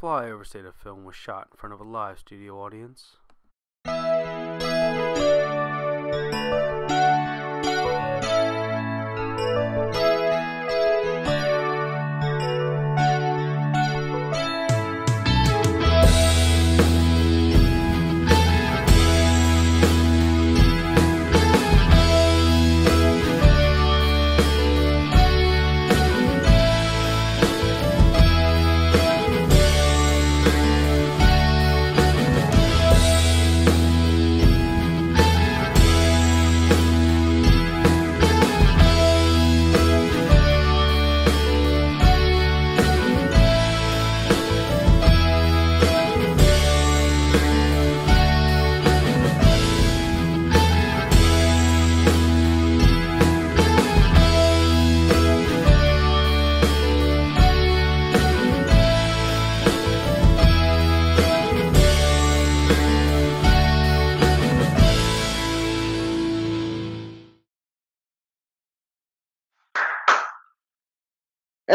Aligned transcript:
Flyover 0.00 0.46
State 0.46 0.64
of 0.64 0.76
Film 0.76 1.04
was 1.04 1.16
shot 1.16 1.48
in 1.50 1.56
front 1.56 1.72
of 1.72 1.80
a 1.80 1.84
live 1.84 2.20
studio 2.20 2.62
audience. 2.62 3.16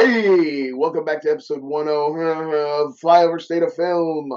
Hey, 0.05 0.73
welcome 0.73 1.05
back 1.05 1.21
to 1.21 1.31
episode 1.31 1.61
10 1.61 1.69
of 1.71 2.99
Flyover 2.99 3.39
State 3.41 3.63
of 3.63 3.73
Film. 3.73 4.33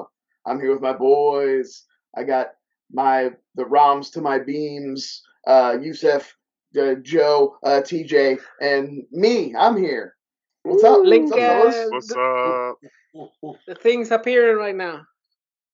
I'm 0.46 0.60
here 0.60 0.70
with 0.72 0.80
my 0.80 0.92
boys. 0.92 1.82
I 2.16 2.22
got 2.22 2.50
my 2.92 3.30
the 3.56 3.64
ROMs 3.64 4.12
to 4.12 4.20
my 4.20 4.38
beams, 4.38 5.22
uh, 5.48 5.76
Yusef, 5.82 6.32
uh, 6.80 6.94
Joe, 7.02 7.56
uh, 7.64 7.80
TJ, 7.84 8.38
and 8.60 9.02
me. 9.10 9.56
I'm 9.58 9.76
here. 9.76 10.14
What's 10.62 10.84
up? 10.84 11.00
Link, 11.02 11.32
What's 11.32 11.42
up, 11.42 11.48
fellas? 11.72 11.90
What's 11.90 12.06
the, 12.14 12.74
up? 13.50 13.56
the 13.66 13.74
things 13.74 14.12
appearing 14.12 14.58
right 14.58 14.76
now. 14.76 15.00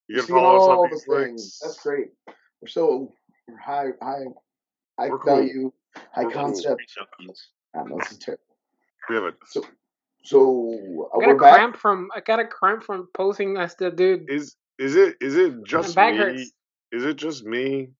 You 0.09 0.17
can 0.17 0.25
Seeing 0.27 0.39
follow 0.39 0.57
us 0.57 0.63
all 0.63 0.85
on 0.85 0.89
the 0.89 0.97
these 0.97 1.05
things. 1.05 1.29
links. 1.29 1.59
That's 1.63 1.83
great. 1.83 2.07
We're 2.63 2.69
so 2.69 3.13
we're 3.47 3.59
high, 3.59 3.89
high, 4.01 4.25
high 4.99 5.11
We're 5.11 5.19
cool. 5.19 5.37
value, 5.37 5.73
high 6.15 6.25
We're 6.25 6.31
cool. 6.31 6.43
concept. 6.45 6.81
I 7.75 7.79
don't 7.81 7.91
know, 7.91 7.99
this 7.99 8.13
is 8.13 8.17
terrible. 8.17 8.43
We 9.11 9.17
have 9.17 9.25
a, 9.25 9.33
So, 9.45 9.63
so 10.25 11.11
I 11.15 11.21
got 11.21 11.27
we're 11.29 11.35
a 11.37 11.39
back. 11.39 11.55
cramp 11.55 11.77
from 11.77 12.09
I 12.15 12.21
got 12.21 12.41
a 12.41 12.47
cramp 12.47 12.85
from 12.85 13.09
posing 13.15 13.57
as 13.57 13.75
the 13.77 13.91
dude. 13.91 14.31
is 14.31 14.57
is 14.79 14.97
it 14.97 15.17
is 15.21 15.37
it 15.37 15.65
just 15.65 15.97
me? 15.97 16.17
hurts. 16.17 16.53
Is 16.93 17.05
it 17.05 17.17
just 17.17 17.45
me? 17.45 17.91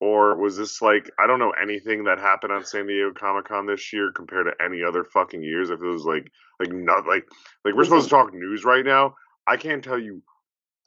Or 0.00 0.34
was 0.36 0.56
this 0.56 0.80
like 0.80 1.10
I 1.18 1.26
don't 1.26 1.38
know 1.38 1.52
anything 1.60 2.04
that 2.04 2.18
happened 2.18 2.52
on 2.52 2.64
San 2.64 2.86
Diego 2.86 3.12
Comic 3.12 3.46
Con 3.46 3.66
this 3.66 3.92
year 3.92 4.12
compared 4.12 4.46
to 4.46 4.64
any 4.64 4.82
other 4.82 5.04
fucking 5.04 5.42
years? 5.42 5.70
If 5.70 5.80
it 5.80 5.86
was 5.86 6.04
like 6.04 6.30
like 6.58 6.72
not 6.72 7.06
like 7.06 7.28
like 7.64 7.74
we're 7.74 7.84
supposed 7.84 8.06
to 8.06 8.10
talk 8.10 8.32
news 8.32 8.64
right 8.64 8.84
now. 8.84 9.14
I 9.46 9.56
can't 9.56 9.82
tell 9.82 9.98
you 9.98 10.22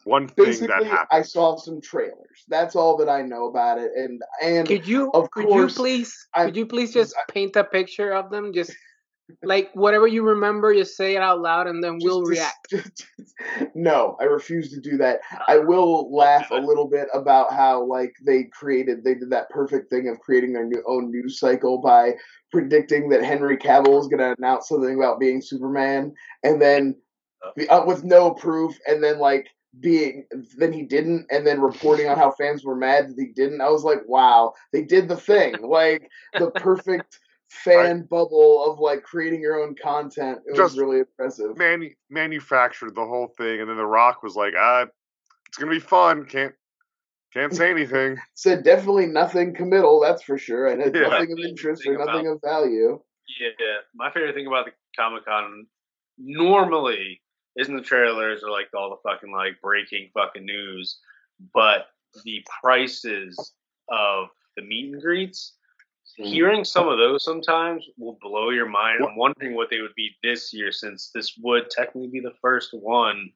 one 0.05 0.27
thing 0.27 0.45
that 0.45 0.45
Basically, 0.45 0.86
happened. 0.86 1.08
I 1.11 1.22
saw 1.22 1.58
some 1.58 1.80
trailers. 1.81 2.44
That's 2.48 2.75
all 2.75 2.98
that 2.98 3.09
I 3.09 3.22
know 3.22 3.45
about 3.48 3.77
it. 3.77 3.92
And 3.95 4.22
and 4.42 4.67
Could 4.67 4.88
you 4.88 5.11
of 5.11 5.30
could 5.31 5.45
course, 5.48 5.73
you 5.73 5.75
please 5.77 6.27
I- 6.33 6.45
could 6.45 6.55
you 6.58 6.65
please 6.65 6.92
just 6.93 7.14
paint 7.30 7.55
a 7.55 7.64
picture 7.64 8.14
of 8.14 8.32
them? 8.32 8.52
Just 8.54 8.76
like 9.42 9.72
whatever 9.73 10.08
you 10.08 10.23
remember, 10.23 10.73
just 10.73 10.95
say 10.95 11.16
it 11.16 11.22
out 11.22 11.42
loud 11.42 11.67
and 11.67 11.84
then 11.84 11.98
we'll 12.02 12.26
just- 12.26 12.72
react. 12.72 13.08
no, 13.76 14.17
I 14.20 14.26
refuse 14.26 14.72
to 14.73 14.80
do 14.80 14.98
that. 14.98 15.20
I 15.48 15.58
will 15.58 16.14
laugh 16.14 16.52
a 16.52 16.56
little 16.56 16.88
bit 16.88 17.08
about 17.14 17.54
how 17.54 17.83
like 17.86 18.14
they 18.26 18.44
created 18.45 19.04
they 19.04 19.16
did 19.16 19.30
that 19.32 19.50
perfect 19.50 19.89
thing 19.89 20.08
of 20.10 20.20
creating 20.20 20.54
their 20.54 20.66
new 20.66 20.83
own 20.88 21.12
news 21.12 21.39
cycle 21.39 21.80
by 21.80 22.14
predicting 22.52 23.10
that 23.10 23.23
Henry 23.23 23.58
Cavill 23.58 24.00
is 24.00 24.08
going 24.08 24.20
to 24.20 24.36
announce 24.38 24.67
something 24.70 24.95
about 24.95 25.20
being 25.20 25.42
Superman 25.42 26.14
and 26.44 26.62
then 26.62 26.95
be- 27.56 27.67
uh, 27.70 27.86
with 27.86 28.04
no 28.04 28.32
proof 28.33 28.78
and 28.88 29.04
then 29.04 29.20
like 29.20 29.48
being 29.80 30.26
then 30.58 30.72
he 30.72 30.83
didn't 30.83 31.26
and 31.32 31.48
then 31.48 31.60
reporting 31.60 32.08
on 32.08 32.17
how 32.17 32.30
fans 32.32 32.64
were 32.64 32.76
mad 32.76 33.10
that 33.10 33.16
he 33.17 33.32
didn't. 33.33 33.62
I 33.62 33.70
was 33.70 33.83
like 33.83 34.02
wow 34.06 34.54
they 34.72 34.83
did 34.83 35.08
the 35.08 35.17
thing. 35.17 35.56
Like 35.62 36.10
the 36.38 36.52
perfect 36.52 37.20
fan 37.64 38.03
bubble 38.09 38.64
of 38.71 38.80
like 38.80 39.03
creating 39.03 39.41
your 39.41 39.61
own 39.61 39.75
content 39.81 40.39
it 40.47 40.59
was 40.59 40.77
really 40.77 40.99
impressive 40.99 41.58
Manu- 41.58 41.93
manufactured 42.09 42.95
the 42.95 43.05
whole 43.05 43.27
thing, 43.37 43.61
and 43.61 43.69
then 43.69 43.77
The 43.77 43.86
Rock 43.86 44.23
was 44.23 44.36
like, 44.36 44.53
"Ah, 44.58 44.86
it's 45.47 45.58
gonna 45.58 45.71
be 45.71 45.80
fun. 45.80 46.25
Can't 46.25 46.53
can't 47.33 47.53
say 47.55 47.69
anything." 47.77 48.17
said 48.33 48.64
definitely 48.64 49.05
nothing 49.05 49.53
committal 49.53 49.99
that's 49.99 50.23
for 50.23 50.37
sure 50.37 50.67
and 50.67 50.81
it's 50.81 50.95
Yeah. 50.95 51.09
nothing 51.09 51.31
of 51.31 51.39
interest 51.39 51.86
or 51.86 51.95
thing 51.97 52.05
nothing 52.05 52.27
of 52.27 52.41
value 52.43 52.99
Yeah, 53.39 53.49
my 53.93 54.11
favorite 54.11 54.33
thing 54.35 54.47
about 54.47 54.65
the 54.65 54.71
Comic 54.97 55.25
Con 55.25 55.65
normally 56.17 57.21
isn't 57.58 57.75
the 57.75 57.81
trailers 57.83 58.43
or 58.43 58.49
like 58.49 58.67
all 58.75 58.89
the 58.89 59.09
fucking 59.09 59.31
like 59.31 59.61
breaking 59.61 60.09
fucking 60.14 60.45
news, 60.45 60.99
but 61.53 61.87
the 62.23 62.43
prices 62.61 63.53
of 63.89 64.27
the 64.55 64.64
meet 64.64 64.93
and 64.93 65.02
greets. 65.02 65.53
Mm. 66.19 66.25
Hearing 66.25 66.65
some 66.65 66.87
of 66.87 66.97
those 66.97 67.23
sometimes 67.23 67.86
will 67.97 68.17
blow 68.21 68.49
your 68.52 68.67
mind. 68.67 68.99
I'm 69.03 69.15
wondering 69.15 69.55
what 69.55 69.69
they 69.69 69.81
would 69.81 69.95
be 69.95 70.11
this 70.21 70.53
year, 70.53 70.71
since 70.71 71.09
this 71.14 71.33
would 71.41 71.69
technically 71.69 72.09
be 72.09 72.19
the 72.19 72.33
first 72.41 72.69
one. 72.73 73.31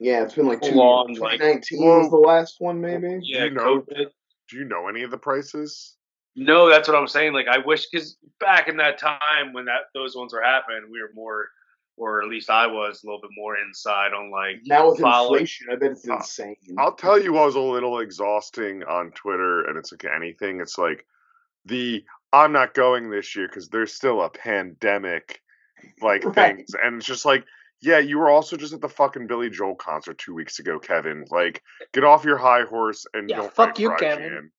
yeah 0.00 0.22
it's 0.24 0.34
been 0.34 0.48
like 0.48 0.60
two 0.60 0.72
Full 0.72 0.80
on, 0.82 1.08
years. 1.10 1.20
like- 1.20 1.38
2019 1.38 1.80
was 1.86 2.10
the 2.10 2.16
last 2.16 2.56
one 2.60 2.80
maybe 2.80 3.20
Yeah, 3.22 3.44
you 3.44 3.50
know- 3.50 3.80
COVID. 3.82 4.06
Do 4.48 4.56
you 4.56 4.64
know 4.64 4.88
any 4.88 5.02
of 5.02 5.10
the 5.12 5.18
prices? 5.18 5.96
No, 6.34 6.68
that's 6.68 6.88
what 6.88 6.96
I'm 6.96 7.06
saying. 7.08 7.34
Like 7.34 7.46
I 7.46 7.58
wish 7.58 7.86
because 7.88 8.16
back 8.40 8.66
in 8.68 8.76
that 8.78 8.98
time 8.98 9.52
when 9.52 9.66
that 9.66 9.82
those 9.94 10.16
ones 10.16 10.32
were 10.32 10.42
happening, 10.42 10.88
we 10.90 11.00
were 11.00 11.10
more, 11.14 11.48
or 11.98 12.22
at 12.22 12.28
least 12.28 12.50
I 12.50 12.66
was 12.66 13.02
a 13.02 13.06
little 13.06 13.20
bit 13.20 13.30
more 13.36 13.56
inside 13.58 14.12
on 14.14 14.30
like 14.30 14.60
now 14.66 14.90
with 14.90 14.98
follow- 15.00 15.34
inflation 15.34 15.68
i 15.70 15.76
bet 15.76 15.92
it's 15.92 16.06
insane 16.08 16.56
I'll 16.78 16.94
tell 16.94 17.22
you 17.22 17.36
I 17.36 17.44
was 17.44 17.54
a 17.54 17.60
little 17.60 17.98
exhausting 18.00 18.82
on 18.84 19.12
Twitter, 19.12 19.62
and 19.68 19.76
it's 19.78 19.92
like 19.92 20.04
anything. 20.06 20.60
It's 20.60 20.78
like 20.78 21.06
the 21.66 22.04
I'm 22.32 22.52
not 22.52 22.74
going 22.74 23.10
this 23.10 23.36
year 23.36 23.46
because 23.46 23.68
there's 23.68 23.92
still 23.92 24.22
a 24.22 24.30
pandemic, 24.30 25.40
like 26.00 26.24
Right. 26.24 26.56
things, 26.56 26.74
and 26.82 26.96
it's 26.96 27.06
just 27.06 27.24
like, 27.24 27.44
yeah, 27.80 27.98
you 27.98 28.18
were 28.18 28.30
also 28.30 28.56
just 28.56 28.72
at 28.72 28.80
the 28.80 28.88
fucking 28.88 29.26
Billy 29.26 29.50
Joel 29.50 29.74
concert 29.74 30.16
two 30.18 30.34
weeks 30.34 30.58
ago, 30.58 30.78
Kevin. 30.78 31.24
Like, 31.30 31.62
get 31.92 32.04
off 32.04 32.24
your 32.24 32.38
high 32.38 32.62
horse 32.62 33.04
and 33.12 33.28
Yeah, 33.28 33.36
don't 33.38 33.52
fuck 33.54 33.78
you, 33.78 33.94
Kevin. 33.98 34.30
IGN. 34.32 34.50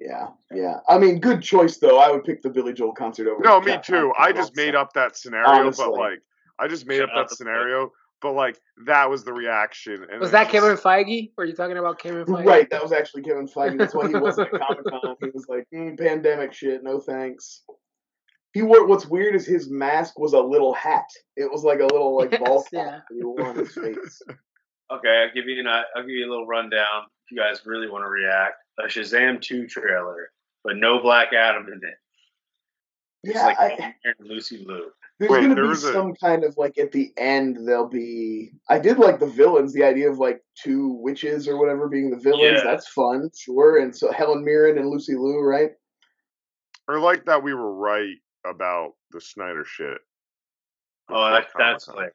Yeah, 0.00 0.26
yeah. 0.52 0.74
I 0.88 0.98
mean, 0.98 1.18
good 1.20 1.42
choice 1.42 1.78
though. 1.78 1.98
I 1.98 2.10
would 2.10 2.24
pick 2.24 2.42
the 2.42 2.50
Billy 2.50 2.72
Joel 2.72 2.92
concert 2.92 3.26
over. 3.28 3.42
No, 3.42 3.60
me 3.60 3.72
Cat 3.72 3.84
too. 3.84 4.12
I 4.18 4.32
just 4.32 4.54
made 4.56 4.74
up 4.74 4.92
that 4.92 5.16
scenario, 5.16 5.48
Honestly. 5.48 5.86
but 5.86 5.94
like, 5.94 6.20
I 6.58 6.68
just 6.68 6.86
made 6.86 6.98
Shout 6.98 7.10
up 7.10 7.14
that 7.16 7.28
to 7.30 7.36
scenario, 7.36 7.92
but 8.20 8.32
like, 8.32 8.58
that 8.86 9.08
was 9.08 9.24
the 9.24 9.32
reaction. 9.32 10.04
And 10.10 10.20
Was 10.20 10.30
that 10.32 10.44
just- 10.44 10.52
Kevin 10.52 10.76
Feige? 10.76 11.32
Were 11.36 11.44
you 11.44 11.54
talking 11.54 11.78
about 11.78 11.98
Kevin 11.98 12.24
Feige? 12.24 12.44
Right, 12.44 12.68
that 12.70 12.82
was 12.82 12.92
actually 12.92 13.22
Kevin 13.22 13.46
Feige. 13.48 13.78
That's 13.78 13.94
why 13.94 14.08
he 14.08 14.14
wasn't 14.14 14.52
at 14.54 14.60
Comic 14.66 14.84
Con. 14.86 15.16
He 15.20 15.30
was 15.34 15.46
like, 15.48 15.66
mm, 15.74 15.98
"Pandemic 15.98 16.52
shit, 16.52 16.82
no 16.82 16.98
thanks." 17.00 17.62
He 18.54 18.62
wore. 18.62 18.86
What's 18.86 19.06
weird 19.06 19.34
is 19.36 19.46
his 19.46 19.68
mask 19.70 20.18
was 20.18 20.32
a 20.32 20.40
little 20.40 20.72
hat. 20.72 21.04
It 21.36 21.50
was 21.50 21.64
like 21.64 21.80
a 21.80 21.86
little 21.86 22.16
like 22.16 22.32
Yes, 22.32 22.40
ball 22.40 22.62
cap 22.62 22.70
yeah. 22.72 22.84
that 22.84 23.02
he 23.14 23.22
wore 23.24 23.44
on 23.46 23.56
his 23.56 23.72
face. 23.74 24.22
Okay, 24.90 25.26
I'll 25.28 25.34
give 25.34 25.44
you 25.46 25.60
an, 25.60 25.66
I'll 25.66 26.00
give 26.00 26.08
you 26.08 26.26
a 26.26 26.30
little 26.30 26.46
rundown 26.46 27.02
if 27.26 27.30
you 27.30 27.36
guys 27.36 27.60
really 27.66 27.90
want 27.90 28.04
to 28.04 28.08
react. 28.08 28.54
A 28.80 28.84
Shazam 28.84 29.38
2 29.38 29.66
trailer, 29.66 30.30
but 30.64 30.76
no 30.78 30.98
Black 31.02 31.34
Adam 31.34 31.66
in 31.66 31.74
it. 31.74 31.94
It's 33.24 33.34
Yeah, 33.34 33.44
like 33.44 33.60
I, 33.60 33.68
Kevin 33.68 33.82
Hart 34.02 34.16
and 34.20 34.28
Lucy 34.30 34.64
Liu. 34.66 34.90
There's 35.18 35.30
Wait, 35.30 35.40
gonna 35.42 35.54
there 35.54 35.64
be 35.64 35.68
was 35.70 35.84
a- 35.84 35.92
some 35.92 36.14
kind 36.14 36.44
of 36.44 36.56
like 36.56 36.78
at 36.78 36.92
the 36.92 37.12
end 37.16 37.58
there'll 37.66 37.88
be. 37.88 38.52
I 38.68 38.78
did 38.78 38.98
like 38.98 39.18
the 39.18 39.26
villains. 39.26 39.72
The 39.72 39.82
idea 39.84 40.10
of 40.10 40.18
like 40.18 40.40
two 40.54 40.92
witches 41.00 41.48
or 41.48 41.58
whatever 41.58 41.88
being 41.88 42.10
the 42.10 42.16
villains. 42.16 42.58
Yeah. 42.58 42.64
That's 42.64 42.88
fun, 42.88 43.28
sure. 43.36 43.78
And 43.78 43.94
so 43.94 44.12
Helen 44.12 44.44
Mirren 44.44 44.78
and 44.78 44.88
Lucy 44.88 45.14
Liu, 45.16 45.40
right? 45.40 45.70
or 46.86 47.00
like 47.00 47.24
that 47.26 47.42
we 47.42 47.52
were 47.52 47.74
right 47.74 48.16
about 48.46 48.92
the 49.10 49.20
Snyder 49.20 49.64
shit. 49.64 49.98
Oh, 51.10 51.30
that, 51.32 51.46
that's 51.58 51.84
Comic-Con. 51.86 52.10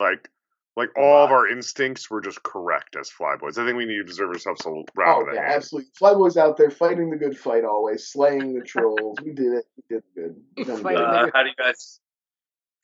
like 0.00 0.28
like 0.76 0.90
all 0.98 1.24
of 1.24 1.30
our 1.30 1.46
instincts 1.48 2.10
were 2.10 2.20
just 2.20 2.42
correct 2.42 2.96
as 2.96 3.08
flyboys. 3.10 3.58
I 3.58 3.64
think 3.64 3.76
we 3.76 3.84
need 3.86 3.98
to 3.98 4.04
deserve 4.04 4.30
ourselves 4.30 4.64
a 4.66 4.70
round 4.70 4.86
Oh 4.98 5.20
of 5.20 5.26
the 5.28 5.34
yeah, 5.34 5.42
hand. 5.42 5.54
absolutely. 5.54 5.90
Flyboys 6.00 6.36
out 6.36 6.56
there 6.56 6.70
fighting 6.70 7.10
the 7.10 7.16
good 7.16 7.38
fight 7.38 7.64
always, 7.64 8.08
slaying 8.08 8.54
the 8.58 8.64
trolls. 8.64 9.18
We 9.24 9.32
did 9.32 9.52
it. 9.52 9.64
We 9.76 9.96
did 9.96 10.02
good. 10.16 10.36
We 10.56 10.64
done 10.64 10.82
Fighting 10.82 10.98
good. 11.02 11.06
the 11.12 11.18
Uh, 11.18 11.24
good- 11.26 11.32
how 11.34 11.42
do 11.42 11.48
you 11.48 11.54
guys 11.56 12.00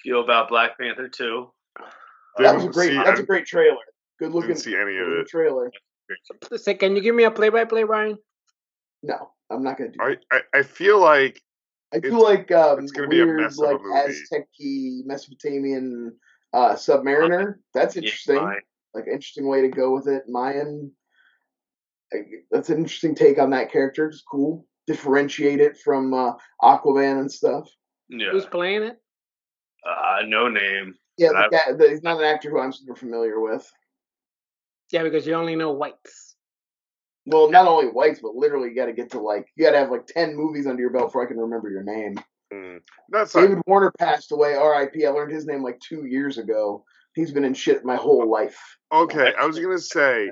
feel 0.03 0.23
about 0.23 0.49
Black 0.49 0.79
Panther 0.79 1.09
2? 1.09 1.51
That 2.39 2.55
was 2.55 2.65
a 2.65 2.69
great. 2.69 2.91
see- 2.91 2.97
that's 2.97 3.21
I 3.21 3.23
a 3.23 3.27
great 3.27 3.47
trailer. 3.47 3.77
Good 4.21 4.33
looking. 4.33 4.49
Didn't 4.49 4.61
see 4.63 4.77
any 4.77 4.97
of 4.99 5.09
it. 5.09 5.29
trailer. 5.29 5.71
Say, 6.57 6.75
can 6.75 6.95
you 6.97 7.03
give 7.03 7.15
me 7.15 7.25
a 7.25 7.31
play-by-play, 7.31 7.85
Ryan? 7.85 8.19
No, 9.03 9.31
I'm 9.51 9.63
not 9.63 9.79
gonna 9.79 9.91
do. 9.91 9.99
I, 10.01 10.17
I 10.31 10.41
I 10.55 10.63
feel 10.63 11.01
like 11.01 11.41
I 11.95 12.01
feel 12.01 12.23
like 12.23 12.53
um, 12.53 12.79
it's 12.81 12.93
gonna 12.93 13.09
be 13.09 13.21
a 13.21 13.25
weird, 13.25 13.41
mess 13.41 13.59
of 13.59 13.65
a 13.65 13.73
like 13.73 13.81
movie. 13.83 13.99
Aztec-y 13.99 15.03
Mesopotamian 15.07 16.15
uh, 16.53 16.75
Submariner. 16.75 17.55
That's 17.75 17.97
interesting. 17.97 18.37
fine. 18.37 18.61
like 18.95 19.07
interesting 19.07 19.47
way 19.47 19.63
to 19.63 19.69
go 19.69 19.95
with 19.95 20.09
it. 20.09 20.25
Mayan. 20.29 20.93
That's 22.51 22.71
an 22.71 22.79
interesting 22.79 23.15
take 23.15 23.39
on 23.39 23.51
that 23.51 23.71
character. 23.71 24.09
It's 24.09 24.23
cool. 24.23 24.67
Differentiate 24.87 25.61
it 25.61 25.79
from 25.79 26.13
uh, 26.13 26.33
Aquaman 26.63 27.21
and 27.21 27.31
stuff. 27.31 27.69
Yeah. 28.09 28.31
Who's 28.33 28.47
playing 28.47 28.83
it? 28.83 28.97
Uh, 29.89 30.23
no 30.27 30.49
name. 30.49 30.95
Yeah, 31.17 31.29
the 31.29 31.49
guy, 31.51 31.73
the, 31.73 31.91
he's 31.91 32.03
not 32.03 32.19
an 32.19 32.25
actor 32.25 32.51
who 32.51 32.59
I'm 32.59 32.73
super 32.73 32.97
familiar 32.97 33.41
with. 33.41 33.71
Yeah, 34.91 35.03
because 35.03 35.27
you 35.27 35.35
only 35.35 35.55
know 35.55 35.73
whites. 35.73 36.37
Well, 37.27 37.51
not 37.51 37.69
only 37.69 37.87
whites, 37.87 38.21
but 38.23 38.35
literally, 38.35 38.71
you 38.71 38.75
got 38.75 38.87
to 38.87 38.93
get 38.93 39.11
to 39.13 39.21
like 39.21 39.47
you 39.55 39.65
got 39.65 39.73
to 39.73 39.79
have 39.79 39.91
like 39.91 40.07
ten 40.07 40.35
movies 40.35 40.67
under 40.67 40.81
your 40.81 40.91
belt 40.91 41.09
before 41.09 41.25
I 41.25 41.29
can 41.29 41.39
remember 41.39 41.71
your 41.71 41.85
name. 41.85 42.19
Mm, 42.53 42.81
that's 43.11 43.35
not, 43.35 43.43
David 43.43 43.59
Warner 43.67 43.93
passed 43.99 44.33
away. 44.33 44.55
R.I.P. 44.55 45.07
I 45.07 45.11
learned 45.11 45.33
his 45.33 45.47
name 45.47 45.63
like 45.63 45.79
two 45.81 46.07
years 46.07 46.39
ago. 46.39 46.85
He's 47.15 47.33
been 47.33 47.45
in 47.45 47.55
shit 47.55 47.85
my 47.85 47.97
whole 47.97 48.29
life. 48.31 48.59
okay. 48.93 49.33
I 49.39 49.47
was 49.47 49.59
gonna 49.61 49.79
say 49.79 50.31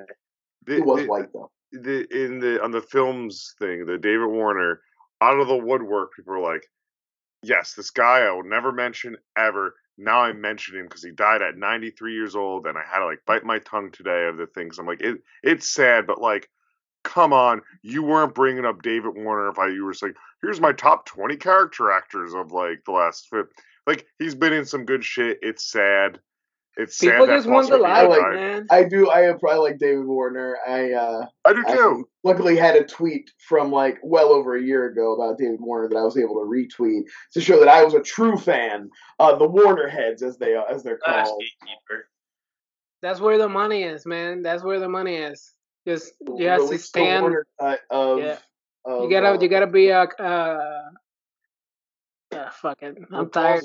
He 0.67 0.81
was 0.81 1.01
the, 1.03 1.07
white 1.07 1.33
though. 1.33 1.51
the 1.73 2.07
in 2.15 2.39
the 2.41 2.63
on 2.63 2.71
the 2.71 2.83
films 2.83 3.55
thing, 3.59 3.87
the 3.87 3.99
David 3.99 4.27
Warner 4.29 4.81
out 5.21 5.41
of 5.41 5.49
the 5.49 5.57
woodwork, 5.57 6.15
people 6.15 6.35
are 6.35 6.41
like, 6.41 6.65
"Yes, 7.43 7.75
this 7.75 7.91
guy 7.91 8.21
I 8.21 8.31
will 8.31 8.45
never 8.45 8.73
mention 8.73 9.17
ever." 9.37 9.75
Now 10.01 10.21
I 10.21 10.33
mention 10.33 10.77
him 10.79 10.85
because 10.85 11.03
he 11.03 11.11
died 11.11 11.43
at 11.43 11.57
93 11.57 12.15
years 12.15 12.37
old, 12.37 12.69
and 12.69 12.79
I 12.79 12.83
had 12.89 13.01
to 13.01 13.07
like 13.07 13.19
bite 13.27 13.43
my 13.45 13.59
tongue 13.59 13.91
today 13.91 14.29
of 14.29 14.37
the 14.37 14.47
things. 14.47 14.79
I'm 14.79 14.87
like, 14.87 15.01
it 15.01 15.19
it's 15.43 15.69
sad, 15.69 16.07
but 16.07 16.21
like, 16.21 16.49
come 17.09 17.33
on, 17.33 17.63
you 17.83 18.03
weren't 18.03 18.35
bringing 18.35 18.67
up 18.67 18.83
David 18.83 19.15
Warner 19.17 19.49
if 19.49 19.59
I 19.59 19.69
you 19.69 19.85
were 19.85 19.95
saying, 19.95 20.15
"Here's 20.43 20.61
my 20.61 20.73
top 20.73 21.07
20 21.07 21.37
character 21.37 21.91
actors 21.91 22.35
of 22.35 22.53
like 22.53 22.85
the 22.85 22.93
last 22.93 23.29
fifth. 23.31 23.49
Like 23.87 24.07
he's 24.19 24.35
been 24.35 24.53
in 24.53 24.67
some 24.67 24.85
good 24.85 25.03
shit. 25.03 25.39
It's 25.41 25.71
sad. 25.73 26.21
It's 26.77 26.99
People 26.99 27.27
sad 27.27 27.29
that 27.31 27.37
just 27.39 27.49
want 27.49 27.69
Paul 27.71 27.79
the 27.79 27.85
Smith 28.07 28.19
like- 28.19 28.35
man. 28.35 28.67
I 28.71 28.85
do. 28.85 29.09
I 29.11 29.33
I 29.33 29.55
like 29.57 29.79
David 29.79 30.05
Warner. 30.05 30.59
I 30.67 30.93
uh, 30.93 31.27
I 31.47 31.53
do 31.55 31.65
I 31.67 31.75
too. 31.75 32.09
luckily 32.23 32.57
had 32.57 32.77
a 32.77 32.85
tweet 32.85 33.31
from 33.39 33.73
like 33.73 33.99
well 34.03 34.29
over 34.29 34.55
a 34.55 34.63
year 34.63 34.87
ago 34.87 35.15
about 35.15 35.39
David 35.39 35.61
Warner 35.61 35.89
that 35.89 35.97
I 35.97 36.03
was 36.03 36.19
able 36.19 36.35
to 36.35 36.47
retweet 36.47 37.05
to 37.33 37.41
show 37.41 37.59
that 37.59 37.69
I 37.69 37.83
was 37.83 37.95
a 37.95 38.03
true 38.03 38.37
fan. 38.37 38.91
Uh, 39.19 39.35
the 39.35 39.49
Warner 39.49 39.89
heads, 39.89 40.23
as 40.23 40.37
they 40.39 40.55
as 40.71 40.83
they're 40.85 40.99
called. 40.99 41.41
gatekeeper. 41.41 42.09
That's 43.01 43.21
where 43.21 43.39
the 43.39 43.49
money 43.49 43.83
is, 43.85 44.05
man. 44.07 44.43
That's 44.43 44.63
where 44.63 44.79
the 44.79 44.89
money 44.89 45.17
is. 45.17 45.55
Just 45.89 46.13
you 46.37 46.47
have 46.49 46.69
to 46.69 46.79
stand. 46.79 47.23
Warner 47.23 47.47
of. 47.91 48.19
Yeah. 48.19 48.37
of, 48.85 49.05
You 49.05 49.11
gotta, 49.11 49.29
uh, 49.31 49.41
you 49.41 49.49
gotta 49.49 49.67
be 49.67 49.89
a. 49.89 50.03
Uh, 50.03 50.83
uh, 52.35 52.51
fuck 52.51 52.83
it. 52.83 52.99
I'm 53.11 53.31
tired. 53.31 53.65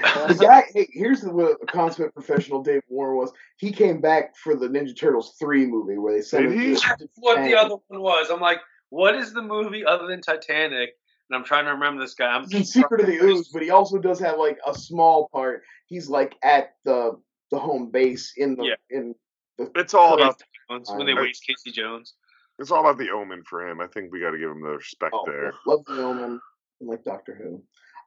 The 0.00 0.38
guy, 0.40 0.64
hey, 0.72 0.88
here's 0.90 1.20
the, 1.20 1.30
what 1.30 1.58
a 1.62 1.66
consummate 1.66 2.14
professional 2.14 2.62
Dave 2.62 2.80
Warner 2.88 3.14
was. 3.16 3.32
He 3.58 3.72
came 3.72 4.00
back 4.00 4.36
for 4.38 4.56
the 4.56 4.68
Ninja 4.68 4.96
Turtles 4.98 5.34
three 5.38 5.66
movie 5.66 5.98
where 5.98 6.14
they 6.14 6.22
sent 6.22 6.48
Did 6.48 6.52
him 6.52 6.60
he? 6.60 6.74
to- 6.76 7.08
what 7.16 7.42
the 7.44 7.54
other 7.56 7.74
one 7.88 8.00
was. 8.00 8.30
I'm 8.30 8.40
like, 8.40 8.60
what 8.88 9.14
is 9.16 9.34
the 9.34 9.42
movie 9.42 9.84
other 9.84 10.06
than 10.06 10.22
Titanic? 10.22 10.90
And 11.28 11.36
I'm 11.36 11.44
trying 11.44 11.66
to 11.66 11.72
remember 11.72 12.00
this 12.02 12.14
guy. 12.14 12.28
I'm 12.28 12.44
He's 12.44 12.54
in 12.54 12.64
Secret 12.64 13.02
of 13.02 13.06
the 13.06 13.16
Ooze, 13.16 13.48
but 13.48 13.62
he 13.62 13.70
also 13.70 13.98
does 13.98 14.18
have 14.20 14.38
like 14.38 14.58
a 14.66 14.74
small 14.74 15.28
part. 15.30 15.62
He's 15.86 16.08
like 16.08 16.36
at 16.42 16.74
the 16.84 17.20
the 17.50 17.58
home 17.58 17.90
base 17.90 18.32
in 18.36 18.54
the 18.56 18.64
Yeah. 18.64 18.74
in 18.88 19.14
the 19.58 19.70
It's 19.74 19.92
all 19.92 20.14
about 20.14 20.40
Jones, 20.70 20.90
when 20.94 21.06
they 21.06 21.14
waste 21.14 21.44
Casey 21.46 21.70
Jones. 21.70 22.14
it's 22.58 22.70
all 22.70 22.80
about 22.80 22.98
the 22.98 23.10
omen 23.10 23.42
for 23.44 23.66
him. 23.66 23.80
I 23.80 23.86
think 23.86 24.12
we 24.12 24.20
got 24.20 24.30
to 24.30 24.38
give 24.38 24.50
him 24.50 24.62
the 24.62 24.70
respect 24.70 25.14
oh, 25.14 25.24
there. 25.26 25.52
love 25.66 25.84
the 25.86 26.02
Omen, 26.02 26.40
and 26.80 26.88
like 26.88 27.04
Doctor 27.04 27.34
Who. 27.34 27.62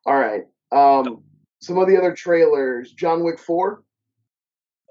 All 0.06 0.20
right, 0.20 0.44
um, 0.72 1.24
some 1.62 1.78
of 1.78 1.88
the 1.88 1.98
other 1.98 2.14
trailers: 2.14 2.92
John 2.94 3.24
Wick 3.24 3.40
four. 3.40 3.84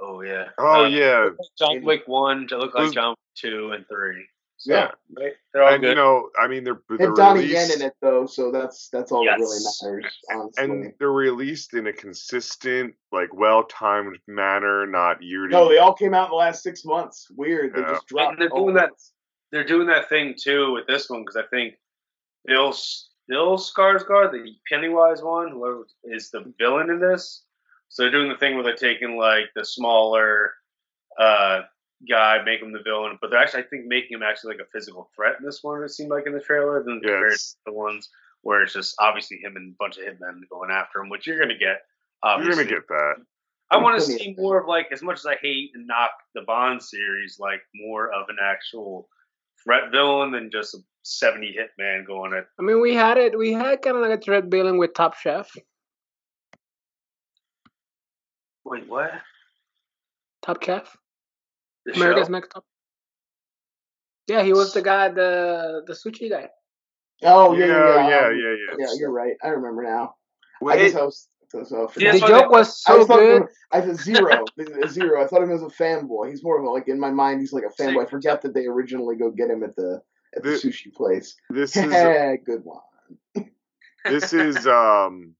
Oh 0.00 0.22
yeah. 0.22 0.46
Oh 0.58 0.84
Uh, 0.84 0.88
yeah, 0.88 1.28
John 1.58 1.82
Wick 1.82 2.02
one 2.06 2.46
to 2.48 2.58
look 2.58 2.74
like 2.74 2.92
John 2.92 3.10
Wick 3.10 3.18
two 3.36 3.72
and 3.72 3.86
three. 3.88 4.26
So, 4.64 4.74
Yeah. 4.74 4.92
right? 5.18 5.32
They're 5.52 5.64
all 5.64 5.72
and 5.74 5.82
good. 5.82 5.88
you 5.88 5.94
know, 5.96 6.30
I 6.38 6.46
mean, 6.46 6.62
they're 6.62 6.80
they're 6.88 7.08
Had 7.08 7.16
Donnie 7.16 7.40
released, 7.40 7.70
Yen 7.70 7.80
in 7.80 7.86
it 7.88 7.94
though, 8.00 8.26
so 8.26 8.52
that's 8.52 8.88
that's 8.90 9.10
all 9.10 9.24
that 9.24 9.40
really 9.40 9.58
matters. 9.58 10.16
Honestly, 10.32 10.64
and 10.64 10.94
they're 11.00 11.10
released 11.10 11.74
in 11.74 11.88
a 11.88 11.92
consistent, 11.92 12.94
like 13.10 13.34
well-timed 13.34 14.18
manner, 14.28 14.86
not 14.86 15.20
year 15.20 15.48
to. 15.48 15.52
no, 15.52 15.68
they 15.68 15.78
all 15.78 15.94
came 15.94 16.14
out 16.14 16.26
in 16.26 16.30
the 16.30 16.36
last 16.36 16.62
six 16.62 16.84
months. 16.84 17.28
Weird, 17.30 17.74
they 17.74 17.80
Yeah. 17.80 17.88
just 17.94 18.06
dropped. 18.06 18.32
And 18.34 18.40
they're 18.40 18.48
doing 18.56 18.74
that- 18.74 18.92
They're 19.50 19.64
doing 19.64 19.88
that 19.88 20.08
thing 20.08 20.36
too 20.40 20.72
with 20.72 20.86
this 20.86 21.10
one 21.10 21.22
because 21.22 21.36
I 21.36 21.42
think 21.48 21.74
Bill 22.46 22.68
S- 22.68 23.10
Bill 23.26 23.58
Skarsgård, 23.58 24.30
the 24.30 24.54
Pennywise 24.68 25.22
one, 25.22 25.50
whoever 25.50 25.86
is 26.04 26.30
the 26.30 26.54
villain 26.56 26.88
in 26.88 27.00
this. 27.00 27.44
So 27.88 28.02
they're 28.02 28.12
doing 28.12 28.28
the 28.30 28.38
thing 28.38 28.54
where 28.54 28.62
they're 28.64 28.76
taking 28.76 29.18
like 29.18 29.46
the 29.56 29.64
smaller 29.64 30.52
uh, 31.18 31.62
guy, 32.08 32.42
make 32.44 32.60
him 32.60 32.72
the 32.72 32.82
villain, 32.82 33.18
but 33.20 33.30
they're 33.30 33.40
actually 33.40 33.62
I 33.62 33.66
think 33.66 33.86
making 33.86 34.16
him 34.16 34.22
actually 34.22 34.54
like 34.54 34.66
a 34.66 34.70
physical 34.70 35.10
threat 35.14 35.36
in 35.38 35.44
this 35.44 35.62
one. 35.62 35.82
It 35.82 35.90
seemed 35.90 36.10
like 36.10 36.26
in 36.26 36.32
the 36.32 36.40
trailer 36.40 36.82
than 36.82 37.00
Yeah, 37.02 37.10
compared 37.10 37.38
to 37.38 37.56
the 37.66 37.72
ones 37.72 38.08
where 38.42 38.62
it's 38.62 38.72
just 38.72 38.94
obviously 38.98 39.38
him 39.38 39.56
and 39.56 39.72
a 39.72 39.76
bunch 39.78 39.98
of 39.98 40.04
hitmen 40.04 40.40
going 40.50 40.70
after 40.70 41.00
him, 41.00 41.08
which 41.08 41.26
you're 41.26 41.38
gonna 41.38 41.58
get. 41.58 41.82
You're 42.24 42.50
gonna 42.50 42.64
get 42.64 42.86
that. 42.88 43.14
I 43.70 43.78
want 43.78 43.98
to 43.98 44.04
see 44.04 44.34
more 44.36 44.60
of 44.60 44.68
like, 44.68 44.88
as 44.92 45.02
much 45.02 45.18
as 45.18 45.26
I 45.26 45.36
hate 45.40 45.70
and 45.74 45.86
knock 45.86 46.10
the 46.34 46.42
Bond 46.42 46.82
series, 46.82 47.38
like 47.40 47.62
more 47.74 48.12
of 48.12 48.28
an 48.28 48.36
actual 48.42 49.08
threat 49.64 49.90
villain 49.90 50.30
than 50.30 50.50
just 50.50 50.74
a 50.74 50.78
seventy 51.02 51.56
hitman 51.56 52.06
going 52.06 52.34
at. 52.34 52.46
I 52.60 52.62
mean, 52.62 52.82
we 52.82 52.94
had 52.94 53.16
it. 53.16 53.36
We 53.36 53.52
had 53.52 53.80
kind 53.80 53.96
of 53.96 54.02
like 54.02 54.18
a 54.18 54.20
threat 54.20 54.44
villain 54.44 54.76
with 54.76 54.92
Top 54.92 55.14
Chef. 55.16 55.50
Wait, 58.64 58.86
what? 58.88 59.12
Top 60.42 60.62
Chef, 60.62 60.96
The 61.86 61.92
America's 61.94 62.26
show? 62.26 62.32
Next 62.32 62.48
Top. 62.48 62.64
Yeah, 64.28 64.42
he 64.42 64.52
was 64.52 64.72
the 64.72 64.82
guy, 64.82 65.08
the 65.08 65.82
the 65.86 65.92
sushi 65.94 66.30
guy. 66.30 66.48
Oh 67.24 67.52
yeah, 67.54 67.66
yeah, 67.66 67.74
yeah, 67.74 67.94
yeah, 67.94 67.98
um, 67.98 68.10
yeah, 68.10 68.28
yeah. 68.50 68.76
yeah, 68.78 68.86
You're 68.98 69.10
right. 69.12 69.34
I 69.42 69.48
remember 69.48 69.82
now. 69.82 70.14
I 70.60 70.64
Wait, 70.64 70.78
guess 70.78 70.94
I 70.94 71.02
was. 71.02 71.28
So, 71.50 71.64
so 71.64 71.90
Yeah, 71.98 72.12
the 72.12 72.20
joke 72.20 72.44
they- 72.44 72.46
was 72.48 72.82
I 72.86 72.92
so 72.92 72.96
just 72.98 73.08
thought 73.08 73.18
of 73.20 73.26
good. 73.26 73.42
him, 73.42 73.48
I 73.72 73.80
said 73.82 73.96
zero, 73.96 74.44
zero. 74.88 75.22
I 75.22 75.26
thought 75.26 75.42
of 75.42 75.50
him 75.50 75.54
as 75.54 75.62
a 75.62 75.66
fanboy. 75.66 76.30
He's 76.30 76.42
more 76.42 76.58
of 76.58 76.64
a 76.64 76.70
like 76.70 76.88
in 76.88 76.98
my 76.98 77.10
mind. 77.10 77.40
He's 77.40 77.52
like 77.52 77.64
a 77.64 77.72
See. 77.72 77.84
fanboy. 77.84 78.06
I 78.06 78.08
forgot 78.08 78.40
that 78.42 78.54
they 78.54 78.64
originally 78.66 79.16
go 79.16 79.30
get 79.30 79.50
him 79.50 79.62
at 79.62 79.76
the 79.76 80.00
at 80.34 80.42
the 80.42 80.50
The- 80.52 80.56
sushi 80.56 80.92
place. 80.94 81.36
this 81.50 81.76
is 81.76 81.92
a, 81.92 82.38
Good 82.44 82.62
one. 82.64 82.80
this 84.06 84.32
is 84.32 84.66
um 84.66 85.34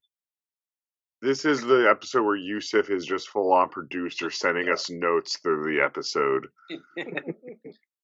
this 1.23 1.45
is 1.45 1.61
the 1.61 1.87
episode 1.89 2.23
where 2.23 2.35
Yusuf 2.35 2.89
is 2.89 3.05
just 3.05 3.29
full 3.29 3.53
on 3.53 3.69
producer 3.69 4.29
sending 4.29 4.69
us 4.69 4.89
notes 4.89 5.37
through 5.39 5.73
the 5.73 5.81
episode. 5.83 6.47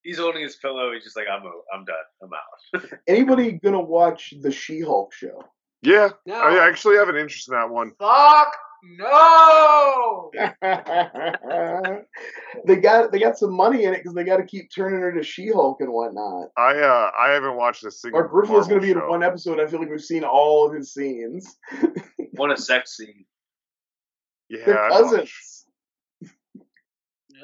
He's 0.04 0.18
holding 0.18 0.42
his 0.42 0.56
pillow. 0.56 0.94
He's 0.94 1.04
just 1.04 1.18
like, 1.18 1.26
I'm, 1.32 1.44
o- 1.46 1.64
I'm 1.74 1.84
done. 1.86 1.96
I'm 2.24 2.30
out. 2.34 3.00
Anybody 3.08 3.52
gonna 3.54 3.82
watch 3.82 4.34
the 4.42 4.50
She-Hulk 4.52 5.14
show? 5.14 5.44
Yeah, 5.82 6.10
No. 6.26 6.36
I 6.36 6.66
actually 6.68 6.96
have 6.98 7.10
an 7.10 7.16
interest 7.18 7.50
in 7.50 7.54
that 7.56 7.70
one. 7.70 7.92
Fuck 8.00 8.54
no. 8.83 10.31
they 12.65 12.75
got 12.77 13.12
they 13.12 13.19
got 13.19 13.38
some 13.38 13.53
money 13.53 13.83
in 13.83 13.93
it 13.93 13.98
because 13.98 14.13
they 14.13 14.24
got 14.24 14.38
to 14.38 14.43
keep 14.45 14.69
turning 14.74 15.01
her 15.01 15.12
to 15.12 15.24
She-Hulk 15.24 15.81
and 15.81 15.91
whatnot. 15.91 16.50
I 16.57 16.77
uh 16.79 17.12
I 17.19 17.31
haven't 17.31 17.55
watched 17.55 17.83
a 17.86 17.91
single. 17.91 18.19
Mark 18.21 18.31
Ruffalo's 18.31 18.67
Marvel 18.67 18.69
gonna 18.69 18.81
be 18.81 18.91
in 18.91 19.00
one 19.00 19.24
episode. 19.24 19.59
I 19.59 19.67
feel 19.67 19.79
like 19.79 19.89
we've 19.89 20.01
seen 20.01 20.24
all 20.24 20.67
of 20.67 20.74
his 20.75 20.93
scenes. 20.93 21.57
what 22.33 22.51
a 22.51 22.57
sex 22.57 22.95
scene. 22.98 23.25
Yeah, 24.50 24.65
They're 24.65 24.79
I'd 24.83 24.91
watch. 24.91 25.01
cousins. 25.12 25.65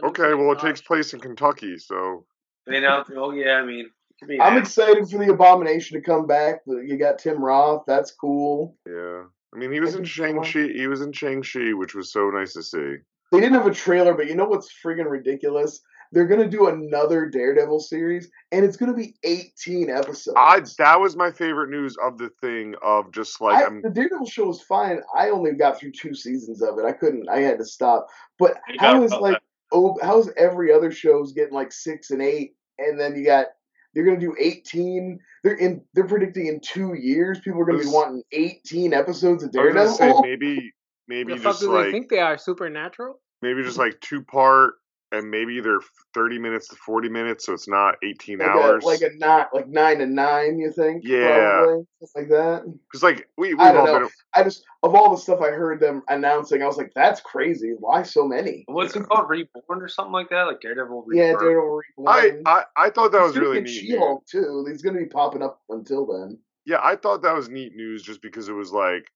Okay, 0.03 0.33
well 0.33 0.51
it 0.51 0.59
takes 0.59 0.81
place 0.81 1.13
in 1.13 1.19
Kentucky, 1.19 1.77
so 1.77 2.25
They 2.67 2.77
announced, 2.77 3.11
oh 3.15 3.31
yeah, 3.31 3.53
I 3.53 3.65
mean, 3.65 3.85
it 3.85 4.15
could 4.19 4.27
be. 4.29 4.35
an 4.35 4.41
I'm 4.41 4.57
excited 4.57 5.07
for 5.09 5.17
the 5.19 5.31
Abomination 5.31 5.97
to 5.99 6.05
come 6.05 6.27
back. 6.27 6.61
You 6.65 6.97
got 6.97 7.19
Tim 7.19 7.43
Roth. 7.43 7.83
That's 7.87 8.11
cool. 8.11 8.75
yeah. 8.87 9.23
I 9.55 9.57
mean, 9.57 9.71
he 9.71 9.79
was 9.79 9.93
in 9.95 10.01
Maybe 10.01 10.09
Shang 10.09 10.41
Chi. 10.43 10.67
He 10.73 10.87
was 10.87 11.01
in 11.01 11.13
Shang 11.13 11.41
Chi, 11.41 11.71
which 11.73 11.95
was 11.95 12.11
so 12.11 12.29
nice 12.29 12.53
to 12.53 12.63
see. 12.63 12.95
They 13.31 13.39
didn't 13.39 13.53
have 13.53 13.67
a 13.67 13.73
trailer, 13.73 14.13
but 14.13 14.27
you 14.27 14.35
know 14.35 14.45
what's 14.45 14.69
friggin' 14.83 15.09
ridiculous? 15.09 15.81
They're 16.11 16.27
gonna 16.27 16.47
do 16.47 16.67
another 16.67 17.25
Daredevil 17.25 17.79
series, 17.79 18.29
and 18.51 18.63
it's 18.63 18.77
gonna 18.77 18.93
be 18.93 19.15
18 19.23 19.89
episodes. 19.89 20.35
I 20.37 20.61
that 20.77 20.99
was 20.99 21.15
my 21.15 21.31
favorite 21.31 21.69
news 21.69 21.97
of 22.03 22.17
the 22.17 22.29
thing 22.41 22.75
of 22.83 23.11
just 23.11 23.41
like 23.41 23.57
I- 23.57 23.65
I'm 23.65 23.81
the 23.81 23.89
Daredevil 23.89 24.27
show 24.27 24.45
was 24.45 24.61
fine. 24.61 25.01
I 25.15 25.29
only 25.29 25.53
got 25.53 25.79
through 25.79 25.91
two 25.93 26.13
seasons 26.13 26.61
of 26.61 26.77
it. 26.77 26.85
I 26.85 26.91
couldn't. 26.91 27.27
I 27.29 27.39
had 27.39 27.57
to 27.57 27.65
stop. 27.65 28.07
But 28.37 28.57
You 28.69 28.75
how 28.79 28.93
gotta 28.93 29.05
is 29.05 29.11
love 29.13 29.21
like 29.21 29.33
that. 29.33 29.41
oh, 29.71 29.97
how's 30.01 30.29
every 30.37 30.71
other 30.71 30.91
show's 30.91 31.31
getting 31.33 31.53
like 31.53 31.71
six 31.71 32.11
and 32.11 32.21
eight, 32.21 32.55
and 32.77 32.99
then 32.99 33.15
you 33.15 33.25
got 33.25 33.47
they're 33.95 34.03
gonna 34.03 34.19
do 34.19 34.35
18. 34.39 35.19
They're 35.43 35.55
in. 35.55 35.81
They're 35.93 36.07
predicting 36.07 36.47
in 36.47 36.59
two 36.59 36.93
years 36.93 37.39
people 37.39 37.61
are 37.61 37.65
gonna 37.65 37.79
be 37.79 37.87
wanting 37.87 38.23
18 38.31 38.93
episodes 38.93 39.43
of 39.43 39.51
Daredevil. 39.51 39.81
I 39.81 39.85
was 39.85 39.97
gonna 39.97 40.13
say 40.13 40.21
maybe 40.21 40.73
maybe 41.07 41.33
The 41.33 41.39
fuck 41.39 41.53
just 41.53 41.61
do 41.61 41.73
like 41.73 41.85
they 41.85 41.91
think 41.91 42.09
they 42.09 42.19
are? 42.19 42.37
Supernatural? 42.37 43.19
maybe 43.41 43.63
just 43.63 43.77
like 43.77 43.99
two 44.01 44.21
part, 44.23 44.73
and 45.11 45.29
maybe 45.29 45.59
they're 45.61 45.79
thirty 46.13 46.39
minutes 46.39 46.67
to 46.69 46.75
forty 46.75 47.09
minutes, 47.09 47.45
so 47.45 47.53
it's 47.53 47.67
not 47.67 47.95
eighteen 48.03 48.39
Like 48.39 48.49
hours. 48.49 48.83
a, 48.83 48.87
like 48.87 49.01
a 49.01 49.09
not 49.15 49.53
like 49.53 49.67
nine 49.67 49.99
to 49.99 50.05
nine. 50.05 50.57
You 50.57 50.71
think? 50.71 51.03
Yeah. 51.05 51.63
probably? 51.63 51.85
Like 52.15 52.29
that. 52.29 52.63
Because 52.91 53.03
like 53.03 53.27
we 53.37 53.49
we've 53.49 53.59
I 53.59 53.71
don't 53.71 53.85
know. 53.85 53.99
been 53.99 54.09
I 54.35 54.43
just 54.43 54.63
of 54.83 54.93
all 54.93 55.11
the 55.15 55.21
stuff 55.21 55.41
I 55.41 55.49
heard 55.49 55.79
them 55.79 56.03
announcing, 56.07 56.61
I 56.61 56.67
was 56.67 56.77
like, 56.77 56.91
"That's 56.95 57.21
crazy! 57.21 57.73
Why 57.79 58.03
so 58.03 58.27
many?" 58.27 58.63
What's 58.67 58.95
it 58.95 59.07
called? 59.07 59.29
Reborn 59.29 59.81
or 59.81 59.87
something 59.87 60.13
like 60.13 60.29
that? 60.29 60.43
Like 60.43 60.61
Daredevil 60.61 61.03
Reborn. 61.07 61.17
Yeah, 61.17 61.33
Daredevil 61.39 61.81
I, 62.07 62.21
Reborn. 62.25 62.43
I 62.45 62.63
I 62.77 62.89
thought 62.89 63.11
that 63.11 63.21
was 63.21 63.31
He's 63.33 63.39
gonna 63.39 63.49
really 63.49 63.61
be 63.63 63.69
neat. 63.71 63.79
She-Hulk 63.79 64.25
too. 64.27 64.65
He's 64.69 64.81
going 64.81 64.95
to 64.95 65.01
be 65.01 65.07
popping 65.07 65.41
up 65.41 65.61
until 65.69 66.05
then. 66.05 66.37
Yeah, 66.65 66.79
I 66.83 66.95
thought 66.95 67.21
that 67.23 67.35
was 67.35 67.49
neat 67.49 67.75
news 67.75 68.01
just 68.03 68.21
because 68.21 68.49
it 68.49 68.53
was 68.53 68.71
like 68.71 69.07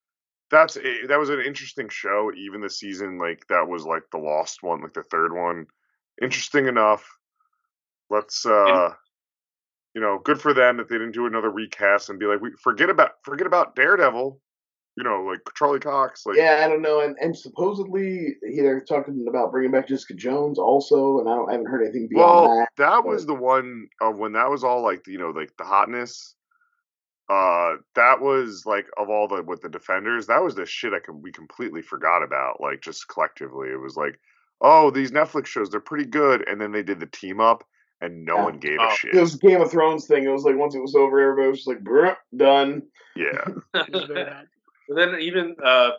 that's 0.51 0.77
a, 0.77 1.07
that 1.07 1.19
was 1.19 1.29
an 1.29 1.41
interesting 1.41 1.89
show. 1.89 2.31
Even 2.35 2.61
the 2.61 2.69
season 2.69 3.17
like 3.17 3.45
that 3.49 3.67
was 3.67 3.85
like 3.85 4.03
the 4.11 4.17
lost 4.17 4.63
one, 4.63 4.81
like 4.81 4.93
the 4.93 5.03
third 5.03 5.33
one, 5.33 5.67
interesting 6.21 6.67
enough. 6.67 7.07
Let's 8.09 8.45
uh, 8.45 8.93
you 9.93 10.01
know, 10.01 10.19
good 10.23 10.41
for 10.41 10.53
them 10.53 10.77
that 10.77 10.87
they 10.89 10.95
didn't 10.95 11.13
do 11.13 11.25
another 11.25 11.49
recast 11.49 12.09
and 12.09 12.19
be 12.19 12.25
like, 12.25 12.41
we 12.41 12.51
forget 12.63 12.89
about 12.89 13.11
forget 13.23 13.47
about 13.47 13.75
Daredevil. 13.75 14.39
You 14.95 15.03
know, 15.03 15.21
like 15.23 15.39
Charlie 15.55 15.79
Cox, 15.79 16.25
like 16.25 16.35
yeah, 16.35 16.61
I 16.65 16.67
don't 16.67 16.81
know. 16.81 16.99
And 17.01 17.15
and 17.21 17.37
supposedly 17.37 18.35
he- 18.43 18.59
they're 18.61 18.81
talking 18.81 19.25
about 19.29 19.51
bringing 19.51 19.71
back 19.71 19.87
Jessica 19.87 20.13
Jones 20.13 20.59
also, 20.59 21.19
and 21.19 21.29
I, 21.29 21.35
don't, 21.35 21.49
I 21.49 21.51
haven't 21.53 21.67
heard 21.67 21.83
anything 21.83 22.09
beyond 22.09 22.47
Well, 22.47 22.57
that. 22.57 22.67
that 22.77 23.05
was 23.05 23.25
the 23.25 23.33
one 23.33 23.87
of 24.01 24.17
when 24.17 24.33
that 24.33 24.49
was 24.49 24.63
all 24.65 24.81
like 24.81 25.07
you 25.07 25.17
know 25.17 25.29
like 25.29 25.55
the 25.57 25.63
hotness. 25.63 26.35
Uh, 27.29 27.75
that 27.93 28.19
was 28.21 28.63
like 28.65 28.87
of 28.97 29.09
all 29.09 29.27
the 29.27 29.43
with 29.43 29.61
the 29.61 29.69
defenders, 29.69 30.25
that 30.27 30.43
was 30.43 30.55
the 30.55 30.65
shit 30.65 30.93
I 30.93 30.99
can 30.99 31.21
we 31.21 31.31
completely 31.31 31.81
forgot 31.81 32.23
about. 32.23 32.59
Like 32.59 32.81
just 32.81 33.07
collectively, 33.07 33.69
it 33.69 33.79
was 33.79 33.95
like, 33.95 34.19
oh, 34.61 34.89
these 34.89 35.11
Netflix 35.11 35.45
shows 35.45 35.69
they're 35.69 35.79
pretty 35.79 36.05
good, 36.09 36.47
and 36.47 36.59
then 36.59 36.71
they 36.71 36.81
did 36.83 36.99
the 36.99 37.05
team 37.05 37.39
up, 37.39 37.63
and 38.01 38.25
no 38.25 38.37
Yeah. 38.37 38.43
one 38.45 38.59
gave 38.59 38.79
Oh. 38.81 38.87
a 38.87 38.95
shit. 38.95 39.13
It 39.13 39.19
was 39.19 39.35
Game 39.35 39.61
of 39.61 39.69
Thrones 39.69 40.07
thing. 40.07 40.23
It 40.23 40.29
was 40.29 40.43
like 40.43 40.55
once 40.55 40.73
it 40.73 40.79
was 40.81 40.95
over, 40.95 41.19
everybody 41.19 41.49
was 41.49 41.59
just 41.59 41.67
like, 41.67 41.83
"Bruh, 41.83 42.17
done." 42.35 42.81
Yeah, 43.15 43.43
It 43.75 43.93
was 43.93 44.05
very 44.05 44.25
bad. 44.25 44.47
But 44.87 44.95
then 44.95 45.19
even 45.19 45.55
uh, 45.63 45.91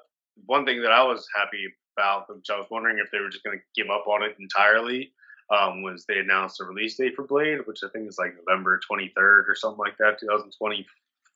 one 0.47 0.65
thing 0.65 0.83
that 0.83 0.91
I 0.91 1.05
was 1.05 1.29
happy 1.37 1.65
about, 1.97 2.35
which 2.35 2.51
I 2.51 2.57
was 2.59 2.67
wondering 2.71 2.99
if 2.99 3.11
they 3.13 3.21
were 3.21 3.29
just 3.29 3.45
going 3.45 3.57
to 3.57 3.65
give 3.81 3.89
up 3.89 4.09
on 4.09 4.25
it 4.25 4.35
entirely, 4.41 5.13
um, 5.51 5.83
was 5.83 6.05
they 6.07 6.19
announced 6.19 6.59
the 6.59 6.65
release 6.65 6.97
date 6.97 7.15
for 7.15 7.25
Blade, 7.25 7.59
which 7.67 7.85
I 7.85 7.89
think 7.91 8.09
is 8.09 8.19
like 8.19 8.35
November 8.49 8.81
23rd 8.91 9.49
or 9.49 9.55
something 9.55 9.79
like 9.79 9.97
that, 9.99 10.19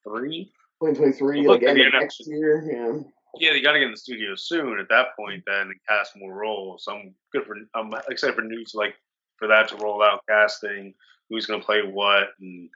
2023. 0.05 0.53
2023, 0.81 1.47
Look, 1.47 1.61
like 1.63 1.69
end 1.69 1.79
maybe 1.79 1.89
of 1.89 1.95
an 1.95 2.01
next 2.01 2.27
year. 2.27 2.65
Yeah. 2.71 3.01
Yeah, 3.37 3.53
they 3.53 3.61
got 3.61 3.73
to 3.73 3.79
get 3.79 3.87
in 3.87 3.91
the 3.91 3.97
studio 3.97 4.35
soon. 4.37 4.79
At 4.79 4.89
that 4.91 5.09
point, 5.19 5.43
then 5.47 5.63
and 5.69 5.81
cast 5.89 6.17
more 6.17 6.35
roles. 6.35 6.85
So 6.85 6.93
I'm 6.93 7.15
good 7.33 7.45
for. 7.45 7.57
I'm 7.75 7.93
excited 8.09 8.37
for 8.37 8.43
news 8.43 8.73
like 8.75 8.95
for 9.37 9.49
that 9.49 9.69
to 9.69 9.77
roll 9.77 10.03
out 10.03 10.23
casting, 10.29 10.95
who's 11.29 11.47
going 11.47 11.59
to 11.61 11.67
play 11.67 11.83
what, 11.83 12.29
and 12.41 12.69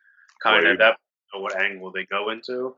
kind 0.43 0.67
of 0.67 0.79
Blade. 0.79 0.81
that 0.81 0.97
what 1.35 1.57
angle 1.57 1.93
they 1.93 2.07
go 2.07 2.31
into. 2.31 2.75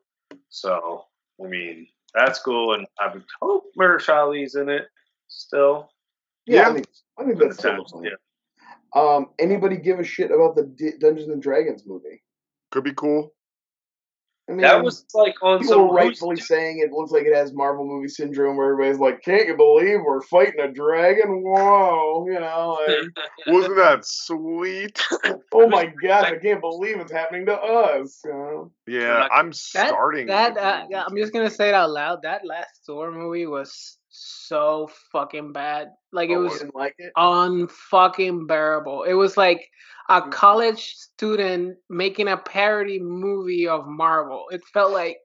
So 0.51 1.05
I 1.43 1.47
mean, 1.49 1.87
that's 2.15 2.39
cool, 2.41 2.75
and 2.75 2.87
I 2.99 3.13
would 3.13 3.25
hope 3.41 3.65
Mahershala's 3.79 4.57
in 4.57 4.69
it 4.69 4.87
still. 5.29 5.91
Yeah, 6.47 6.63
Yeah. 6.63 6.69
I 6.69 6.75
think 6.75 6.87
I 7.19 7.25
think 7.25 7.39
that's 7.39 7.59
still 7.59 7.77
the 7.77 7.85
plan. 7.85 8.05
Yeah. 8.05 9.01
Um, 9.01 9.31
anybody 9.39 9.77
give 9.77 10.01
a 10.01 10.05
shit 10.05 10.31
about 10.31 10.57
the 10.57 10.65
D- 10.65 10.99
Dungeons 10.99 11.29
and 11.29 11.41
Dragons 11.43 11.85
movie? 11.87 12.23
could 12.73 12.85
be 12.85 12.93
cool. 12.95 13.33
I 14.51 14.53
mean, 14.53 14.63
That 14.63 14.83
was 14.83 15.05
like 15.15 15.37
on 15.43 15.61
people 15.61 15.75
some 15.75 15.89
were 15.89 15.95
rightfully 15.95 16.37
saying 16.37 16.81
it 16.81 16.91
looks 16.91 17.13
like 17.13 17.25
it 17.25 17.35
has 17.35 17.53
Marvel 17.53 17.87
movie 17.87 18.09
syndrome, 18.09 18.57
where 18.57 18.73
everybody's 18.73 18.99
like, 18.99 19.23
"Can't 19.23 19.47
you 19.47 19.57
believe 19.57 20.01
we're 20.05 20.23
fighting 20.23 20.59
a 20.59 20.73
dragon? 20.73 21.45
Whoa!" 21.45 22.27
You 22.27 22.41
know, 22.41 22.79
like, 22.85 22.99
Wasn't 23.47 23.77
that 23.77 24.05
sweet? 24.05 25.01
oh 25.55 25.69
my 25.69 25.87
god, 26.03 26.25
I 26.25 26.39
can't 26.39 26.61
believe 26.61 26.99
it's 26.99 27.13
happening 27.13 27.47
to 27.47 27.55
us. 27.55 28.21
You 28.25 28.33
know? 28.33 28.73
Yeah, 28.89 29.29
I'm 29.33 29.53
starting. 29.53 30.27
That 30.27 30.55
to 30.55 30.65
uh, 30.65 30.87
yeah, 30.91 31.05
I'm 31.07 31.17
just 31.17 31.33
gonna 31.33 31.51
say 31.51 31.69
it 31.69 31.75
out 31.75 31.91
loud. 31.91 32.23
That 32.23 32.45
last 32.45 32.81
Thor 32.85 33.13
movie 33.13 33.47
was 33.47 33.99
so 34.11 34.89
fucking 35.13 35.53
bad. 35.53 35.89
Like 36.13 36.31
it 36.31 36.37
Oh, 36.37 36.43
was 36.43 36.65
like 36.75 36.95
it. 36.99 37.13
unfucking 37.17 38.47
bearable. 38.47 39.05
It 39.05 39.15
was 39.15 39.37
like 39.37 39.69
a 40.09 40.23
Mm. 40.23 40.31
college 40.31 40.95
student 40.95 41.79
making 41.89 42.29
a 42.29 42.37
parody 42.37 42.99
movie 43.01 43.69
of 43.69 43.87
Marvel. 43.87 44.47
It 44.51 44.63
felt 44.73 44.93
like 44.93 45.19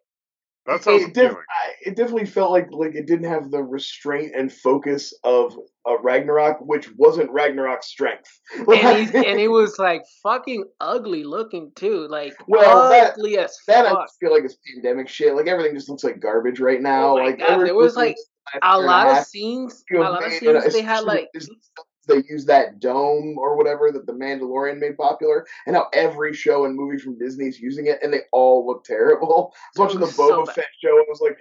That 0.68 0.84
sounds 0.84 1.04
it, 1.04 1.14
def- 1.14 1.32
I- 1.34 1.74
it 1.86 1.96
definitely 1.96 2.26
felt 2.26 2.52
like 2.52 2.68
like 2.72 2.96
it 2.96 3.06
didn't 3.06 3.30
have 3.30 3.52
the 3.52 3.62
restraint 3.64 4.32
and 4.36 4.52
focus 4.52 5.14
of 5.24 5.56
uh, 5.88 5.98
Ragnarok, 6.02 6.58
which 6.62 6.90
wasn't 6.98 7.30
Ragnarok's 7.30 7.88
strength. 7.88 8.28
and, 8.58 8.98
he's, 8.98 9.14
and 9.14 9.40
it 9.40 9.50
was 9.50 9.78
like 9.78 10.02
fucking 10.24 10.64
ugly 10.82 11.24
looking 11.24 11.72
too. 11.76 12.08
Like 12.10 12.34
Well, 12.48 12.90
that- 12.90 13.14
ugly 13.14 13.38
as 13.38 13.56
that 13.68 13.86
I 13.86 13.90
fuck. 13.92 14.08
just 14.08 14.18
feel 14.20 14.34
like 14.34 14.44
it's 14.44 14.58
pandemic 14.74 15.08
shit. 15.08 15.36
Like 15.36 15.48
everything 15.48 15.76
just 15.76 15.90
looks 15.90 16.04
like 16.04 16.20
garbage 16.20 16.60
right 16.60 16.82
now. 16.82 17.12
Oh 17.12 17.16
like 17.16 17.38
God, 17.38 17.64
there 17.66 17.76
was, 17.76 17.96
like, 17.96 18.16
last 18.56 18.64
A 18.64 18.68
year 18.68 18.78
and 18.80 18.86
lot 18.88 19.18
of 19.20 19.26
scenes, 19.28 19.84
a 19.94 19.98
lot 20.00 20.26
of 20.26 20.32
scenes 20.34 20.74
they 20.74 20.82
had 20.82 21.04
like 21.04 21.30
with 21.34 21.42
Disney 21.44 21.58
stuff, 21.62 21.86
they 22.06 22.24
use 22.30 22.46
that 22.46 22.80
dome 22.80 23.38
or 23.38 23.56
whatever 23.58 23.92
that 23.92 24.06
the 24.06 24.14
Mandalorian 24.14 24.80
made 24.80 24.98
popular, 24.98 25.46
and 25.66 25.76
how 25.76 25.88
every 25.94 26.34
show 26.34 26.66
and 26.66 26.76
movie 26.76 26.98
from 26.98 27.18
Disney 27.18 27.46
is 27.48 27.60
using 27.60 27.88
it, 27.88 28.00
and 28.02 28.14
they 28.14 28.22
all 28.32 28.66
look 28.66 28.84
terrible. 28.84 29.54
I 29.78 29.80
was 29.80 29.88
watching 29.88 30.00
the 30.00 30.08
So 30.08 30.24
Boba 30.24 30.46
bad. 30.48 30.56
Fett 30.56 30.68
show, 30.84 30.98
and 30.98 31.06
I 31.08 31.10
was 31.10 31.22
like, 31.22 31.38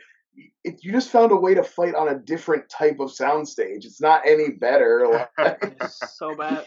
it, 0.65 0.83
you 0.83 0.91
just 0.93 1.11
found 1.11 1.31
a 1.33 1.37
way 1.37 1.55
to 1.55 1.63
fight 1.63 1.95
on 1.95 2.09
a 2.09 2.19
different 2.19 2.69
type 2.69 2.99
of 3.01 3.11
soundstage. 3.11 3.85
It's 3.85 4.01
not 4.01 4.23
any 4.27 4.51
better. 4.51 5.29
So 5.89 6.35
bad. 6.35 6.67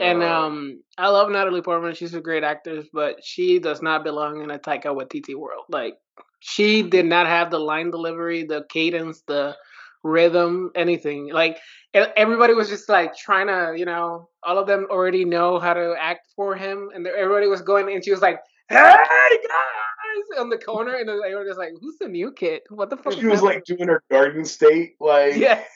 And 0.00 0.22
Uh, 0.22 0.46
um, 0.46 0.82
I 0.98 1.08
love 1.08 1.30
Natalie 1.30 1.62
Portman. 1.62 1.94
She's 1.94 2.14
a 2.14 2.20
great 2.20 2.42
actress, 2.42 2.86
but 2.92 3.22
she 3.22 3.58
does 3.60 3.80
not 3.82 4.02
belong 4.02 4.42
in 4.42 4.50
a 4.50 4.58
Taika 4.58 4.86
Waititi 4.86 5.36
world. 5.36 5.64
Like 5.68 5.98
she 6.40 6.82
did 6.82 7.06
not 7.06 7.26
have 7.26 7.50
the 7.50 7.60
line 7.60 7.90
delivery, 7.90 8.44
the 8.44 8.64
cadence, 8.68 9.22
the 9.26 9.56
rhythm, 10.04 10.70
anything. 10.76 11.32
Like 11.32 11.58
everybody 11.94 12.54
was 12.54 12.68
just 12.68 12.88
like 12.88 13.16
trying 13.16 13.48
to, 13.48 13.76
you 13.76 13.86
know, 13.86 14.28
all 14.44 14.58
of 14.58 14.68
them 14.68 14.86
already 14.90 15.24
know 15.24 15.58
how 15.58 15.74
to 15.74 15.96
act 15.98 16.28
for 16.36 16.54
him, 16.54 16.90
and 16.94 17.04
everybody 17.06 17.48
was 17.48 17.62
going, 17.62 17.92
and 17.92 18.04
she 18.04 18.12
was 18.12 18.20
like, 18.20 18.38
"Hey 18.68 18.76
guys!" 18.78 20.38
on 20.38 20.48
the 20.50 20.58
corner, 20.58 20.94
and 20.94 21.08
they 21.08 21.34
were 21.34 21.44
just 21.44 21.58
like, 21.58 21.72
"Who's 21.80 21.96
the 21.98 22.08
new 22.08 22.30
kid? 22.32 22.62
What 22.68 22.90
the 22.90 22.96
fuck?" 22.96 23.14
she 23.14 23.26
was 23.26 23.40
happening?" 23.40 23.54
like 23.56 23.64
doing 23.64 23.88
her 23.88 24.02
Garden 24.10 24.44
State 24.44 24.94
like 25.00 25.36
"Yes." 25.36 25.66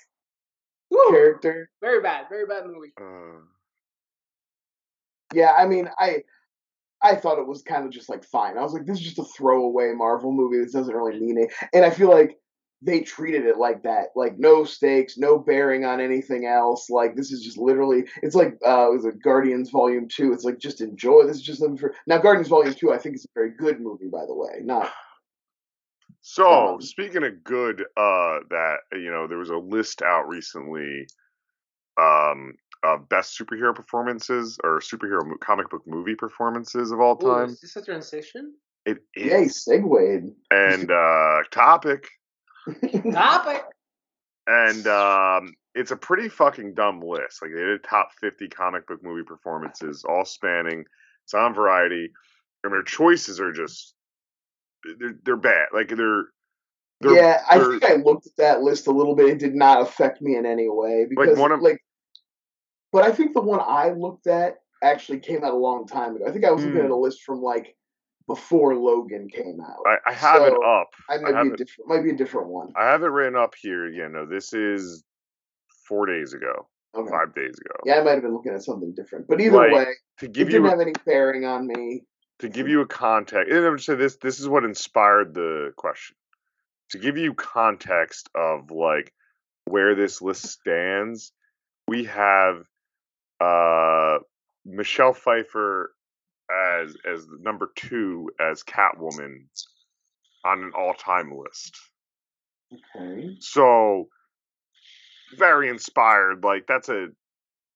Woo! 0.90 1.11
character. 1.11 1.68
Very 1.82 2.00
bad, 2.00 2.26
very 2.30 2.47
bad 2.47 2.64
movie. 2.66 2.92
uh, 3.00 3.40
Yeah, 5.35 5.52
I 5.58 5.66
mean, 5.66 5.88
I 5.99 6.23
I 7.02 7.14
thought 7.14 7.38
it 7.38 7.47
was 7.47 7.62
kind 7.62 7.85
of 7.85 7.90
just 7.92 8.08
like 8.08 8.25
fine. 8.25 8.58
I 8.58 8.62
was 8.62 8.73
like, 8.73 8.87
this 8.87 8.99
is 8.99 9.04
just 9.04 9.18
a 9.18 9.25
throwaway 9.25 9.92
Marvel 9.92 10.32
movie. 10.32 10.58
This 10.58 10.73
doesn't 10.73 10.94
really 10.94 11.20
mean 11.20 11.38
it. 11.38 11.52
And 11.73 11.85
I 11.85 11.90
feel 11.90 12.11
like 12.11 12.38
they 12.80 13.00
treated 13.00 13.44
it 13.44 13.56
like 13.58 13.82
that, 13.82 14.08
like 14.14 14.38
no 14.38 14.64
stakes, 14.64 15.18
no 15.18 15.38
bearing 15.38 15.85
on 15.85 16.00
anything 16.00 16.47
else. 16.47 16.88
Like 16.88 17.16
this 17.16 17.32
is 17.32 17.42
just 17.42 17.58
literally, 17.58 18.04
it's 18.23 18.37
like 18.37 18.56
uh, 18.66 18.88
it 18.90 18.94
was 18.94 19.04
a 19.04 19.12
Guardians 19.12 19.70
Volume 19.70 20.06
Two. 20.08 20.32
It's 20.32 20.44
like 20.44 20.58
just 20.58 20.80
enjoy. 20.80 21.25
This 21.26 21.37
is 21.38 21.42
just 21.42 21.61
something 21.61 21.76
for 21.76 21.94
now. 22.06 22.18
Guardians 22.18 22.49
Volume 22.49 22.75
Two, 22.75 22.92
I 22.92 22.99
think 22.99 23.16
is 23.16 23.25
a 23.25 23.28
very 23.35 23.50
good 23.50 23.80
movie, 23.80 24.08
by 24.08 24.25
the 24.26 24.35
way. 24.35 24.61
Not 24.62 24.92
So 26.20 26.75
Um, 26.75 26.80
speaking 26.82 27.25
of 27.25 27.42
good, 27.42 27.82
uh, 27.97 28.40
that 28.50 28.76
you 28.92 29.11
know, 29.11 29.26
there 29.26 29.38
was 29.38 29.50
a 29.50 29.56
list 29.56 30.02
out 30.02 30.28
recently, 30.28 31.06
um, 32.00 32.54
of 32.85 33.08
best 33.08 33.37
superhero 33.37 33.75
performances 33.75 34.56
or 34.62 34.78
superhero 34.80 35.26
mo- 35.26 35.37
comic 35.40 35.68
book 35.68 35.82
movie 35.87 36.14
performances 36.14 36.92
of 36.92 37.00
all 37.00 37.18
Ooh, 37.23 37.28
time. 37.28 37.49
is 37.49 37.61
this 37.61 37.75
a 37.76 37.82
transition? 37.82 38.54
It 38.87 38.99
is. 39.16 39.25
yay, 39.26 39.42
is, 39.42 39.64
segued. 39.64 40.32
and 40.52 40.90
uh, 40.90 41.42
topic, 41.50 42.08
Topic. 43.12 43.62
and 44.46 44.87
um, 44.87 45.54
it's 45.75 45.90
a 45.90 45.96
pretty 45.96 46.28
fucking 46.28 46.75
dumb 46.75 47.00
list. 47.00 47.42
Like 47.42 47.52
they 47.54 47.60
did 47.60 47.84
top 47.84 48.10
fifty 48.20 48.48
comic 48.48 48.87
book 48.87 49.02
movie 49.02 49.25
performances, 49.25 50.04
all 50.08 50.25
spanning. 50.25 50.84
It's 51.25 51.34
on 51.34 51.54
Variety, 51.54 52.10
and 52.64 52.72
their 52.72 52.82
choices 52.82 53.40
are 53.40 53.52
just 53.52 53.94
they're 54.98 55.14
they're 55.25 55.37
bad. 55.37 55.68
Like 55.72 55.88
they're. 55.88 56.25
they're 57.00 57.14
yeah, 57.14 57.42
I 57.50 57.58
they're- 57.58 57.70
think 57.78 57.84
I 57.84 57.94
looked 57.96 58.26
at 58.26 58.37
that 58.38 58.62
list 58.62 58.87
a 58.87 58.92
little 58.92 59.14
bit. 59.14 59.28
It 59.28 59.38
did 59.38 59.54
not 59.54 59.82
affect 59.82 60.20
me 60.22 60.37
in 60.37 60.46
any 60.46 60.68
way 60.68 61.06
because 61.08 61.37
one 61.38 61.52
of- 61.52 61.60
like, 61.60 61.80
but 62.92 63.04
I 63.04 63.12
think 63.12 63.34
the 63.34 63.40
one 63.42 63.60
I 63.60 63.90
looked 63.90 64.26
at 64.26 64.56
actually 64.82 65.18
came 65.20 65.44
out 65.44 65.52
a 65.52 65.56
long 65.56 65.87
time 65.87 66.16
ago. 66.16 66.25
I 66.26 66.30
think 66.32 66.44
I 66.44 66.50
was 66.52 66.64
looking 66.64 66.78
Hmm. 66.80 66.87
at 66.87 66.90
a 66.92 66.96
list 66.96 67.22
from 67.22 67.42
like 67.42 67.76
before 68.28 68.76
Logan 68.76 69.28
came 69.28 69.58
out. 69.61 69.82
I, 69.87 70.11
I 70.11 70.12
have 70.12 70.42
it 70.42 70.52
up. 70.52 70.90
I 71.11 71.16
might 71.18 71.35
have 71.35 71.47
be 71.47 71.50
a 71.54 71.56
different, 71.56 71.88
might 71.88 72.02
be 72.04 72.11
a 72.11 72.16
different 72.16 72.49
one. 72.49 72.73
I 72.76 72.85
have 72.85 73.02
it 73.02 73.06
written 73.06 73.35
up 73.35 73.54
here 73.61 73.87
again. 73.87 74.12
No, 74.12 74.26
this 74.26 74.52
is 74.52 75.02
four 75.88 76.06
days 76.06 76.35
ago, 76.35 76.68
Okay. 76.94 77.11
five 77.11 77.35
days 77.35 77.58
ago. 77.58 77.75
Yeah, 77.85 77.94
I 77.99 78.02
might 78.04 78.12
have 78.12 78.23
been 78.23 78.35
looking 78.35 78.52
at 78.52 78.62
something 78.62 78.94
different, 78.94 79.26
but 79.26 79.40
either 79.40 79.56
Like, 79.56 79.73
way, 79.73 79.87
To 80.18 80.26
it 80.26 80.32
give 80.32 80.50
didn't 80.50 80.68
have 80.68 80.80
any 80.80 80.92
bearing 81.06 81.44
on 81.47 81.66
me. 81.66 82.04
to 82.40 82.49
give 82.49 82.68
you 82.68 82.82
a 82.82 82.87
context, 82.87 83.50
and 83.50 83.66
I'm 83.66 83.76
just 83.78 83.87
saying 83.87 83.99
this. 83.99 84.16
This 84.16 84.38
is 84.38 84.49
what 84.49 84.62
inspired 84.64 85.35
the 85.35 85.73
question. 85.76 86.14
To 86.90 86.99
give 86.99 87.16
you 87.16 87.35
context 87.35 88.28
of 88.35 88.70
like 88.70 89.12
where 89.64 89.94
this 89.94 90.23
list 90.23 90.47
stands, 90.47 91.32
we 91.88 92.04
have 92.04 92.64
uh, 93.40 94.18
Michelle 94.64 95.12
Pfeiffer 95.14 95.94
as 96.50 96.97
as 97.11 97.26
number 97.40 97.71
two 97.76 98.31
as 98.40 98.62
Catwoman 98.62 99.47
on 100.45 100.62
an 100.62 100.73
all 100.76 100.95
time 100.95 101.33
list. 101.37 101.76
Okay. 102.73 103.37
So 103.40 104.09
very 105.37 105.69
inspired. 105.69 106.43
Like 106.45 106.67
that's 106.67 106.88
a 106.88 107.09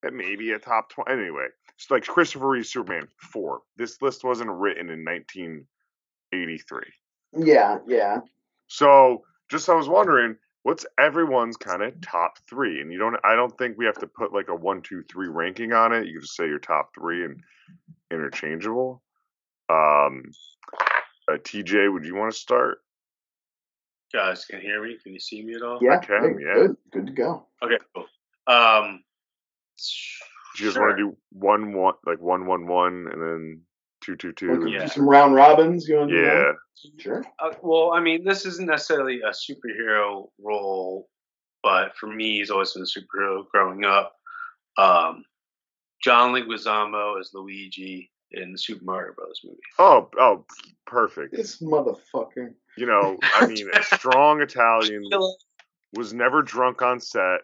that 0.03 0.15
may 0.15 0.37
be 0.37 0.53
a 0.53 0.59
top 0.59 0.91
twenty. 0.91 1.13
Anyway, 1.13 1.47
it's 1.77 1.91
like 1.91 2.05
Christopher 2.05 2.49
Reeve 2.49 2.67
Superman 2.67 3.09
four. 3.33 3.61
This 3.77 4.01
list 4.03 4.25
wasn't 4.25 4.51
written 4.51 4.91
in 4.91 5.05
1983. 5.05 6.81
Yeah, 7.35 7.79
yeah. 7.87 8.21
So 8.69 9.25
just 9.51 9.69
I 9.69 9.75
was 9.75 9.89
wondering, 9.89 10.37
what's 10.63 10.87
everyone's 10.99 11.57
kind 11.57 11.83
of 11.83 12.01
top 12.01 12.39
three? 12.49 12.81
And 12.81 12.93
you 12.93 12.99
don't. 12.99 13.17
I 13.25 13.35
don't 13.35 13.57
think 13.59 13.77
we 13.77 13.87
have 13.87 13.99
to 13.99 14.07
put 14.07 14.33
like 14.33 14.49
a 14.49 14.55
one, 14.55 14.83
two, 14.83 15.03
three 15.11 15.29
ranking 15.29 15.73
on 15.73 15.93
it. 15.93 16.07
You 16.07 16.15
can 16.15 16.23
just 16.23 16.37
say 16.37 16.47
your 16.47 16.59
top 16.59 16.95
three 16.95 17.25
and 17.25 17.41
interchangeable. 18.11 19.03
Um, 19.69 20.25
uh, 21.29 21.39
TJ, 21.39 21.93
would 21.93 22.05
you 22.05 22.15
want 22.15 22.33
to 22.33 22.39
start? 22.39 22.79
Guys, 24.13 24.45
can 24.45 24.61
you 24.61 24.67
hear 24.67 24.83
me? 24.83 24.99
Can 25.03 25.15
you 25.15 25.21
see 25.21 25.43
me 25.43 25.55
at 25.55 25.63
all? 25.63 25.79
Yeah. 25.81 25.99
can, 25.99 26.37
hey, 26.39 26.45
yeah. 26.45 26.55
Good. 26.55 26.77
Good 26.93 27.07
to 27.07 27.13
go. 27.13 27.47
Okay, 27.63 27.79
cool. 27.95 28.05
Um, 28.47 29.03
Do 30.57 30.63
you 30.63 30.67
just 30.67 30.75
sure. 30.75 30.87
want 30.87 30.99
to 30.99 31.03
do 31.03 31.17
one, 31.31 31.73
one, 31.73 31.95
like 32.05 32.21
one, 32.21 32.47
one, 32.47 32.67
one, 32.67 33.09
and 33.11 33.23
then 33.23 33.61
two, 34.03 34.17
two, 34.17 34.33
two? 34.33 34.69
Yeah. 34.69 34.83
Do 34.83 34.89
some 34.89 35.09
round 35.09 35.35
robins. 35.35 35.89
You 35.89 35.99
want 35.99 36.11
Yeah. 36.11 36.53
Sure. 36.99 37.25
Uh, 37.39 37.53
well, 37.63 37.93
I 37.93 38.01
mean, 38.01 38.25
this 38.25 38.45
isn't 38.45 38.67
necessarily 38.67 39.21
a 39.21 39.31
superhero 39.31 40.29
role, 40.41 41.09
but 41.63 41.97
for 41.97 42.09
me, 42.09 42.39
he's 42.39 42.51
always 42.51 42.73
been 42.73 42.83
a 42.83 42.87
superhero 42.87 43.47
growing 43.49 43.85
up. 43.85 44.15
Um, 44.77 45.25
John 46.03 46.33
Leguizamo 46.33 47.21
as 47.21 47.31
Luigi 47.33 48.11
in 48.33 48.53
the 48.53 48.59
Super 48.59 48.85
Mario 48.85 49.13
Bros. 49.15 49.41
movie. 49.45 49.59
Oh, 49.79 50.09
oh, 50.19 50.45
perfect. 50.87 51.37
This 51.37 51.61
motherfucker. 51.61 52.55
You 52.77 52.87
know, 52.87 53.19
I 53.35 53.47
mean, 53.49 53.69
a 53.73 53.83
strong 53.83 54.41
Italian 54.41 55.05
was 55.95 56.13
never 56.13 56.43
drunk 56.43 56.83
on 56.83 57.01
set. 57.01 57.41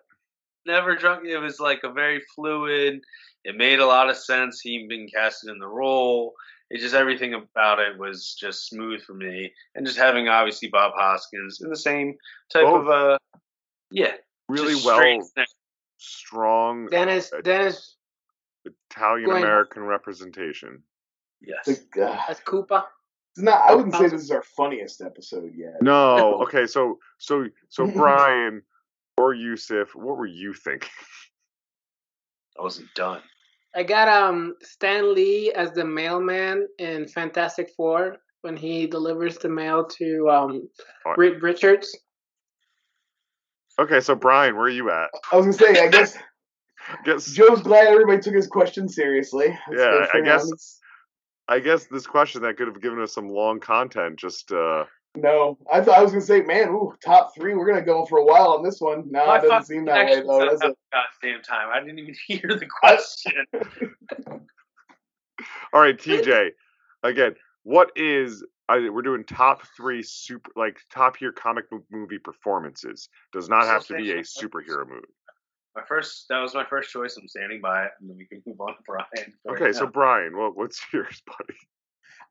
Never 0.67 0.97
drunk. 0.97 1.27
It 1.27 1.39
was 1.39 1.61
like 1.61 1.81
a 1.85 1.93
very 1.93 2.23
fluid. 2.35 3.01
It 3.49 3.57
made 3.57 3.79
a 3.79 3.87
lot 3.87 4.11
of 4.11 4.17
sense. 4.19 4.61
He 4.61 4.87
being 4.87 5.09
casted 5.09 5.49
in 5.49 5.59
the 5.59 5.67
role. 5.67 6.35
It 6.69 6.81
just 6.81 6.95
everything 6.95 7.33
about 7.33 7.79
it 7.79 7.97
was 7.99 8.37
just 8.39 8.67
smooth 8.69 9.01
for 9.03 9.15
me, 9.15 9.51
and 9.75 9.87
just 9.87 9.97
having 9.97 10.29
obviously 10.29 10.69
Bob 10.69 10.93
Hoskins 10.95 11.63
in 11.63 11.71
the 11.71 11.77
same 11.77 12.15
type 12.53 12.65
Both. 12.65 12.83
of 12.83 12.89
uh, 12.91 13.19
yeah, 13.91 14.13
Really 14.51 14.75
well, 14.85 14.97
straight- 14.97 15.47
strong 15.97 16.89
Dennis, 16.89 17.33
Dennis 17.43 17.97
Italian 18.91 19.31
American 19.31 19.83
representation. 19.85 20.83
Yes. 21.41 21.81
The, 21.95 22.11
uh, 22.11 22.21
as 22.29 22.41
Koopa. 22.41 22.85
it's 23.33 23.43
not. 23.43 23.63
I 23.67 23.75
wouldn't 23.75 23.95
say 23.95 24.09
this 24.09 24.21
is 24.23 24.31
our 24.31 24.43
funniest 24.43 25.01
episode 25.01 25.55
yet. 25.57 25.81
No, 25.81 26.35
okay, 26.43 26.67
so 26.67 26.99
so 27.17 27.47
so 27.71 27.87
Brian 27.95 28.61
or 29.17 29.33
Yusuf, 29.33 29.95
what 29.95 30.19
were 30.19 30.27
you 30.27 30.53
thinking? 30.53 30.91
I 32.59 32.63
wasn't 32.63 32.93
done. 32.95 33.23
I 33.75 33.83
got 33.83 34.09
um 34.09 34.55
Stan 34.63 35.15
Lee 35.15 35.53
as 35.53 35.73
the 35.73 35.85
mailman 35.85 36.67
in 36.79 37.07
Fantastic 37.09 37.71
Four 37.77 38.17
when 38.43 38.57
he 38.57 38.87
delivers 38.87 39.39
the 39.39 39.49
mail 39.49 39.85
to 39.99 40.29
um 40.31 40.69
Reed 41.17 41.43
Richards. 41.43 41.97
Okay, 43.79 44.01
so 44.01 44.15
Brian, 44.15 44.57
where 44.57 44.65
are 44.65 44.69
you 44.71 44.91
at? 44.91 45.11
I 45.33 45.37
was 45.37 45.45
gonna 45.57 45.75
say. 45.75 45.85
I 45.85 45.89
guess 45.89 46.17
Guess 47.05 47.33
Joe's 47.33 47.61
glad 47.61 47.87
everybody 47.89 48.19
took 48.21 48.35
his 48.35 48.47
question 48.47 48.89
seriously. 48.89 49.49
That's 49.49 49.81
Yeah, 49.81 49.91
good 49.91 50.09
for 50.09 50.17
I 50.17 50.21
guess- 50.23 50.45
him. 50.45 50.57
I 51.51 51.61
guess 51.61 51.87
this 51.87 52.07
question 52.07 52.43
that 52.43 52.57
could 52.59 52.67
have 52.67 52.81
given 52.83 53.01
us 53.01 53.15
some 53.15 53.29
long 53.29 53.59
content 53.61 54.19
just 54.19 54.53
uh 54.53 54.85
No, 55.17 55.59
I 55.73 55.81
thought 55.81 55.99
I 55.99 56.03
was 56.03 56.13
gonna 56.13 56.25
say, 56.25 56.43
man, 56.43 56.69
ooh, 56.69 56.95
top 57.05 57.35
three. 57.35 57.55
We're 57.55 57.67
gonna 57.67 57.85
go 57.85 58.05
for 58.07 58.19
a 58.19 58.25
while 58.25 58.53
on 58.53 58.63
this 58.63 58.81
one. 58.81 59.11
No, 59.11 59.27
My 59.27 59.39
it 59.39 59.43
doesn't 59.43 59.49
fucking 59.51 59.65
seem 59.65 59.85
that 59.87 59.95
way 59.95 60.01
connection's 60.01 60.29
though, 60.29 60.39
not 60.39 60.51
does 60.51 60.63
it? 60.63 60.79
Goddamn 60.93 61.43
time! 61.43 61.69
I 61.73 61.81
didn't 61.81 61.99
even 61.99 62.15
hear 62.27 62.41
the 62.49 62.67
question. 62.67 63.33
All 65.73 65.81
right, 65.81 65.99
TJ. 65.99 66.51
Again, 67.03 67.35
what 67.65 67.91
is 67.97 68.45
I, 68.69 68.89
we're 68.91 69.03
doing 69.03 69.25
top 69.25 69.63
three 69.77 70.03
super 70.03 70.51
like 70.55 70.79
top 70.93 71.17
tier 71.17 71.33
comic 71.33 71.65
movie 71.91 72.19
performances. 72.19 73.09
Does 73.33 73.49
not 73.49 73.65
have 73.65 73.87
to 73.87 73.97
be 73.97 74.13
a 74.13 74.19
superhero 74.19 74.87
movie. 74.87 75.07
my 75.75 75.83
first, 75.89 76.27
that 76.29 76.39
was 76.41 76.55
my 76.55 76.65
first 76.65 76.91
choice. 76.91 77.17
I'm 77.17 77.29
standing 77.29 77.61
by 77.63 77.85
it, 77.85 77.93
and 78.01 78.11
then 78.11 78.19
we 78.19 78.27
can 78.27 78.43
move 78.47 78.61
on 78.61 78.77
to 78.77 78.83
Brian. 78.87 79.07
right 79.45 79.63
Okay, 79.63 79.73
so. 79.73 79.87
Brian, 79.87 80.37
what 80.37 80.57
what's 80.57 80.81
yours, 80.93 81.23
buddy? 81.27 81.59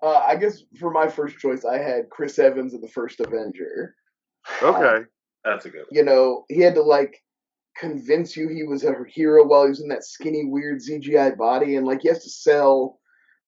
Uh, 0.02 0.18
I 0.18 0.36
guess 0.36 0.64
for 0.80 0.92
my 0.92 1.08
first 1.08 1.38
choice, 1.40 1.66
I 1.66 1.78
had 1.78 2.10
Chris 2.10 2.38
Evans 2.38 2.74
in 2.74 2.82
the 2.82 2.88
first 2.88 3.20
Avenger. 3.20 3.96
Okay. 4.62 5.06
that's 5.46 5.66
a 5.66 5.70
good. 5.70 5.80
One. 5.80 5.88
You 5.92 6.04
know, 6.04 6.46
he 6.50 6.62
had 6.62 6.76
to 6.76 6.84
like 6.84 7.24
convince 7.78 8.36
you 8.36 8.50
he 8.50 8.64
was 8.64 8.84
a 8.84 8.94
hero 9.08 9.46
while 9.46 9.64
he 9.64 9.70
was 9.70 9.82
in 9.82 9.90
that 9.90 10.04
skinny, 10.04 10.46
weird 10.46 10.80
CGI 10.80 11.38
body, 11.38 11.76
and 11.76 11.86
like 11.86 12.02
he 12.02 12.10
has 12.10 12.24
to 12.24 12.30
sell. 12.30 13.00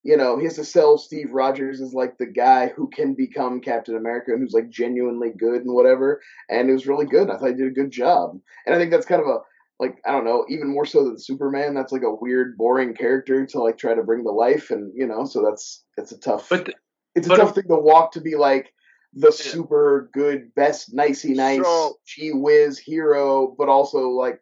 You 0.02 0.16
know, 0.16 0.38
he 0.38 0.46
has 0.46 0.56
to 0.56 0.64
sell 0.64 0.98
Steve 0.98 1.34
Rogers 1.34 1.82
as 1.82 1.94
like 1.94 2.18
the 2.18 2.26
guy 2.26 2.70
who 2.70 2.90
can 2.90 3.16
become 3.16 3.60
Captain 3.60 3.98
America 3.98 4.32
and 4.32 4.42
who's 4.42 4.54
like 4.54 4.70
genuinely 4.70 5.32
good 5.38 5.66
and 5.66 5.74
whatever. 5.74 6.22
And 6.50 6.70
it 6.70 6.74
was 6.74 6.88
really 6.88 7.06
good. 7.06 7.30
I 7.30 7.36
thought 7.36 7.50
he 7.50 7.56
did 7.56 7.68
a 7.68 7.72
good 7.72 7.92
job. 7.92 8.40
And 8.66 8.74
I 8.74 8.78
think 8.78 8.92
that's 8.92 9.06
kind 9.06 9.22
of 9.22 9.28
a 9.28 9.40
like 9.80 9.98
I 10.06 10.12
don't 10.12 10.26
know, 10.26 10.46
even 10.50 10.68
more 10.68 10.86
so 10.86 11.06
than 11.06 11.18
Superman. 11.20 11.74
That's 11.74 11.92
like 11.94 12.04
a 12.04 12.14
weird, 12.14 12.58
boring 12.58 12.94
character 12.94 13.46
to 13.46 13.62
like 13.62 13.78
try 13.78 13.94
to 13.96 14.04
bring 14.04 14.24
to 14.24 14.32
life, 14.32 14.72
and 14.72 14.92
you 14.96 15.08
know, 15.08 15.26
so 15.26 15.42
that's 15.44 15.84
it's 15.98 16.12
a 16.12 16.20
tough. 16.20 16.50
But 16.50 16.66
th- 16.66 16.78
it's 17.16 17.28
a 17.28 17.30
but- 17.30 17.38
tough 17.38 17.56
thing 17.56 17.68
to 17.70 17.76
walk 17.76 18.12
to 18.14 18.22
be 18.22 18.36
like 18.36 18.74
the 19.14 19.28
Yeah. 19.28 19.32
super 19.32 20.10
good, 20.14 20.54
best, 20.54 20.94
nicey 20.94 21.34
nice, 21.34 21.64
So- 21.64 21.98
gee 22.06 22.32
whiz 22.32 22.78
hero, 22.78 23.56
but 23.58 23.70
also 23.70 24.10
like 24.10 24.40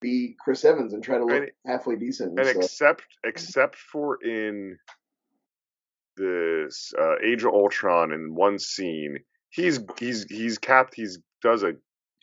be 0.00 0.36
Chris 0.38 0.64
Evans 0.64 0.92
and 0.94 1.02
try 1.02 1.18
to 1.18 1.24
look 1.24 1.42
And- 1.42 1.50
halfway 1.66 1.96
decent 1.96 2.38
and, 2.38 2.46
And 2.46 2.56
except 2.56 3.02
except 3.24 3.74
for 3.74 4.22
in 4.22 4.78
this 6.16 6.92
uh, 6.98 7.16
Age 7.24 7.44
of 7.44 7.52
Ultron 7.54 8.12
in 8.12 8.34
one 8.34 8.58
scene, 8.58 9.18
he's 9.50 9.80
he's 9.98 10.24
he's 10.24 10.58
capped 10.58 10.94
he's 10.94 11.18
does 11.42 11.62
a 11.62 11.74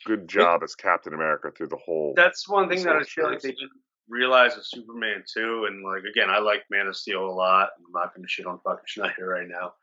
good 0.05 0.27
job 0.27 0.61
as 0.63 0.75
Captain 0.75 1.13
America 1.13 1.51
through 1.55 1.67
the 1.67 1.79
whole 1.83 2.13
that's 2.15 2.47
one 2.47 2.69
thing 2.69 2.83
that 2.83 2.95
I 2.95 3.03
feel 3.03 3.29
like 3.29 3.41
they 3.41 3.51
didn't 3.51 3.71
realize 4.07 4.55
with 4.55 4.65
Superman 4.65 5.23
too. 5.31 5.65
And 5.67 5.83
like 5.83 6.03
again, 6.03 6.29
I 6.29 6.39
like 6.39 6.63
Man 6.69 6.87
of 6.87 6.95
Steel 6.95 7.25
a 7.25 7.31
lot. 7.31 7.69
I'm 7.77 7.91
not 7.91 8.13
going 8.15 8.23
to 8.23 8.29
shit 8.29 8.45
on 8.45 8.59
fucking 8.63 8.83
Schneider 8.85 9.27
right 9.27 9.47
now. 9.47 9.73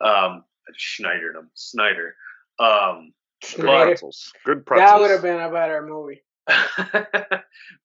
Um, 0.00 0.44
Schneider, 0.76 1.32
no, 1.34 1.42
Snyder. 1.54 2.14
Um, 2.58 3.12
Schneider. 3.42 3.86
pretzels. 3.86 4.32
Good 4.44 4.66
pretzels. 4.66 4.90
That 4.90 5.00
would 5.00 5.10
have 5.10 5.22
been 5.22 5.40
a 5.40 5.50
better 5.50 5.86
movie. 5.86 6.22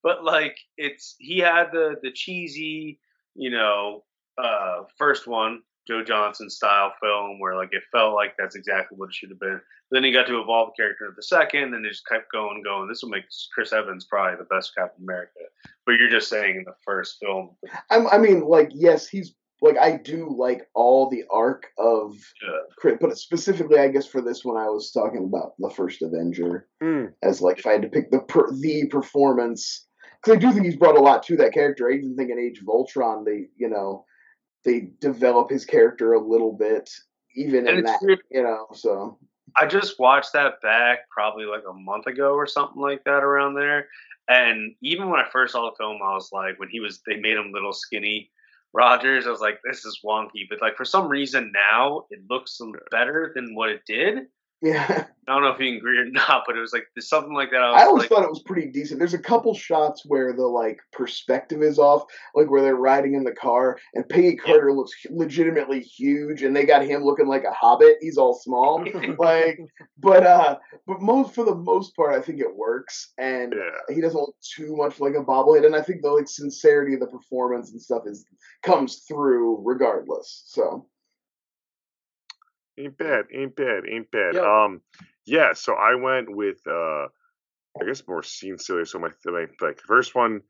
but 0.02 0.24
like 0.24 0.56
it's 0.76 1.14
he 1.18 1.38
had 1.38 1.70
the 1.72 1.96
the 2.02 2.10
cheesy, 2.10 2.98
you 3.34 3.50
know, 3.50 4.04
uh 4.42 4.82
first 4.98 5.26
one, 5.26 5.62
Joe 5.86 6.02
Johnston 6.02 6.50
style 6.50 6.92
film 7.00 7.38
where 7.38 7.56
like 7.56 7.68
it 7.72 7.82
felt 7.92 8.14
like 8.14 8.34
that's 8.38 8.56
exactly 8.56 8.96
what 8.96 9.08
it 9.08 9.14
should 9.14 9.30
have 9.30 9.40
been. 9.40 9.60
Then 9.90 10.02
he 10.02 10.10
got 10.10 10.26
to 10.26 10.40
evolve 10.40 10.70
the 10.70 10.82
character 10.82 11.04
into 11.04 11.16
the 11.16 11.22
second, 11.22 11.74
and 11.74 11.86
it 11.86 11.88
just 11.88 12.06
kept 12.06 12.32
going, 12.32 12.62
going. 12.62 12.88
This 12.88 13.02
will 13.02 13.10
make 13.10 13.24
Chris 13.54 13.72
Evans 13.72 14.04
probably 14.04 14.36
the 14.36 14.54
best 14.54 14.74
Captain 14.76 15.04
America. 15.04 15.40
But 15.84 15.92
you're 15.92 16.10
just 16.10 16.28
saying 16.28 16.56
in 16.56 16.64
the 16.64 16.74
first 16.84 17.18
film, 17.22 17.50
I'm, 17.90 18.08
I 18.08 18.18
mean, 18.18 18.40
like, 18.40 18.70
yes, 18.74 19.06
he's 19.06 19.34
like 19.62 19.78
I 19.78 19.96
do 19.96 20.34
like 20.36 20.68
all 20.74 21.08
the 21.08 21.24
arc 21.30 21.68
of 21.78 22.14
uh, 22.46 22.72
Chris, 22.76 22.98
but 23.00 23.16
specifically, 23.16 23.78
I 23.78 23.88
guess 23.88 24.06
for 24.06 24.20
this 24.20 24.44
one, 24.44 24.56
I 24.56 24.68
was 24.68 24.90
talking 24.90 25.24
about 25.24 25.52
the 25.58 25.70
first 25.70 26.02
Avenger 26.02 26.68
Mm, 26.82 27.12
as 27.22 27.40
like 27.40 27.58
if 27.58 27.66
I 27.66 27.72
had 27.72 27.82
to 27.82 27.88
pick 27.88 28.10
the 28.10 28.20
per, 28.20 28.52
the 28.52 28.86
performance 28.88 29.86
because 30.20 30.36
I 30.36 30.40
do 30.40 30.52
think 30.52 30.66
he's 30.66 30.76
brought 30.76 30.96
a 30.96 31.00
lot 31.00 31.22
to 31.24 31.36
that 31.36 31.54
character. 31.54 31.88
I 31.88 31.94
even 31.94 32.16
think 32.16 32.30
in 32.30 32.38
Age 32.38 32.60
of 32.60 32.68
Ultron, 32.68 33.24
they 33.24 33.46
you 33.56 33.68
know 33.68 34.04
they 34.66 34.90
develop 35.00 35.48
his 35.48 35.64
character 35.64 36.12
a 36.12 36.20
little 36.20 36.52
bit, 36.52 36.90
even 37.34 37.66
and 37.66 37.78
in 37.78 37.84
that 37.84 38.00
weird. 38.02 38.20
you 38.30 38.42
know. 38.42 38.66
So 38.74 39.18
I 39.56 39.66
just 39.66 39.98
watched 39.98 40.34
that 40.34 40.60
back 40.60 41.08
probably 41.10 41.46
like 41.46 41.62
a 41.68 41.72
month 41.72 42.06
ago 42.06 42.34
or 42.34 42.46
something 42.46 42.82
like 42.82 43.02
that 43.04 43.24
around 43.24 43.54
there. 43.54 43.88
And 44.28 44.74
even 44.82 45.08
when 45.08 45.20
I 45.20 45.28
first 45.32 45.52
saw 45.52 45.70
the 45.70 45.76
film, 45.76 45.98
I 46.04 46.12
was 46.14 46.30
like, 46.32 46.58
when 46.58 46.68
he 46.68 46.80
was, 46.80 47.00
they 47.06 47.16
made 47.16 47.36
him 47.36 47.52
little 47.52 47.72
skinny 47.72 48.30
Rogers. 48.74 49.26
I 49.26 49.30
was 49.30 49.40
like, 49.40 49.60
this 49.64 49.84
is 49.84 50.00
wonky. 50.04 50.48
But 50.50 50.60
like 50.60 50.76
for 50.76 50.84
some 50.84 51.08
reason 51.08 51.52
now, 51.54 52.06
it 52.10 52.20
looks 52.28 52.60
better 52.90 53.32
than 53.34 53.54
what 53.54 53.70
it 53.70 53.82
did. 53.86 54.24
Yeah. 54.62 55.04
I 55.28 55.32
don't 55.32 55.42
know 55.42 55.48
if 55.50 55.58
you 55.58 55.66
can 55.66 55.76
agree 55.78 55.98
or 55.98 56.04
not, 56.04 56.44
but 56.46 56.56
it 56.56 56.60
was 56.60 56.72
like 56.72 56.86
something 57.00 57.34
like 57.34 57.50
that. 57.50 57.60
I, 57.60 57.82
I 57.82 57.84
always 57.86 58.02
like, 58.02 58.10
thought 58.10 58.22
it 58.22 58.30
was 58.30 58.42
pretty 58.44 58.70
decent. 58.70 59.00
There's 59.00 59.12
a 59.12 59.18
couple 59.18 59.52
shots 59.54 60.04
where 60.06 60.32
the 60.32 60.46
like 60.46 60.78
perspective 60.92 61.62
is 61.62 61.80
off, 61.80 62.04
like 62.34 62.48
where 62.48 62.62
they're 62.62 62.76
riding 62.76 63.14
in 63.14 63.24
the 63.24 63.32
car, 63.32 63.76
and 63.94 64.08
Peggy 64.08 64.36
Carter 64.36 64.72
looks 64.72 64.92
legitimately 65.10 65.80
huge, 65.80 66.42
and 66.42 66.54
they 66.54 66.64
got 66.64 66.84
him 66.86 67.02
looking 67.02 67.26
like 67.26 67.42
a 67.42 67.50
hobbit. 67.50 67.96
He's 68.00 68.18
all 68.18 68.34
small, 68.34 68.86
like, 69.18 69.58
but 69.98 70.24
uh, 70.24 70.58
but 70.86 71.02
most 71.02 71.34
for 71.34 71.44
the 71.44 71.56
most 71.56 71.96
part, 71.96 72.14
I 72.14 72.22
think 72.22 72.40
it 72.40 72.54
works, 72.56 73.12
and 73.18 73.52
Yeah. 73.52 73.94
he 73.94 74.00
doesn't 74.00 74.20
look 74.20 74.36
too 74.40 74.76
much 74.76 75.00
like 75.00 75.14
a 75.14 75.24
bobblehead, 75.24 75.66
and 75.66 75.74
I 75.74 75.82
think 75.82 76.02
the 76.02 76.10
like 76.10 76.28
sincerity 76.28 76.94
of 76.94 77.00
the 77.00 77.08
performance 77.08 77.72
and 77.72 77.82
stuff 77.82 78.04
is 78.06 78.24
comes 78.62 78.98
through 79.08 79.60
regardless. 79.64 80.44
So 80.46 80.86
Ain't 82.78 82.98
bad, 82.98 83.26
ain't 83.32 83.56
bad, 83.56 83.84
ain't 83.90 84.10
bad. 84.10 84.34
Yo. 84.34 84.44
Um, 84.44 84.82
yeah. 85.24 85.52
So 85.54 85.74
I 85.74 85.94
went 85.94 86.34
with, 86.34 86.58
uh, 86.66 87.06
I 87.80 87.84
guess 87.86 88.06
more 88.06 88.22
scene 88.22 88.58
silly. 88.58 88.84
So 88.84 88.98
my, 88.98 89.10
my 89.24 89.46
like 89.60 89.80
first 89.80 90.14
one 90.14 90.42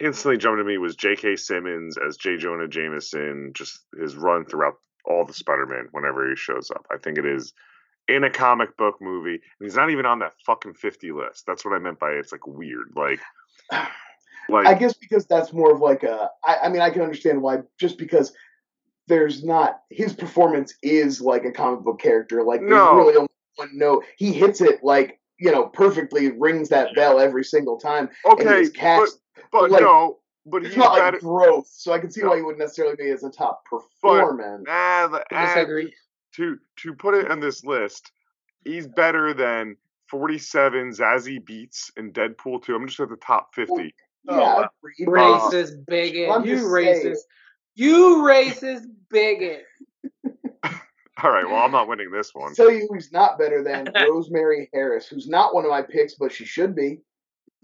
instantly 0.00 0.38
jumped 0.38 0.58
to 0.58 0.64
me 0.64 0.78
was 0.78 0.96
J.K. 0.96 1.36
Simmons 1.36 1.96
as 1.96 2.16
J. 2.16 2.36
Jonah 2.36 2.68
Jameson. 2.68 3.52
Just 3.54 3.80
his 3.98 4.16
run 4.16 4.44
throughout 4.44 4.74
all 5.04 5.24
the 5.24 5.34
Spider-Man 5.34 5.88
whenever 5.92 6.28
he 6.28 6.36
shows 6.36 6.70
up. 6.70 6.86
I 6.90 6.98
think 6.98 7.18
it 7.18 7.26
is 7.26 7.52
in 8.08 8.24
a 8.24 8.30
comic 8.30 8.76
book 8.76 8.96
movie, 9.00 9.34
and 9.34 9.66
he's 9.66 9.76
not 9.76 9.90
even 9.90 10.06
on 10.06 10.20
that 10.20 10.34
fucking 10.44 10.74
fifty 10.74 11.12
list. 11.12 11.44
That's 11.46 11.64
what 11.64 11.74
I 11.74 11.78
meant 11.78 11.98
by 11.98 12.10
it's 12.12 12.32
like 12.32 12.46
weird. 12.46 12.92
Like, 12.94 13.20
like 14.48 14.66
I 14.66 14.74
guess 14.74 14.94
because 14.94 15.26
that's 15.26 15.52
more 15.52 15.72
of 15.72 15.80
like 15.80 16.02
a. 16.02 16.30
I, 16.44 16.58
I 16.64 16.68
mean, 16.68 16.82
I 16.82 16.90
can 16.90 17.02
understand 17.02 17.42
why. 17.42 17.58
Just 17.78 17.98
because 17.98 18.32
there's 19.08 19.42
not 19.44 19.80
his 19.90 20.12
performance 20.12 20.74
is 20.82 21.20
like 21.20 21.44
a 21.44 21.50
comic 21.52 21.80
book 21.80 22.00
character. 22.00 22.42
Like 22.42 22.60
there's 22.60 22.70
No. 22.70 22.94
really 22.96 23.16
only 23.16 23.28
one 23.56 23.70
note. 23.72 24.04
He 24.16 24.32
hits 24.32 24.60
it 24.60 24.82
like 24.82 25.18
you 25.38 25.50
know 25.50 25.66
perfectly, 25.66 26.30
rings 26.32 26.68
that 26.68 26.94
bell 26.94 27.18
every 27.18 27.44
single 27.44 27.78
time. 27.78 28.08
okay, 28.24 28.58
his 28.60 28.70
but 28.70 28.78
cast, 28.78 29.20
but 29.50 29.70
like, 29.70 29.82
no, 29.82 30.20
but 30.46 30.58
it's 30.64 30.74
he's 30.74 30.76
not 30.78 30.96
better. 30.96 31.16
like 31.16 31.20
growth, 31.20 31.66
so 31.68 31.92
I 31.92 31.98
can 31.98 32.10
see 32.10 32.22
No. 32.22 32.28
why 32.30 32.36
he 32.36 32.42
wouldn't 32.42 32.60
necessarily 32.60 32.94
be 32.96 33.10
as 33.10 33.24
a 33.24 33.30
top 33.30 33.64
performance. 33.64 34.64
Ah, 34.68 35.08
the- 35.10 35.24
Disagree. 35.30 35.92
to 36.36 36.58
to 36.76 36.94
put 36.94 37.14
it 37.14 37.30
on 37.30 37.40
this 37.40 37.64
list, 37.64 38.12
he's 38.64 38.86
better 38.86 39.34
than 39.34 39.76
47 40.08 40.90
Zazie 40.90 41.42
Beetz 41.42 41.90
in 41.96 42.12
Deadpool 42.12 42.62
2. 42.64 42.74
I'm 42.74 42.86
just 42.86 43.00
at 43.00 43.08
the 43.08 43.16
top 43.16 43.54
50. 43.54 43.94
Oh, 44.28 44.38
yeah, 44.38 44.54
wow. 44.60 44.70
agreed. 44.78 45.08
Racist 45.08 45.86
bigot. 45.86 46.30
I'm 46.30 46.44
You 46.44 46.56
racist. 46.58 47.02
saying. 47.02 47.16
You 47.74 48.18
racist 48.18 48.84
bigot. 49.10 49.64
All 51.22 51.30
right, 51.30 51.46
well, 51.46 51.56
I'm 51.62 51.70
not 51.70 51.88
winning 51.88 52.10
this 52.10 52.34
one. 52.34 52.54
Tell 52.54 52.70
you 52.70 52.88
who's 52.90 53.12
not 53.12 53.38
better 53.38 53.62
than 53.62 53.88
Rosemary 54.08 54.68
Harris, 54.72 55.06
who's 55.06 55.28
not 55.28 55.54
one 55.54 55.64
of 55.64 55.70
my 55.70 55.82
picks, 55.82 56.14
but 56.14 56.32
she 56.32 56.44
should 56.44 56.74
be. 56.74 56.98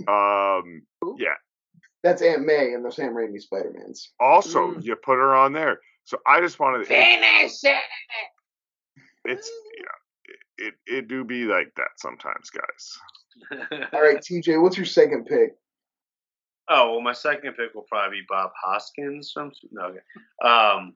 Um, 0.07 0.83
yeah. 1.18 1.35
That's 2.05 2.23
Aunt 2.23 2.44
May 2.47 2.73
in 2.75 2.83
the 2.85 2.92
Sam 2.92 3.14
Raimi 3.14 3.40
Spider 3.40 3.73
Mans. 3.77 4.12
Also, 4.21 4.68
Mm. 4.75 4.85
you 4.85 4.94
put 4.97 5.16
her 5.16 5.35
on 5.35 5.53
there. 5.53 5.81
So 6.05 6.18
I 6.27 6.40
just 6.40 6.61
wanted 6.61 6.79
to, 6.79 6.85
Finish 6.87 7.53
it. 7.64 7.77
it's 9.25 9.51
yeah, 9.77 10.35
it, 10.66 10.75
it 10.88 10.94
it 10.99 11.09
do 11.09 11.25
be 11.25 11.44
like 11.44 11.73
that 11.77 11.88
sometimes, 11.97 12.51
guys. 12.51 13.88
All 13.92 14.01
right, 14.01 14.18
TJ, 14.18 14.62
what's 14.62 14.77
your 14.77 14.87
second 14.87 15.27
pick? 15.27 15.57
Oh 16.70 16.92
well, 16.92 17.00
my 17.00 17.12
second 17.12 17.54
pick 17.54 17.74
will 17.74 17.87
probably 17.88 18.20
be 18.20 18.26
Bob 18.28 18.50
Hoskins 18.62 19.33
from. 19.33 19.52
No, 19.72 19.85
okay. 19.87 19.98
Um, 20.44 20.94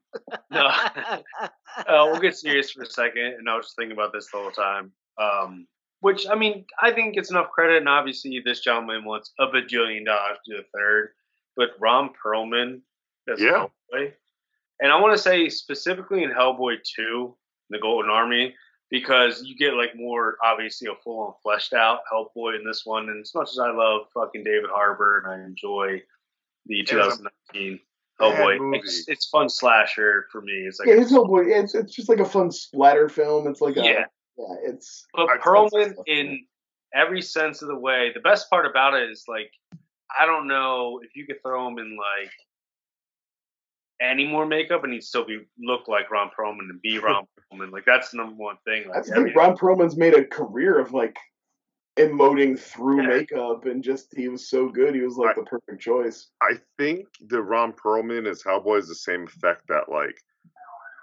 no. 0.51 0.67
uh, 1.41 1.49
we'll 1.87 2.21
get 2.21 2.37
serious 2.37 2.71
for 2.71 2.83
a 2.83 2.87
second, 2.87 3.25
and 3.39 3.49
I 3.49 3.57
was 3.57 3.67
just 3.67 3.77
thinking 3.77 3.93
about 3.93 4.13
this 4.13 4.31
the 4.31 4.39
whole 4.39 4.51
time. 4.51 4.93
Um, 5.19 5.67
which 6.01 6.27
I 6.29 6.35
mean, 6.35 6.67
I 6.81 6.93
think 6.93 7.17
it's 7.17 7.31
enough 7.31 7.51
credit, 7.51 7.79
and 7.79 7.89
obviously 7.89 8.43
this 8.45 8.61
gentleman 8.61 9.05
wants 9.05 9.33
a 9.39 9.47
bajillion 9.47 10.05
dollars 10.05 10.39
to 10.47 10.57
the 10.57 10.65
third, 10.77 11.11
but 11.57 11.71
Ron 11.81 12.11
Perlman 12.23 12.81
as 13.33 13.41
Yeah. 13.41 13.67
Hellboy, 13.95 14.13
and 14.81 14.93
I 14.93 15.01
want 15.01 15.17
to 15.17 15.23
say 15.23 15.49
specifically 15.49 16.23
in 16.23 16.31
Hellboy 16.31 16.79
Two, 16.85 17.37
the 17.71 17.79
Golden 17.79 18.11
Army, 18.11 18.55
because 18.93 19.43
you 19.43 19.57
get 19.57 19.75
like 19.75 19.97
more 19.97 20.37
obviously 20.45 20.87
a 20.87 20.95
full 21.03 21.19
on 21.21 21.33
fleshed 21.43 21.73
out 21.73 22.01
Hellboy 22.13 22.57
in 22.61 22.65
this 22.65 22.83
one, 22.85 23.09
and 23.09 23.21
as 23.23 23.35
much 23.35 23.51
as 23.51 23.59
I 23.59 23.71
love 23.73 24.03
fucking 24.15 24.45
David 24.45 24.71
Harbour 24.71 25.19
and 25.25 25.33
I 25.33 25.45
enjoy 25.45 26.01
the 26.67 26.81
It 26.81 26.93
was 26.95 27.15
a 27.15 27.23
2019 27.55 27.81
bad 28.21 28.35
Hellboy, 28.37 28.59
movie. 28.61 28.79
it's, 28.79 29.09
it's 29.09 29.27
fun 29.31 29.49
slasher 29.49 30.27
for 30.31 30.43
me. 30.43 30.53
It's 30.53 30.79
like 30.79 30.89
Yeah, 30.89 30.97
his 30.97 31.11
Hellboy. 31.11 31.47
It's 31.49 31.75
it's 31.75 31.93
just 31.95 32.09
like 32.09 32.21
a 32.21 32.25
fun 32.25 32.53
splatter 32.53 33.09
film. 33.09 33.49
It's 33.49 33.61
like 33.63 33.77
a 33.77 33.83
Yeah. 33.83 34.05
yeah. 34.37 34.55
It's 34.63 35.07
But 35.15 35.31
I- 35.31 35.39
Perlman, 35.39 35.95
in 36.07 36.45
every 36.95 37.23
sense 37.23 37.63
of 37.63 37.69
the 37.69 37.77
way, 37.79 38.11
the 38.15 38.21
best 38.21 38.51
part 38.51 38.67
about 38.67 38.93
it 38.95 39.11
is 39.11 39.25
like, 39.27 39.51
I 40.21 40.27
don't 40.27 40.47
know 40.47 41.01
if 41.03 41.17
you 41.17 41.27
could 41.27 41.43
throw 41.43 41.67
him 41.67 41.79
in 41.79 41.97
like 41.97 42.31
any 44.03 44.27
more 44.27 44.45
makeup 44.47 44.85
and 44.85 44.93
he'd 44.93 45.03
still 45.05 45.25
be 45.25 45.41
look 45.59 45.87
like 45.89 46.11
Ron 46.11 46.31
Perlman 46.39 46.69
and 46.71 46.83
be 46.83 46.99
Ron 47.07 47.27
Perlman. 47.53 47.71
Like 47.73 47.85
that's 47.87 48.11
the 48.11 48.17
number 48.19 48.35
one 48.37 48.57
thing. 48.67 48.85
Like, 48.87 48.95
that's 48.97 49.11
the 49.11 49.17
every- 49.17 49.33
Ron 49.35 49.57
Perlman's 49.57 49.97
made 49.97 50.15
a 50.15 50.25
career 50.25 50.79
of 50.81 50.93
like 50.93 51.17
emoting 51.99 52.59
through 52.59 53.03
Yeah. 53.03 53.09
makeup, 53.09 53.67
and 53.67 53.83
just 53.85 54.09
he 54.17 54.29
was 54.29 54.49
so 54.49 54.69
good. 54.69 54.95
He 54.95 55.03
was 55.03 55.17
like 55.17 55.37
I- 55.37 55.41
the 55.41 55.47
perfect 55.47 55.81
choice. 55.83 56.29
I 56.41 56.55
think 56.79 57.07
the 57.29 57.43
Ron 57.43 57.73
Perlman 57.73 58.27
as 58.29 58.43
Hellboy 58.43 58.79
is 58.79 58.89
the 58.89 58.95
same 58.95 59.25
effect 59.25 59.69
that 59.69 59.89
like 59.91 60.17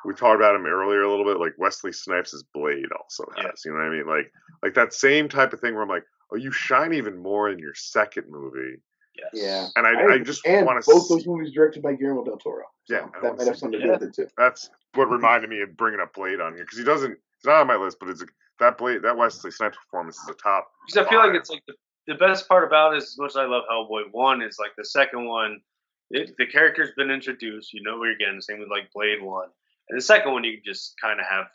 we 0.05 0.13
talked 0.13 0.35
about 0.37 0.55
him 0.55 0.65
earlier 0.65 1.01
a 1.03 1.09
little 1.09 1.25
bit, 1.25 1.39
like 1.39 1.53
Wesley 1.57 1.91
Snipes' 1.91 2.43
Blade 2.53 2.85
also 2.99 3.25
has. 3.35 3.43
Yeah. 3.45 3.51
You 3.65 3.71
know 3.77 3.83
what 3.83 3.85
I 3.93 3.97
mean? 3.97 4.07
Like 4.07 4.31
like 4.63 4.73
that 4.75 4.93
same 4.93 5.29
type 5.29 5.53
of 5.53 5.59
thing 5.59 5.73
where 5.73 5.83
I'm 5.83 5.89
like, 5.89 6.05
oh, 6.31 6.37
you 6.37 6.51
shine 6.51 6.93
even 6.93 7.17
more 7.21 7.49
in 7.49 7.59
your 7.59 7.73
second 7.75 8.25
movie, 8.29 8.77
yes. 9.15 9.29
Yeah. 9.33 9.67
and 9.75 9.87
I, 9.87 10.15
I, 10.15 10.17
just 10.19 10.45
want 10.47 10.83
to 10.83 10.91
both 10.91 11.07
see. 11.07 11.15
those 11.15 11.27
movies 11.27 11.53
directed 11.53 11.83
by 11.83 11.93
Guillermo 11.93 12.23
del 12.23 12.37
Toro. 12.37 12.65
So 12.85 12.95
Yeah, 12.95 13.07
that 13.21 13.37
might 13.37 13.47
have 13.47 13.57
something 13.57 13.79
to 13.79 13.85
do 13.85 13.91
with 13.91 14.03
it 14.03 14.13
too. 14.13 14.27
That's 14.37 14.69
what 14.95 15.05
reminded 15.09 15.49
me 15.49 15.61
of 15.61 15.75
bringing 15.77 15.99
up 15.99 16.13
Blade 16.13 16.41
on 16.41 16.53
here 16.53 16.63
because 16.63 16.77
he 16.77 16.83
doesn't. 16.83 17.11
It's 17.11 17.45
not 17.45 17.61
on 17.61 17.67
my 17.67 17.75
list, 17.75 17.97
but 17.99 18.09
it's 18.09 18.21
a, 18.21 18.25
that 18.59 18.77
Blade 18.77 19.03
that 19.03 19.17
Wesley 19.17 19.51
Snipes 19.51 19.77
performance 19.77 20.17
is 20.17 20.29
a 20.29 20.33
top. 20.33 20.71
Because 20.85 21.05
I 21.05 21.09
feel 21.09 21.19
like 21.19 21.35
it's 21.35 21.49
like 21.49 21.63
the, 21.67 21.73
the 22.07 22.15
best 22.15 22.47
part 22.47 22.65
about 22.65 22.93
it 22.93 22.97
is 22.97 23.03
as 23.05 23.17
much 23.17 23.31
as 23.31 23.37
I 23.37 23.45
love 23.45 23.63
Hellboy 23.71 24.11
one 24.11 24.41
is 24.41 24.57
like 24.59 24.71
the 24.77 24.85
second 24.85 25.25
one, 25.25 25.61
it, 26.09 26.35
the 26.37 26.47
character's 26.47 26.91
been 26.97 27.11
introduced, 27.11 27.73
you 27.73 27.81
know 27.83 27.97
what 27.97 28.05
you're 28.05 28.17
getting. 28.17 28.35
The 28.35 28.41
same 28.41 28.59
with 28.59 28.69
like 28.69 28.91
Blade 28.93 29.21
one, 29.21 29.47
and 29.89 29.97
the 29.97 30.03
second 30.03 30.33
one 30.33 30.43
you 30.43 30.53
can 30.53 30.63
just 30.65 30.95
kind 31.01 31.19
of 31.19 31.25
have 31.27 31.47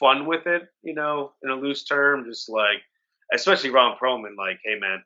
fun 0.00 0.26
with 0.26 0.46
it, 0.46 0.68
you 0.82 0.94
know, 0.94 1.32
in 1.42 1.50
a 1.50 1.54
loose 1.54 1.84
term, 1.84 2.24
just 2.24 2.48
like 2.48 2.82
especially 3.32 3.70
Ron 3.70 3.96
Perlman, 4.02 4.36
like, 4.36 4.58
hey 4.64 4.78
man, 4.78 5.02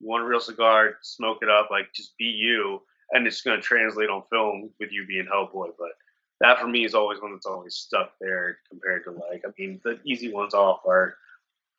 you 0.00 0.08
want 0.08 0.24
a 0.24 0.26
real 0.26 0.40
cigar, 0.40 0.96
smoke 1.02 1.38
it 1.42 1.48
up, 1.48 1.68
like 1.70 1.92
just 1.94 2.16
be 2.18 2.24
you, 2.24 2.82
and 3.12 3.26
it's 3.26 3.42
gonna 3.42 3.60
translate 3.60 4.10
on 4.10 4.22
film 4.30 4.70
with 4.80 4.92
you 4.92 5.06
being 5.06 5.26
Hellboy, 5.26 5.70
but. 5.78 5.90
That 6.38 6.58
for 6.58 6.68
me 6.68 6.84
is 6.84 6.94
always 6.94 7.18
one 7.18 7.32
that's 7.32 7.46
always 7.46 7.74
stuck 7.74 8.12
there 8.20 8.58
compared 8.68 9.04
to 9.04 9.12
like 9.12 9.42
I 9.46 9.52
mean 9.58 9.80
the 9.84 9.98
easy 10.04 10.30
ones 10.30 10.52
off 10.52 10.80
are 10.86 11.16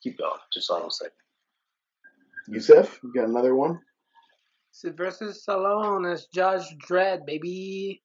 keep 0.02 0.18
going 0.18 0.40
just 0.52 0.66
so 0.66 0.78
I 0.78 0.80
don't 0.80 0.92
say 0.92 1.06
Yusef, 2.48 3.00
you 3.04 3.14
got 3.14 3.28
another 3.28 3.56
one? 3.56 3.80
Sylvester 4.72 5.28
Stallone 5.28 6.12
as 6.12 6.28
Judge 6.28 6.76
Dredd, 6.78 7.26
baby. 7.26 8.02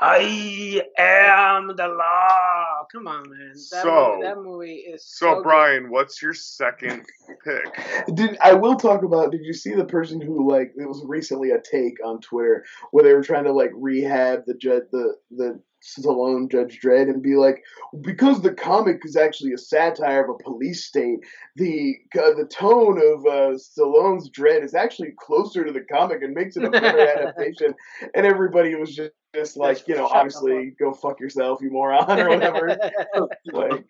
I 0.00 0.82
am 0.98 1.68
the 1.74 1.88
law. 1.88 2.67
Come 2.92 3.06
on, 3.06 3.28
man. 3.28 3.50
That, 3.52 3.58
So- 3.58 4.12
movie, 4.16 4.22
that 4.22 4.38
movie 4.38 4.74
is 4.76 5.04
So, 5.04 5.26
so, 5.26 5.34
good. 5.36 5.42
Brian, 5.44 5.90
what's 5.90 6.22
your 6.22 6.32
second 6.34 7.04
pick? 7.44 8.14
Did 8.14 8.38
I 8.42 8.54
will 8.54 8.76
talk 8.76 9.02
about? 9.02 9.30
Did 9.30 9.44
you 9.44 9.52
see 9.52 9.74
the 9.74 9.84
person 9.84 10.20
who 10.20 10.50
like 10.50 10.72
it 10.76 10.86
was 10.86 11.04
recently 11.06 11.50
a 11.50 11.60
take 11.60 11.96
on 12.04 12.20
Twitter 12.20 12.64
where 12.90 13.04
they 13.04 13.12
were 13.12 13.22
trying 13.22 13.44
to 13.44 13.52
like 13.52 13.70
rehab 13.74 14.44
the 14.46 14.54
judge 14.54 14.84
the 14.92 15.16
the 15.30 15.60
Stallone 15.82 16.50
Judge 16.50 16.80
Dredd 16.82 17.08
and 17.08 17.22
be 17.22 17.36
like 17.36 17.62
because 18.00 18.42
the 18.42 18.52
comic 18.52 19.00
is 19.04 19.16
actually 19.16 19.52
a 19.52 19.58
satire 19.58 20.24
of 20.24 20.30
a 20.30 20.42
police 20.42 20.84
state 20.84 21.20
the 21.56 21.96
uh, 22.14 22.34
the 22.34 22.48
tone 22.50 22.98
of 22.98 23.24
uh, 23.26 23.56
Stallone's 23.56 24.28
Dredd 24.30 24.64
is 24.64 24.74
actually 24.74 25.12
closer 25.18 25.64
to 25.64 25.72
the 25.72 25.80
comic 25.80 26.22
and 26.22 26.34
makes 26.34 26.56
it 26.56 26.64
a 26.64 26.70
better 26.70 26.98
adaptation 27.16 27.74
and 28.14 28.26
everybody 28.26 28.74
was 28.74 28.94
just, 28.94 29.12
just 29.34 29.56
like 29.56 29.86
you 29.86 29.94
know 29.94 30.08
Shut 30.08 30.16
obviously 30.16 30.74
go 30.78 30.92
fuck 30.92 31.20
yourself 31.20 31.60
you 31.62 31.70
moron 31.70 32.18
or 32.18 32.28
whatever 32.28 32.76
like 33.52 33.84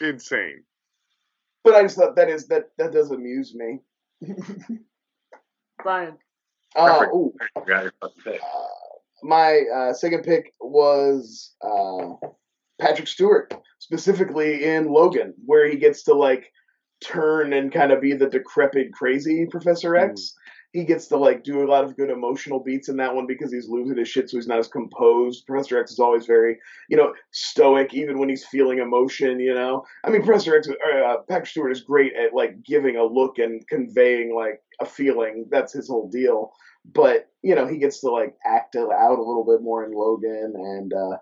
Insane. 0.00 0.64
but 1.62 1.74
I 1.74 1.82
just 1.82 1.96
thought 1.96 2.16
that 2.16 2.28
is 2.28 2.48
that 2.48 2.70
that 2.78 2.92
does 2.92 3.10
amuse 3.10 3.54
me. 3.54 3.80
Brian. 5.82 6.16
Uh, 6.76 6.98
Perfect. 6.98 7.14
ooh, 7.14 7.32
Forgot 7.54 7.82
your 7.84 7.92
fucking 8.00 8.40
uh, 8.42 8.73
my 9.24 9.62
uh, 9.74 9.92
second 9.94 10.22
pick 10.22 10.52
was 10.60 11.54
uh, 11.62 12.28
Patrick 12.80 13.08
Stewart, 13.08 13.54
specifically 13.78 14.64
in 14.64 14.92
Logan, 14.92 15.34
where 15.46 15.68
he 15.68 15.78
gets 15.78 16.04
to 16.04 16.14
like 16.14 16.52
turn 17.02 17.52
and 17.54 17.72
kind 17.72 17.90
of 17.90 18.00
be 18.00 18.12
the 18.14 18.28
decrepit, 18.28 18.92
crazy 18.92 19.46
Professor 19.50 19.96
X. 19.96 20.34
he 20.72 20.84
gets 20.84 21.06
to 21.06 21.16
like 21.16 21.42
do 21.42 21.62
a 21.62 21.70
lot 21.70 21.84
of 21.84 21.96
good 21.96 22.10
emotional 22.10 22.60
beats 22.60 22.88
in 22.88 22.98
that 22.98 23.14
one 23.14 23.26
because 23.26 23.50
he's 23.50 23.68
losing 23.68 23.96
his 23.96 24.08
shit, 24.08 24.28
so 24.28 24.36
he's 24.36 24.46
not 24.46 24.58
as 24.58 24.68
composed. 24.68 25.46
Professor 25.46 25.80
X 25.80 25.92
is 25.92 25.98
always 25.98 26.26
very, 26.26 26.58
you 26.90 26.96
know, 26.96 27.14
stoic, 27.32 27.94
even 27.94 28.18
when 28.18 28.28
he's 28.28 28.44
feeling 28.44 28.78
emotion. 28.78 29.40
You 29.40 29.54
know, 29.54 29.84
I 30.04 30.10
mean, 30.10 30.22
Professor 30.22 30.54
X, 30.54 30.68
uh, 30.68 31.16
Patrick 31.28 31.48
Stewart 31.48 31.72
is 31.72 31.80
great 31.80 32.12
at 32.14 32.34
like 32.34 32.62
giving 32.62 32.96
a 32.96 33.04
look 33.04 33.38
and 33.38 33.66
conveying 33.68 34.34
like 34.34 34.60
a 34.80 34.84
feeling. 34.84 35.46
That's 35.50 35.72
his 35.72 35.88
whole 35.88 36.10
deal. 36.10 36.52
But 36.84 37.30
you 37.42 37.54
know, 37.54 37.66
he 37.66 37.78
gets 37.78 38.00
to 38.00 38.10
like 38.10 38.34
act 38.44 38.76
out 38.76 39.18
a 39.18 39.22
little 39.22 39.44
bit 39.44 39.62
more 39.62 39.84
in 39.84 39.92
Logan, 39.92 40.54
and 40.56 40.92
uh, 40.92 41.16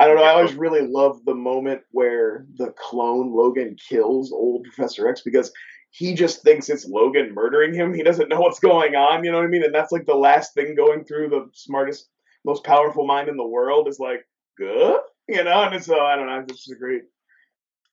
I 0.00 0.06
don't 0.06 0.16
know. 0.16 0.24
I 0.24 0.34
always 0.34 0.54
really 0.54 0.86
love 0.86 1.24
the 1.24 1.34
moment 1.34 1.82
where 1.92 2.46
the 2.56 2.72
clone 2.76 3.32
Logan 3.32 3.76
kills 3.88 4.32
old 4.32 4.64
Professor 4.64 5.08
X 5.08 5.22
because 5.22 5.52
he 5.90 6.14
just 6.14 6.42
thinks 6.42 6.68
it's 6.68 6.86
Logan 6.86 7.34
murdering 7.34 7.74
him. 7.74 7.94
He 7.94 8.02
doesn't 8.02 8.28
know 8.28 8.40
what's 8.40 8.60
going 8.60 8.94
on. 8.94 9.24
You 9.24 9.30
know 9.30 9.38
what 9.38 9.46
I 9.46 9.48
mean? 9.48 9.64
And 9.64 9.74
that's 9.74 9.92
like 9.92 10.06
the 10.06 10.14
last 10.14 10.54
thing 10.54 10.74
going 10.74 11.04
through 11.04 11.30
the 11.30 11.48
smartest, 11.52 12.08
most 12.44 12.64
powerful 12.64 13.06
mind 13.06 13.28
in 13.28 13.36
the 13.36 13.46
world 13.46 13.88
is 13.88 13.98
like, 13.98 14.26
good, 14.56 15.00
you 15.28 15.44
know. 15.44 15.62
And 15.62 15.82
so 15.82 16.00
I 16.00 16.16
don't 16.16 16.26
know. 16.26 16.40
It's 16.40 16.64
just 16.64 16.72
a 16.72 16.76
great. 16.76 17.02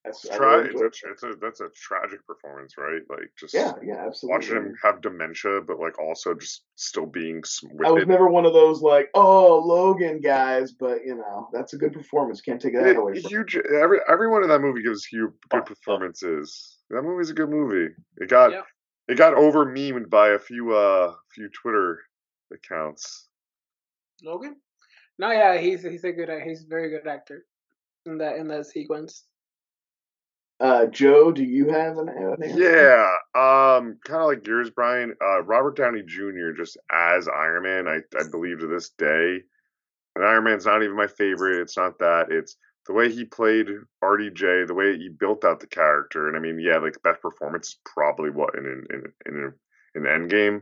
That's, 0.05 0.29
I 0.29 0.37
Tra- 0.37 0.57
really 0.63 0.85
it's, 0.85 1.03
a, 1.03 1.09
it's 1.11 1.23
a 1.23 1.33
that's 1.41 1.61
a 1.61 1.69
tragic 1.75 2.25
performance, 2.27 2.75
right? 2.77 3.01
Like 3.09 3.31
just 3.39 3.53
yeah, 3.55 3.73
yeah, 3.83 4.05
absolutely. 4.05 4.37
watching 4.37 4.55
him 4.57 4.75
have 4.83 5.01
dementia, 5.01 5.61
but 5.65 5.79
like 5.79 5.97
also 5.99 6.35
just 6.35 6.63
still 6.75 7.07
being 7.07 7.41
s- 7.43 7.61
with 7.63 7.87
I 7.87 7.91
was 7.91 8.03
it. 8.03 8.07
never 8.09 8.27
one 8.29 8.45
of 8.45 8.53
those 8.53 8.81
like, 8.81 9.09
oh, 9.15 9.57
Logan 9.65 10.21
guys, 10.21 10.73
but 10.73 10.99
you 11.03 11.15
know, 11.15 11.49
that's 11.51 11.73
a 11.73 11.77
good 11.77 11.91
performance. 11.93 12.41
Can't 12.41 12.61
take 12.61 12.73
that 12.75 12.85
It- 12.85 12.97
away 12.97 13.19
from. 13.19 13.29
huge. 13.31 13.57
Every 13.57 13.99
everyone 14.07 14.43
in 14.43 14.49
that 14.49 14.61
movie 14.61 14.83
gives 14.83 15.03
huge 15.05 15.31
Oh, 15.31 15.47
good 15.49 15.61
oh. 15.61 15.65
performances. 15.65 16.77
That 16.91 17.01
movie's 17.01 17.31
a 17.31 17.33
good 17.33 17.49
movie. 17.49 17.91
It 18.17 18.29
got 18.29 18.51
Yeah. 18.51 18.61
it 19.07 19.17
got 19.17 19.33
over 19.33 19.65
memed 19.65 20.09
by 20.11 20.29
a 20.29 20.39
few 20.39 20.75
uh 20.75 21.15
few 21.33 21.49
Twitter 21.49 21.99
accounts. 22.53 23.27
Logan? 24.23 24.55
No, 25.17 25.31
yeah, 25.31 25.57
he's 25.57 25.81
he's 25.83 26.03
a 26.03 26.11
good 26.11 26.29
he's 26.43 26.63
a 26.63 26.67
very 26.67 26.89
good 26.89 27.07
actor 27.07 27.45
in 28.05 28.17
that 28.19 28.35
in 28.37 28.47
that 28.49 28.67
sequence. 28.67 29.23
Uh, 30.59 30.85
Joe, 30.85 31.31
do 31.31 31.43
you 31.43 31.69
have 31.69 31.97
an, 31.97 32.07
an 32.07 32.41
answer? 32.43 32.59
Yeah, 32.59 33.07
um, 33.35 33.97
kind 34.05 34.21
of 34.21 34.27
like 34.27 34.47
yours, 34.47 34.69
Brian. 34.69 35.13
Uh, 35.21 35.41
Robert 35.43 35.75
Downey 35.75 36.03
Jr. 36.03 36.51
just 36.55 36.77
as 36.91 37.27
Iron 37.27 37.63
Man, 37.63 37.87
I 37.87 37.99
I 38.17 38.23
believe 38.31 38.59
to 38.59 38.67
this 38.67 38.91
day, 38.91 39.41
and 40.15 40.25
Iron 40.25 40.45
Man's 40.45 40.65
not 40.65 40.81
even 40.81 40.95
my 40.95 41.07
favorite. 41.07 41.61
It's 41.61 41.75
not 41.75 41.99
that. 41.99 42.31
It's 42.31 42.55
the 42.87 42.93
way 42.93 43.11
he 43.11 43.25
played 43.25 43.67
RDJ, 44.01 44.67
the 44.67 44.73
way 44.73 44.97
he 44.97 45.09
built 45.09 45.43
out 45.43 45.59
the 45.59 45.67
character, 45.67 46.29
and 46.29 46.37
I 46.37 46.39
mean, 46.39 46.59
yeah, 46.59 46.77
like 46.77 47.01
best 47.03 47.21
performance 47.21 47.77
probably 47.83 48.29
what 48.29 48.55
in 48.55 48.65
in 48.65 48.85
in 49.25 49.33
in, 49.33 49.53
in 49.95 50.03
Endgame. 50.03 50.61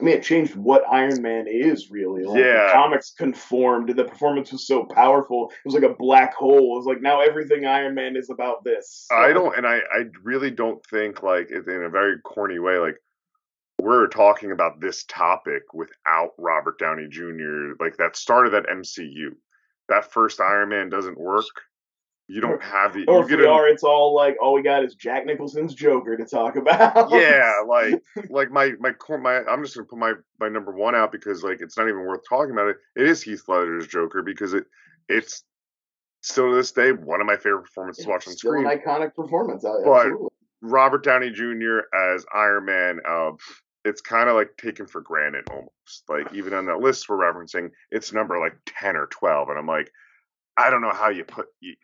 I 0.00 0.04
mean, 0.04 0.16
it 0.16 0.24
changed 0.24 0.56
what 0.56 0.82
Iron 0.90 1.22
Man 1.22 1.46
is 1.48 1.90
really. 1.90 2.24
Like, 2.24 2.38
Yeah. 2.38 2.66
The 2.66 2.72
comics 2.72 3.12
conformed. 3.12 3.90
and 3.90 3.98
The 3.98 4.04
performance 4.04 4.50
was 4.50 4.66
so 4.66 4.84
powerful. 4.84 5.50
It 5.50 5.64
was 5.64 5.74
like 5.74 5.88
a 5.88 5.94
black 5.94 6.34
hole. 6.34 6.74
It 6.74 6.78
was 6.78 6.86
like 6.86 7.00
now 7.00 7.20
everything 7.20 7.64
Iron 7.64 7.94
Man 7.94 8.16
is 8.16 8.28
about 8.28 8.64
this. 8.64 9.06
I 9.12 9.32
don't, 9.32 9.56
and 9.56 9.66
I, 9.66 9.78
I 9.78 10.04
really 10.22 10.50
don't 10.50 10.84
think 10.86 11.22
like 11.22 11.50
in 11.50 11.58
a 11.58 11.88
very 11.88 12.18
corny 12.24 12.58
way, 12.58 12.78
like 12.78 12.96
we're 13.80 14.08
talking 14.08 14.50
about 14.50 14.80
this 14.80 15.04
topic 15.04 15.62
without 15.72 16.30
Robert 16.38 16.78
Downey 16.78 17.06
Jr. 17.08 17.74
Like 17.78 17.96
that 17.98 18.16
started 18.16 18.52
that 18.54 18.66
MCU. 18.66 19.30
That 19.88 20.10
first 20.12 20.40
Iron 20.40 20.70
Man 20.70 20.88
doesn't 20.88 21.20
work. 21.20 21.44
You 22.26 22.40
don't 22.40 22.62
have 22.62 22.94
the. 22.94 23.04
Or 23.06 23.22
if 23.22 23.28
we 23.28 23.44
are, 23.44 23.68
it's 23.68 23.82
all 23.82 24.14
like 24.14 24.36
all 24.40 24.54
we 24.54 24.62
got 24.62 24.82
is 24.82 24.94
Jack 24.94 25.26
Nicholson's 25.26 25.74
Joker 25.74 26.16
to 26.16 26.24
talk 26.24 26.56
about. 26.56 27.10
yeah, 27.12 27.52
like 27.68 28.02
like 28.30 28.50
my 28.50 28.72
my 28.80 28.92
core 28.92 29.18
my 29.18 29.42
I'm 29.44 29.62
just 29.62 29.74
gonna 29.76 29.86
put 29.86 29.98
my 29.98 30.14
my 30.40 30.48
number 30.48 30.72
one 30.72 30.94
out 30.94 31.12
because 31.12 31.42
like 31.42 31.60
it's 31.60 31.76
not 31.76 31.88
even 31.88 32.00
worth 32.06 32.22
talking 32.28 32.52
about 32.52 32.68
it. 32.68 32.76
It 32.96 33.06
is 33.06 33.22
Heath 33.22 33.42
Ledger's 33.46 33.86
Joker 33.86 34.22
because 34.22 34.54
it 34.54 34.64
it's 35.08 35.44
still 36.22 36.48
to 36.50 36.56
this 36.56 36.72
day 36.72 36.92
one 36.92 37.20
of 37.20 37.26
my 37.26 37.36
favorite 37.36 37.64
performances 37.64 38.04
to 38.06 38.10
watch 38.10 38.26
on 38.26 38.34
screen. 38.34 38.66
an 38.66 38.78
iconic 38.78 39.14
performance. 39.14 39.62
uh, 39.64 39.74
But- 39.84 40.06
Absolutely. 40.06 40.28
Robert 40.62 41.04
Downey 41.04 41.30
Jr. 41.30 41.80
as 41.94 42.24
Iron 42.34 42.64
Man, 42.64 43.00
um, 43.06 43.36
it's 43.84 44.00
kind 44.00 44.30
of 44.30 44.34
like 44.34 44.56
taken 44.56 44.86
for 44.86 45.02
granted 45.02 45.44
almost. 45.50 46.04
Like 46.08 46.32
even 46.32 46.54
on 46.54 46.64
that 46.66 46.78
list 46.80 47.06
we're 47.06 47.18
referencing, 47.18 47.68
it's 47.90 48.14
number 48.14 48.38
like 48.40 48.56
ten 48.64 48.96
or 48.96 49.06
twelve, 49.08 49.50
and 49.50 49.58
I'm 49.58 49.66
like, 49.66 49.90
I 50.56 50.70
don't 50.70 50.80
know 50.80 50.90
how 50.90 51.10
you 51.10 51.22
put 51.24 51.48
you, 51.60 51.74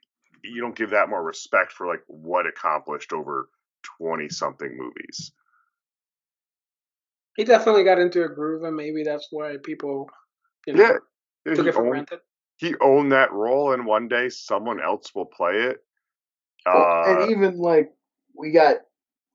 you 0.45 0.61
don't 0.61 0.77
give 0.77 0.91
that 0.91 1.09
more 1.11 1.23
respect 1.23 1.73
for 1.73 1.87
like 1.87 2.03
what 2.07 2.47
accomplished 2.47 3.13
over 3.13 3.49
twenty 3.99 4.29
something 4.29 4.77
movies. 4.77 5.33
He 7.37 7.45
definitely 7.45 7.85
got 7.85 7.99
into 7.99 8.25
a 8.25 8.29
groove, 8.29 8.65
and 8.65 8.77
maybe 8.77 9.05
that's 9.05 9.29
why 9.31 9.57
people, 9.63 10.11
you 10.67 10.75
know, 10.75 10.81
Yeah, 10.81 11.55
took 11.55 11.67
he 11.67 11.69
it 11.69 11.75
for 11.75 11.83
owned, 11.83 11.85
granted. 11.85 12.21
he 12.59 12.75
owned 12.81 13.13
that 13.13 13.33
role, 13.33 13.73
and 13.73 13.87
one 13.87 14.09
day 14.09 14.29
someone 14.29 14.81
else 14.83 15.15
will 15.15 15.27
play 15.27 15.55
it. 15.63 15.79
Well, 16.73 16.93
Uh, 16.93 17.05
and 17.05 17.31
even 17.31 17.59
like 17.59 17.93
we 18.37 18.53
got 18.53 18.79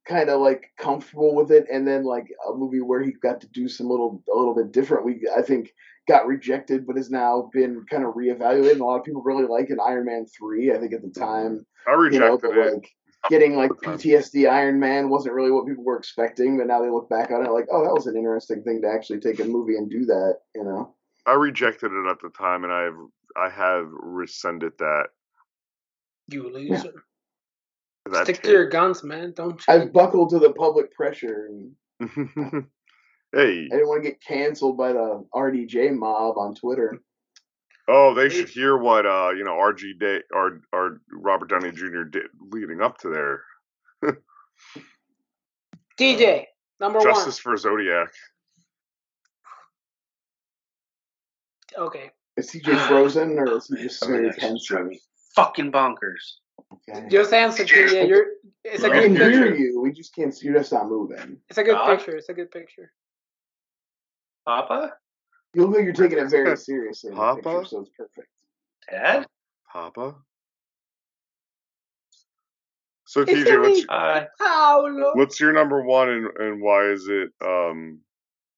kind 0.07 0.29
of 0.29 0.39
like 0.41 0.71
comfortable 0.77 1.35
with 1.35 1.51
it, 1.51 1.65
and 1.71 1.87
then 1.87 2.03
like 2.03 2.27
a 2.47 2.53
movie 2.53 2.81
where 2.81 3.01
he 3.01 3.11
got 3.11 3.41
to 3.41 3.47
do 3.47 3.67
some 3.67 3.87
little 3.87 4.23
a 4.33 4.37
little 4.37 4.55
bit 4.55 4.71
different. 4.71 5.05
We 5.05 5.27
I 5.35 5.41
think 5.41 5.73
got 6.07 6.27
rejected, 6.27 6.85
but 6.85 6.97
has 6.97 7.09
now 7.09 7.49
been 7.53 7.85
kind 7.89 8.03
of 8.03 8.13
reevaluated. 8.13 8.73
And 8.73 8.81
a 8.81 8.85
lot 8.85 8.99
of 8.99 9.03
people 9.03 9.21
really 9.21 9.45
like 9.45 9.69
in 9.69 9.79
Iron 9.79 10.05
Man 10.05 10.25
three. 10.25 10.71
I 10.71 10.77
think 10.77 10.93
at 10.93 11.01
the 11.01 11.09
time, 11.09 11.65
I 11.87 11.91
you 11.91 12.19
know, 12.19 12.35
rejected 12.35 12.57
it. 12.57 12.73
like 12.73 12.91
getting 13.29 13.55
like 13.55 13.71
PTSD 13.71 14.49
Iron 14.49 14.79
Man 14.79 15.09
wasn't 15.09 15.35
really 15.35 15.51
what 15.51 15.65
people 15.65 15.83
were 15.83 15.97
expecting. 15.97 16.57
But 16.57 16.67
now 16.67 16.81
they 16.81 16.89
look 16.89 17.09
back 17.09 17.31
on 17.31 17.45
it 17.45 17.51
like, 17.51 17.67
oh, 17.71 17.83
that 17.83 17.93
was 17.93 18.07
an 18.07 18.15
interesting 18.15 18.63
thing 18.63 18.81
to 18.81 18.87
actually 18.87 19.19
take 19.19 19.39
a 19.39 19.45
movie 19.45 19.75
and 19.75 19.89
do 19.89 20.05
that. 20.05 20.37
You 20.55 20.63
know. 20.63 20.95
I 21.25 21.33
rejected 21.33 21.91
it 21.91 22.09
at 22.09 22.17
the 22.21 22.29
time, 22.29 22.63
and 22.63 22.71
I've 22.71 22.97
I 23.35 23.49
have 23.49 23.87
rescinded 23.91 24.73
that. 24.79 25.07
You 26.27 26.51
loser. 26.51 27.03
That 28.11 28.25
Stick 28.25 28.37
to 28.37 28.41
take. 28.43 28.51
your 28.51 28.69
guns, 28.69 29.03
man. 29.03 29.33
Don't 29.35 29.59
You? 29.67 29.73
I've 29.73 29.93
buckled 29.93 30.29
to 30.31 30.39
the 30.39 30.53
public 30.53 30.91
pressure 30.93 31.47
and 31.49 31.71
hey, 33.33 33.65
I 33.65 33.75
didn't 33.75 33.87
want 33.87 34.03
to 34.03 34.09
get 34.09 34.21
canceled 34.21 34.77
by 34.77 34.93
the 34.93 35.25
RDJ 35.33 35.95
mob 35.95 36.37
on 36.37 36.53
Twitter. 36.55 36.99
oh, 37.87 38.13
they 38.13 38.29
should 38.29 38.49
hear 38.49 38.77
what 38.77 39.05
uh 39.05 39.31
you 39.35 39.43
know 39.43 39.53
RG 39.53 39.99
Day 39.99 40.21
or 40.33 40.61
or 40.73 41.01
Robert 41.11 41.49
Downey 41.49 41.71
Jr. 41.71 42.03
did 42.03 42.27
leading 42.51 42.81
up 42.81 42.97
to 42.99 43.09
their 43.09 43.41
DJ 45.99 46.45
number 46.79 46.99
one. 46.99 47.07
Justice 47.07 47.39
for 47.39 47.55
Zodiac. 47.57 48.09
Okay. 51.77 52.11
Is 52.37 52.51
TJ 52.51 52.77
frozen 52.87 53.37
or 53.39 53.57
is 53.57 53.67
he 53.67 53.81
just 53.83 54.03
Oh 54.03 54.09
my 54.09 54.17
very 54.17 54.29
gosh, 54.29 54.39
tense? 54.39 54.53
it's 54.59 54.65
driving 54.67 54.89
me 54.89 54.99
fucking 55.35 55.71
bonkers. 55.71 56.35
Okay. 56.89 57.07
Just 57.09 57.33
answer, 57.33 57.63
TJ. 57.65 58.07
You're. 58.07 58.25
It's 58.63 58.83
a 58.83 58.89
good 58.89 59.03
can 59.03 59.15
hear 59.15 59.47
picture. 59.49 59.55
you. 59.55 59.81
We 59.81 59.91
just 59.91 60.15
can't. 60.15 60.33
See. 60.35 60.47
You're 60.47 60.57
just 60.57 60.71
not 60.71 60.87
moving. 60.87 61.37
It's 61.49 61.57
a 61.57 61.63
good 61.63 61.73
God. 61.73 61.97
picture. 61.97 62.15
It's 62.15 62.29
a 62.29 62.33
good 62.33 62.51
picture. 62.51 62.91
Papa? 64.45 64.93
You 65.53 65.65
look 65.65 65.75
like 65.75 65.85
you're 65.85 65.93
taking 65.93 66.17
it 66.19 66.29
very 66.29 66.55
seriously 66.57 67.11
the 67.11 67.15
Papa? 67.15 67.41
picture, 67.41 67.65
so 67.65 67.79
it's 67.81 67.89
perfect. 67.97 68.27
Dad? 68.91 69.25
Papa. 69.71 70.15
So 73.05 73.21
It's 73.21 73.31
TJ, 73.31 73.61
what's 73.61 73.79
me. 73.79 73.85
Hi. 73.89 74.27
Paolo. 74.39 75.11
what's 75.13 75.39
your 75.39 75.53
number 75.53 75.83
one 75.83 76.09
and 76.09 76.27
and 76.37 76.61
why 76.61 76.85
is 76.87 77.07
it 77.07 77.29
um 77.43 77.99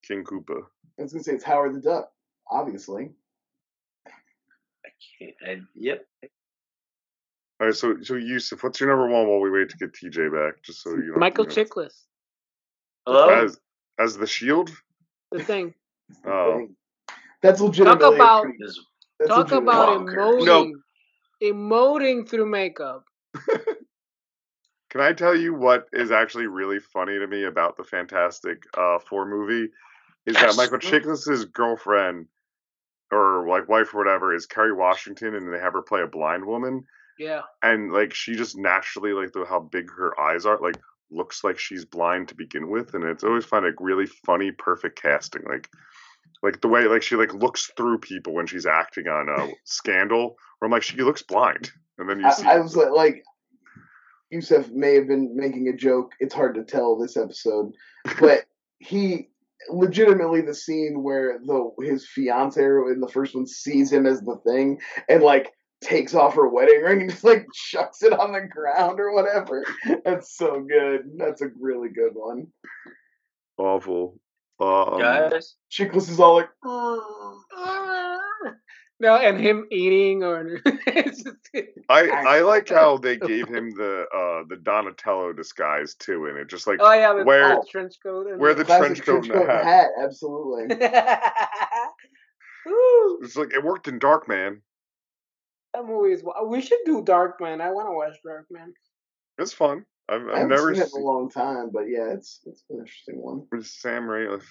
King 0.08 0.24
Koopa? 0.24 0.62
I 1.00 1.04
was 1.04 1.14
gonna 1.14 1.24
say 1.24 1.34
it's 1.34 1.44
Howard 1.44 1.76
the 1.76 1.82
Duck, 1.82 2.10
obviously. 2.50 3.12
I 4.08 4.90
can't. 5.20 5.36
I, 5.46 5.62
yep. 5.76 6.06
All 7.60 7.67
right, 7.67 7.76
so 7.76 7.98
so 8.04 8.15
Yusuf, 8.15 8.63
what's 8.63 8.80
your 8.80 8.89
number 8.89 9.08
one 9.08 9.28
while 9.28 9.39
we 9.39 9.50
wait 9.50 9.70
to 9.70 9.78
get 9.78 9.93
TJ 9.93 10.32
back? 10.32 10.62
Just 10.63 10.84
so 10.84 10.91
you 10.91 11.08
don't 11.12 11.20
Michael 11.20 11.46
you 11.46 11.50
know, 11.50 11.56
Chiklis. 11.63 11.93
Hello? 13.06 13.30
as 13.30 13.60
as 14.00 14.17
the 14.17 14.28
Shield. 14.28 14.70
The 15.32 15.43
thing. 15.43 15.74
Oh, 16.26 16.67
That's 17.41 17.60
legitimately 17.60 18.06
a 18.06 18.12
about- 18.12 18.46
that's 19.20 19.30
Talk 19.30 19.52
about 19.52 20.06
bonkers. 20.06 20.39
emoting. 20.46 20.72
Emoting 21.43 22.30
through 22.30 22.46
makeup. 22.46 23.04
Can 24.89 25.02
I 25.02 25.12
tell 25.12 25.36
you 25.36 25.54
what 25.54 25.88
is 25.91 26.12
actually 26.12 26.48
really 26.48 26.80
funny 26.80 27.20
to 27.20 27.28
me 27.28 27.43
about 27.43 27.76
the 27.76 27.84
Fantastic 27.84 28.63
uh, 28.78 29.00
Four 29.00 29.28
movie? 29.28 29.70
Is 30.26 30.36
that 30.36 30.56
Michael 30.56 30.78
Chiklis's 30.78 31.46
girlfriend 31.46 32.28
or 33.12 33.46
like 33.50 33.67
wife 33.67 33.93
or 33.93 33.98
whatever 33.98 34.34
is 34.34 34.46
Kerry 34.46 34.74
Washington, 34.74 35.36
and 35.36 35.54
they 35.54 35.60
have 35.60 35.74
her 35.74 35.82
play 35.82 36.02
a 36.02 36.08
blind 36.08 36.46
woman, 36.46 36.84
Yeah. 37.20 37.42
and 37.64 37.92
like 37.92 38.14
she 38.14 38.36
just 38.36 38.58
naturally 38.58 39.14
like 39.14 39.32
the 39.32 39.46
how 39.48 39.60
big 39.60 39.90
her 39.92 40.20
eyes 40.20 40.46
are, 40.46 40.60
like 40.60 40.78
looks 41.10 41.44
like 41.44 41.60
she's 41.60 41.86
blind 41.86 42.28
to 42.30 42.36
begin 42.36 42.70
with, 42.70 42.94
and 42.94 43.04
it's 43.04 43.24
always 43.24 43.46
find 43.46 43.66
like 43.66 43.76
really 43.80 44.06
funny, 44.06 44.52
perfect 44.52 45.02
casting, 45.02 45.44
like 45.48 45.70
like 46.44 46.62
the 46.62 46.68
way 46.68 46.86
like 46.86 47.04
she 47.04 47.16
like 47.16 47.34
looks 47.34 47.72
through 47.78 48.00
people 48.00 48.34
when 48.34 48.48
she's 48.48 48.66
acting 48.66 49.08
on 49.08 49.30
a 49.30 49.52
Scandal, 49.66 50.36
where 50.60 50.68
I'm 50.68 50.72
like 50.72 50.84
she 50.84 51.02
looks 51.02 51.22
blind, 51.22 51.72
and 51.98 52.10
then 52.10 52.20
you 52.20 52.32
see 52.32 52.46
I, 52.46 52.56
I 52.56 52.60
was 52.60 52.76
like, 52.76 52.92
like, 52.92 53.24
Yusuf 54.30 54.70
may 54.70 54.96
have 54.96 55.08
been 55.08 55.36
making 55.36 55.68
a 55.70 55.76
joke. 55.76 56.12
It's 56.20 56.34
hard 56.34 56.56
to 56.56 56.64
tell 56.64 56.98
this 56.98 57.18
episode, 57.18 57.74
but 58.20 58.46
he 58.80 59.30
legitimately 59.70 60.42
the 60.42 60.54
scene 60.54 61.04
where 61.04 61.40
the 61.44 61.72
his 61.82 62.08
fiance 62.08 62.64
in 62.64 63.00
the 63.02 63.08
first 63.08 63.36
one 63.36 63.46
sees 63.48 63.92
him 63.92 64.06
as 64.06 64.22
the 64.22 64.40
thing 64.46 64.80
and 65.10 65.22
like 65.22 65.52
takes 65.82 66.13
off 66.13 66.36
her 66.36 66.48
wedding 66.48 66.82
ring 66.82 67.02
and 67.02 67.10
just 67.10 67.24
like 67.24 67.48
chucks 67.54 68.04
it 68.04 68.13
on 68.13 68.32
the 68.34 68.42
ground 68.42 69.00
or 69.00 69.13
whatever. 69.13 69.63
That's 70.04 70.36
so 70.36 70.62
good. 70.62 71.12
That's 71.18 71.42
a 71.42 71.50
really 71.60 71.90
good 71.90 72.13
one. 72.13 72.48
Awful. 73.58 74.20
Um, 74.60 75.00
Guys, 75.00 75.56
Chiklis 75.72 76.10
is 76.10 76.20
all 76.20 76.38
like, 76.38 76.50
no, 79.00 79.16
and 79.16 79.40
him 79.40 79.68
eating 79.72 80.24
or 80.24 80.60
just, 80.88 81.30
I 81.90 82.10
I 82.10 82.42
like 82.42 82.68
how 82.68 82.98
they 82.98 83.18
gave 83.18 83.48
him 83.48 83.70
the 83.70 84.06
uh 84.12 84.46
the 84.50 84.56
Donatello 84.56 85.34
disguise 85.34 85.94
too 85.94 86.26
in 86.26 86.38
it, 86.38 86.50
just 86.50 86.66
like 86.66 86.80
oh 86.82 86.92
yeah, 86.92 87.13
with 87.13 87.28
Where- 87.28 87.50
the 87.50 87.68
trench 87.70 87.98
coat. 88.02 88.26
And 88.28 88.40
where 88.40 88.56
the 88.56 88.66
classic 88.66 89.04
trench 89.04 89.30
coat 89.30 89.36
and 89.38 89.48
the 89.48 89.63
hat. 89.63 89.90
Absolutely. 90.02 90.76
It's 93.22 93.38
like 93.38 93.54
it 93.54 93.63
worked 93.63 93.88
in 93.88 93.98
Darkman. 94.00 94.60
That 95.78 95.88
movie 95.88 96.13
is. 96.13 96.24
We 96.46 96.62
should 96.62 96.80
do 96.86 97.02
Darkman. 97.02 97.62
I 97.62 97.72
want 97.72 97.88
to 97.88 97.94
watch 97.94 98.18
Darkman. 98.26 98.72
It's 99.38 99.54
fun. 99.54 99.86
I've, 100.10 100.22
I 100.22 100.24
I've 100.24 100.38
haven't 100.38 100.50
never 100.50 100.74
seen 100.74 100.84
it 100.84 100.90
in 100.96 101.02
a 101.02 101.06
long 101.06 101.30
time, 101.30 101.70
but 101.72 101.82
yeah, 101.82 102.13
it's 102.13 102.40
it's 102.46 102.63
an 102.70 102.80
interesting 102.80 103.22
one. 103.22 103.44
Sam 103.63 104.04
Raimi. 104.04 104.42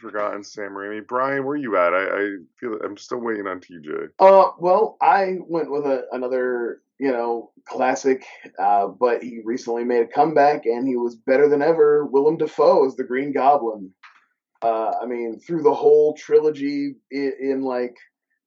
Forgotten 0.00 0.44
Sam 0.44 0.72
Raimi. 0.72 1.06
Brian, 1.06 1.44
where 1.44 1.56
you 1.56 1.76
at? 1.76 1.94
I, 1.94 2.04
I 2.04 2.36
feel 2.60 2.78
I'm 2.84 2.96
still 2.96 3.18
waiting 3.18 3.46
on 3.46 3.60
TJ. 3.60 4.10
Uh, 4.18 4.50
well, 4.58 4.98
I 5.00 5.36
went 5.48 5.70
with 5.70 5.86
a, 5.86 6.04
another, 6.12 6.82
you 7.00 7.10
know, 7.12 7.50
classic, 7.64 8.24
uh, 8.58 8.88
but 8.88 9.22
he 9.22 9.40
recently 9.42 9.84
made 9.84 10.02
a 10.02 10.06
comeback 10.06 10.66
and 10.66 10.86
he 10.86 10.96
was 10.96 11.16
better 11.16 11.48
than 11.48 11.62
ever. 11.62 12.04
Willem 12.04 12.36
Dafoe 12.36 12.86
as 12.86 12.94
the 12.96 13.04
Green 13.04 13.32
Goblin. 13.32 13.90
Uh, 14.60 14.92
I 15.02 15.06
mean, 15.06 15.40
through 15.40 15.62
the 15.62 15.74
whole 15.74 16.14
trilogy, 16.14 16.96
in, 17.10 17.32
in 17.40 17.62
like 17.62 17.96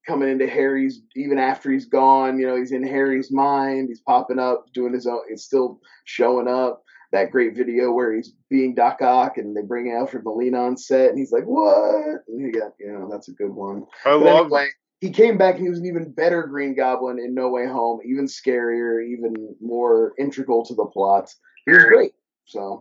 coming 0.09 0.27
into 0.29 0.47
Harry's, 0.47 1.01
even 1.15 1.37
after 1.37 1.71
he's 1.71 1.85
gone, 1.85 2.39
you 2.39 2.47
know, 2.47 2.57
he's 2.57 2.71
in 2.71 2.83
Harry's 2.85 3.31
mind. 3.31 3.87
He's 3.87 4.01
popping 4.01 4.39
up, 4.39 4.65
doing 4.73 4.91
his 4.93 5.07
own. 5.07 5.21
He's 5.29 5.43
still 5.43 5.79
showing 6.05 6.47
up. 6.47 6.83
That 7.11 7.31
great 7.31 7.55
video 7.55 7.91
where 7.91 8.13
he's 8.13 8.33
being 8.51 8.75
Doc 8.75 9.01
Ock 9.01 9.39
and 9.39 9.57
they 9.57 9.63
bring 9.63 9.91
Alfred 9.91 10.23
Molina 10.23 10.59
on 10.59 10.77
set 10.77 11.09
and 11.09 11.17
he's 11.17 11.31
like, 11.31 11.45
"What?" 11.45 12.21
And 12.27 12.45
he 12.45 12.51
got, 12.51 12.73
you 12.79 12.91
know, 12.91 13.09
that's 13.09 13.29
a 13.29 13.31
good 13.31 13.49
one. 13.49 13.87
I 14.05 14.11
But 14.11 14.19
love. 14.19 14.45
anyway, 14.45 14.67
he 15.01 15.09
came 15.09 15.35
back 15.35 15.55
and 15.55 15.63
he 15.63 15.69
was 15.69 15.79
an 15.79 15.87
even 15.87 16.11
better 16.11 16.43
Green 16.43 16.75
Goblin 16.75 17.17
in 17.17 17.33
No 17.33 17.49
Way 17.49 17.65
Home, 17.65 17.99
even 18.05 18.25
scarier, 18.25 19.03
even 19.03 19.55
more 19.59 20.13
integral 20.19 20.63
to 20.65 20.75
the 20.75 20.85
plot. 20.85 21.33
He 21.65 21.71
was 21.71 21.85
great. 21.85 22.11
So 22.45 22.79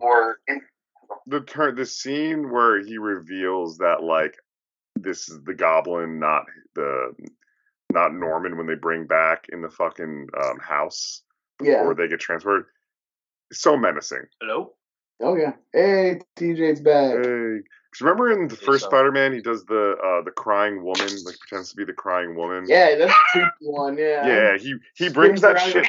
the 1.25 1.41
turn 1.41 1.73
the 1.75 1.85
scene 1.87 2.51
where 2.51 2.83
he 2.83 2.99
reveals 2.99 3.79
that 3.79 4.03
like 4.03 4.35
this 5.01 5.29
is 5.29 5.41
the 5.43 5.53
goblin 5.53 6.19
not 6.19 6.43
the 6.75 7.13
not 7.91 8.13
norman 8.13 8.57
when 8.57 8.67
they 8.67 8.75
bring 8.75 9.05
back 9.07 9.45
in 9.51 9.61
the 9.61 9.69
fucking 9.69 10.27
um, 10.43 10.59
house 10.59 11.23
yeah. 11.61 11.91
they 11.97 12.07
get 12.07 12.19
transferred 12.19 12.65
it's 13.51 13.61
so 13.61 13.75
menacing 13.75 14.25
hello. 14.41 14.73
Oh 15.21 15.35
yeah. 15.35 15.51
Hey, 15.73 16.21
TJ's 16.37 16.79
back. 16.81 17.11
hey 17.17 17.59
'Cause 17.91 18.01
remember 18.01 18.31
in 18.31 18.47
the 18.47 18.55
Hey, 18.55 18.65
first 18.65 18.83
so- 18.83 18.89
spider-man 18.89 19.33
he 19.33 19.41
does 19.41 19.65
the 19.65 19.95
uh 20.03 20.21
the 20.23 20.31
crying 20.31 20.83
woman 20.83 21.09
like 21.25 21.35
pretends 21.39 21.71
to 21.71 21.75
be 21.75 21.83
the 21.83 21.93
crying 21.93 22.35
woman 22.35 22.65
Yeah, 22.67 22.95
that's 22.95 23.11
a 23.11 23.15
creepy 23.31 23.49
one. 23.71 23.97
Yeah. 23.97 24.27
yeah 24.27 24.57
he 24.57 24.75
he 24.95 25.09
brings 25.09 25.41
that 25.41 25.55
around 25.55 25.69
shit 25.71 25.87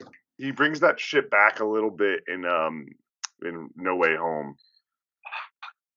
and- 0.00 0.08
he 0.38 0.50
brings 0.52 0.80
that 0.80 1.00
shit 1.00 1.28
back 1.30 1.60
a 1.60 1.64
little 1.64 1.90
bit 1.90 2.20
in 2.28 2.44
um 2.46 2.86
in 3.44 3.68
no 3.76 3.96
way 3.96 4.16
home 4.16 4.56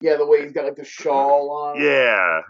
Yeah, 0.02 0.16
the 0.18 0.26
way 0.26 0.42
he's 0.44 0.52
got 0.54 0.66
like 0.66 0.76
the 0.76 0.84
shawl 0.86 1.52
on. 1.52 1.82
yeah 1.82 2.42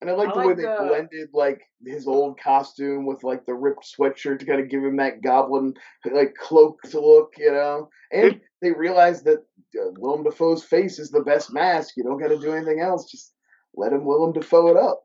And 0.00 0.10
I 0.10 0.14
like 0.14 0.30
I 0.36 0.42
the 0.42 0.48
way 0.48 0.54
they 0.54 0.62
the- 0.62 0.84
blended 0.88 1.28
like 1.32 1.62
his 1.84 2.06
old 2.08 2.38
costume 2.40 3.06
with 3.06 3.22
like 3.24 3.46
the 3.46 3.54
ripped 3.54 3.86
sweatshirt 3.98 4.38
to 4.40 4.46
kind 4.46 4.60
of 4.60 4.68
give 4.68 4.82
him 4.84 4.96
that 4.96 5.22
goblin 5.22 5.74
like 6.10 6.34
cloaked 6.34 6.92
look, 6.94 7.34
you 7.38 7.50
know. 7.52 7.88
And 8.12 8.40
they 8.60 8.72
realized 8.72 9.24
that 9.26 9.38
uh, 9.80 9.90
Willem 9.98 10.22
Dafoe's 10.24 10.62
face 10.64 10.98
is 10.98 11.10
the 11.10 11.22
best 11.22 11.52
mask. 11.52 11.94
You 11.96 12.04
don't 12.04 12.20
got 12.20 12.28
to 12.28 12.38
do 12.38 12.52
anything 12.52 12.80
else. 12.80 13.10
Just 13.10 13.32
let 13.74 13.92
him 13.92 14.04
Willem 14.04 14.32
Dafoe 14.32 14.68
it 14.68 14.76
up. 14.76 15.04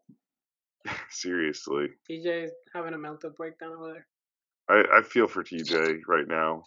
seriously 1.10 1.88
TJ 2.10 2.46
is 2.46 2.52
having 2.74 2.94
a 2.94 2.98
mental 2.98 3.30
breakdown 3.32 3.74
over 3.74 3.94
there. 3.94 4.08
I, 4.70 5.00
I 5.00 5.02
feel 5.02 5.28
for 5.28 5.44
TJ 5.44 6.00
right 6.08 6.28
now. 6.28 6.64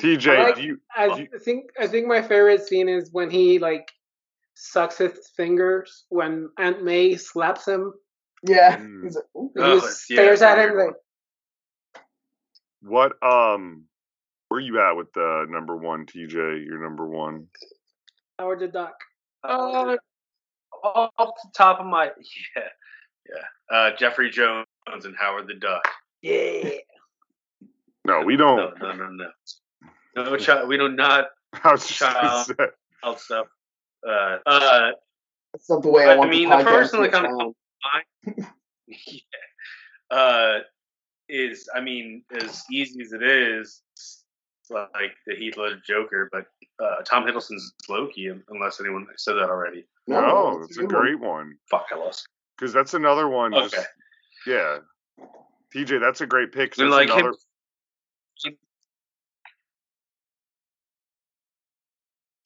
TJ, 0.00 0.28
I 0.36 0.42
like- 0.44 0.56
do 0.56 0.62
you 0.62 0.78
I 0.96 1.06
you- 1.16 1.28
think 1.42 1.70
I 1.78 1.86
think 1.86 2.06
my 2.06 2.22
favorite 2.22 2.66
scene 2.66 2.88
is 2.88 3.10
when 3.12 3.30
he 3.30 3.58
like 3.58 3.90
sucks 4.54 4.98
his 4.98 5.12
fingers 5.36 6.04
when 6.08 6.50
Aunt 6.58 6.82
May 6.84 7.16
slaps 7.16 7.66
him. 7.66 7.92
Yeah. 8.46 8.78
Mm. 8.78 9.04
He's 9.04 9.16
like, 9.16 9.24
"Ooh." 9.36 9.50
He 9.54 9.60
Oh, 9.62 9.80
just 9.80 10.10
yeah, 10.10 10.16
stares 10.16 10.42
at 10.42 10.56
that's 10.56 10.68
a 10.68 10.72
him 10.72 10.78
like, 10.86 10.94
what 12.82 13.12
um 13.22 13.84
where 14.48 14.60
you 14.60 14.80
at 14.80 14.92
with 14.96 15.12
the 15.12 15.46
number 15.48 15.76
one 15.76 16.06
TJ? 16.06 16.64
Your 16.66 16.82
number 16.82 17.06
one. 17.06 17.46
Howard 18.38 18.60
the 18.60 18.68
Duck. 18.68 18.94
Uh, 19.44 19.96
off 20.82 21.10
the 21.42 21.50
top 21.54 21.78
of 21.80 21.86
my 21.86 22.06
yeah, 22.56 22.62
yeah. 23.28 23.76
Uh, 23.76 23.90
Jeffrey 23.96 24.30
Jones 24.30 24.66
and 24.86 25.14
Howard 25.18 25.46
the 25.46 25.54
Duck. 25.54 25.86
Yeah. 26.22 26.70
No, 28.06 28.22
we 28.22 28.36
don't. 28.36 28.78
no, 28.80 28.92
no, 28.92 29.08
no. 29.10 29.26
No, 30.16 30.36
child. 30.36 30.68
We 30.68 30.76
do 30.78 30.88
not 30.88 31.26
I 31.64 31.72
was 31.72 31.86
just 31.86 32.00
gonna 32.00 32.14
Child. 32.14 32.46
say. 32.46 32.54
child 33.02 33.18
stuff. 33.20 33.46
Uh, 34.06 34.38
uh, 34.46 34.90
That's 35.52 35.68
not 35.68 35.82
the 35.82 35.90
way 35.90 36.06
I 36.06 36.12
I 36.12 36.16
want 36.16 36.30
mean, 36.30 36.48
the 36.48 36.56
the 36.56 36.62
podcast 36.64 36.68
first 36.70 36.92
to 36.94 37.00
one 37.00 37.10
that 37.10 37.22
sound. 37.22 37.54
comes 38.26 38.46
yeah. 38.86 40.16
Uh, 40.16 40.58
is 41.28 41.68
I 41.74 41.80
mean, 41.80 42.24
as 42.40 42.64
easy 42.70 43.00
as 43.02 43.12
it 43.12 43.22
is, 43.22 43.82
like 44.70 45.12
the 45.26 45.34
Heath 45.36 45.56
Ledger 45.56 45.80
Joker, 45.86 46.28
but 46.32 46.46
uh, 46.82 47.02
Tom 47.04 47.24
Hiddleston's 47.24 47.72
Loki, 47.88 48.28
unless 48.48 48.80
anyone 48.80 49.06
said 49.16 49.34
that 49.34 49.48
already. 49.50 49.86
No, 50.06 50.58
that's 50.60 50.70
it's 50.70 50.78
a 50.78 50.80
good 50.82 50.92
one. 50.92 51.02
great 51.02 51.20
one. 51.20 51.54
Fuck, 51.70 51.86
I 51.92 51.96
lost. 51.96 52.26
Because 52.58 52.72
that's 52.72 52.94
another 52.94 53.28
one. 53.28 53.54
Okay. 53.54 53.68
Just, 53.68 53.86
yeah. 54.46 54.78
TJ, 55.74 56.00
that's 56.00 56.20
a 56.20 56.26
great 56.26 56.52
pick. 56.52 56.72
'cause 56.72 56.78
And 56.80 56.92
that's 56.92 57.08
like 57.08 57.10
another, 57.10 57.34
him, 58.44 58.56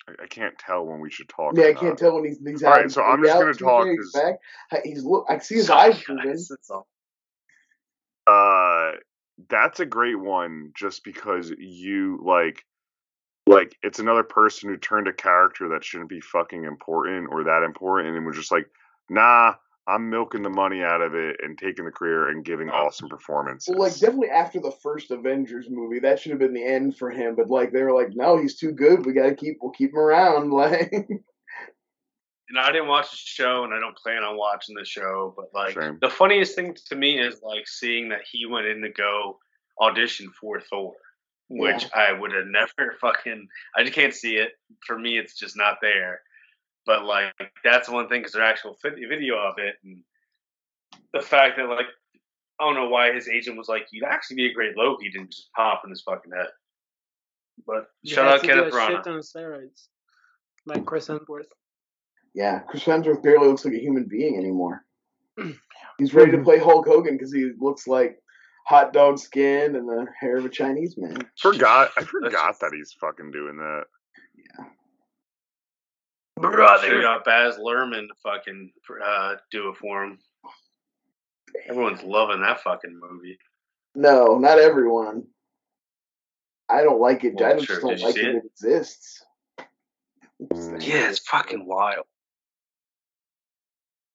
I, 0.09 0.25
I 0.25 0.27
can't 0.27 0.59
tell 0.59 0.85
when 0.87 1.01
we 1.01 1.11
should 1.11 1.29
talk. 1.29 1.55
Yeah, 1.57 1.67
I 1.67 1.73
can't 1.75 1.85
not. 1.90 1.99
tell 1.99 2.14
when 2.14 2.25
he's 2.25 2.38
he's 2.45 2.62
All 2.62 2.71
right, 2.71 2.77
having 2.79 2.90
so 2.90 3.03
I'm 3.03 3.23
just 3.23 3.38
gonna 3.38 3.55
talk 3.55 3.87
TJ 3.87 3.97
'cause- 3.97 4.12
back. 4.12 4.85
He's 4.85 5.05
look. 5.05 5.27
I 5.29 5.38
see 5.38 5.57
his 5.57 5.67
Sorry, 5.67 5.93
eyes 5.93 6.03
moving. 6.09 6.25
guys, 6.31 6.49
that's 6.49 6.71
all. 6.71 6.87
Uh, 8.27 8.93
that's 9.49 9.81
a 9.81 9.87
great 9.87 10.19
one. 10.19 10.73
Just 10.75 11.05
because 11.05 11.51
you 11.59 12.21
like, 12.25 12.64
like 13.47 13.77
it's 13.83 13.99
another 13.99 14.23
person 14.23 14.69
who 14.71 14.77
turned 14.77 15.09
a 15.09 15.12
character 15.12 15.69
that 15.71 15.85
shouldn't 15.85 16.09
be 16.11 16.21
fucking 16.21 16.64
important 16.64 17.29
or 17.31 17.45
that 17.45 17.62
important, 17.62 18.17
and 18.17 18.27
was 18.27 18.37
just 18.37 18.53
like, 18.53 18.67
nah, 19.11 19.55
I'm 19.87 20.09
milking 20.09 20.42
the 20.42 20.51
money 20.51 20.83
out 20.83 21.03
of 21.03 21.14
it 21.14 21.37
and 21.42 21.59
taking 21.59 21.85
the 21.85 21.90
career 21.90 22.31
and 22.31 22.44
giving 22.44 22.70
awesome 22.70 23.09
performances. 23.09 23.68
Well, 23.68 23.87
like 23.87 23.99
definitely 23.99 24.31
after 24.31 24.59
the 24.59 24.73
first 24.83 25.11
Avengers 25.11 25.66
movie, 25.68 26.01
that 26.01 26.18
should 26.18 26.31
have 26.31 26.38
been 26.38 26.55
the 26.55 26.64
end 26.64 26.97
for 26.97 27.11
him. 27.11 27.35
But 27.37 27.51
like 27.51 27.73
they 27.73 27.83
were 27.83 27.92
like, 27.92 28.14
no, 28.14 28.38
he's 28.38 28.57
too 28.57 28.73
good. 28.73 29.05
We 29.05 29.12
got 29.12 29.29
to 29.29 29.35
keep. 29.35 29.59
We'll 29.61 29.73
keep 29.73 29.90
him 29.90 29.99
around. 29.99 30.53
Like, 30.64 30.92
and 32.49 32.59
I 32.59 32.70
didn't 32.73 32.88
watch 32.88 33.11
the 33.11 33.16
show, 33.16 33.64
and 33.64 33.75
I 33.75 33.81
don't 33.81 33.97
plan 33.97 34.23
on 34.23 34.37
watching 34.37 34.75
the 34.75 34.85
show. 34.85 35.35
But 35.37 35.47
like, 35.53 35.75
Same. 35.75 35.99
the 36.01 36.09
funniest 36.09 36.55
thing 36.55 36.77
to 36.87 36.97
me 36.97 37.18
is 37.18 37.42
like 37.42 37.66
seeing 37.66 38.09
that 38.11 38.20
he 38.31 38.47
went 38.47 38.66
in 38.66 38.83
to 38.83 38.90
go 38.90 39.38
audition 39.81 40.31
for 40.40 40.61
Thor, 40.61 40.94
which 41.49 41.87
I 41.94 42.12
would 42.12 42.33
have 42.33 42.47
never 42.49 42.94
fucking. 43.01 43.49
I 43.77 43.83
just 43.83 43.94
can't 43.94 44.14
see 44.14 44.37
it. 44.37 44.53
For 44.87 44.99
me, 44.99 45.18
it's 45.18 45.35
just 45.38 45.57
not 45.57 45.79
there. 45.83 46.20
But 46.87 47.05
like, 47.05 47.33
that's 47.64 47.88
one 47.88 48.09
thing 48.09 48.20
because 48.20 48.33
there's 48.33 48.49
actual 48.49 48.77
video 48.83 49.37
of 49.37 49.55
it, 49.59 49.77
and 49.85 50.01
the 51.12 51.20
fact 51.20 51.57
that 51.57 51.68
like, 51.68 51.87
I 52.61 52.64
don't 52.64 52.75
know 52.75 52.88
why 52.88 53.12
his 53.12 53.29
agent 53.29 53.57
was 53.57 53.68
like, 53.68 53.87
"You'd 53.90 54.05
actually 54.05 54.37
be 54.37 54.47
a 54.51 54.53
great 54.55 54.77
Loki," 54.77 55.11
didn't 55.11 55.31
just 55.33 55.51
pop 55.57 55.83
in 55.85 55.90
his 55.90 56.03
fucking 56.03 56.33
head. 56.33 56.49
But 57.66 57.87
You 58.03 58.14
shout 58.14 58.25
had 58.27 58.35
out 58.35 58.40
to 58.40 58.47
do 58.47 58.53
Kenneth 58.55 58.75
a 58.75 58.77
Branagh. 58.77 58.88
shit 58.88 59.07
on 59.07 59.20
steroids, 59.20 59.87
like 60.66 60.85
Chris 60.85 61.09
Hemsworth. 61.09 61.47
yeah, 62.35 62.61
Chris 62.68 62.85
Hemsworth 62.85 63.23
barely 63.23 63.49
looks 63.49 63.64
like 63.64 63.75
a 63.75 63.81
human 63.81 64.05
being 64.09 64.37
anymore. 64.37 64.85
He's 65.99 66.12
ready 66.14 66.33
to 66.33 66.42
play 66.42 66.59
Hulk 66.59 66.87
Hogan 66.87 67.14
because 67.16 67.33
he 67.33 67.53
looks 67.59 67.87
like 67.87 68.18
hot 68.66 68.92
dog 68.92 69.18
skin 69.18 69.77
and 69.77 69.88
the 69.88 70.07
hair 70.18 70.37
of 70.37 70.44
a 70.44 70.49
Chinese 70.49 70.97
man. 70.99 71.18
forgot. 71.40 71.90
I 71.97 72.03
forgot 72.03 72.59
that 72.61 72.73
he's 72.75 72.92
fucking 73.00 73.31
doing 73.31 73.56
that. 73.58 73.85
Should 76.40 76.92
have 76.92 77.02
got 77.02 77.24
Baz 77.24 77.56
Luhrmann 77.58 78.08
to 78.08 78.14
fucking 78.22 78.72
uh, 79.04 79.37
do 79.50 79.68
it 79.68 79.76
for 79.76 80.04
him. 80.04 80.18
Everyone's 81.68 82.02
loving 82.02 82.40
that 82.42 82.60
fucking 82.60 82.98
movie. 83.00 83.38
No, 83.94 84.38
not 84.38 84.58
everyone. 84.58 85.24
I 86.68 86.82
don't 86.82 87.00
like 87.00 87.22
it. 87.24 87.35
Well, 87.37 87.50
I 87.50 87.54
just 87.54 87.66
sure. 87.66 87.80
don't 87.80 87.90
Did 87.90 88.00
like 88.02 88.16
it. 88.16 88.24
it? 88.24 88.35
It 88.37 88.44
exists. 88.46 89.24
Mm. 90.42 90.85
Yeah, 90.87 91.08
it's 91.10 91.20
fucking 91.20 91.64
wild. 91.64 92.06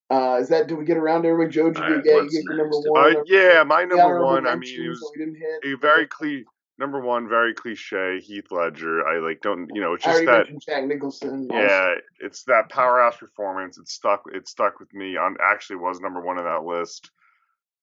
Uh, 0.09 0.39
is 0.41 0.49
that? 0.49 0.67
Do 0.67 0.75
we 0.75 0.85
get 0.85 0.97
around 0.97 1.23
to 1.23 1.29
everybody? 1.29 1.53
Joe, 1.55 1.71
did 1.71 1.77
you 1.77 1.83
Alright, 1.83 2.03
get, 2.03 2.15
yeah, 2.15 2.21
you 2.23 2.29
get 2.29 2.43
your 2.43 2.57
number 2.57 2.77
one? 2.91 3.15
Uh, 3.17 3.23
yeah, 3.27 3.63
my 3.63 3.85
number 3.85 4.25
one. 4.25 4.47
I 4.47 4.55
mean, 4.55 4.69
it 4.69 4.77
mentions 4.77 4.89
was 4.89 4.99
that 4.99 5.11
we 5.15 5.25
didn't 5.25 5.39
hit. 5.39 5.73
a 5.73 5.77
very 5.77 6.07
clear 6.07 6.43
number 6.79 7.01
one, 7.01 7.27
very 7.29 7.53
cliche. 7.53 8.19
Heath 8.21 8.47
Ledger. 8.51 9.05
I 9.07 9.19
like 9.19 9.41
don't 9.41 9.69
you 9.73 9.81
know? 9.81 9.93
It's 9.93 10.07
I 10.07 10.13
just 10.13 10.25
that. 10.25 10.45
Jack 10.65 10.85
Nicholson. 10.85 11.47
also. 11.51 11.55
Yeah, 11.63 11.93
it's 12.19 12.43
that 12.45 12.69
powerhouse 12.69 13.17
performance. 13.17 13.77
It 13.77 13.87
stuck. 13.87 14.23
It 14.33 14.47
stuck 14.47 14.79
with 14.79 14.91
me. 14.93 15.17
On 15.17 15.35
actually 15.43 15.75
was 15.77 15.99
number 15.99 16.21
one 16.21 16.37
on 16.39 16.45
that 16.45 16.63
list. 16.63 17.11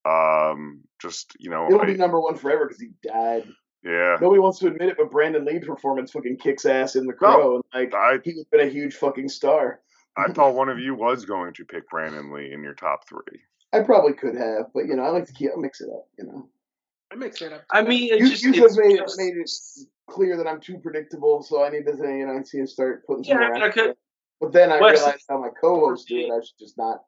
Um, 0.05 0.83
just 1.01 1.35
you 1.39 1.51
know, 1.51 1.67
It'll 1.67 1.81
I- 1.83 1.87
be 1.87 1.95
number 1.95 2.21
one 2.21 2.37
forever 2.37 2.67
because 2.67 2.81
he 2.81 2.91
died. 3.03 3.47
yeah. 3.85 4.17
Nobody 4.21 4.39
wants 4.41 4.59
to 4.61 4.69
admit 4.69 4.89
it, 4.91 4.97
but 4.97 5.11
Brandon 5.11 5.45
Lee's 5.45 5.65
performance 5.67 6.13
fucking 6.13 6.39
kicks 6.39 6.65
ass 6.65 6.95
in 6.97 7.07
The 7.07 7.13
No. 7.13 7.17
Crow, 7.19 7.55
and 7.57 7.65
like 7.75 7.95
I 7.95 8.19
he 8.25 8.35
would 8.35 8.47
have 8.47 8.51
been 8.51 8.69
a 8.69 8.71
huge 8.71 8.95
fucking 8.95 9.29
star. 9.29 9.81
I 10.17 10.29
thought 10.33 10.55
one 10.55 10.69
of 10.71 10.79
you 10.79 10.95
was 10.95 11.25
going 11.27 11.53
to 11.55 11.65
pick 11.65 11.91
Brandon 11.91 12.33
Lee 12.33 12.53
in 12.53 12.63
your 12.63 12.73
top 12.75 13.07
three. 13.09 13.43
I 13.73 13.81
probably 13.81 14.13
could 14.15 14.37
have, 14.37 14.67
but 14.73 14.87
you 14.87 14.95
know, 14.97 15.03
I 15.03 15.09
like 15.11 15.27
to 15.27 15.33
keep 15.33 15.51
I 15.55 15.61
mix 15.61 15.81
it 15.81 15.91
up. 15.93 16.07
You 16.19 16.25
know, 16.27 16.49
I 17.13 17.15
mix 17.17 17.41
it 17.43 17.53
up. 17.53 17.65
I 17.71 17.83
mean, 17.83 18.13
it's 18.13 18.21
you, 18.23 18.31
just, 18.31 18.45
you 18.45 18.65
it's 18.65 18.77
made, 18.79 18.99
just- 18.99 19.19
made 19.19 19.37
it 19.37 19.51
clear 20.09 20.37
that 20.37 20.47
I'm 20.47 20.61
too 20.61 20.79
predictable, 20.79 21.43
so 21.43 21.65
I 21.65 21.69
need 21.71 21.87
to 21.87 21.97
say, 21.97 22.19
you 22.19 22.27
know, 22.27 22.33
I 22.33 22.37
need 22.39 22.47
to 22.47 22.67
start 22.67 23.07
putting 23.07 23.25
some 23.25 23.39
Yeah, 23.41 23.49
more 23.49 23.57
I 23.57 23.61
effort. 23.69 23.73
could- 23.75 23.87
in. 23.91 23.95
But 24.41 24.53
then 24.53 24.71
I 24.71 24.81
Wes- 24.81 24.99
realized 25.01 25.25
how 25.31 25.39
my 25.41 25.49
co-hosts 25.59 26.05
do 26.07 26.19
it. 26.19 26.31
I 26.31 26.41
should 26.45 26.59
just 26.59 26.77
not. 26.77 27.03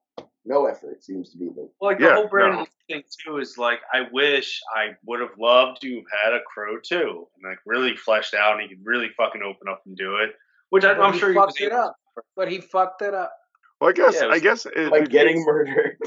No 0.47 0.65
effort 0.65 1.05
seems 1.05 1.31
to 1.33 1.39
be 1.39 1.47
the. 1.51 1.69
like 1.79 1.99
Yeah, 2.01 2.09
the 2.09 2.15
whole 2.15 2.29
Brandon 2.29 2.61
no. 2.61 2.67
Thing 2.89 3.03
too 3.23 3.37
is 3.37 3.59
like 3.59 3.81
I 3.93 4.07
wish 4.11 4.63
I 4.75 4.93
would 5.05 5.21
have 5.21 5.37
loved 5.39 5.83
to 5.83 5.95
have 5.97 6.05
had 6.25 6.33
a 6.33 6.41
crow 6.43 6.79
too, 6.81 7.29
and 7.37 7.51
like 7.51 7.59
really 7.67 7.95
fleshed 7.97 8.33
out, 8.33 8.55
and 8.55 8.63
he 8.63 8.69
could 8.69 8.83
really 8.83 9.11
fucking 9.15 9.43
open 9.43 9.69
up 9.69 9.83
and 9.85 9.95
do 9.95 10.17
it. 10.17 10.31
Which 10.71 10.85
I, 10.85 10.93
I'm 10.95 11.13
he 11.13 11.19
sure 11.19 11.29
he 11.31 11.35
fucked 11.35 11.61
it 11.61 11.67
able 11.67 11.77
up. 11.83 11.97
But 12.35 12.51
he 12.51 12.61
fucked 12.63 13.03
it 13.03 13.13
up. 13.13 13.31
Well, 13.79 13.91
I 13.91 13.93
guess 13.93 14.15
Yeah, 14.23 14.29
I 14.29 14.39
guess 14.39 14.65
it, 14.65 14.91
Like 14.91 15.03
it- 15.03 15.11
getting 15.11 15.45
murdered. 15.45 15.99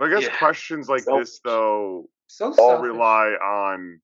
I 0.00 0.08
guess 0.08 0.22
Yeah. 0.22 0.38
questions 0.38 0.88
like 0.88 1.02
Selfish. 1.02 1.26
this 1.28 1.40
though 1.44 2.08
So 2.26 2.46
all 2.46 2.54
selfish. 2.54 2.88
rely 2.88 3.26
on 3.42 4.00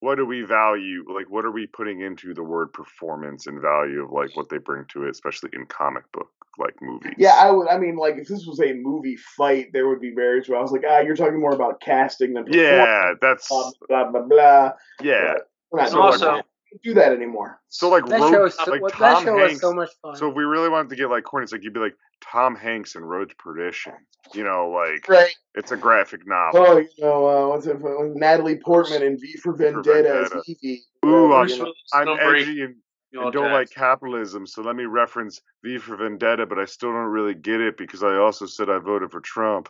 what 0.00 0.14
do 0.16 0.24
we 0.24 0.42
value 0.42 1.04
like 1.14 1.28
what 1.28 1.44
are 1.44 1.50
we 1.50 1.66
putting 1.66 2.00
into 2.00 2.32
the 2.32 2.42
word 2.42 2.72
performance 2.72 3.46
and 3.46 3.60
value 3.60 4.02
of 4.02 4.10
like 4.10 4.34
what 4.34 4.48
they 4.48 4.56
bring 4.58 4.84
to 4.88 5.04
it 5.04 5.10
especially 5.10 5.50
in 5.52 5.66
comic 5.66 6.04
book 6.12 6.30
like 6.58 6.74
movies 6.80 7.12
Yeah, 7.18 7.34
I 7.34 7.50
would. 7.50 7.68
I 7.68 7.78
mean, 7.78 7.96
like 7.96 8.16
if 8.16 8.26
this 8.28 8.44
was 8.46 8.60
a 8.60 8.72
movie 8.74 9.16
fight, 9.16 9.72
there 9.72 9.88
would 9.88 10.00
be 10.00 10.10
barriers 10.10 10.48
where 10.48 10.58
I 10.58 10.62
was 10.62 10.72
like, 10.72 10.82
ah, 10.86 10.98
you're 10.98 11.16
talking 11.16 11.40
more 11.40 11.54
about 11.54 11.80
casting 11.80 12.34
than 12.34 12.44
performance. 12.44 12.66
yeah 12.68 13.12
that's 13.20 13.48
Blah 13.48 13.70
blah 13.88 14.10
blah. 14.10 14.22
blah. 14.22 14.72
yeah 15.02 15.34
We're 15.70 15.78
not 15.80 15.86
And 15.86 15.92
doing 15.92 16.02
also-. 16.04 16.42
We 16.72 16.78
don't 16.84 16.94
that 16.94 17.12
anymore. 17.12 17.60
so 17.68 17.88
like 17.88 18.06
That 18.06 18.20
Road- 18.20 18.30
show 18.30 18.44
is 18.46 18.54
so, 18.54 18.70
like 18.70 18.82
what- 18.82 18.92
Tom 18.92 19.24
that 19.24 19.24
show 19.24 19.34
was 19.34 19.60
so 19.60 19.72
much 19.72 19.90
fun. 20.02 20.16
so 20.16 20.28
if 20.30 20.34
we 20.36 20.44
really 20.44 20.68
wanted 20.68 20.88
to 20.90 20.96
get 20.96 21.08
like 21.10 21.24
corny 21.24 21.44
it's 21.44 21.52
like 21.52 21.62
you'd 21.64 21.72
be 21.74 21.80
like 21.80 21.96
Tom 22.22 22.54
Hanks 22.54 22.94
in 22.94 23.04
Road 23.04 23.30
to 23.30 23.36
Perdition 23.36 23.94
you 24.34 24.44
know 24.44 24.68
like 24.70 25.08
Right. 25.08 25.34
it's 25.54 25.72
a 25.72 25.76
graphic 25.76 26.26
novel 26.26 26.60
Oh, 26.66 26.78
you 26.78 26.88
know, 26.98 27.26
uh, 27.26 27.48
what's 27.48 27.66
it? 27.66 27.76
uh, 27.76 27.88
Natalie 28.14 28.56
Portman 28.58 29.02
in 29.02 29.18
V 29.18 29.32
for 29.42 29.52
Vendetta 29.54 30.08
as 30.10 30.28
Vendetta. 30.28 30.42
Evey. 30.48 30.78
Ooh, 31.06 31.32
I'm- 31.32 31.48
you. 31.48 31.74
I'm 31.92 32.06
Don't 32.06 32.20
edgy 32.20 32.62
and 32.62 32.76
and 33.12 33.32
don't 33.32 33.50
like 33.50 33.68
capitalism, 33.70 34.46
so 34.46 34.62
let 34.62 34.76
me 34.76 34.84
reference 34.84 35.40
V 35.64 35.78
for 35.78 35.96
Vendetta, 35.96 36.46
but 36.46 36.60
I 36.60 36.64
still 36.64 36.92
don't 36.92 37.06
really 37.10 37.34
get 37.34 37.60
it 37.60 37.76
because 37.76 38.04
I 38.04 38.14
also 38.16 38.46
said 38.46 38.70
I 38.70 38.78
voted 38.78 39.10
for 39.10 39.20
Trump, 39.20 39.68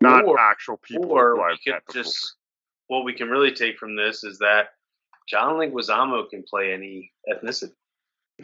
not 0.00 0.24
or, 0.24 0.36
actual 0.40 0.78
people 0.78 1.12
or 1.12 1.36
who 1.36 1.42
we 1.46 1.58
could 1.72 1.80
just 1.92 2.34
what 2.88 3.04
we 3.04 3.12
can 3.12 3.28
really 3.28 3.52
take 3.52 3.78
from 3.78 3.94
this 3.94 4.24
is 4.24 4.38
that 4.38 4.70
John 5.28 5.56
Leguizamo 5.56 6.28
can 6.30 6.42
play 6.42 6.72
any 6.72 7.12
ethnicity. 7.30 7.72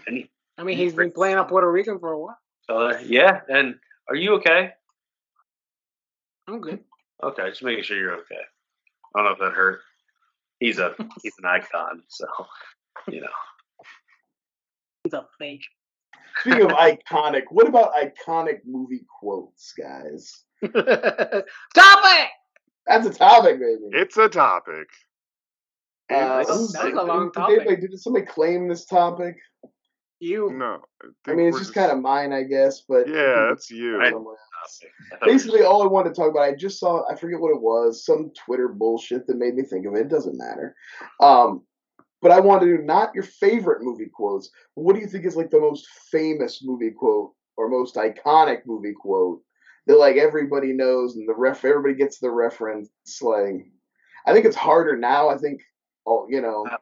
Any 0.06 0.30
I 0.58 0.62
mean, 0.62 0.76
he's 0.76 0.92
been 0.92 1.10
playing 1.10 1.38
a 1.38 1.44
Puerto 1.44 1.70
Rican 1.70 1.98
for 1.98 2.12
a 2.12 2.18
while. 2.18 2.38
uh, 2.68 2.94
yeah, 3.04 3.40
and 3.48 3.76
are 4.08 4.14
you 4.14 4.34
okay? 4.34 4.72
I'm 6.46 6.60
good. 6.60 6.80
Okay, 7.22 7.48
just 7.48 7.62
making 7.62 7.84
sure 7.84 7.98
you're 7.98 8.14
okay. 8.16 8.40
I 9.14 9.18
don't 9.18 9.24
know 9.24 9.32
if 9.32 9.38
that 9.38 9.56
hurt. 9.56 9.80
He's 10.60 10.78
a 10.78 10.94
he's 11.22 11.32
an 11.38 11.46
icon, 11.46 12.02
so 12.08 12.26
you 13.08 13.20
know. 13.20 13.26
He's 15.04 15.12
a 15.14 15.26
fake. 15.38 15.64
Speaking 16.40 16.62
of 16.62 16.72
iconic, 16.72 17.44
what 17.50 17.68
about 17.68 17.92
iconic 17.94 18.60
movie 18.66 19.04
quotes, 19.20 19.72
guys? 19.72 20.44
topic. 20.62 22.28
That's 22.86 23.06
a 23.06 23.10
topic, 23.10 23.60
baby. 23.60 23.84
It's 23.92 24.16
a 24.16 24.28
topic. 24.28 24.88
Uh, 26.10 26.38
That's 26.38 26.50
a- 26.50 26.72
that's 26.72 26.84
a 26.96 27.02
long 27.02 27.26
did 27.26 27.32
topic. 27.34 27.56
anybody- 27.60 27.88
Did 27.88 27.98
somebody 28.00 28.26
claim 28.26 28.68
this 28.68 28.84
topic? 28.84 29.36
You. 30.20 30.50
No, 30.52 30.78
I 31.02 31.06
think 31.24 31.36
mean, 31.38 31.46
it's 31.48 31.54
we're 31.54 31.60
just 31.60 31.74
kind 31.74 31.90
of 31.90 31.98
mine, 32.00 32.32
I 32.32 32.44
guess. 32.44 32.82
But 32.88 33.08
yeah, 33.08 33.46
that's 33.48 33.70
you. 33.70 34.00
I- 34.00 34.10
somewhere 34.10 34.36
else. 34.62 34.80
I 35.12 35.16
thought 35.16 35.26
we 35.26 35.32
were 35.32 35.32
basically 35.38 35.62
all 35.62 35.82
I 35.82 35.86
wanted 35.86 36.10
to 36.10 36.14
talk 36.20 36.30
about. 36.30 36.42
I 36.44 36.54
just 36.54 36.78
saw. 36.78 37.04
I 37.10 37.16
forget 37.16 37.40
what 37.40 37.50
it 37.50 37.60
was. 37.60 38.04
Some 38.06 38.30
Twitter 38.34 38.68
bullshit 38.68 39.26
that 39.26 39.36
made 39.36 39.54
me 39.54 39.62
think 39.64 39.86
of 39.86 39.94
it. 39.94 40.00
It 40.02 40.08
doesn't 40.08 40.38
matter. 40.38 40.74
Um, 41.20 41.62
but 42.22 42.30
I 42.30 42.40
wanted 42.40 42.66
to 42.66 42.76
do 42.78 42.82
not 42.84 43.14
your 43.14 43.24
favorite 43.24 43.82
movie 43.82 44.08
quotes. 44.12 44.50
What 44.74 44.94
do 44.94 45.00
you 45.00 45.06
think 45.08 45.26
is 45.26 45.36
like 45.36 45.50
the 45.50 45.60
most 45.60 45.86
famous 46.10 46.62
movie 46.64 46.90
quote 46.92 47.32
or 47.58 47.68
most 47.68 47.96
iconic 47.96 48.62
movie 48.66 48.94
quote 48.98 49.42
that 49.86 49.98
like 49.98 50.16
everybody 50.16 50.72
knows 50.72 51.16
and 51.16 51.28
the 51.28 51.34
ref 51.34 51.64
everybody 51.64 51.94
gets 51.94 52.18
the 52.18 52.30
reference? 52.30 52.88
Like, 53.20 53.66
I 54.26 54.32
think 54.32 54.46
it's 54.46 54.56
harder 54.56 54.96
now. 54.96 55.28
I 55.28 55.36
think. 55.36 55.60
Oh, 56.06 56.26
you 56.28 56.40
know, 56.40 56.66
oh, 56.70 56.76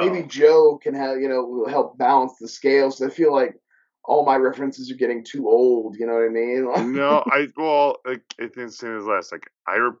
no. 0.00 0.12
maybe 0.12 0.26
Joe 0.26 0.78
can 0.82 0.94
have 0.94 1.18
you 1.18 1.28
know 1.28 1.66
help 1.68 1.98
balance 1.98 2.34
the 2.40 2.48
scales. 2.48 3.00
I 3.00 3.08
feel 3.08 3.32
like 3.32 3.56
all 4.04 4.24
my 4.24 4.36
references 4.36 4.90
are 4.90 4.96
getting 4.96 5.24
too 5.24 5.48
old. 5.48 5.96
You 5.98 6.06
know 6.06 6.14
what 6.14 6.24
I 6.24 6.28
mean? 6.28 6.92
no, 6.94 7.22
I 7.26 7.48
well, 7.56 7.98
like 8.04 8.22
it's 8.38 8.56
the 8.56 8.70
same 8.70 8.98
as 8.98 9.04
last. 9.04 9.32
Like 9.32 9.50
I, 9.66 9.76
re- 9.76 9.92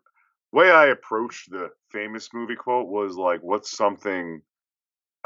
way 0.52 0.70
I 0.70 0.86
approached 0.86 1.50
the 1.50 1.70
famous 1.90 2.28
movie 2.32 2.56
quote 2.56 2.88
was 2.88 3.16
like, 3.16 3.42
what's 3.42 3.76
something? 3.76 4.42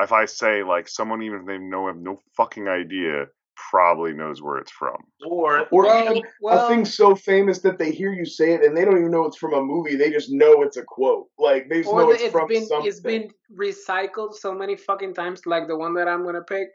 If 0.00 0.12
I 0.12 0.26
say 0.26 0.62
like 0.62 0.88
someone, 0.88 1.22
even 1.22 1.40
if 1.40 1.46
they 1.46 1.58
know 1.58 1.88
have 1.88 1.96
no 1.96 2.18
fucking 2.36 2.68
idea, 2.68 3.26
probably 3.70 4.12
knows 4.12 4.40
where 4.42 4.58
it's 4.58 4.70
from. 4.72 4.96
or 5.26 5.66
Or 5.70 5.82
Well, 5.84 6.10
even 6.12 6.22
well- 6.40 6.66
a 6.66 6.68
thing 6.68 6.84
so 6.84 7.14
famous 7.14 7.58
that 7.60 7.78
they 7.78 7.90
hear 7.90 8.12
you 8.12 8.24
say 8.24 8.52
it 8.54 8.62
and 8.62 8.76
they 8.76 8.84
don't 8.84 8.96
even 8.98 9.10
know 9.10 9.24
it's 9.26 9.36
from 9.36 9.54
a 9.54 9.62
movie. 9.62 9.96
They 9.96 10.10
just 10.10 10.30
know 10.30 10.62
it's 10.62 10.76
a 10.76 10.82
quote. 10.84 11.26
Like 11.38 11.68
they 11.68 11.82
just 11.82 11.92
know 11.92 12.08
Or 12.08 12.14
it's, 12.14 12.22
it's 12.22 12.32
from 12.32 12.48
been 12.48 12.66
something. 12.66 12.88
it's 12.88 13.00
been 13.00 13.30
recycled 13.56 14.34
so 14.34 14.54
many 14.54 14.76
fucking 14.76 15.14
times, 15.14 15.44
like 15.46 15.66
the 15.68 15.76
one 15.76 15.94
that 15.94 16.08
I'm 16.08 16.24
gonna 16.24 16.42
pick, 16.42 16.68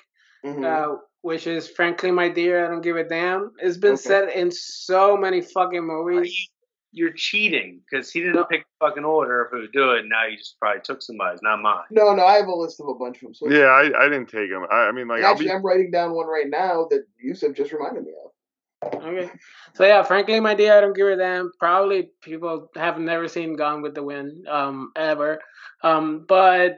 Mhm. 0.45 0.63
uh, 0.65 0.97
which 1.21 1.47
is 1.47 1.69
"Frankly, 1.69 2.11
My 2.11 2.29
Dear, 2.29 2.65
I 2.65 2.69
Don't 2.69 2.81
Give 2.81 2.97
a 2.97 3.03
Damn." 3.03 3.51
It's 3.59 3.77
been 3.77 3.93
Okay. 3.93 4.01
said 4.01 4.29
in 4.29 4.51
so 4.51 5.15
many 5.17 5.41
fucking 5.41 5.83
movies. 5.85 6.49
You're 6.93 7.11
cheating 7.11 7.81
because 7.89 8.11
he 8.11 8.21
didn't 8.21 8.47
pick 8.49 8.61
the 8.61 8.87
fucking 8.87 9.03
order 9.03 9.45
if 9.45 9.53
it 9.53 9.61
would 9.61 9.71
do 9.73 9.91
it. 9.91 10.05
Now 10.07 10.27
you 10.27 10.37
just 10.37 10.57
probably 10.59 10.81
took 10.83 11.01
somebody's, 11.01 11.41
not 11.41 11.61
mine. 11.61 11.83
no, 11.89 12.13
no, 12.13 12.23
I 12.23 12.35
have 12.35 12.47
a 12.47 12.55
list 12.55 12.79
of 12.79 12.87
a 12.87 12.93
bunch 12.93 13.17
of 13.17 13.21
them. 13.23 13.33
So 13.33 13.49
Yeah, 13.49 13.65
I, 13.65 14.05
I 14.05 14.09
didn't 14.09 14.27
take 14.29 14.49
them. 14.49 14.65
I, 14.71 14.85
I 14.85 14.91
mean, 14.91 15.07
like 15.07 15.23
I'll 15.23 15.31
actually, 15.31 15.47
be 15.47 15.51
I'm 15.51 15.65
writing 15.65 15.91
down 15.91 16.13
one 16.13 16.27
right 16.27 16.49
now 16.49 16.87
that 16.91 17.05
Yusuf 17.19 17.53
just 17.55 17.73
reminded 17.73 18.03
me 18.03 18.11
of. 18.23 18.93
Okay, 18.95 19.29
so 19.75 19.85
yeah, 19.85 20.03
"Frankly, 20.03 20.39
My 20.41 20.55
Dear, 20.55 20.77
I 20.77 20.81
Don't 20.81 20.95
Give 20.95 21.07
a 21.07 21.15
Damn." 21.15 21.51
Probably 21.57 22.09
people 22.21 22.69
have 22.75 22.99
never 22.99 23.29
seen 23.29 23.55
Gone 23.55 23.81
with 23.81 23.95
the 23.95 24.03
Wind 24.03 24.45
um, 24.47 24.91
ever, 24.97 25.39
um, 25.83 26.25
but 26.27 26.75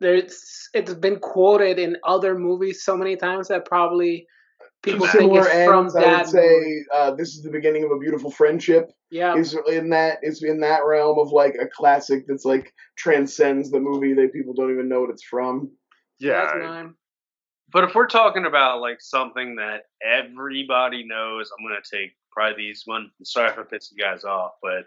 there's 0.00 0.68
it's 0.72 0.94
been 0.94 1.18
quoted 1.18 1.78
in 1.78 1.96
other 2.04 2.38
movies 2.38 2.84
so 2.84 2.96
many 2.96 3.16
times 3.16 3.48
that 3.48 3.66
probably 3.66 4.26
people 4.84 5.06
think 5.06 5.22
Similar 5.32 5.40
it's 5.48 5.64
from 5.66 5.84
ends, 5.84 5.96
I 5.96 6.16
would 6.18 6.26
say 6.28 6.84
uh, 6.94 7.10
this 7.14 7.34
is 7.34 7.42
the 7.42 7.50
beginning 7.50 7.84
of 7.84 7.90
a 7.90 7.98
beautiful 7.98 8.30
friendship. 8.30 8.90
Yeah, 9.10 9.36
Is 9.36 9.56
in 9.68 9.90
that 9.90 10.18
is 10.22 10.42
in 10.42 10.60
that 10.60 10.80
realm 10.84 11.18
of 11.18 11.30
like 11.32 11.54
a 11.60 11.66
classic 11.66 12.24
that's 12.26 12.44
like 12.44 12.72
transcends 12.96 13.70
the 13.70 13.78
movie 13.80 14.12
that 14.14 14.32
people 14.32 14.54
don't 14.54 14.72
even 14.72 14.88
know 14.88 15.00
what 15.02 15.10
it's 15.10 15.22
from. 15.24 15.70
yeah. 16.18 16.44
that's 16.46 16.56
mine. 16.64 16.94
But 17.72 17.84
if 17.84 17.94
we're 17.94 18.06
talking 18.06 18.44
about 18.46 18.80
like 18.80 19.00
something 19.00 19.56
that 19.56 19.82
everybody 20.02 21.04
knows, 21.06 21.50
I'm 21.58 21.66
gonna 21.66 21.80
take 21.82 22.12
probably 22.32 22.56
these 22.64 22.82
one. 22.86 23.10
Sorry 23.24 23.50
if 23.50 23.58
I 23.58 23.62
pissed 23.62 23.92
you 23.96 24.02
guys 24.02 24.24
off, 24.24 24.52
but 24.62 24.86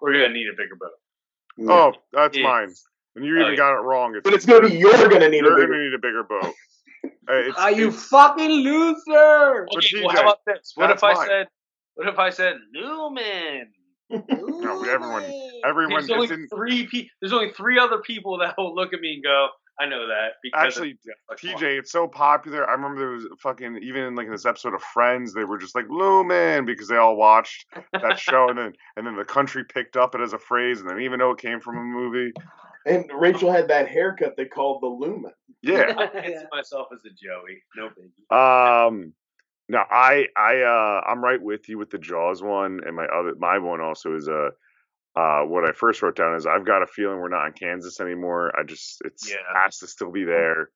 we're 0.00 0.12
gonna 0.12 0.28
need 0.34 0.48
a 0.48 0.56
bigger 0.56 0.76
boat. 0.76 1.68
Oh, 1.68 1.92
that's 2.12 2.36
It's- 2.36 2.44
mine. 2.48 2.72
And 3.16 3.24
you 3.24 3.36
oh, 3.38 3.40
even 3.40 3.52
yeah. 3.52 3.56
got 3.56 3.72
it 3.76 3.82
wrong. 3.82 4.14
It's, 4.14 4.22
but 4.22 4.34
it's 4.34 4.46
gonna 4.46 4.68
be 4.68 4.76
you're 4.76 4.92
gonna 5.08 5.28
need 5.28 5.42
a 5.44 5.48
you're 5.48 5.56
bigger. 5.56 5.72
gonna 5.72 5.84
need 5.84 5.94
a 5.94 5.98
bigger 5.98 6.22
boat. 6.22 6.54
It's, 7.02 7.58
Are 7.58 7.70
you 7.70 7.90
fucking 7.92 8.50
loser? 8.50 9.66
But 9.72 9.76
Okay, 9.84 10.04
well, 10.04 10.14
how 10.14 10.22
about 10.22 10.38
this? 10.46 10.72
What 10.74 10.90
if 10.90 11.04
I 11.04 11.14
mine. 11.14 11.26
said? 11.28 11.48
What 11.94 12.08
if 12.08 12.18
I 12.18 12.30
said 12.30 12.56
Newman? 12.72 13.70
No, 14.10 14.82
everyone- 14.84 15.24
everyone? 15.64 16.06
There's 16.06 16.10
only 16.10 16.28
in, 16.30 16.48
three. 16.48 16.86
Pe- 16.88 17.08
there's 17.20 17.32
only 17.32 17.52
three 17.52 17.78
other 17.78 17.98
people 17.98 18.38
that 18.38 18.54
will 18.58 18.74
look 18.74 18.92
at 18.92 19.00
me 19.00 19.14
and 19.14 19.22
go, 19.22 19.48
"I 19.78 19.86
know 19.86 20.08
that." 20.08 20.32
Because 20.42 20.66
actually, 20.66 20.98
of- 21.30 21.38
TJ, 21.38 21.78
it's 21.78 21.92
so 21.92 22.08
popular. 22.08 22.68
I 22.68 22.72
remember 22.72 22.98
there 22.98 23.10
was 23.10 23.26
fucking 23.40 23.78
even 23.82 24.02
in 24.02 24.14
like 24.16 24.28
this 24.28 24.44
episode 24.46 24.74
of 24.74 24.82
Friends, 24.82 25.32
they 25.32 25.44
were 25.44 25.58
just 25.58 25.76
like 25.76 25.86
Lumen 25.88 26.64
because 26.66 26.88
they 26.88 26.96
all 26.96 27.16
watched 27.16 27.66
that 27.92 28.18
show, 28.18 28.48
and 28.48 28.58
then 28.58 28.72
and 28.96 29.06
then 29.06 29.14
the 29.14 29.24
country 29.24 29.62
picked 29.64 29.96
up 29.96 30.16
it 30.16 30.20
as 30.20 30.32
a 30.32 30.38
phrase, 30.38 30.80
and 30.80 30.90
then 30.90 31.00
even 31.00 31.20
though 31.20 31.30
it 31.30 31.38
came 31.38 31.60
from 31.60 31.78
a 31.78 31.82
movie. 31.84 32.32
And 32.86 33.10
Rachel 33.14 33.52
had 33.52 33.68
that 33.68 33.88
haircut 33.88 34.36
they 34.36 34.46
called 34.46 34.82
the 34.82 34.86
lumen. 34.86 35.32
Yeah. 35.62 35.94
I 35.98 36.06
fancy 36.08 36.46
myself 36.52 36.88
as 36.94 37.04
a 37.04 37.10
Joey. 37.10 37.62
No 37.76 37.88
biggie. 37.90 38.86
Um. 38.86 39.12
No, 39.68 39.84
I 39.88 40.26
I 40.36 40.62
uh 40.62 41.02
I'm 41.06 41.22
right 41.22 41.40
with 41.40 41.68
you 41.68 41.78
with 41.78 41.90
the 41.90 41.98
Jaws 41.98 42.42
one, 42.42 42.80
and 42.84 42.96
my 42.96 43.04
other 43.06 43.34
my 43.38 43.58
one 43.58 43.80
also 43.80 44.16
is 44.16 44.28
uh 44.28 44.50
uh 45.14 45.42
what 45.42 45.68
I 45.68 45.72
first 45.72 46.02
wrote 46.02 46.16
down 46.16 46.34
is 46.34 46.46
I've 46.46 46.64
got 46.66 46.82
a 46.82 46.86
feeling 46.88 47.18
we're 47.20 47.28
not 47.28 47.46
in 47.46 47.52
Kansas 47.52 48.00
anymore. 48.00 48.52
I 48.58 48.64
just 48.64 49.00
it's 49.04 49.30
Yeah. 49.30 49.36
has 49.54 49.78
to 49.78 49.86
still 49.86 50.10
be 50.10 50.24
there. 50.24 50.70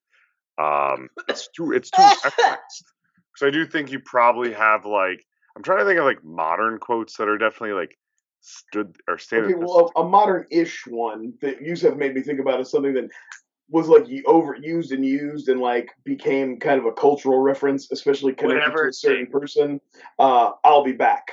Um, 0.59 1.09
it's 1.29 1.49
too 1.49 1.73
it's 1.73 1.91
too 1.91 2.03
referenced 2.25 2.85
because 3.33 3.43
I 3.43 3.51
do 3.51 3.67
think 3.67 3.91
you 3.91 3.99
probably 3.99 4.53
have 4.53 4.85
like 4.85 5.25
I'm 5.57 5.63
trying 5.65 5.81
to 5.81 5.85
think 5.85 5.99
of 5.99 6.05
like 6.05 6.23
modern 6.23 6.79
quotes 6.79 7.17
that 7.17 7.29
are 7.29 7.39
definitely 7.39 7.73
like 7.73 7.97
stood 8.45 8.97
or 9.09 9.19
standing. 9.19 9.55
Okay, 9.55 9.65
well, 9.65 9.91
a, 9.97 10.01
a 10.01 10.09
modern-ish 10.09 10.87
one 10.87 11.33
that 11.41 11.63
you 11.63 11.75
have 11.77 11.97
made 11.97 12.15
me 12.15 12.23
think 12.23 12.41
about 12.41 12.61
is 12.61 12.71
something 12.71 12.95
that 12.95 13.09
was 13.71 13.89
like 13.89 14.05
y- 14.05 14.23
overused 14.27 14.93
and 14.93 15.05
used 15.05 15.49
and 15.49 15.61
like 15.61 15.91
became 16.05 16.61
kind 16.61 16.79
of 16.79 16.85
a 16.85 16.93
cultural 16.93 17.41
reference, 17.41 17.91
especially 17.91 18.35
connected 18.35 18.61
Whatever 18.61 18.83
to 18.85 18.91
a 18.91 18.93
certain 18.93 19.27
person. 19.27 19.81
Uh, 20.19 20.53
I'll 20.63 20.85
be 20.85 20.93
back. 20.93 21.29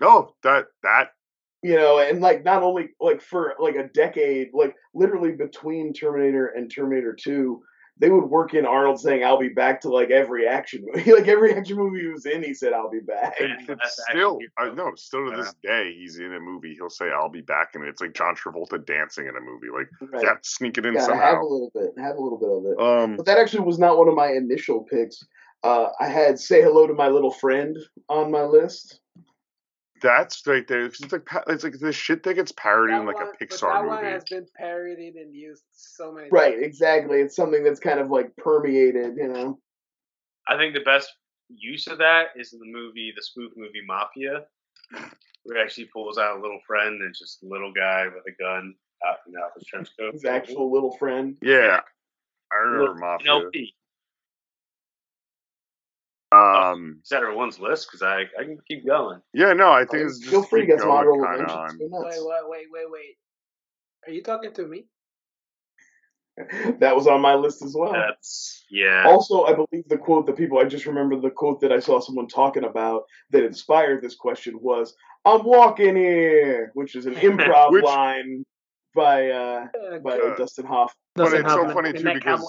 oh, 0.00 0.34
that 0.42 0.66
that 0.82 1.12
You 1.62 1.76
know, 1.76 2.00
and 2.00 2.20
like 2.20 2.44
not 2.44 2.64
only 2.64 2.90
like 3.00 3.22
for 3.22 3.54
like 3.60 3.76
a 3.76 3.88
decade, 3.88 4.48
like 4.52 4.74
literally 4.94 5.32
between 5.32 5.92
Terminator 5.92 6.48
and 6.48 6.68
Terminator 6.68 7.14
Two, 7.14 7.62
they 8.02 8.10
would 8.10 8.24
work 8.24 8.52
in 8.52 8.66
Arnold 8.66 9.00
saying 9.00 9.24
"I'll 9.24 9.38
be 9.38 9.48
back" 9.48 9.80
to 9.82 9.88
like 9.88 10.10
every 10.10 10.46
action 10.48 10.84
movie. 10.92 11.12
like 11.12 11.28
every 11.28 11.54
action 11.54 11.76
movie 11.78 12.00
he 12.00 12.08
was 12.08 12.26
in, 12.26 12.42
he 12.42 12.52
said 12.52 12.72
"I'll 12.72 12.90
be 12.90 12.98
back." 13.00 13.36
Yeah. 13.40 13.54
it's 13.58 13.66
That's 13.68 14.02
still 14.10 14.38
actually- 14.42 14.48
I 14.58 14.74
know 14.74 14.92
still 14.96 15.24
to 15.30 15.30
Yeah. 15.30 15.36
this 15.42 15.54
day 15.62 15.94
he's 15.94 16.18
in 16.18 16.34
a 16.34 16.40
movie 16.40 16.74
he'll 16.74 16.90
say 16.90 17.10
I'll 17.10 17.30
be 17.30 17.40
back 17.42 17.68
and 17.74 17.84
it's 17.84 18.00
like 18.02 18.12
John 18.12 18.34
Travolta 18.34 18.84
dancing 18.84 19.26
in 19.28 19.36
a 19.36 19.40
movie 19.40 19.68
like 19.72 19.88
Right. 20.12 20.24
yeah 20.24 20.34
sneak 20.42 20.76
it 20.78 20.84
in 20.84 20.94
Gotta 20.94 21.14
have 21.16 21.38
a 21.38 21.42
little 21.44 21.70
bit, 21.72 21.92
have 21.96 22.16
a 22.16 22.20
little 22.20 22.38
bit 22.38 22.50
of 22.50 22.64
it. 22.66 23.02
Um, 23.04 23.16
But 23.16 23.26
that 23.26 23.38
actually 23.38 23.64
was 23.64 23.78
not 23.78 23.96
one 23.96 24.08
of 24.08 24.14
my 24.14 24.32
initial 24.32 24.82
picks. 24.82 25.24
Uh, 25.62 25.90
I 26.00 26.08
had 26.08 26.40
"Say 26.40 26.60
Hello 26.60 26.88
to 26.88 26.94
My 26.94 27.06
Little 27.06 27.30
Friend" 27.30 27.78
on 28.08 28.32
my 28.32 28.42
list. 28.42 28.98
That's 30.02 30.46
right 30.46 30.66
there. 30.66 30.84
It's 30.86 31.12
like 31.12 31.24
pa- 31.26 31.44
it's 31.48 31.64
like 31.64 31.74
this 31.78 31.96
shit 31.96 32.22
that 32.24 32.34
gets 32.34 32.52
parodied 32.52 32.96
in 32.96 33.06
like 33.06 33.16
one- 33.16 33.28
a 33.28 33.30
but 33.30 33.38
Pixar 33.40 33.72
that 33.72 33.82
movie. 33.84 33.88
one 33.96 34.04
has 34.04 34.24
been 34.24 34.46
parodied 34.56 35.14
and 35.14 35.34
used 35.34 35.62
so 35.72 36.12
many 36.12 36.28
Right, 36.30 36.54
times. 36.54 36.64
exactly. 36.66 37.20
It's 37.20 37.36
something 37.36 37.62
that's 37.64 37.80
kind 37.80 38.00
of 38.00 38.10
like 38.10 38.34
permeated, 38.36 39.16
you 39.16 39.28
know. 39.28 39.58
I 40.48 40.56
think 40.56 40.74
the 40.74 40.80
best 40.80 41.10
use 41.54 41.86
of 41.86 41.98
that 41.98 42.28
is 42.36 42.52
in 42.52 42.58
the 42.58 42.66
movie, 42.66 43.12
the 43.16 43.22
spoof 43.22 43.52
movie 43.56 43.82
Mafia, 43.86 44.44
where 45.44 45.56
he 45.58 45.62
actually 45.62 45.84
pulls 45.92 46.18
out 46.18 46.38
a 46.38 46.40
little 46.40 46.60
friend 46.66 47.00
and 47.00 47.10
it's 47.10 47.18
just 47.18 47.42
a 47.42 47.46
little 47.46 47.72
guy 47.72 48.06
with 48.06 48.24
a 48.26 48.42
gun 48.42 48.74
out 49.06 49.18
in 49.26 49.34
out 49.36 49.50
his 49.56 49.64
trench 49.66 49.88
coat. 49.98 50.12
His 50.14 50.24
actual 50.24 50.72
little 50.72 50.96
friend. 50.98 51.36
yeah, 51.42 51.80
I 52.52 52.56
remember 52.56 52.80
Little- 52.92 52.96
Mafia. 52.96 53.34
an 53.36 53.42
LP. 53.46 53.74
Um, 56.32 57.00
Is 57.02 57.08
that 57.10 57.22
everyone's 57.22 57.58
list? 57.60 57.88
Because 57.88 58.02
I, 58.02 58.22
I 58.40 58.44
can 58.44 58.58
keep 58.66 58.86
going. 58.86 59.20
yeah, 59.34 59.52
no, 59.52 59.70
I 59.70 59.84
think 59.84 60.04
it's 60.06 60.18
just 60.18 60.30
Feel 60.30 60.42
free 60.42 60.60
to 60.62 60.66
keep 60.66 60.74
get 60.76 60.80
some 60.80 60.88
going 60.88 60.98
honorable 61.00 61.24
kinda 61.26 61.38
mentions. 61.38 61.82
on. 61.82 61.90
Go 61.90 62.02
nuts. 62.04 62.16
Wait, 62.18 62.26
wait, 62.26 62.48
wait, 62.48 62.66
wait, 62.72 62.90
wait. 62.90 63.16
Are 64.06 64.12
you 64.12 64.22
talking 64.22 64.52
to 64.54 64.66
me? 64.66 64.86
That 66.80 66.96
was 66.96 67.06
on 67.06 67.20
my 67.20 67.34
list 67.34 67.62
as 67.62 67.74
well. 67.78 67.92
That's 67.92 68.64
yeah. 68.70 69.04
Also, 69.06 69.42
I 69.44 69.52
believe 69.52 69.86
the 69.88 69.98
quote 69.98 70.24
that 70.26 70.36
people, 70.36 70.58
I 70.58 70.64
just 70.64 70.86
remember 70.86 71.20
the 71.20 71.30
quote 71.30 71.60
that 71.60 71.72
I 71.72 71.78
saw 71.78 72.00
someone 72.00 72.26
talking 72.26 72.64
about 72.64 73.02
that 73.30 73.44
inspired 73.44 74.02
this 74.02 74.14
question 74.14 74.58
was, 74.60 74.94
I'm 75.26 75.44
walking 75.44 75.94
here, 75.94 76.70
which 76.74 76.96
is 76.96 77.04
an 77.04 77.14
improv 77.16 77.72
Which- 77.72 77.84
line 77.84 78.44
by 78.94 79.28
uh, 79.28 79.66
by 80.02 80.18
Uh, 80.18 80.34
Dustin 80.36 80.64
Hoff. 80.66 80.94
But 81.14 81.24
doesn't 81.24 81.40
it's 81.44 81.52
so 81.52 81.68
funny 81.70 81.92
too 81.92 82.02
because 82.02 82.22
Cowboy. 82.22 82.44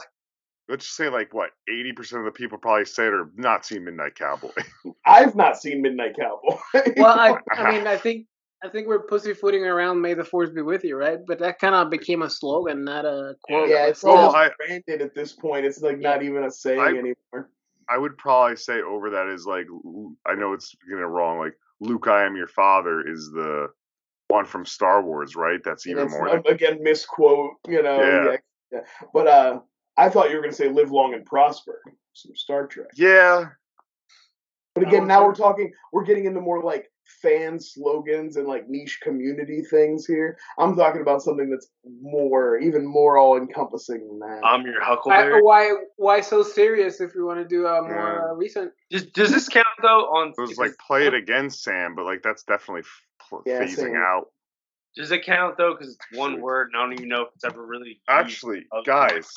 Let's 0.69 0.85
just 0.85 0.97
say 0.97 1.09
like 1.09 1.33
what 1.33 1.51
eighty 1.69 1.91
percent 1.93 2.19
of 2.19 2.25
the 2.25 2.31
people 2.31 2.57
probably 2.57 2.85
said 2.85 3.07
or 3.13 3.29
not 3.35 3.65
seen 3.65 3.83
Midnight 3.85 4.15
Cowboy. 4.15 4.49
I've 5.05 5.35
not 5.35 5.57
seen 5.61 5.81
Midnight 5.81 6.15
Cowboy. 6.17 6.57
well, 6.97 7.19
I, 7.19 7.37
I 7.51 7.71
mean, 7.77 7.87
I 7.87 7.97
think, 7.97 8.27
I 8.63 8.69
think 8.69 8.87
we're 8.87 9.03
pussyfooting 9.03 9.63
around 9.63 10.01
"May 10.01 10.13
the 10.13 10.23
Force 10.23 10.49
be 10.49 10.61
with 10.61 10.83
you," 10.83 10.95
right? 10.95 11.19
But 11.25 11.39
that 11.39 11.59
kind 11.59 11.75
of 11.75 11.89
became 11.89 12.21
a 12.21 12.29
slogan, 12.29 12.83
not 12.83 13.05
a 13.05 13.35
quote. 13.43 13.69
yeah, 13.69 13.87
it's 13.87 14.03
Well, 14.03 14.17
almost 14.17 14.35
I- 14.37 14.49
branded 14.57 15.01
at 15.01 15.13
this 15.15 15.33
point. 15.33 15.65
It's 15.65 15.81
like 15.81 15.99
not 15.99 16.23
even 16.23 16.43
a 16.43 16.51
saying 16.51 16.79
I- 16.79 16.87
anymore. 16.89 17.49
I 17.89 17.97
would 17.97 18.17
probably 18.17 18.55
say 18.55 18.81
over 18.81 19.09
that 19.09 19.27
is 19.27 19.45
like 19.45 19.67
i 20.25 20.33
know 20.33 20.53
it's 20.53 20.73
getting 20.87 21.03
it 21.03 21.07
wrong. 21.07 21.39
Like 21.39 21.53
Luke, 21.81 22.07
I 22.07 22.23
am 22.25 22.37
your 22.37 22.47
father 22.47 23.05
is 23.05 23.29
the 23.33 23.67
one 24.29 24.45
from 24.45 24.65
Star 24.65 25.03
Wars, 25.03 25.35
right? 25.35 25.59
That's 25.63 25.85
even 25.85 26.05
It's, 26.05 26.13
more. 26.13 26.37
again 26.47 26.81
misquote, 26.81 27.55
you 27.67 27.83
know. 27.83 28.01
Yeah. 28.01 28.23
yeah, 28.31 28.37
yeah. 28.71 28.79
But 29.13 29.27
uh, 29.27 29.59
I 29.97 30.09
thought 30.09 30.29
you 30.29 30.35
were 30.35 30.41
going 30.41 30.51
to 30.51 30.57
say 30.57 30.69
"Live 30.69 30.91
Long 30.91 31.13
and 31.13 31.25
Prosper," 31.25 31.81
some 32.13 32.35
Star 32.35 32.67
Trek. 32.67 32.87
yeah, 32.95 33.49
But 34.75 34.87
again, 34.87 35.07
now 35.07 35.19
say- 35.21 35.25
we're 35.27 35.35
talking, 35.35 35.71
we're 35.91 36.03
getting 36.05 36.25
into 36.25 36.41
more 36.41 36.63
like 36.63 36.89
fan 37.21 37.59
slogans 37.59 38.37
and 38.37 38.47
like 38.47 38.67
niche 38.69 38.99
community 39.03 39.61
things 39.61 40.05
here. 40.05 40.37
I'm 40.57 40.75
talking 40.75 41.01
about 41.01 41.21
something 41.21 41.49
that's 41.49 41.67
more, 42.01 42.57
even 42.57 42.85
more 42.85 43.17
all 43.17 43.37
encompassing 43.37 44.07
than 44.07 44.19
that. 44.19 44.41
I'm 44.43 44.63
your 44.65 44.81
I, 44.81 44.85
Huckleberry. 44.85 45.41
why, 45.43 45.69
why 45.97 46.21
so 46.21 46.41
serious? 46.43 47.01
If 47.01 47.13
we 47.13 47.21
want 47.23 47.39
to 47.39 47.45
do 47.45 47.67
a 47.67 47.81
more 47.81 47.91
Yeah. 47.91 48.31
uh, 48.31 48.33
recent, 48.35 48.71
Does, 48.89 49.05
does 49.07 49.31
this 49.31 49.47
count 49.49 49.67
though? 49.81 50.05
On 50.15 50.29
it 50.29 50.41
was 50.41 50.57
like 50.57 50.75
play 50.77 51.05
it 51.05 51.13
again, 51.13 51.49
Sam, 51.49 51.93
but 51.93 52.05
like 52.05 52.23
that's 52.23 52.43
definitely 52.43 52.83
pl- 53.29 53.43
Yeah, 53.45 53.61
phasing 53.61 53.75
Sam. 53.75 53.95
out. 53.97 54.27
Does 54.95 55.11
it 55.11 55.23
count 55.25 55.57
though? 55.57 55.73
Because 55.73 55.95
it's 55.95 56.17
one 56.17 56.31
Actually- 56.31 56.41
word, 56.43 56.67
and 56.73 56.77
I 56.77 56.83
don't 56.85 56.93
even 56.93 57.09
know 57.09 57.23
if 57.23 57.29
it's 57.35 57.43
ever 57.45 57.63
really. 57.65 58.01
Actually, 58.07 58.65
guys, 58.85 59.29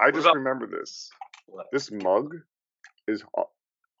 I 0.00 0.10
just 0.10 0.24
about- 0.26 0.36
remember 0.36 0.66
this. 0.66 1.10
What? 1.46 1.66
This 1.72 1.90
mug 1.90 2.34
is 3.06 3.24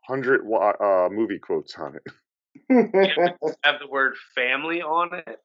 hundred 0.06 0.40
uh, 0.42 1.08
movie 1.10 1.38
quotes 1.38 1.74
on 1.78 1.96
it. 1.96 2.02
have 3.64 3.78
the 3.80 3.86
word 3.88 4.14
family 4.34 4.82
on 4.82 5.14
it. 5.14 5.38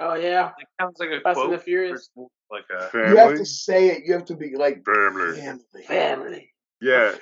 oh 0.00 0.14
yeah, 0.14 0.50
It 0.58 0.66
sounds 0.80 0.98
like 0.98 1.08
a 1.10 1.20
Fast 1.20 1.38
and 1.38 1.46
quote. 1.48 1.50
the 1.52 1.58
Furious. 1.58 2.10
Like 2.50 2.64
a 2.76 2.86
family? 2.88 3.10
you 3.10 3.16
have 3.16 3.36
to 3.36 3.44
say 3.46 3.88
it. 3.88 4.04
You 4.04 4.12
have 4.12 4.24
to 4.26 4.36
be 4.36 4.54
like 4.56 4.84
family. 4.84 5.40
family. 5.40 5.82
family. 5.86 6.52
Yeah. 6.80 7.12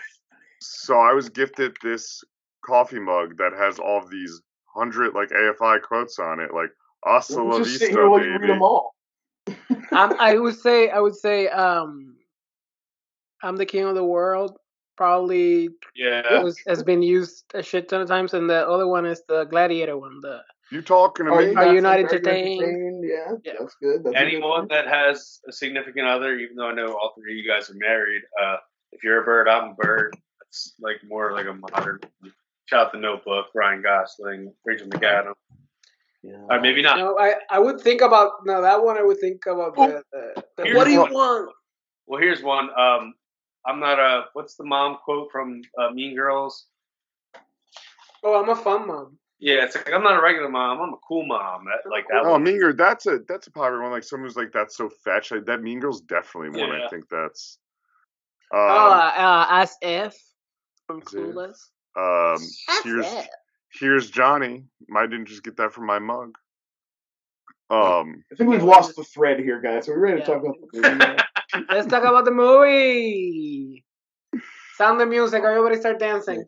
So 0.61 0.99
I 0.99 1.13
was 1.13 1.29
gifted 1.29 1.77
this 1.83 2.23
coffee 2.65 2.99
mug 3.01 3.37
that 3.39 3.53
has 3.57 3.79
all 3.79 3.99
of 3.99 4.11
these 4.11 4.41
hundred 4.75 5.15
like 5.15 5.29
AFI 5.31 5.83
quotes 5.83 6.19
on 6.19 6.41
it, 6.41 6.53
like 6.53 6.71
"Hasta 7.05 7.41
la 7.43 7.59
Just 7.59 7.71
vista, 7.79 7.87
here 7.87 8.09
while 8.09 8.21
you 8.25 8.33
read 8.33 8.41
baby." 8.41 8.53
them 8.55 8.63
all. 8.63 8.95
um, 9.93 10.15
I 10.19 10.37
would 10.39 10.59
say, 10.59 10.89
I 10.91 10.99
would 11.01 11.15
say, 11.15 11.49
um, 11.49 12.14
I'm 13.45 13.57
the 13.57 13.67
king 13.67 13.85
of 13.85 13.95
the 13.95 14.05
world. 14.05 14.57
Probably 14.97 15.69
yeah. 15.97 16.43
was, 16.43 16.57
has 16.69 16.83
been 16.83 17.03
used 17.03 17.45
a 17.53 17.63
shit 17.63 17.89
ton 17.89 18.01
of 18.01 18.09
times, 18.09 18.33
and 18.33 18.49
the 18.49 18.67
other 18.69 18.87
one 18.87 19.05
is 19.07 19.23
the 19.29 19.45
gladiator 19.45 19.99
one. 19.99 20.21
The 20.23 20.39
You 20.71 20.83
talking 20.83 21.27
to 21.27 21.33
Are 21.33 21.41
me? 21.41 21.51
you, 21.51 21.57
Are 21.59 21.75
you 21.75 21.81
not, 21.81 22.01
not 22.01 22.11
very 22.11 22.21
entertained? 22.21 23.05
Yeah, 23.05 23.33
Yeah. 23.45 23.53
that's 23.59 23.75
good. 23.83 24.05
That's 24.05 24.15
a 24.17 24.19
good 24.21 24.27
Anyone 24.27 24.69
that 24.69 24.87
has 24.87 25.41
a 25.49 25.53
significant 25.53 26.07
other, 26.07 26.37
even 26.37 26.55
though 26.57 26.69
I 26.69 26.75
know 26.75 26.87
all 26.95 27.13
three 27.19 27.33
of 27.33 27.45
you 27.45 27.51
guys 27.51 27.69
are 27.71 27.75
married, 27.77 28.23
uh, 28.41 28.57
if 28.93 29.03
you're 29.03 29.21
a 29.21 29.25
bird, 29.25 29.49
I'm 29.49 29.71
a 29.71 29.75
bird. 29.75 30.17
It's 30.49 30.75
like 30.81 30.99
more 31.09 31.33
like 31.33 31.47
a 31.47 31.55
modern. 31.55 31.99
Shout 32.67 32.87
out 32.87 32.93
the 32.93 32.99
Notebook, 32.99 33.47
Ryan 33.55 33.83
Gosling, 33.83 34.55
Rachel 34.65 34.87
McAdams. 34.89 35.35
Yeah. 36.23 36.37
Or 36.49 36.61
maybe 36.61 36.81
not. 36.83 36.97
no, 36.99 37.19
I 37.19 37.35
I 37.51 37.59
would 37.59 37.81
think 37.81 38.01
about 38.01 38.31
no 38.47 38.63
that 38.63 38.83
one. 38.83 38.97
I 38.97 39.03
would 39.03 39.19
think 39.21 39.45
about 39.47 39.75
the, 39.75 40.03
the, 40.13 40.45
the 40.63 40.75
what 40.75 40.85
do 40.85 40.93
you 40.93 41.01
one. 41.03 41.13
want? 41.13 41.51
Well, 42.07 42.21
here's 42.21 42.43
one. 42.43 42.71
Um, 42.79 43.15
I'm 43.67 43.81
not 43.81 43.99
a. 43.99 44.25
What's 44.35 44.57
the 44.57 44.65
mom 44.65 44.99
quote 45.05 45.31
from 45.33 45.63
uh, 45.79 45.91
Mean 45.91 46.15
Girls? 46.15 46.67
Oh, 48.23 48.41
I'm 48.43 48.49
a 48.49 48.57
fun 48.57 48.87
mom. 48.87 49.19
Yeah, 49.39 49.65
it's 49.65 49.75
like 49.75 49.93
I'm 49.93 50.03
not 50.03 50.19
a 50.19 50.23
regular 50.23 50.49
mom. 50.49 50.81
I'm 50.81 50.95
a 50.95 50.99
cool 51.07 51.27
mom. 51.27 51.65
That, 51.67 51.91
like 51.91 52.07
that. 52.09 52.23
Oh, 52.25 52.33
one. 52.33 52.45
Mean 52.45 52.59
Girl. 52.59 52.75
That's 52.75 53.07
a 53.07 53.21
that's 53.29 53.47
a 53.47 53.51
popular 53.51 53.83
one. 53.83 53.93
Like 53.93 54.05
someone 54.05 54.29
who's 54.29 54.37
like 54.37 54.53
that's 54.53 54.77
so 54.77 54.89
fetch. 54.89 55.31
Like, 55.31 55.47
that 55.47 55.63
Mean 55.63 55.81
Girl's 55.81 56.01
definitely 56.01 56.61
one. 56.61 56.71
I 56.71 56.89
think 56.89 57.09
that's. 57.09 57.59
Um, 58.53 58.61
oh, 58.61 58.93
uh, 58.93 59.47
Ask 59.51 59.77
F 59.83 60.15
from 60.87 61.03
As 61.07 61.15
If. 61.15 61.21
Clueless. 61.21 61.57
um, 61.97 62.43
Ask 62.69 62.85
here's 62.85 63.07
F. 63.07 63.27
here's 63.81 64.11
Johnny. 64.11 64.65
I 64.95 65.07
didn't 65.07 65.27
just 65.27 65.43
get 65.43 65.57
that 65.57 65.73
from 65.73 65.87
my 65.87 65.99
mug. 65.99 66.37
Um, 67.71 68.23
I 68.31 68.37
think 68.37 68.51
we've 68.51 68.63
lost 68.63 68.95
the 68.95 69.05
thread 69.05 69.41
here, 69.41 69.61
guys. 69.61 69.89
Are 69.89 69.95
we 69.95 70.01
ready 70.01 70.17
to 70.17 70.21
Yeah. 70.21 70.27
talk 70.35 70.43
about 70.45 70.57
the 70.73 70.81
movie 70.81 70.99
now? 70.99 71.24
Let's 71.69 71.87
talk 71.87 72.03
about 72.03 72.25
the 72.25 72.33
movie. 72.33 73.85
Sound 74.77 75.01
the 75.01 75.07
music. 75.07 75.45
Everybody 75.45 75.77
start 75.77 76.01
dancing. 76.01 76.45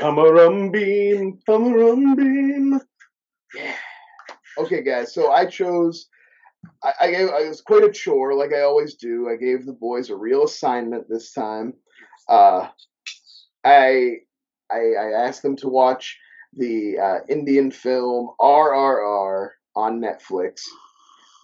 I'm 0.00 0.18
rum 0.18 0.70
beam. 0.70 1.38
I'm 1.48 1.72
rum 1.72 2.14
beam. 2.14 2.80
Yeah. 3.54 3.74
Okay, 4.58 4.82
guys. 4.82 5.12
So 5.12 5.32
I 5.32 5.46
chose. 5.46 6.06
I, 6.84 6.92
I 7.00 7.10
gave. 7.10 7.28
I 7.30 7.48
was 7.48 7.60
quite 7.60 7.82
a 7.82 7.90
chore, 7.90 8.34
like 8.34 8.52
I 8.52 8.60
always 8.62 8.94
do. 8.94 9.28
I 9.28 9.34
gave 9.36 9.66
the 9.66 9.72
boys 9.72 10.10
a 10.10 10.16
real 10.16 10.44
assignment 10.44 11.08
this 11.08 11.32
time. 11.32 11.74
Uh, 12.28 12.68
I, 13.64 14.18
I 14.70 14.78
I 14.78 15.24
asked 15.24 15.42
them 15.42 15.56
to 15.56 15.68
watch 15.68 16.16
the 16.56 16.98
uh, 16.98 17.18
Indian 17.28 17.72
film 17.72 18.30
RRR 18.40 19.50
on 19.74 20.00
Netflix. 20.00 20.62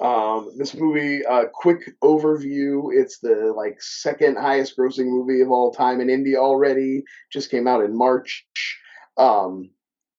Um, 0.01 0.51
this 0.59 0.75
movie, 0.75 1.25
uh, 1.25 1.47
quick 1.53 1.95
overview. 2.03 2.91
It's 2.93 3.19
the 3.19 3.53
like 3.57 3.81
second 3.81 4.37
highest 4.37 4.77
grossing 4.77 5.07
movie 5.07 5.41
of 5.41 5.51
all 5.51 5.73
time 5.73 6.01
in 6.01 6.11
India 6.11 6.39
already. 6.39 7.05
Just 7.33 7.51
came 7.51 7.67
out 7.67 7.83
in 7.83 7.97
March. 7.97 8.45
Um, 9.17 9.71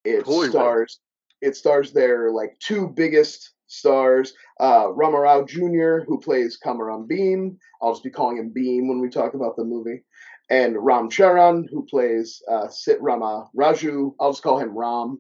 it 0.04 0.24
Holy 0.24 0.50
stars 0.50 1.00
it 1.42 1.56
stars 1.56 1.92
their 1.92 2.32
like 2.32 2.58
two 2.60 2.88
biggest 2.88 3.54
stars, 3.68 4.34
uh, 4.60 4.92
Rama 4.94 5.20
Rao 5.20 5.44
Jr., 5.44 6.00
who 6.08 6.20
plays 6.20 6.58
Komaram 6.64 7.08
Bheem. 7.08 7.58
I'll 7.82 7.94
just 7.94 8.04
be 8.04 8.10
calling 8.10 8.38
him 8.38 8.54
Bheem 8.56 8.88
when 8.88 9.00
we 9.00 9.10
talk 9.10 9.34
about 9.34 9.56
the 9.56 9.64
movie. 9.64 10.04
And 10.50 10.78
Ram 10.78 11.10
Charan, 11.10 11.68
who 11.70 11.86
plays 11.86 12.42
uh, 12.50 12.68
Sitarama 12.68 13.50
Raju. 13.56 14.14
I'll 14.20 14.32
just 14.32 14.44
call 14.44 14.60
him 14.60 14.78
Ram. 14.78 15.20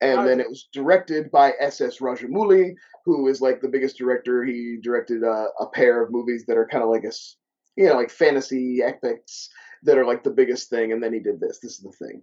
And 0.00 0.26
then 0.26 0.40
it 0.40 0.48
was 0.48 0.68
directed 0.72 1.30
by 1.30 1.52
S.S. 1.60 1.98
Rajamouli, 1.98 2.74
who 3.04 3.28
is 3.28 3.40
like 3.40 3.60
the 3.60 3.68
biggest 3.68 3.98
director. 3.98 4.44
He 4.44 4.78
directed 4.82 5.22
uh, 5.22 5.48
a 5.58 5.66
pair 5.66 6.02
of 6.02 6.10
movies 6.10 6.44
that 6.46 6.56
are 6.56 6.66
kind 6.66 6.82
of 6.82 6.90
like 6.90 7.04
a, 7.04 7.12
you 7.76 7.86
know, 7.86 7.94
like 7.94 8.10
fantasy 8.10 8.80
epics 8.82 9.50
that 9.82 9.98
are 9.98 10.06
like 10.06 10.24
the 10.24 10.30
biggest 10.30 10.70
thing. 10.70 10.92
And 10.92 11.02
then 11.02 11.12
he 11.12 11.20
did 11.20 11.38
this. 11.38 11.58
This 11.58 11.72
is 11.72 11.80
the 11.80 11.92
thing. 11.92 12.22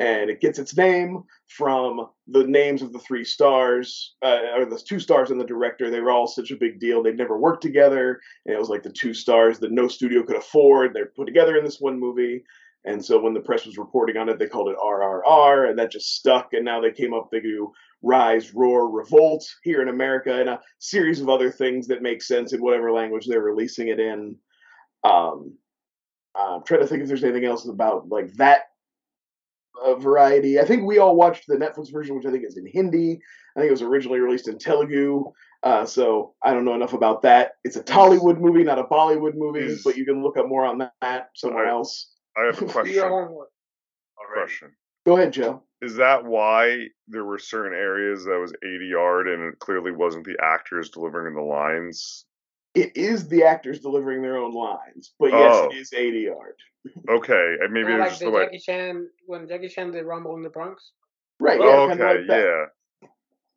And 0.00 0.30
it 0.30 0.40
gets 0.40 0.60
its 0.60 0.76
name 0.76 1.24
from 1.48 2.08
the 2.28 2.44
names 2.44 2.82
of 2.82 2.92
the 2.92 3.00
three 3.00 3.24
stars, 3.24 4.14
uh, 4.22 4.38
or 4.56 4.64
the 4.64 4.78
two 4.78 5.00
stars 5.00 5.30
and 5.30 5.40
the 5.40 5.44
director. 5.44 5.90
They 5.90 6.00
were 6.00 6.12
all 6.12 6.28
such 6.28 6.52
a 6.52 6.56
big 6.56 6.78
deal. 6.78 7.02
They'd 7.02 7.16
never 7.16 7.36
worked 7.36 7.62
together. 7.62 8.20
And 8.46 8.54
it 8.54 8.60
was 8.60 8.68
like 8.68 8.84
the 8.84 8.92
two 8.92 9.12
stars 9.12 9.58
that 9.58 9.72
no 9.72 9.88
studio 9.88 10.22
could 10.22 10.36
afford. 10.36 10.94
They're 10.94 11.12
put 11.16 11.26
together 11.26 11.56
in 11.56 11.64
this 11.64 11.80
one 11.80 11.98
movie. 11.98 12.44
And 12.84 13.04
so 13.04 13.20
when 13.20 13.34
the 13.34 13.40
press 13.40 13.66
was 13.66 13.76
reporting 13.76 14.16
on 14.16 14.28
it, 14.28 14.38
they 14.38 14.46
called 14.46 14.68
it 14.68 14.76
RRR, 14.76 15.68
and 15.68 15.78
that 15.78 15.90
just 15.90 16.14
stuck. 16.14 16.52
And 16.52 16.64
now 16.64 16.80
they 16.80 16.92
came 16.92 17.12
up, 17.12 17.28
they 17.30 17.40
do 17.40 17.72
Rise, 18.02 18.54
Roar, 18.54 18.88
Revolt 18.88 19.44
here 19.62 19.82
in 19.82 19.88
America, 19.88 20.40
and 20.40 20.48
a 20.48 20.60
series 20.78 21.20
of 21.20 21.28
other 21.28 21.50
things 21.50 21.88
that 21.88 22.02
make 22.02 22.22
sense 22.22 22.52
in 22.52 22.60
whatever 22.60 22.92
language 22.92 23.26
they're 23.26 23.40
releasing 23.42 23.88
it 23.88 23.98
in. 23.98 24.36
Um, 25.04 25.56
I'm 26.34 26.62
trying 26.64 26.80
to 26.80 26.86
think 26.86 27.02
if 27.02 27.08
there's 27.08 27.24
anything 27.24 27.44
else 27.44 27.68
about 27.68 28.08
like 28.08 28.32
that 28.34 28.62
uh, 29.84 29.94
variety. 29.94 30.60
I 30.60 30.64
think 30.64 30.84
we 30.84 30.98
all 30.98 31.16
watched 31.16 31.44
the 31.46 31.56
Netflix 31.56 31.92
version, 31.92 32.16
which 32.16 32.26
I 32.26 32.30
think 32.30 32.44
is 32.46 32.56
in 32.56 32.66
Hindi. 32.66 33.20
I 33.56 33.60
think 33.60 33.68
it 33.68 33.72
was 33.72 33.82
originally 33.82 34.20
released 34.20 34.48
in 34.48 34.58
Telugu. 34.58 35.24
Uh, 35.62 35.84
so 35.84 36.34
I 36.44 36.52
don't 36.52 36.64
know 36.64 36.74
enough 36.74 36.92
about 36.92 37.22
that. 37.22 37.52
It's 37.64 37.76
a 37.76 37.82
Tollywood 37.82 38.38
movie, 38.38 38.62
not 38.62 38.78
a 38.78 38.84
Bollywood 38.84 39.34
movie, 39.34 39.60
Is- 39.60 39.82
but 39.82 39.96
you 39.96 40.04
can 40.04 40.22
look 40.22 40.36
up 40.36 40.46
more 40.48 40.64
on 40.64 40.88
that 41.00 41.30
somewhere 41.34 41.66
else. 41.66 42.14
I 42.38 42.46
have 42.46 42.60
a 42.62 42.66
question. 42.72 42.94
your 42.94 43.46
question. 44.34 44.70
Go 45.06 45.16
ahead, 45.16 45.32
Joe. 45.32 45.62
Is 45.80 45.94
that 45.96 46.24
why 46.24 46.88
there 47.06 47.24
were 47.24 47.38
certain 47.38 47.72
areas 47.72 48.24
that 48.24 48.38
was 48.38 48.52
ADR 48.64 49.32
and 49.32 49.52
it 49.52 49.58
clearly 49.60 49.92
wasn't 49.92 50.24
the 50.24 50.36
actors 50.42 50.90
delivering 50.90 51.34
the 51.34 51.40
lines? 51.42 52.24
It 52.74 52.96
is 52.96 53.28
the 53.28 53.44
actors 53.44 53.80
delivering 53.80 54.22
their 54.22 54.36
own 54.36 54.52
lines, 54.52 55.12
but 55.18 55.30
yes, 55.30 55.54
Oh. 55.56 55.68
it 55.70 55.76
is 55.76 55.90
ADR. 55.92 56.54
Okay, 57.08 57.56
and 57.60 57.72
maybe 57.72 57.86
Kinda 57.88 57.96
it 57.96 57.98
was 57.98 58.00
like 58.00 58.08
just 58.10 58.20
the 58.20 58.26
the 58.26 58.30
way. 58.32 58.44
Jackie 58.44 58.58
Chan 58.58 59.08
when 59.26 59.48
Jackie 59.48 59.68
Chan 59.68 59.90
did 59.92 60.04
Rumble 60.04 60.36
in 60.36 60.42
the 60.42 60.50
Bronx. 60.50 60.92
Right, 61.40 61.60
yeah, 61.60 61.66
Oh, 61.66 61.88
kinda 61.88 62.04
okay, 62.04 62.18
like 62.18 62.26
that. 62.28 62.68
yeah. 63.02 63.08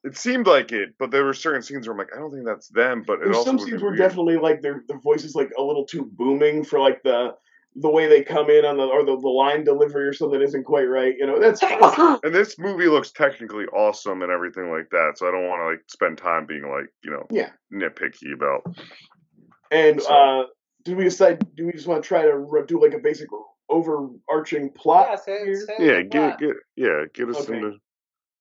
It 0.04 0.18
seemed 0.18 0.48
like 0.48 0.72
it, 0.72 0.96
but 0.98 1.12
there 1.12 1.24
were 1.24 1.34
certain 1.34 1.62
scenes 1.62 1.88
where 1.88 1.94
I'm 1.94 1.98
like, 2.00 2.16
I 2.16 2.20
don't 2.20 2.32
think 2.32 2.46
that's 2.46 2.70
them. 2.70 3.04
But 3.06 3.20
it 3.20 3.26
There's 3.26 3.38
also 3.38 3.52
some 3.52 3.60
scenes 3.60 3.82
where 3.84 3.92
weird. 3.92 4.00
definitely 4.00 4.38
like 4.38 4.62
their 4.62 4.84
their 4.88 5.00
voice 5.00 5.24
is 5.24 5.36
like 5.36 5.52
a 5.58 5.62
little 5.62 5.86
too 5.86 6.06
booming 6.14 6.64
for 6.64 6.80
like 6.80 7.04
the 7.04 7.36
the 7.76 7.90
way 7.90 8.08
they 8.08 8.22
come 8.24 8.50
in 8.50 8.66
on 8.66 8.76
the 8.78 8.84
or 8.84 9.06
the, 9.06 9.18
the 9.18 9.30
line 9.30 9.64
delivery 9.64 10.06
or 10.08 10.14
something 10.14 10.42
isn't 10.42 10.66
quite 10.66 10.84
right. 10.90 11.16
You 11.18 11.26
know, 11.26 11.40
that's. 11.40 11.62
And 12.24 12.36
this 12.36 12.60
movie 12.60 12.88
looks 12.88 13.12
technically 13.12 13.66
awesome 13.68 14.22
and 14.22 14.32
everything 14.32 14.70
like 14.72 14.90
that. 14.92 15.14
So 15.18 15.28
I 15.28 15.32
don't 15.32 15.48
want 15.48 15.62
to 15.62 15.66
like 15.68 15.84
spend 15.88 16.18
time 16.18 16.46
being 16.46 16.64
like, 16.70 16.88
you 17.04 17.12
know, 17.12 17.26
Yeah. 17.32 17.50
nitpicky 17.74 18.34
about. 18.34 18.64
And 19.72 20.02
So- 20.02 20.14
uh 20.14 20.44
do 20.84 20.96
we 20.96 21.04
decide 21.04 21.40
do 21.56 21.66
we 21.68 21.72
just 21.72 21.88
want 21.88 22.04
to 22.04 22.08
try 22.08 22.24
to 22.24 22.34
ro- 22.36 22.66
do 22.66 22.82
like 22.82 22.94
a 22.96 23.00
basic 23.00 23.30
overarching 23.70 24.72
plot? 24.72 25.08
Yeah, 25.10 25.16
say, 25.16 25.46
here? 25.46 25.56
say 25.66 25.76
Yeah, 25.80 26.02
get 26.02 26.12
plot. 26.12 26.40
get 26.40 26.56
yeah, 26.76 27.04
get 27.14 27.30
us 27.30 27.48
Okay. 27.48 27.58
into. 27.58 27.78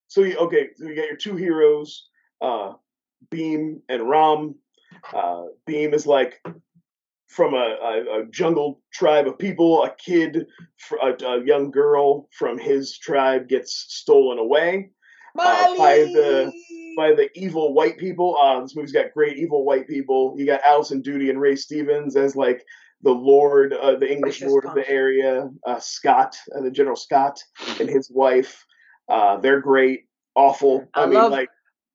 So 0.09 0.23
you, 0.23 0.37
okay, 0.39 0.71
so 0.75 0.87
you 0.87 0.97
got 0.97 1.07
your 1.07 1.17
two 1.17 1.37
heroes, 1.37 2.09
uh, 2.41 2.73
Bheem 3.31 3.81
and 3.89 4.09
Ram. 4.09 4.57
Uh, 5.15 5.45
Bheem 5.69 5.95
is 5.95 6.05
like 6.07 6.43
from 7.31 7.55
a, 7.55 7.57
a, 7.57 8.21
a 8.21 8.27
jungle 8.31 8.83
tribe 8.93 9.27
of 9.27 9.39
people. 9.39 9.85
A 9.85 9.95
kid, 9.97 10.47
a, 11.03 11.25
a 11.25 11.45
young 11.45 11.71
girl 11.71 12.29
from 12.33 12.59
his 12.59 12.99
tribe 12.99 13.49
gets 13.49 13.87
stolen 13.89 14.39
away 14.39 14.91
uh, 15.39 15.77
by 15.79 15.99
the 15.99 16.53
by 16.97 17.13
the 17.13 17.31
evil 17.35 17.73
white 17.73 17.97
people. 17.99 18.37
Uh, 18.37 18.61
this 18.61 18.75
movie's 18.75 18.93
got 18.93 19.15
great 19.15 19.39
evil 19.39 19.65
white 19.65 19.87
people. 19.89 20.35
You 20.37 20.45
got 20.45 20.61
Alison 20.67 21.03
Doody 21.03 21.31
and 21.31 21.41
Ray 21.41 21.57
Stevenson 21.57 22.23
as 22.23 22.35
like 22.35 22.65
the 23.03 23.13
Lord, 23.13 23.73
uh, 23.73 23.97
the 23.97 24.11
English 24.11 24.43
Lord 24.43 24.67
of 24.67 24.75
the 24.75 24.89
area. 24.91 25.49
Uh, 25.67 25.79
Scott, 25.79 26.37
uh, 26.55 26.61
the 26.61 26.71
General 26.71 26.97
Scott, 26.97 27.41
and 27.79 27.89
his 27.89 28.11
wife. 28.11 28.67
Uh, 29.09 29.39
they're 29.39 29.61
great. 29.61 30.01
Awful. 30.35 30.87
I, 30.95 31.03
I 31.03 31.07
mean, 31.07 31.15
love- 31.15 31.33
like 31.33 31.49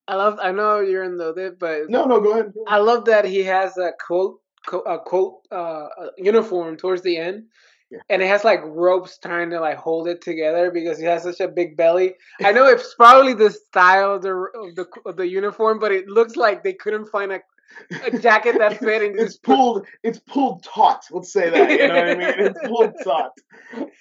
I 0.07 0.15
love. 0.15 0.39
I 0.41 0.51
know 0.51 0.79
you're 0.79 1.03
in 1.03 1.17
the 1.17 1.33
bit, 1.33 1.59
but 1.59 1.89
no, 1.89 2.05
no. 2.05 2.21
Go 2.21 2.31
ahead. 2.33 2.53
I 2.67 2.77
love 2.77 3.05
that 3.05 3.25
he 3.25 3.43
has 3.43 3.77
a 3.77 3.91
quote, 4.05 4.39
co- 4.65 4.81
a 4.81 4.99
quote, 4.99 5.41
uh, 5.51 5.87
uniform 6.17 6.77
towards 6.77 7.01
the 7.01 7.17
end, 7.17 7.45
Yeah. 7.91 7.99
and 8.09 8.21
it 8.21 8.27
has 8.27 8.43
like 8.43 8.61
ropes 8.63 9.17
trying 9.19 9.49
to 9.51 9.59
like 9.59 9.77
hold 9.77 10.07
it 10.07 10.21
together 10.21 10.71
because 10.71 10.97
he 10.99 11.05
has 11.05 11.23
such 11.23 11.39
a 11.39 11.47
big 11.47 11.77
belly. 11.77 12.15
I 12.43 12.51
know 12.51 12.65
it's 12.65 12.93
probably 12.95 13.33
the 13.33 13.51
style 13.51 14.15
of 14.15 14.21
the 14.21 14.33
of 14.33 14.75
the 14.75 14.85
of 15.05 15.15
the 15.17 15.27
uniform, 15.27 15.79
but 15.79 15.91
it 15.91 16.07
looks 16.07 16.35
like 16.35 16.63
they 16.63 16.73
couldn't 16.73 17.05
find 17.05 17.31
a, 17.31 17.39
a 18.03 18.17
jacket 18.19 18.57
that 18.57 18.79
fit 18.79 19.01
and 19.01 19.19
It's 19.23 19.37
pulled. 19.37 19.85
It's 20.03 20.19
pulled 20.19 20.63
taut. 20.63 21.03
Let's 21.11 21.31
say 21.31 21.49
that. 21.49 21.69
You 21.69 21.87
know 21.87 21.95
what 21.95 22.09
I 22.09 22.15
mean? 22.15 22.33
It's 22.47 22.59
pulled 22.67 22.93
taut. 23.03 23.31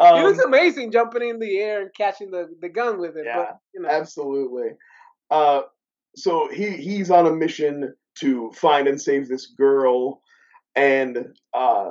Um, 0.01 0.23
looks 0.25 0.39
amazing 0.39 0.93
jumping 0.93 1.29
in 1.29 1.39
the 1.39 1.59
air 1.59 1.83
and 1.83 1.91
catching 1.95 2.31
the, 2.31 2.49
the 2.61 2.69
gun 2.69 2.99
with 2.99 3.17
it. 3.17 3.25
Yeah, 3.27 3.37
but, 3.37 3.59
you 3.75 3.81
know, 3.83 3.89
Absolutely. 3.89 4.71
Uh, 5.31 5.63
so 6.17 6.49
he 6.53 6.71
he's 6.71 7.11
on 7.11 7.27
a 7.27 7.33
mission 7.33 7.95
to 8.21 8.51
find 8.53 8.87
and 8.87 9.01
save 9.01 9.29
this 9.29 9.47
girl, 9.47 10.21
and 10.77 11.35
uh, 11.53 11.91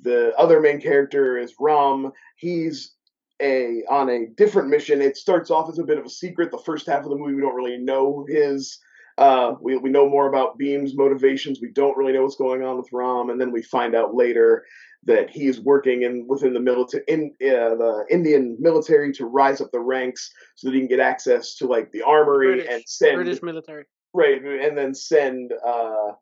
the 0.00 0.34
other 0.36 0.60
main 0.60 0.80
character 0.80 1.38
is 1.38 1.54
Ram. 1.58 2.12
He's 2.36 2.92
a 3.40 3.82
on 3.90 4.08
a 4.10 4.26
different 4.36 4.68
mission. 4.68 5.02
It 5.02 5.16
starts 5.16 5.50
off 5.50 5.68
as 5.68 5.78
a 5.78 5.84
bit 5.84 5.98
of 5.98 6.06
a 6.06 6.10
secret. 6.10 6.50
The 6.50 6.58
first 6.58 6.86
half 6.86 7.04
of 7.04 7.10
the 7.10 7.16
movie, 7.16 7.34
we 7.34 7.42
don't 7.42 7.54
really 7.54 7.78
know 7.78 8.24
his. 8.28 8.78
Uh, 9.16 9.54
we 9.60 9.76
we 9.76 9.90
know 9.90 10.08
more 10.08 10.28
about 10.28 10.58
Bheem's 10.58 10.96
motivations. 10.96 11.60
We 11.60 11.70
don't 11.72 11.96
really 11.96 12.12
know 12.12 12.22
what's 12.22 12.36
going 12.36 12.62
on 12.62 12.76
with 12.76 12.92
Ram, 12.92 13.30
and 13.30 13.40
then 13.40 13.52
we 13.52 13.62
find 13.62 13.94
out 13.94 14.14
later 14.14 14.64
that 15.06 15.30
he 15.30 15.46
is 15.46 15.60
working 15.60 16.02
in 16.02 16.26
within 16.26 16.54
the 16.54 16.60
military 16.60 17.04
in 17.08 17.34
uh, 17.42 17.74
the 17.74 18.04
Indian 18.10 18.56
military 18.58 19.12
to 19.12 19.26
rise 19.26 19.60
up 19.60 19.70
the 19.70 19.80
ranks 19.80 20.32
so 20.56 20.68
that 20.68 20.74
he 20.74 20.80
can 20.80 20.88
get 20.88 21.00
access 21.00 21.56
to 21.56 21.66
like 21.66 21.92
the 21.92 22.02
armory 22.02 22.54
British, 22.54 22.72
and 22.72 22.82
send 22.86 23.16
British 23.16 23.42
military. 23.42 23.84
right 24.12 24.42
and 24.42 24.76
then 24.76 24.94
send 24.94 25.52
uh, 25.66 26.12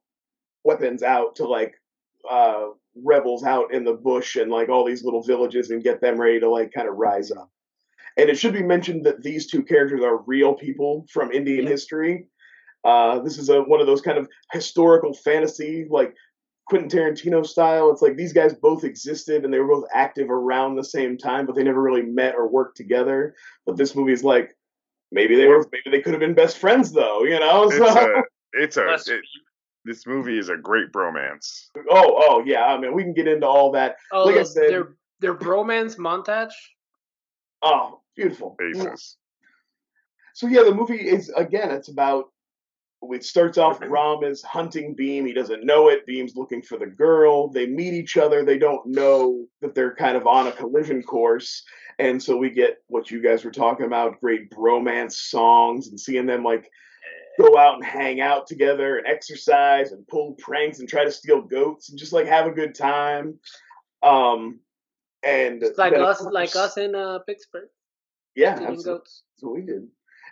weapons 0.64 1.03
out 1.03 1.36
to 1.36 1.45
like 1.45 1.74
uh, 2.31 2.66
rebels 2.95 3.45
out 3.45 3.73
in 3.73 3.85
the 3.85 3.95
bush 3.95 4.37
and 4.37 4.51
like 4.51 4.68
all 4.68 4.85
these 4.85 5.05
little 5.05 5.23
villages 5.23 5.70
and 5.70 5.83
get 5.83 6.01
them 6.01 6.20
ready 6.20 6.41
to 6.41 6.49
like 6.49 6.73
kind 6.73 6.89
of 6.89 6.97
rise 6.97 7.31
up. 7.31 7.51
And 8.16 8.29
it 8.29 8.39
should 8.39 8.53
be 8.53 8.62
mentioned 8.62 9.07
that 9.07 9.23
these 9.23 9.47
two 9.47 9.62
characters 9.62 10.03
are 10.03 10.18
real 10.18 10.55
people 10.55 11.07
from 11.11 11.33
Indian 11.33 11.64
Yeah. 11.64 11.70
history. 11.70 12.29
Uh, 12.85 13.20
this 13.20 13.39
is 13.39 13.49
a, 13.49 13.62
one 13.62 13.81
of 13.81 13.87
those 13.87 14.03
kind 14.03 14.18
of 14.18 14.29
historical 14.53 15.14
fantasy, 15.14 15.87
like 15.89 16.14
Quentin 16.66 16.91
Tarantino 16.91 17.47
style. 17.47 17.91
It's 17.91 18.03
like 18.03 18.16
these 18.16 18.33
guys 18.33 18.55
both 18.55 18.85
existed 18.85 19.45
and 19.45 19.53
they 19.53 19.59
were 19.59 19.68
both 19.68 19.89
active 19.95 20.31
around 20.31 20.75
the 20.75 20.85
same 20.85 21.16
time, 21.16 21.47
but 21.47 21.55
they 21.55 21.62
never 21.62 21.81
really 21.81 22.03
met 22.03 22.35
or 22.35 22.49
worked 22.49 22.77
together. 22.77 23.35
But 23.64 23.77
this 23.77 23.95
movie 23.95 24.12
is 24.12 24.25
like 24.25 24.57
maybe 25.11 25.37
they 25.37 25.47
were, 25.47 25.66
maybe 25.73 25.97
they 25.97 26.03
could 26.03 26.12
have 26.12 26.20
been 26.20 26.35
best 26.35 26.59
friends 26.59 26.93
though, 26.93 27.25
you 27.25 27.39
know? 27.39 27.64
It's 27.64 27.77
So, 27.77 27.87
a, 27.87 28.23
it's 28.53 28.77
a, 28.77 28.93
it, 28.95 29.23
this 29.85 30.07
movie 30.07 30.39
is 30.39 30.49
a 30.49 30.57
great 30.57 30.93
bromance. 30.93 31.66
oh, 31.91 32.14
oh 32.28 32.43
yeah. 32.45 32.64
I 32.66 32.78
mean, 32.78 32.95
we 32.95 33.03
can 33.03 33.14
get 33.14 33.28
into 33.28 33.47
all 33.47 33.72
that. 33.72 33.97
Oh, 34.12 34.24
like 34.24 34.37
I 34.37 34.39
the- 34.41 34.45
said- 34.45 34.70
their 34.70 34.97
their 35.20 35.35
bromance 35.35 35.97
montage. 35.97 36.53
Oh, 37.62 38.01
beautiful. 38.16 38.57
Basis. 38.59 39.16
So 40.35 40.47
yeah, 40.47 40.62
the 40.62 40.74
movie 40.74 40.97
is 40.97 41.28
again. 41.37 41.70
It's 41.70 41.89
about. 41.89 42.26
It 43.05 43.24
starts 43.24 43.59
off. 43.59 43.80
Ram 43.80 44.22
is 44.22 44.43
hunting 44.43 44.95
Bheem. 44.95 45.26
He 45.26 45.33
doesn't 45.33 45.66
know 45.66 45.89
it. 45.89 46.07
Bheem's 46.07 46.37
looking 46.37 46.62
for 46.62 46.78
the 46.78 46.87
girl. 46.87 47.49
They 47.49 47.66
meet 47.66 47.95
each 47.95 48.16
other. 48.16 48.45
They 48.45 48.59
don't 48.59 48.87
know 48.87 49.45
that 49.61 49.74
they're 49.74 49.97
kind 49.97 50.16
of 50.16 50.28
on 50.28 50.47
a 50.47 50.53
collision 50.53 51.03
course, 51.03 51.64
and 51.99 52.22
so 52.22 52.37
we 52.37 52.51
get 52.51 52.76
what 52.87 53.11
you 53.11 53.20
guys 53.20 53.45
were 53.45 53.51
talking 53.51 53.87
about: 53.87 54.20
great 54.20 54.51
bromance 54.51 55.14
songs 55.14 55.89
and 55.89 55.99
seeing 55.99 56.26
them 56.26 56.45
like 56.45 56.70
go 57.39 57.57
out 57.57 57.76
and 57.76 57.85
hang 57.85 58.20
out 58.20 58.47
together 58.47 58.99
and 58.99 59.07
exercise 59.07 59.93
and 59.93 60.07
pull 60.09 60.35
pranks 60.35 60.80
and 60.80 60.89
try 60.89 61.05
to 61.05 61.11
steal 61.11 61.41
goats 61.41 61.91
and 61.91 61.99
just 61.99 62.12
like 62.12 62.26
have 62.26 62.47
a 62.47 62.51
good 62.51 62.74
time. 62.74 63.39
Um, 64.03 64.61
and 65.24 65.62
It's 65.62 65.78
like 65.78 65.95
us, 65.95 66.20
like 66.22 66.57
us 66.57 66.76
in 66.76 66.95
uh, 66.95 67.20
Pittsburgh. 67.20 67.68
Yeah, 68.35 68.53
absolutely. 68.53 68.85
goats. 68.85 69.22
That's 69.35 69.45
what 69.45 69.55
we 69.55 69.62
did. 69.62 69.87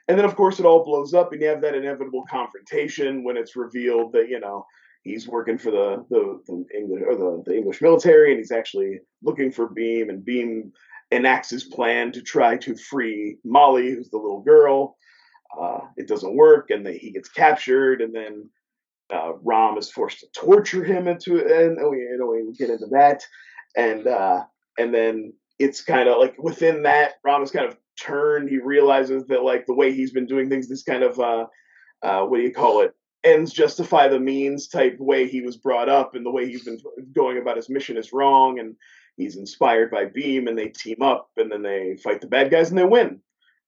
and 0.09 0.19
then 0.19 0.25
of 0.25 0.35
course 0.35 0.59
it 0.59 0.67
all 0.67 0.85
blows 0.85 1.15
up, 1.15 1.33
and 1.33 1.41
you 1.41 1.49
have 1.49 1.61
that 1.61 1.75
inevitable 1.75 2.25
confrontation 2.29 3.23
when 3.25 3.37
it's 3.37 3.57
revealed 3.57 4.13
that 4.13 4.29
you 4.29 4.41
know 4.41 4.67
he's 5.03 5.29
working 5.29 5.59
for 5.59 5.71
the 5.71 6.05
the, 6.11 6.41
the 6.47 6.77
English 6.77 7.03
or 7.07 7.17
the, 7.17 7.43
the 7.47 7.57
English 7.57 7.81
military, 7.81 8.31
and 8.31 8.39
he's 8.39 8.53
actually 8.53 8.99
looking 9.23 9.53
for 9.53 9.69
Bheem, 9.69 10.09
and 10.09 10.25
Bheem 10.25 10.73
enacts 11.13 11.51
his 11.51 11.65
plan 11.65 12.13
to 12.13 12.23
try 12.23 12.57
to 12.57 12.75
free 12.77 13.37
Malli, 13.45 13.91
who's 13.91 14.11
the 14.11 14.19
little 14.19 14.43
girl. 14.43 14.97
Uh, 15.59 15.81
it 15.97 16.07
doesn't 16.07 16.37
work, 16.37 16.71
and 16.71 16.87
then 16.87 16.97
he 16.99 17.11
gets 17.11 17.29
captured, 17.29 18.01
and 18.01 18.15
then 18.15 18.49
uh, 19.13 19.33
Ram 19.43 19.79
is 19.79 19.91
forced 19.91 20.21
to 20.21 20.27
torture 20.35 20.85
him 20.85 21.09
into 21.09 21.37
it, 21.37 21.51
and 21.51 21.77
we, 21.91 21.99
you 21.99 22.17
know, 22.19 22.27
we 22.27 22.53
get 22.57 22.71
into 22.71 22.87
that, 22.93 23.23
and 23.77 24.07
uh, 24.07 24.45
and 24.79 24.95
then 24.95 25.33
it's 25.59 25.83
kind 25.83 26.09
of 26.09 26.19
like 26.19 26.37
within 26.39 26.85
that, 26.85 27.15
Ram 27.25 27.43
is 27.43 27.51
kind 27.51 27.67
of 27.67 27.77
turned. 28.01 28.49
He 28.49 28.59
realizes 28.59 29.27
that 29.27 29.43
like 29.43 29.67
the 29.67 29.75
way 29.75 29.93
he's 29.93 30.13
been 30.13 30.27
doing 30.27 30.49
things, 30.49 30.69
this 30.69 30.83
kind 30.83 31.03
of 31.03 31.19
uh, 31.19 31.47
uh, 32.03 32.23
what 32.23 32.37
do 32.37 32.43
you 32.43 32.53
call 32.53 32.83
it? 32.83 32.95
Ends 33.25 33.53
justify 33.53 34.09
the 34.09 34.21
means 34.21 34.69
type 34.69 34.97
way 34.99 35.29
he 35.29 35.43
was 35.43 35.57
brought 35.57 35.89
up, 35.89 36.15
and 36.15 36.25
the 36.25 36.31
way 36.31 36.47
he's 36.47 36.65
been 36.65 36.79
going 37.15 37.39
about 37.39 37.57
his 37.57 37.69
mission 37.69 37.97
is 37.97 38.13
wrong, 38.13 38.61
and 38.61 38.77
he's 39.17 39.37
inspired 39.37 39.91
by 39.91 40.07
Bheem, 40.07 40.49
and 40.49 40.57
they 40.57 40.69
team 40.69 41.03
up, 41.03 41.31
and 41.37 41.51
then 41.51 41.63
they 41.63 41.97
fight 42.03 42.21
the 42.21 42.29
bad 42.29 42.51
guys, 42.51 42.71
and 42.71 42.79
they 42.79 42.85
win 42.85 43.21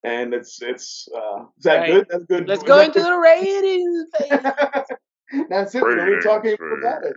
and 0.03 0.33
it's 0.33 0.61
it's 0.61 1.07
uh, 1.15 1.43
is 1.57 1.63
that 1.63 1.79
Right. 1.79 1.93
good? 1.93 2.07
That's 2.09 2.25
good. 2.25 2.47
Let's 2.47 2.63
Is 2.63 2.69
go 2.69 2.79
into 2.81 2.99
good? 2.99 3.05
the 3.05 3.17
ratings. 3.17 4.05
That's 5.49 5.73
it. 5.75 5.81
We're 5.81 5.99
only 5.99 6.21
talking 6.21 6.55
about 6.77 7.05
it. 7.05 7.15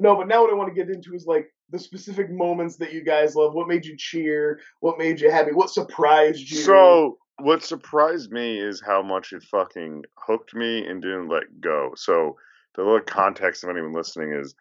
No, 0.00 0.14
but 0.14 0.28
now 0.28 0.42
what 0.42 0.50
I 0.50 0.54
want 0.54 0.68
to 0.68 0.74
get 0.74 0.94
into 0.94 1.14
is 1.14 1.26
like 1.26 1.46
the 1.70 1.78
specific 1.78 2.30
moments 2.30 2.76
that 2.76 2.92
you 2.92 3.02
guys 3.02 3.34
love. 3.34 3.54
What 3.54 3.66
made 3.66 3.86
you 3.86 3.96
cheer? 3.96 4.60
What 4.80 4.98
made 4.98 5.20
you 5.20 5.30
happy? 5.30 5.52
What 5.52 5.70
surprised 5.70 6.50
you? 6.50 6.58
So 6.58 7.18
what 7.38 7.64
surprised 7.64 8.30
me 8.30 8.60
is 8.60 8.82
how 8.84 9.02
much 9.02 9.32
it 9.32 9.42
fucking 9.42 10.04
hooked 10.16 10.54
me 10.54 10.86
and 10.86 11.00
didn't 11.02 11.28
let 11.28 11.60
go. 11.60 11.92
So 11.96 12.36
the 12.74 12.82
little 12.82 13.00
context 13.00 13.64
of 13.64 13.70
anyone 13.70 13.94
listening 13.94 14.34
is 14.34 14.54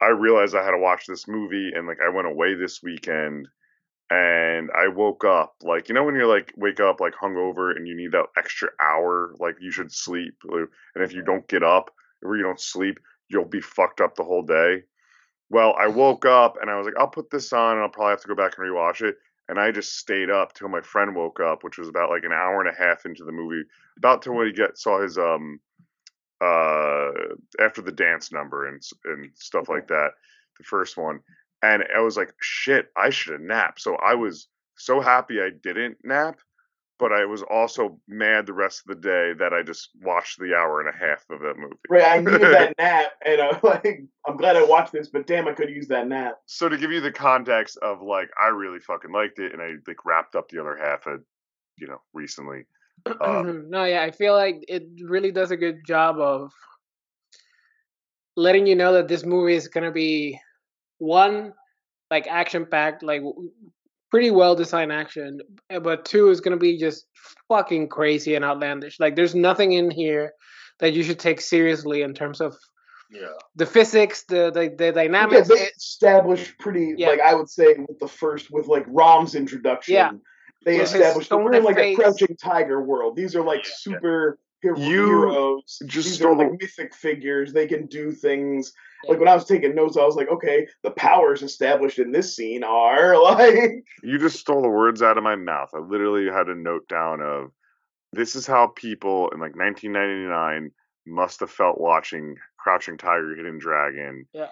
I 0.00 0.08
realized 0.08 0.56
I 0.56 0.64
had 0.64 0.72
to 0.72 0.78
watch 0.78 1.04
this 1.06 1.28
movie 1.28 1.72
and 1.74 1.86
like 1.86 1.98
I 2.04 2.08
went 2.08 2.26
away 2.26 2.54
this 2.54 2.82
weekend 2.82 3.48
and 4.10 4.70
I 4.76 4.88
woke 4.88 5.24
up 5.24 5.54
like 5.62 5.88
you 5.88 5.94
know 5.94 6.04
when 6.04 6.14
you're 6.14 6.26
like 6.26 6.52
wake 6.56 6.80
up 6.80 7.00
like 7.00 7.14
hungover 7.14 7.74
and 7.74 7.88
you 7.88 7.96
need 7.96 8.12
that 8.12 8.26
extra 8.36 8.68
hour 8.80 9.34
like 9.38 9.56
you 9.60 9.70
should 9.70 9.90
sleep 9.90 10.34
and 10.50 10.68
if 10.96 11.12
you 11.12 11.22
don't 11.22 11.48
get 11.48 11.62
up 11.62 11.90
or 12.22 12.36
you 12.36 12.42
don't 12.42 12.60
sleep 12.60 12.98
you'll 13.28 13.44
be 13.44 13.60
fucked 13.60 14.00
up 14.00 14.14
the 14.14 14.24
whole 14.24 14.42
day. 14.42 14.82
Well, 15.50 15.74
I 15.78 15.88
woke 15.88 16.26
up 16.26 16.56
and 16.60 16.70
I 16.70 16.76
was 16.76 16.84
like 16.84 16.94
I'll 16.98 17.08
put 17.08 17.30
this 17.30 17.52
on 17.52 17.76
and 17.76 17.82
I'll 17.82 17.88
probably 17.88 18.10
have 18.10 18.20
to 18.22 18.28
go 18.28 18.34
back 18.34 18.58
and 18.58 18.66
rewatch 18.66 19.00
it 19.00 19.16
and 19.48 19.58
I 19.58 19.70
just 19.70 19.98
stayed 19.98 20.30
up 20.30 20.54
till 20.54 20.68
my 20.68 20.80
friend 20.80 21.14
woke 21.14 21.40
up, 21.40 21.64
which 21.64 21.78
was 21.78 21.88
about 21.88 22.10
like 22.10 22.24
an 22.24 22.32
hour 22.32 22.60
and 22.60 22.68
a 22.68 22.78
half 22.78 23.04
into 23.04 23.24
the 23.24 23.32
movie, 23.32 23.66
about 23.98 24.22
till 24.22 24.34
when 24.34 24.46
he 24.46 24.52
get 24.52 24.78
saw 24.78 25.02
his 25.02 25.18
um 25.18 25.60
uh 26.40 27.10
after 27.60 27.80
the 27.82 27.92
dance 27.92 28.32
number 28.32 28.68
and 28.68 28.82
and 29.04 29.30
stuff 29.34 29.68
like 29.68 29.88
that, 29.88 30.10
the 30.58 30.64
first 30.64 30.96
one, 30.96 31.20
and 31.64 31.84
I 31.96 32.00
was 32.00 32.16
like, 32.16 32.34
shit, 32.40 32.88
I 32.96 33.10
should 33.10 33.32
have 33.32 33.40
napped. 33.40 33.80
So 33.80 33.96
I 33.96 34.14
was 34.14 34.48
so 34.76 35.00
happy 35.00 35.40
I 35.40 35.50
didn't 35.62 35.96
nap, 36.04 36.38
but 36.98 37.10
I 37.10 37.24
was 37.24 37.42
also 37.42 37.98
mad 38.06 38.46
the 38.46 38.52
rest 38.52 38.82
of 38.82 38.94
the 38.94 39.00
day 39.00 39.32
that 39.38 39.54
I 39.54 39.62
just 39.62 39.90
watched 40.02 40.38
the 40.38 40.54
hour 40.54 40.80
and 40.80 40.88
a 40.94 40.98
half 40.98 41.24
of 41.30 41.40
that 41.40 41.56
movie. 41.56 41.76
right, 41.88 42.04
I 42.04 42.18
needed 42.18 42.52
that 42.52 42.74
nap, 42.78 43.12
and 43.24 43.40
uh, 43.40 43.58
like 43.62 44.02
I'm 44.26 44.36
glad 44.36 44.56
I 44.56 44.64
watched 44.64 44.92
this, 44.92 45.08
but 45.08 45.26
damn, 45.26 45.48
I 45.48 45.52
could 45.52 45.70
use 45.70 45.88
that 45.88 46.06
nap. 46.06 46.34
So 46.46 46.68
to 46.68 46.76
give 46.76 46.92
you 46.92 47.00
the 47.00 47.12
context 47.12 47.78
of 47.78 48.02
like, 48.02 48.28
I 48.40 48.48
really 48.48 48.80
fucking 48.80 49.12
liked 49.12 49.38
it, 49.38 49.52
and 49.52 49.62
I 49.62 49.72
like 49.86 50.04
wrapped 50.04 50.34
up 50.34 50.50
the 50.50 50.60
other 50.60 50.76
half 50.76 51.06
of, 51.06 51.22
you 51.78 51.86
know, 51.86 52.00
recently. 52.12 52.64
Um, 53.20 53.68
no, 53.70 53.84
yeah, 53.84 54.02
I 54.02 54.12
feel 54.12 54.34
like 54.34 54.64
it 54.66 54.84
really 55.02 55.30
does 55.30 55.50
a 55.50 55.58
good 55.58 55.80
job 55.86 56.18
of 56.18 56.52
letting 58.36 58.66
you 58.66 58.76
know 58.76 58.94
that 58.94 59.08
this 59.08 59.24
movie 59.24 59.54
is 59.54 59.68
gonna 59.68 59.90
be 59.90 60.40
one 60.98 61.52
like 62.10 62.26
action 62.26 62.66
packed, 62.66 63.02
like 63.02 63.22
pretty 64.10 64.30
well 64.30 64.54
designed 64.54 64.92
action, 64.92 65.40
eh, 65.70 65.78
but 65.78 66.04
two 66.04 66.28
is 66.30 66.40
gonna 66.40 66.56
be 66.56 66.78
just 66.78 67.06
fucking 67.48 67.88
crazy 67.88 68.34
and 68.34 68.44
outlandish. 68.44 69.00
Like, 69.00 69.16
there's 69.16 69.34
nothing 69.34 69.72
in 69.72 69.90
here 69.90 70.32
that 70.80 70.92
you 70.92 71.02
should 71.02 71.18
take 71.18 71.40
seriously 71.40 72.02
in 72.02 72.14
terms 72.14 72.40
of 72.40 72.54
Yeah. 73.10 73.28
the 73.56 73.66
physics, 73.66 74.24
the 74.28 74.50
the, 74.52 74.74
the 74.76 74.84
Yeah, 74.86 74.90
dynamics. 74.92 75.48
they 75.48 75.54
established 75.76 76.58
pretty, 76.58 76.94
Yeah. 76.96 77.08
like 77.08 77.20
I 77.20 77.34
would 77.34 77.48
say, 77.48 77.74
with 77.88 77.98
the 77.98 78.08
first, 78.08 78.50
with 78.50 78.66
like 78.66 78.84
Ram's 78.88 79.34
introduction. 79.34 79.94
Yeah. 79.94 80.12
They 80.64 80.78
With 80.78 80.94
established 80.94 81.28
that 81.30 81.36
we're 81.38 81.54
in 81.54 81.64
like 81.64 81.74
stone-faced- 81.76 81.98
a 82.00 82.02
crouching 82.02 82.36
tiger 82.36 82.80
world. 82.82 83.16
These 83.16 83.36
are 83.36 83.42
like 83.42 83.64
Yeah. 83.64 83.70
super 83.76 84.38
hero- 84.62 84.78
You 84.78 85.06
heroes. 85.06 85.78
just 85.86 86.08
These 86.08 86.22
are 86.22 86.34
like 86.34 86.52
mythic 86.60 86.94
figures. 86.94 87.52
They 87.52 87.66
can 87.66 87.86
do 87.86 88.12
things. 88.12 88.72
Yeah. 89.04 89.10
Like 89.10 89.18
when 89.20 89.28
I 89.28 89.34
was 89.34 89.44
taking 89.44 89.74
notes, 89.74 89.96
I 89.96 90.04
was 90.04 90.16
like, 90.16 90.28
okay, 90.28 90.66
the 90.82 90.90
powers 90.90 91.42
established 91.42 91.98
in 91.98 92.12
this 92.12 92.34
scene 92.34 92.64
are 92.64 93.20
like 93.22 93.84
You 94.02 94.18
just 94.18 94.38
stole 94.40 94.62
the 94.62 94.68
words 94.68 95.02
out 95.02 95.18
of 95.18 95.24
my 95.24 95.36
mouth. 95.36 95.70
I 95.74 95.78
literally 95.78 96.26
had 96.32 96.48
a 96.48 96.54
note 96.54 96.88
down 96.88 97.20
of 97.20 97.50
this 98.12 98.36
is 98.36 98.46
how 98.46 98.68
people 98.68 99.28
in 99.30 99.40
like 99.40 99.56
1999 99.56 100.70
must 101.06 101.40
have 101.40 101.50
felt 101.50 101.80
watching 101.80 102.36
Crouching 102.58 102.96
Tiger, 102.96 103.34
Hidden 103.36 103.58
Dragon. 103.58 104.26
Yeah. 104.32 104.48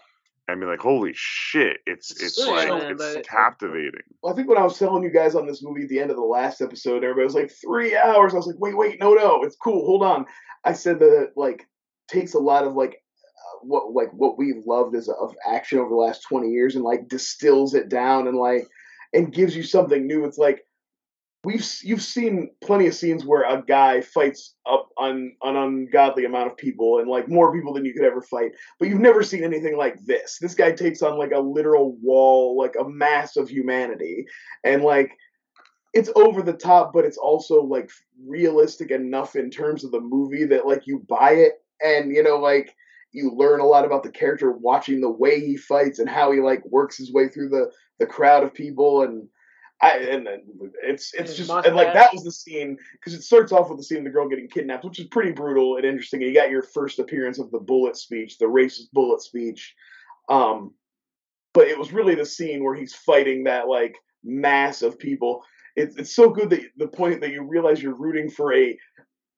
And 0.48 0.60
be 0.60 0.66
like, 0.66 0.80
holy 0.80 1.12
shit, 1.14 1.78
it's 1.86 2.10
it's 2.20 2.36
Yeah, 2.38 2.46
like 2.52 2.68
man, 2.68 2.90
it's 2.92 3.14
but- 3.14 3.26
captivating. 3.26 4.02
Well, 4.22 4.32
I 4.32 4.36
think 4.36 4.48
when 4.48 4.58
I 4.58 4.64
was 4.64 4.76
telling 4.78 5.02
you 5.04 5.10
guys 5.10 5.34
on 5.36 5.46
this 5.46 5.62
movie 5.62 5.84
at 5.84 5.88
the 5.88 6.00
end 6.00 6.10
of 6.10 6.16
the 6.16 6.22
last 6.22 6.60
episode, 6.60 7.04
everybody 7.04 7.24
was 7.24 7.34
like 7.36 7.50
three 7.50 7.96
hours. 7.96 8.34
I 8.34 8.38
was 8.38 8.46
like, 8.48 8.58
wait, 8.58 8.76
wait, 8.76 8.98
no, 9.00 9.14
no, 9.14 9.42
it's 9.44 9.56
cool. 9.56 9.86
Hold 9.86 10.02
on. 10.02 10.26
I 10.64 10.72
said 10.72 10.98
that 10.98 11.22
it 11.22 11.30
like 11.36 11.66
takes 12.08 12.34
a 12.34 12.38
lot 12.40 12.64
of 12.64 12.74
like 12.74 13.01
what 13.62 13.92
like 13.92 14.10
what 14.12 14.38
we've 14.38 14.64
loved 14.66 14.94
as 14.94 15.08
of 15.08 15.34
action 15.48 15.78
over 15.78 15.90
the 15.90 15.96
last 15.96 16.22
twenty 16.22 16.50
years 16.50 16.74
and 16.74 16.84
like 16.84 17.08
distills 17.08 17.74
it 17.74 17.88
down 17.88 18.28
and 18.28 18.36
like 18.36 18.66
and 19.12 19.32
gives 19.32 19.54
you 19.54 19.62
something 19.62 20.06
new. 20.06 20.24
It's 20.24 20.38
like 20.38 20.64
we've 21.44 21.66
you've 21.82 22.02
seen 22.02 22.50
plenty 22.62 22.86
of 22.86 22.94
scenes 22.94 23.24
where 23.24 23.42
a 23.42 23.62
guy 23.62 24.00
fights 24.00 24.54
up 24.70 24.88
on 24.96 25.32
an 25.42 25.56
ungodly 25.56 26.24
amount 26.24 26.50
of 26.50 26.56
people 26.56 26.98
and 26.98 27.08
like 27.08 27.28
more 27.28 27.52
people 27.52 27.74
than 27.74 27.84
you 27.84 27.92
could 27.92 28.04
ever 28.04 28.22
fight 28.22 28.52
but 28.78 28.88
you've 28.88 29.00
never 29.00 29.22
seen 29.22 29.42
anything 29.42 29.76
like 29.76 29.96
this 30.04 30.38
this 30.40 30.54
guy 30.54 30.70
takes 30.70 31.02
on 31.02 31.18
like 31.18 31.32
a 31.32 31.40
literal 31.40 31.96
wall 32.00 32.56
like 32.56 32.74
a 32.78 32.88
mass 32.88 33.36
of 33.36 33.48
humanity 33.48 34.24
and 34.64 34.82
like 34.82 35.10
it's 35.94 36.10
over 36.14 36.42
the 36.42 36.52
top 36.52 36.92
but 36.92 37.04
it's 37.04 37.18
also 37.18 37.62
like 37.62 37.90
realistic 38.24 38.90
enough 38.90 39.34
in 39.34 39.50
terms 39.50 39.84
of 39.84 39.90
the 39.90 40.00
movie 40.00 40.44
that 40.44 40.66
like 40.66 40.86
you 40.86 41.04
buy 41.08 41.32
it 41.32 41.54
and 41.84 42.14
you 42.14 42.22
know 42.22 42.36
like 42.36 42.74
you 43.12 43.30
learn 43.34 43.60
a 43.60 43.66
lot 43.66 43.84
about 43.84 44.02
the 44.02 44.10
character 44.10 44.50
watching 44.50 45.00
the 45.00 45.10
way 45.10 45.40
he 45.40 45.56
fights 45.56 45.98
and 45.98 46.08
how 46.08 46.32
he 46.32 46.40
like 46.40 46.64
works 46.66 46.96
his 46.96 47.12
way 47.12 47.28
through 47.28 47.48
the 47.48 47.70
the 47.98 48.06
crowd 48.06 48.42
of 48.42 48.54
people 48.54 49.02
and 49.02 49.28
I 49.82 49.98
and 49.98 50.24
then 50.24 50.42
it's 50.84 51.12
it's 51.12 51.36
just 51.36 51.50
and 51.50 51.74
like 51.74 51.92
that 51.92 52.12
was 52.12 52.22
the 52.22 52.30
scene 52.30 52.78
because 52.92 53.14
it 53.14 53.22
starts 53.22 53.50
off 53.50 53.68
with 53.68 53.78
the 53.78 53.84
scene 53.84 53.98
of 53.98 54.04
the 54.04 54.10
girl 54.10 54.28
getting 54.28 54.48
kidnapped, 54.48 54.84
which 54.84 55.00
is 55.00 55.06
pretty 55.08 55.32
brutal 55.32 55.76
and 55.76 55.84
interesting. 55.84 56.22
And 56.22 56.30
you 56.30 56.36
got 56.36 56.50
your 56.50 56.62
first 56.62 57.00
appearance 57.00 57.40
of 57.40 57.50
the 57.50 57.58
bullet 57.58 57.96
speech, 57.96 58.38
the 58.38 58.44
racist 58.44 58.92
bullet 58.92 59.22
speech. 59.22 59.74
Um, 60.28 60.74
but 61.52 61.66
it 61.66 61.76
was 61.76 61.92
really 61.92 62.14
the 62.14 62.24
scene 62.24 62.62
where 62.62 62.76
he's 62.76 62.94
fighting 62.94 63.44
that 63.44 63.66
like 63.66 63.96
mass 64.22 64.82
of 64.82 65.00
people. 65.00 65.42
It's 65.74 65.96
it's 65.96 66.14
so 66.14 66.30
good 66.30 66.50
that 66.50 66.60
the 66.76 66.86
point 66.86 67.20
that 67.20 67.32
you 67.32 67.42
realize 67.42 67.82
you're 67.82 67.96
rooting 67.96 68.30
for 68.30 68.54
a 68.54 68.78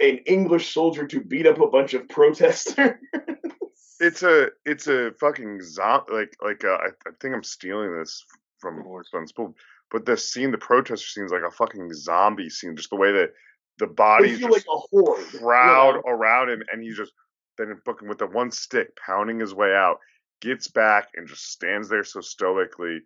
an 0.01 0.19
English 0.27 0.75
soldier 0.75 1.07
to 1.07 1.21
beat 1.23 1.47
up 1.47 1.61
a 1.61 1.69
bunch 1.69 1.95
of 1.95 2.07
protesters. 2.09 2.91
It's 4.01 4.23
a 4.23 4.49
it's 4.65 4.89
a 4.89 5.13
fucking 5.21 5.61
zombie 5.63 6.13
like 6.13 6.37
like 6.43 6.65
uh, 6.65 6.79
I, 6.79 6.89
I 7.07 7.11
think 7.21 7.35
I'm 7.35 7.45
stealing 7.45 7.97
this 7.97 8.25
from 8.59 8.83
Unspooled, 8.83 9.55
but 9.91 10.07
the 10.07 10.17
scene, 10.17 10.51
the 10.51 10.59
protester 10.59 11.07
scene 11.07 11.25
is 11.25 11.33
like 11.33 11.43
a 11.47 11.51
fucking 11.51 11.93
zombie 11.93 12.51
scene. 12.51 12.77
Just 12.77 12.91
the 12.91 12.97
way 12.97 13.13
that 13.13 13.31
the 13.79 13.87
bodies 13.87 14.41
just 14.41 14.51
like 14.51 14.63
a 14.63 14.79
horde. 14.79 15.25
crowd 15.39 15.95
know? 15.97 16.11
around 16.11 16.51
him, 16.51 16.63
and 16.73 16.83
he's 16.83 16.97
just 16.97 17.13
then 17.59 17.75
fucking 17.85 18.09
with 18.09 18.19
the 18.19 18.27
one 18.27 18.51
stick 18.51 18.89
pounding 18.97 19.39
his 19.39 19.55
way 19.55 19.73
out, 19.73 19.99
gets 20.41 20.69
back 20.69 21.09
and 21.15 21.29
just 21.29 21.53
stands 21.53 21.89
there 21.89 22.05
so 22.05 22.21
stoically. 22.21 23.01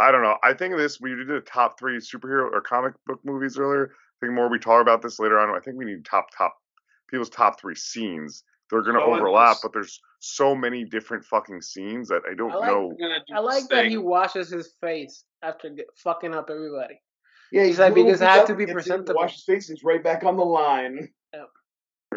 I 0.00 0.10
don't 0.10 0.22
know. 0.22 0.36
I 0.42 0.54
think 0.54 0.76
this 0.76 1.00
we 1.00 1.14
did 1.14 1.30
a 1.30 1.40
top 1.42 1.78
three 1.78 1.98
superhero 1.98 2.50
or 2.50 2.60
comic 2.62 2.94
book 3.06 3.20
movies 3.24 3.58
earlier. 3.58 3.92
I 3.92 4.26
think 4.26 4.32
more 4.32 4.48
we 4.48 4.58
talk 4.58 4.80
about 4.80 5.02
this 5.02 5.18
later 5.18 5.38
on. 5.38 5.54
I 5.54 5.60
think 5.60 5.76
we 5.76 5.84
need 5.84 6.04
top 6.04 6.28
top 6.36 6.56
people's 7.08 7.30
top 7.30 7.60
three 7.60 7.74
scenes. 7.74 8.44
They're 8.70 8.82
gonna 8.82 9.00
oh, 9.00 9.06
So 9.14 9.20
overlap, 9.20 9.54
this- 9.56 9.60
but 9.62 9.72
there's 9.72 10.00
so 10.20 10.54
many 10.54 10.84
different 10.84 11.24
fucking 11.24 11.62
scenes 11.62 12.08
that 12.08 12.22
I 12.30 12.34
don't 12.34 12.52
I 12.52 12.56
like- 12.56 12.70
know. 12.70 12.90
I'm 12.90 12.96
do 13.26 13.34
I 13.34 13.38
like 13.40 13.54
this 13.62 13.68
that 13.68 13.82
thing. 13.82 13.90
he 13.90 13.96
washes 13.98 14.48
his 14.50 14.72
face 14.80 15.24
after 15.42 15.70
get, 15.70 15.86
fucking 15.96 16.34
up 16.34 16.50
everybody. 16.50 17.00
Yeah, 17.52 17.64
He's 17.64 17.78
like, 17.80 17.90
little 17.94 18.04
because 18.06 18.22
I 18.22 18.32
have 18.36 18.46
to 18.46 18.54
be 18.54 18.64
gets 18.64 18.70
in, 18.70 18.74
presentable. 18.74 19.14
Wash 19.20 19.34
his 19.34 19.44
face. 19.44 19.68
He's 19.68 19.82
right 19.82 20.02
back 20.04 20.22
on 20.24 20.36
the 20.36 20.44
line. 20.44 21.08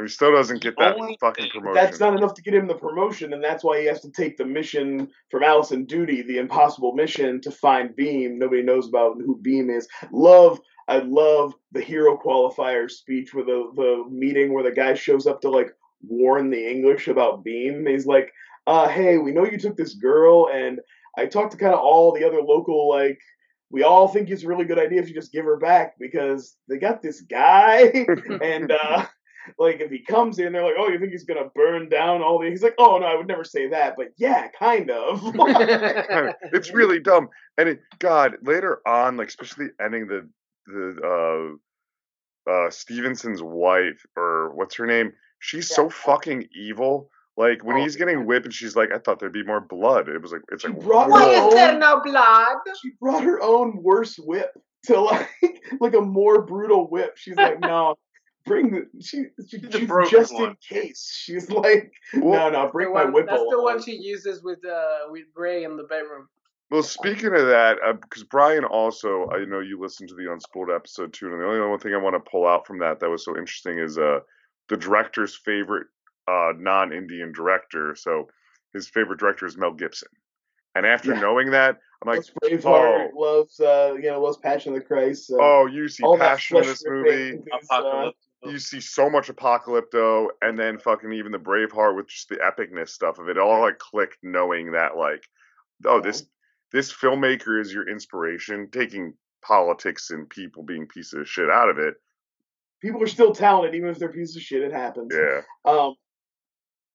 He 0.02 0.08
still 0.08 0.32
doesn't 0.32 0.62
get 0.64 0.76
that 0.80 0.96
Only 0.96 1.16
fucking 1.22 1.50
promotion. 1.52 1.76
That's 1.76 2.00
not 2.00 2.18
enough 2.18 2.34
to 2.34 2.42
get 2.42 2.56
him 2.56 2.66
the 2.68 2.74
promotion, 2.74 3.34
and 3.34 3.44
that's 3.44 3.64
why 3.64 3.80
he 3.80 3.86
has 3.86 4.02
to 4.02 4.10
take 4.10 4.38
the 4.38 4.46
mission 4.46 5.08
from 5.30 5.44
Alison 5.44 5.86
Doody, 5.86 6.24
the 6.24 6.40
impossible 6.40 6.94
mission 6.94 7.40
to 7.42 7.52
find 7.52 7.92
Bheem. 7.92 8.38
Nobody 8.40 8.64
knows 8.64 8.88
about 8.88 9.18
who 9.24 9.40
Bheem 9.40 9.70
is. 9.76 9.88
Love, 10.12 10.60
I 10.88 10.98
love 11.00 11.54
the 11.74 11.82
hero 11.82 12.18
qualifier 12.18 12.90
speech 12.90 13.36
where 13.36 13.46
the 13.46 13.72
the 13.76 14.04
meeting 14.10 14.52
where 14.52 14.64
the 14.64 14.72
guy 14.72 14.96
shows 14.96 15.28
up 15.28 15.42
to 15.42 15.50
like 15.52 15.72
warn 16.08 16.50
the 16.50 16.70
English 16.70 17.08
about 17.08 17.44
Bheem. 17.44 17.90
He's 17.90 18.06
like, 18.06 18.32
uh, 18.68 18.88
"Hey, 18.88 19.18
we 19.18 19.32
know 19.32 19.46
you 19.46 19.58
took 19.58 19.78
this 19.78 19.94
girl, 19.96 20.50
and 20.54 20.80
I 21.18 21.26
talked 21.26 21.52
to 21.52 21.58
kind 21.58 21.74
of 21.74 21.80
all 21.80 22.12
the 22.12 22.26
other 22.26 22.42
local 22.42 22.90
like." 22.90 23.20
We 23.70 23.82
all 23.82 24.08
think 24.08 24.30
it's 24.30 24.44
a 24.44 24.48
really 24.48 24.66
good 24.66 24.78
idea 24.78 25.02
if 25.02 25.10
you 25.10 25.16
just 25.16 25.32
give 25.32 25.46
her 25.46 25.58
back 25.58 25.96
because 25.98 26.56
they 26.70 26.78
got 26.78 27.02
this 27.02 27.22
guy, 27.22 28.06
and 28.42 28.72
uh, 28.72 29.08
like 29.58 29.82
if 29.82 29.92
he 29.92 30.00
comes 30.00 30.40
in, 30.40 30.54
they're 30.54 30.64
like, 30.64 30.76
"Oh, 30.78 30.90
you 30.90 31.00
think 31.00 31.12
he's 31.12 31.26
gonna 31.26 31.50
burn 31.56 31.90
down 31.90 32.22
all 32.22 32.40
the?" 32.40 32.50
He's 32.50 32.64
like, 32.64 32.76
"Oh 32.78 32.98
no, 32.98 33.06
I 33.06 33.16
would 33.16 33.28
never 33.28 33.44
say 33.44 33.70
that, 33.70 33.96
but 33.98 34.10
yeah, 34.18 34.48
kind 34.58 34.90
of." 34.90 35.22
it's 36.54 36.74
really 36.74 37.00
dumb. 37.00 37.30
And 37.58 37.70
it, 37.70 37.82
God, 38.00 38.38
later 38.42 38.82
on, 38.88 39.18
like 39.18 39.28
especially 39.28 39.68
ending 39.80 40.08
the 40.08 40.30
the 40.68 41.58
uh 42.48 42.52
uh 42.52 42.70
Stevenson's 42.70 43.42
wife 43.42 44.06
or 44.16 44.54
what's 44.56 44.76
her 44.76 44.86
name? 44.86 45.14
She's 45.44 45.68
so 45.68 45.90
fucking 45.90 46.48
evil. 46.56 47.10
Like 47.36 47.64
when 47.66 47.76
Oh, 47.78 47.82
he's 47.82 47.98
getting 47.98 48.26
whipped 48.26 48.46
and 48.46 48.54
she's 48.54 48.76
like, 48.78 48.92
I 48.94 48.98
thought 49.00 49.20
there'd 49.20 49.34
be 49.34 49.44
more 49.44 49.60
blood. 49.60 50.08
It 50.08 50.22
was 50.22 50.32
like 50.32 50.42
it's 50.52 50.62
She 50.62 50.70
like 50.70 50.80
brought 50.80 51.10
Why 51.10 51.36
her 51.36 51.48
is 51.50 51.54
there 51.54 51.78
no 51.78 52.00
blood? 52.00 52.58
she 52.82 52.92
brought 53.02 53.24
her 53.24 53.42
own 53.42 53.84
worse 53.84 54.16
whip 54.18 54.52
to 54.86 55.00
like 55.02 55.30
like 55.82 55.94
a 55.96 56.02
more 56.02 56.44
brutal 56.46 56.90
whip. 56.90 57.18
She's 57.18 57.36
like, 57.36 57.60
"No, 57.60 57.96
bring 58.46 58.72
the 58.72 58.88
she, 59.02 59.26
she 59.48 59.60
she's 59.70 59.90
just 60.10 60.34
one. 60.34 60.52
in 60.52 60.56
case." 60.70 61.10
She's 61.14 61.50
like, 61.50 61.92
Well, 62.14 62.52
"No, 62.52 62.60
no, 62.62 62.66
The 62.68 62.72
bring 62.72 62.94
my 62.94 63.04
one- 63.06 63.14
whip 63.14 63.26
that's 63.28 63.44
the 63.50 63.62
one 63.62 63.82
she 63.82 63.96
uses 63.96 64.44
with 64.44 64.64
uh 64.66 65.10
with 65.10 65.24
Bray 65.34 65.64
in 65.66 65.76
the 65.76 65.84
bedroom. 65.84 66.28
Well, 66.72 66.84
speaking 66.84 67.34
of 67.36 67.48
that, 67.48 67.78
because 68.02 68.24
Brian 68.24 68.64
also, 68.66 69.30
I 69.32 69.44
know 69.46 69.60
you 69.60 69.80
listened 69.80 70.10
to 70.10 70.16
the 70.16 70.24
Unspooled 70.24 70.74
episode 70.76 71.14
too, 71.14 71.28
and 71.32 71.40
the 71.40 71.46
only 71.46 71.60
one 71.68 71.78
thing 71.80 71.94
I 71.94 71.98
want 71.98 72.16
to 72.16 72.30
pull 72.32 72.48
out 72.48 72.66
from 72.66 72.80
that 72.80 73.00
that 73.00 73.10
was 73.10 73.24
so 73.26 73.38
interesting 73.38 73.80
is 73.80 73.98
uh 73.98 74.20
the 74.70 74.78
director's 74.78 75.36
favorite 75.36 75.88
uh 76.28 76.54
non-Indian 76.58 77.32
director. 77.34 77.96
So 77.96 78.30
his 78.74 78.88
favorite 78.88 79.20
director 79.20 79.46
is 79.46 79.58
Mel 79.58 79.74
Gibson, 79.74 80.10
and 80.76 80.86
after 80.86 81.14
Yeah. 81.14 81.20
knowing 81.20 81.52
that, 81.52 81.80
I'm 82.02 82.08
like, 82.08 82.18
loves 82.18 82.32
Braveheart, 82.44 83.14
loves 83.14 83.60
uh, 83.60 83.96
you 83.96 84.10
know, 84.10 84.22
loves 84.22 84.38
Passion 84.38 84.74
of 84.74 84.80
the 84.80 84.86
Christ. 84.86 85.28
So 85.28 85.38
oh, 85.40 85.66
you 85.68 85.88
see 85.88 86.04
passion 86.18 86.58
in 86.58 86.64
this 86.64 86.84
movie. 86.86 87.40
is, 87.62 87.72
uh, 87.72 88.12
You 88.44 88.60
see 88.60 88.82
so 88.82 89.10
much 89.10 89.30
apocalypto, 89.30 90.28
and 90.42 90.60
then 90.60 90.78
fucking 90.78 91.14
even 91.14 91.32
the 91.32 91.38
Braveheart 91.38 91.96
with 91.96 92.08
just 92.08 92.28
the 92.30 92.36
epicness 92.36 92.90
stuff 92.90 93.20
of 93.20 93.30
it. 93.30 93.38
it 93.38 93.40
all 93.40 93.62
like 93.62 93.80
clicked, 93.80 94.18
knowing 94.22 94.72
that 94.74 94.98
like, 94.98 95.24
oh, 95.86 96.02
this 96.02 96.26
this 96.72 96.92
filmmaker 96.92 97.62
is 97.62 97.72
your 97.74 97.88
inspiration, 97.88 98.70
taking 98.72 99.14
politics 99.46 100.10
and 100.10 100.30
people 100.30 100.64
being 100.64 100.88
pieces 100.88 101.14
of 101.14 101.30
shit 101.30 101.50
out 101.50 101.70
of 101.70 101.78
it. 101.78 101.96
People 102.84 103.02
are 103.02 103.08
still 103.08 103.34
talented, 103.34 103.74
even 103.74 103.90
if 103.90 103.98
they're 103.98 104.12
pieces 104.12 104.36
of 104.36 104.44
shit. 104.44 104.62
It 104.62 104.74
happens. 104.74 105.12
Yeah, 105.12 105.42
Um, 105.66 105.96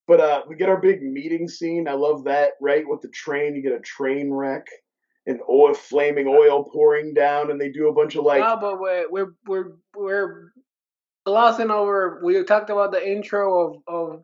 but 0.07 0.19
uh, 0.21 0.43
we 0.47 0.55
get 0.55 0.69
our 0.69 0.79
big 0.79 1.01
meeting 1.01 1.47
scene. 1.49 1.87
I 1.87 1.93
love 1.93 2.23
that. 2.25 2.51
Right 2.61 2.87
with 2.87 3.01
the 3.01 3.09
train, 3.09 3.55
you 3.55 3.61
get 3.61 3.73
a 3.73 3.81
train 3.81 4.31
wreck 4.31 4.67
and 5.25 5.39
oil, 5.49 5.73
flaming 5.73 6.27
oil 6.27 6.63
pouring 6.63 7.13
down, 7.13 7.51
and 7.51 7.59
they 7.59 7.69
do 7.69 7.89
a 7.89 7.93
bunch 7.93 8.15
of 8.15 8.23
like. 8.23 8.41
Oh, 8.45 8.57
but 8.61 8.79
we're 8.79 9.07
we're 9.09 9.33
we're 9.45 9.71
we're 9.95 10.53
glossing 11.25 11.71
over. 11.71 12.21
We 12.23 12.41
talked 12.43 12.69
about 12.69 12.91
the 12.91 13.05
intro 13.05 13.67
of 13.67 13.75
of. 13.87 14.23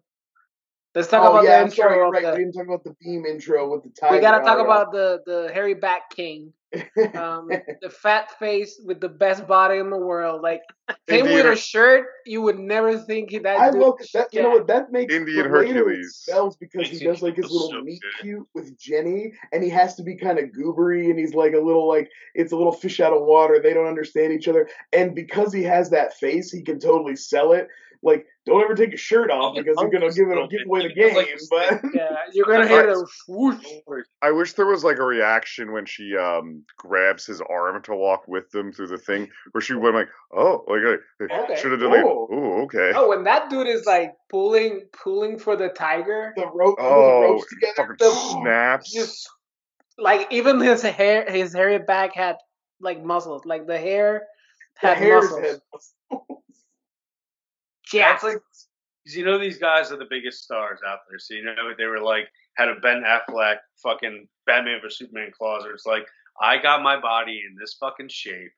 Let's 0.96 1.10
talk 1.10 1.24
oh 1.24 1.32
about 1.34 1.44
yeah, 1.44 1.58
the 1.58 1.64
I'm 1.66 1.72
sorry. 1.72 1.94
intro 1.96 1.98
You're 1.98 2.06
of 2.08 2.14
right. 2.14 2.24
We 2.24 2.32
the. 2.32 2.38
didn't 2.38 2.54
talk 2.54 2.66
about 2.68 2.84
the 2.86 2.96
Bheem 3.06 3.26
intro 3.28 3.70
with 3.70 3.84
the 3.84 3.90
tiger. 3.90 4.16
We 4.16 4.22
gotta 4.22 4.44
talk 4.46 4.60
Oh, 4.60 4.64
about 4.64 4.94
the 4.94 5.22
the 5.26 5.52
hairy 5.54 5.74
back 5.74 6.10
king, 6.16 6.54
um, 7.16 7.50
the 7.82 7.90
fat 7.90 8.32
face 8.40 8.80
with 8.86 9.02
the 9.02 9.10
best 9.10 9.46
body 9.46 9.78
in 9.80 9.90
the 9.90 9.98
world. 9.98 10.42
Like 10.42 10.62
him 11.08 11.26
Indian- 11.26 11.34
with 11.36 11.46
a 11.48 11.56
shirt, 11.58 12.06
you 12.26 12.42
would 12.44 12.58
never 12.58 12.98
think 12.98 13.32
that. 13.44 13.46
I 13.60 13.72
dude 13.72 13.82
love 13.82 13.96
that. 14.14 14.30
You 14.34 14.44
know 14.44 14.52
what? 14.52 14.68
That 14.68 14.94
makes 14.94 15.14
Indian 15.14 15.52
but 15.52 15.60
later 15.60 15.80
it 15.80 15.84
Hercules. 15.86 16.16
sells 16.24 16.56
because 16.56 16.88
he 16.88 17.00
does 17.06 17.22
like 17.22 17.36
his 17.36 17.52
little 17.52 17.72
so 17.72 17.82
meet 17.82 18.02
cute 18.22 18.48
with 18.54 18.78
Jenny, 18.80 19.34
and 19.52 19.62
he 19.62 19.70
has 19.72 19.96
to 19.96 20.04
be 20.04 20.16
kind 20.16 20.40
of 20.40 20.46
goobery, 20.52 21.10
and 21.10 21.20
he's 21.20 21.34
like 21.34 21.52
a 21.54 21.60
little 21.60 21.90
like 21.90 22.10
it's 22.36 22.54
a 22.54 22.58
little 22.58 22.72
fish 22.72 23.02
out 23.02 23.12
of 23.12 23.22
water. 23.24 23.60
They 23.62 23.74
don't 23.74 23.88
understand 23.88 24.32
each 24.32 24.48
other, 24.48 24.70
and 24.94 25.14
because 25.14 25.52
he 25.52 25.64
has 25.64 25.90
that 25.90 26.14
face, 26.14 26.52
he 26.52 26.62
can 26.62 26.80
totally 26.80 27.18
sell 27.18 27.52
it. 27.52 27.68
Like, 28.06 28.26
don't 28.46 28.62
ever 28.64 28.76
take 28.76 28.90
your 28.92 28.98
shirt 29.00 29.32
off 29.32 29.56
because 29.56 29.76
you're 29.82 29.90
gonna 29.90 30.12
give 30.14 30.30
it 30.30 30.50
give 30.52 30.68
away 30.68 30.88
the 30.88 30.94
It's 30.96 31.16
like 31.16 31.26
game. 31.26 31.82
But 31.82 31.92
Yeah, 31.96 32.16
you're 32.34 32.46
gonna 32.46 32.68
hear 32.68 32.86
the 32.86 33.08
swoosh. 33.26 33.66
I 34.22 34.30
wish 34.30 34.54
there 34.54 34.68
was 34.68 34.84
like 34.84 35.00
a 35.00 35.04
reaction 35.04 35.72
when 35.74 35.88
she 35.88 36.16
um 36.16 36.64
grabs 36.78 37.26
his 37.26 37.42
arm 37.42 37.82
to 37.84 37.96
walk 37.96 38.28
with 38.28 38.52
them 38.52 38.72
through 38.72 38.90
the 38.90 39.00
thing, 39.00 39.28
where 39.54 39.62
she 39.62 39.74
went 39.74 39.96
like, 39.96 40.10
oh, 40.32 40.64
like, 40.68 41.32
Okay. 41.32 41.60
should 41.60 41.72
have 41.72 41.80
done 41.82 41.90
like, 41.90 42.06
Oh. 42.06 42.28
oh, 42.32 42.62
okay. 42.66 42.92
Oh, 42.96 43.10
when 43.10 43.24
that 43.24 43.50
dude 43.50 43.66
is 43.68 43.86
like 43.88 44.14
pulling 44.30 44.82
pulling 45.04 45.40
for 45.40 45.56
the 45.56 45.70
tiger, 45.70 46.32
the 46.38 46.46
rope, 46.54 46.76
Oh, 46.80 47.22
the 47.22 47.28
ropes 47.30 47.46
together. 47.50 47.76
fucking 47.76 47.98
the- 48.00 48.40
snaps. 48.44 48.94
just 48.94 49.28
like 49.98 50.28
even 50.32 50.60
his 50.60 50.84
hair, 50.84 51.26
his 51.28 51.54
hairy 51.54 51.80
back 51.80 52.14
had 52.14 52.36
like 52.80 53.04
muscles. 53.04 53.46
Like 53.46 53.66
the 53.66 53.80
hair 53.80 54.28
had 54.76 54.98
hairs 54.98 55.24
muscles. 55.32 55.42
had- 56.12 56.20
Yeah, 57.96 58.12
That's 58.12 58.24
like, 58.24 58.34
'cause 58.36 59.16
you 59.16 59.24
know, 59.26 59.38
these 59.38 59.58
guys 59.58 59.92
are 59.92 59.98
the 59.98 60.08
biggest 60.10 60.44
stars 60.44 60.80
out 60.88 61.00
there. 61.10 61.20
So 61.20 61.34
you 61.36 61.44
know, 61.44 61.54
they 61.78 61.86
were 61.86 62.00
like 62.02 62.28
had 62.58 62.70
a 62.70 62.76
Ben 62.76 63.04
Affleck 63.04 63.58
fucking 63.84 64.28
Batman 64.46 64.80
vs 64.82 64.98
Superman 64.98 65.32
clause. 65.38 65.64
Where 65.64 65.74
it's 65.74 65.86
like, 65.86 66.08
I 66.42 66.58
got 66.58 66.82
my 66.84 67.00
body 67.00 67.42
in 67.48 67.56
this 67.60 67.76
fucking 67.80 68.10
shape. 68.10 68.52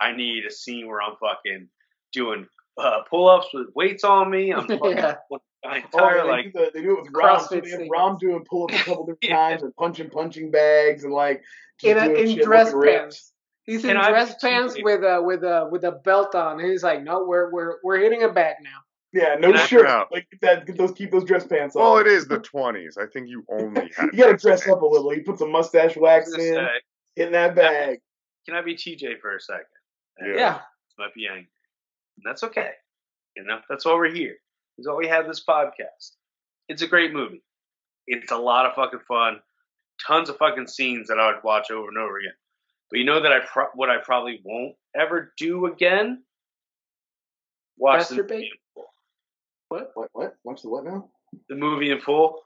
I 0.00 0.12
need 0.12 0.44
a 0.46 0.50
scene 0.50 0.86
where 0.86 1.02
I'm 1.02 1.16
fucking 1.20 1.68
doing 2.12 2.46
uh, 2.78 3.02
pull 3.10 3.28
ups 3.28 3.48
with 3.52 3.66
weights 3.74 4.04
on 4.04 4.30
me. 4.30 4.52
I'm 4.52 4.66
fucking 4.68 4.96
Yeah. 4.98 5.16
my 5.30 5.38
Oh, 5.64 5.72
entire 5.72 6.16
yeah, 6.18 6.22
they, 6.22 6.28
like 6.28 6.44
do 6.44 6.50
the, 6.52 6.70
they 6.74 6.82
do 6.82 6.98
it 6.98 7.02
with 7.02 7.10
Ram. 7.12 7.40
So 7.40 7.46
CrossFit 7.58 7.64
they 7.64 7.70
have. 7.70 7.88
Ram 7.90 8.16
doing 8.20 8.44
pull 8.48 8.64
ups 8.64 8.74
a 8.80 8.84
couple 8.84 9.06
different 9.06 9.24
Yeah. 9.24 9.36
times 9.36 9.62
and 9.64 9.74
punching 9.74 10.10
punching 10.10 10.50
bags 10.52 11.02
and 11.02 11.12
like 11.12 11.42
in, 11.82 11.98
a, 11.98 12.08
in 12.12 12.38
dress 12.38 12.72
pants. 12.72 13.32
He's 13.68 13.84
in 13.84 13.98
I 13.98 14.08
dress 14.08 14.30
be 14.34 14.48
pants 14.48 14.74
cheeky? 14.74 14.84
with 14.84 15.04
a 15.04 15.22
with 15.22 15.44
a 15.44 15.68
with 15.70 15.84
a 15.84 15.92
belt 15.92 16.34
on. 16.34 16.58
And 16.58 16.70
He's 16.70 16.82
like, 16.82 17.02
no, 17.02 17.24
we're 17.24 17.52
we're 17.52 17.74
we're 17.84 17.98
hitting 17.98 18.22
a 18.22 18.28
bag 18.30 18.56
now. 18.62 18.78
Yeah, 19.12 19.36
no 19.38 19.52
Can 19.52 19.66
shirt. 19.66 19.86
Yeah. 19.86 20.04
Like 20.10 20.26
that, 20.42 20.66
get 20.66 20.76
those, 20.78 20.92
keep 20.92 21.10
those 21.10 21.24
dress 21.24 21.46
pants 21.46 21.76
on. 21.76 21.82
Well, 21.82 21.98
it 21.98 22.06
is 22.06 22.26
the 22.26 22.38
twenties. 22.52 22.96
I 22.98 23.06
think 23.06 23.28
you 23.28 23.44
only 23.50 23.90
have. 23.96 24.10
You 24.12 24.24
gotta 24.24 24.38
dress 24.38 24.66
up 24.66 24.80
a 24.80 24.86
little. 24.86 25.14
You 25.14 25.22
put 25.22 25.38
some 25.38 25.52
mustache 25.52 25.96
wax 25.96 26.32
in, 26.32 26.40
say, 26.40 26.68
in 27.16 27.32
that 27.32 27.54
bag. 27.54 28.00
can 28.46 28.54
I 28.56 28.62
be 28.62 28.74
TJ 28.74 29.20
for 29.20 29.36
a 29.36 29.40
second? 29.40 29.64
Yeah. 30.20 30.34
Yeah, 30.34 30.54
This 30.54 30.94
might 30.98 31.14
be 31.14 31.26
angry. 31.26 31.48
And 32.16 32.24
that's 32.24 32.42
okay. 32.44 32.70
You 33.36 33.44
know, 33.44 33.58
that's 33.68 33.84
why 33.84 33.94
we're 33.94 34.12
here. 34.12 34.36
That's 34.76 34.88
why 34.88 34.94
we 34.94 35.06
have 35.08 35.26
this 35.26 35.44
podcast. 35.44 36.12
It's 36.68 36.82
a 36.82 36.86
great 36.88 37.12
movie. 37.12 37.42
It's 38.06 38.32
a 38.32 38.36
lot 38.36 38.66
of 38.66 38.74
fucking 38.74 39.00
fun. 39.06 39.40
Tons 40.06 40.28
of 40.28 40.36
fucking 40.38 40.66
scenes 40.66 41.08
that 41.08 41.18
I 41.18 41.26
would 41.28 41.44
watch 41.44 41.70
over 41.70 41.88
and 41.88 41.98
over 41.98 42.18
again. 42.18 42.32
But 42.90 42.98
you 42.98 43.04
know 43.04 43.20
that 43.22 43.32
I 43.32 43.40
pro- 43.40 43.68
what 43.74 43.90
I 43.90 43.98
probably 43.98 44.40
won't 44.44 44.74
ever 44.98 45.32
do 45.36 45.66
again? 45.66 46.22
Watch 47.76 48.08
the 48.08 48.16
Masturbate? 48.16 48.28
movie, 48.30 48.44
in 48.46 48.58
full. 48.74 48.86
what? 49.68 49.90
What? 49.94 50.08
What? 50.12 50.34
Watch 50.44 50.62
the 50.62 50.68
what 50.70 50.84
now? 50.84 51.08
the 51.48 51.54
movie 51.54 51.90
in 51.90 52.00
full. 52.00 52.40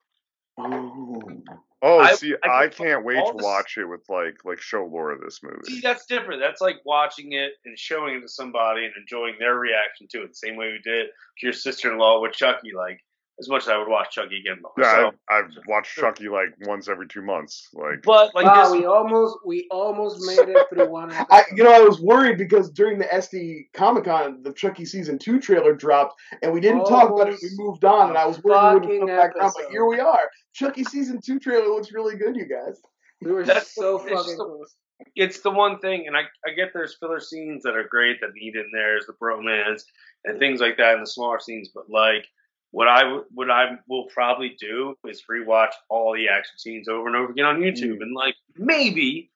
Oh, 0.59 1.43
Oh, 1.85 1.99
I- 1.99 2.15
see, 2.15 2.35
I 2.45 2.65
I, 2.65 2.69
can't 2.69 3.05
wait 3.05 3.19
all 3.19 3.33
to 3.33 3.37
this- 3.39 3.45
watch 3.45 3.77
it 3.77 3.85
with 3.87 4.03
like 4.09 4.45
like 4.45 4.61
show 4.61 4.85
Laura 4.87 5.19
this 5.19 5.41
See, 5.41 5.47
movie. 5.49 5.81
that's 5.81 6.07
different. 6.07 6.41
That's 6.41 6.61
like 6.61 6.77
watching 6.85 7.33
it 7.33 7.53
and 7.65 7.77
showing 7.79 8.17
it 8.17 8.21
to 8.21 8.29
somebody 8.29 8.85
and 8.85 8.93
enjoying 8.97 9.35
their 9.41 9.57
reaction 9.57 10.07
to 10.11 10.23
it. 10.23 10.29
The 10.29 10.35
same 10.35 10.55
way 10.57 10.69
we 10.73 10.81
did 10.85 11.07
to 11.39 11.47
your 11.47 11.53
sister-in-law 11.53 12.21
with 12.21 12.33
Chucky. 12.35 12.71
Like 12.77 13.01
as 13.41 13.49
much 13.49 13.63
as 13.63 13.69
I 13.69 13.79
would 13.79 13.89
watch 13.89 14.11
Chucky 14.13 14.39
again 14.41 14.61
by 14.63 14.69
Yeah, 14.79 14.93
myself. 14.93 15.15
I've, 15.29 15.45
I've 15.45 15.67
watched 15.67 15.95
Chucky 15.97 16.29
like 16.29 16.51
once 16.67 16.89
every 16.89 17.09
two 17.09 17.23
months. 17.23 17.69
Like, 17.73 18.03
But 18.05 18.35
like 18.35 18.45
wow, 18.47 18.65
this, 18.65 18.73
we 18.73 18.85
almost 18.87 19.39
we 19.45 19.67
almost 19.71 20.25
made 20.27 20.49
it 20.55 20.67
through 20.69 20.89
one. 20.91 21.11
I, 21.13 21.45
you 21.55 21.65
know, 21.65 21.73
I 21.73 21.81
was 21.81 22.01
worried 22.01 22.39
because 22.39 22.71
during 22.71 22.99
the 22.99 23.07
SD 23.07 23.69
Comic 23.75 24.05
Con, 24.05 24.43
the 24.43 24.53
Chucky 24.53 24.85
season 24.85 25.19
two 25.19 25.41
trailer 25.41 25.75
dropped, 25.75 26.21
and 26.43 26.53
we 26.53 26.61
didn't 26.61 26.85
talk 26.85 27.11
about 27.11 27.29
it. 27.29 27.39
We 27.43 27.49
oh, 27.59 27.65
moved 27.65 27.85
on, 27.85 28.11
and 28.11 28.19
I 28.19 28.27
was 28.27 28.43
worried 28.43 28.85
we 28.85 28.99
wouldn't 28.99 29.09
come 29.11 29.17
back 29.19 29.37
around. 29.37 29.53
But 29.57 29.71
here 29.71 29.87
we 29.87 29.99
are. 29.99 30.31
Chucky 30.53 30.85
season 30.85 31.21
two 31.25 31.39
trailer 31.41 31.69
looks 31.69 31.93
really 31.93 32.17
good, 32.17 32.37
you 32.37 32.47
guys. 32.47 32.81
we 33.23 33.33
were 33.33 33.45
That's- 33.45 33.75
so 33.75 33.97
it's 33.97 34.13
fucking 34.13 34.37
the- 34.37 34.45
close. 34.45 34.75
it's 35.17 35.41
the 35.41 35.51
one 35.51 35.79
thing, 35.81 36.07
and 36.07 36.17
I, 36.17 36.23
I 36.47 36.53
get 36.55 36.73
there's 36.75 36.97
filler 37.01 37.19
scenes 37.21 37.63
that 37.63 37.75
are 37.77 37.89
great 37.89 38.21
that 38.21 38.35
need 38.35 38.55
in 38.57 38.71
there 38.75 38.97
is 38.99 39.07
the 39.07 39.15
bromance 39.15 39.83
and 40.25 40.39
things 40.39 40.61
like 40.61 40.77
that 40.77 40.95
in 40.95 41.01
the 41.01 41.07
smaller 41.07 41.41
scenes. 41.41 41.71
But 41.75 41.89
like 41.89 42.27
what 42.73 42.89
I 42.89 43.21
what 43.33 43.51
I 43.51 43.79
will 43.89 44.07
probably 44.07 44.57
do 44.59 44.97
is 45.07 45.23
rewatch 45.31 45.73
all 45.89 46.15
the 46.15 46.29
action 46.29 46.59
scenes 46.59 46.89
over 46.89 47.07
and 47.07 47.17
over 47.17 47.31
again 47.31 47.47
on 47.47 47.61
YouTube, 47.61 47.99
mm. 47.99 48.03
and 48.03 48.15
like 48.15 48.35
maybe 48.57 49.31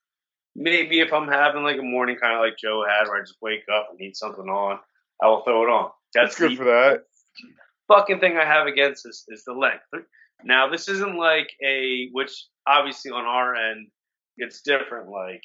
maybe 0.57 1.01
if 1.01 1.13
I'm 1.13 1.29
having 1.29 1.63
like 1.63 1.79
a 1.79 1.83
morning 1.83 2.17
kind 2.17 2.35
of 2.35 2.41
like 2.41 2.57
Joe 2.59 2.85
had, 2.89 3.09
where 3.09 3.19
I 3.19 3.21
just 3.21 3.37
wake 3.41 3.65
up 3.73 3.89
and 3.91 3.99
need 4.01 4.17
something 4.17 4.49
on, 4.49 4.79
I 5.23 5.29
will 5.29 5.43
throw 5.43 5.63
it 5.63 5.71
on. 5.71 5.91
that's 6.13 6.37
That's 6.37 6.39
good 6.39 6.57
for 6.57 6.65
that. 6.65 7.05
fucking 7.89 8.21
thing 8.21 8.37
I 8.37 8.45
have 8.45 8.67
against 8.67 9.05
this 9.05 9.25
is 9.29 9.45
the 9.45 9.53
length. 9.53 9.85
Now, 10.45 10.69
this 10.69 10.89
isn't 10.89 11.17
like 11.17 11.51
a, 11.63 12.09
which 12.13 12.47
obviously 12.67 13.11
on 13.11 13.25
our 13.25 13.55
end, 13.55 13.89
it's 14.37 14.61
different. 14.63 15.09
Like, 15.09 15.43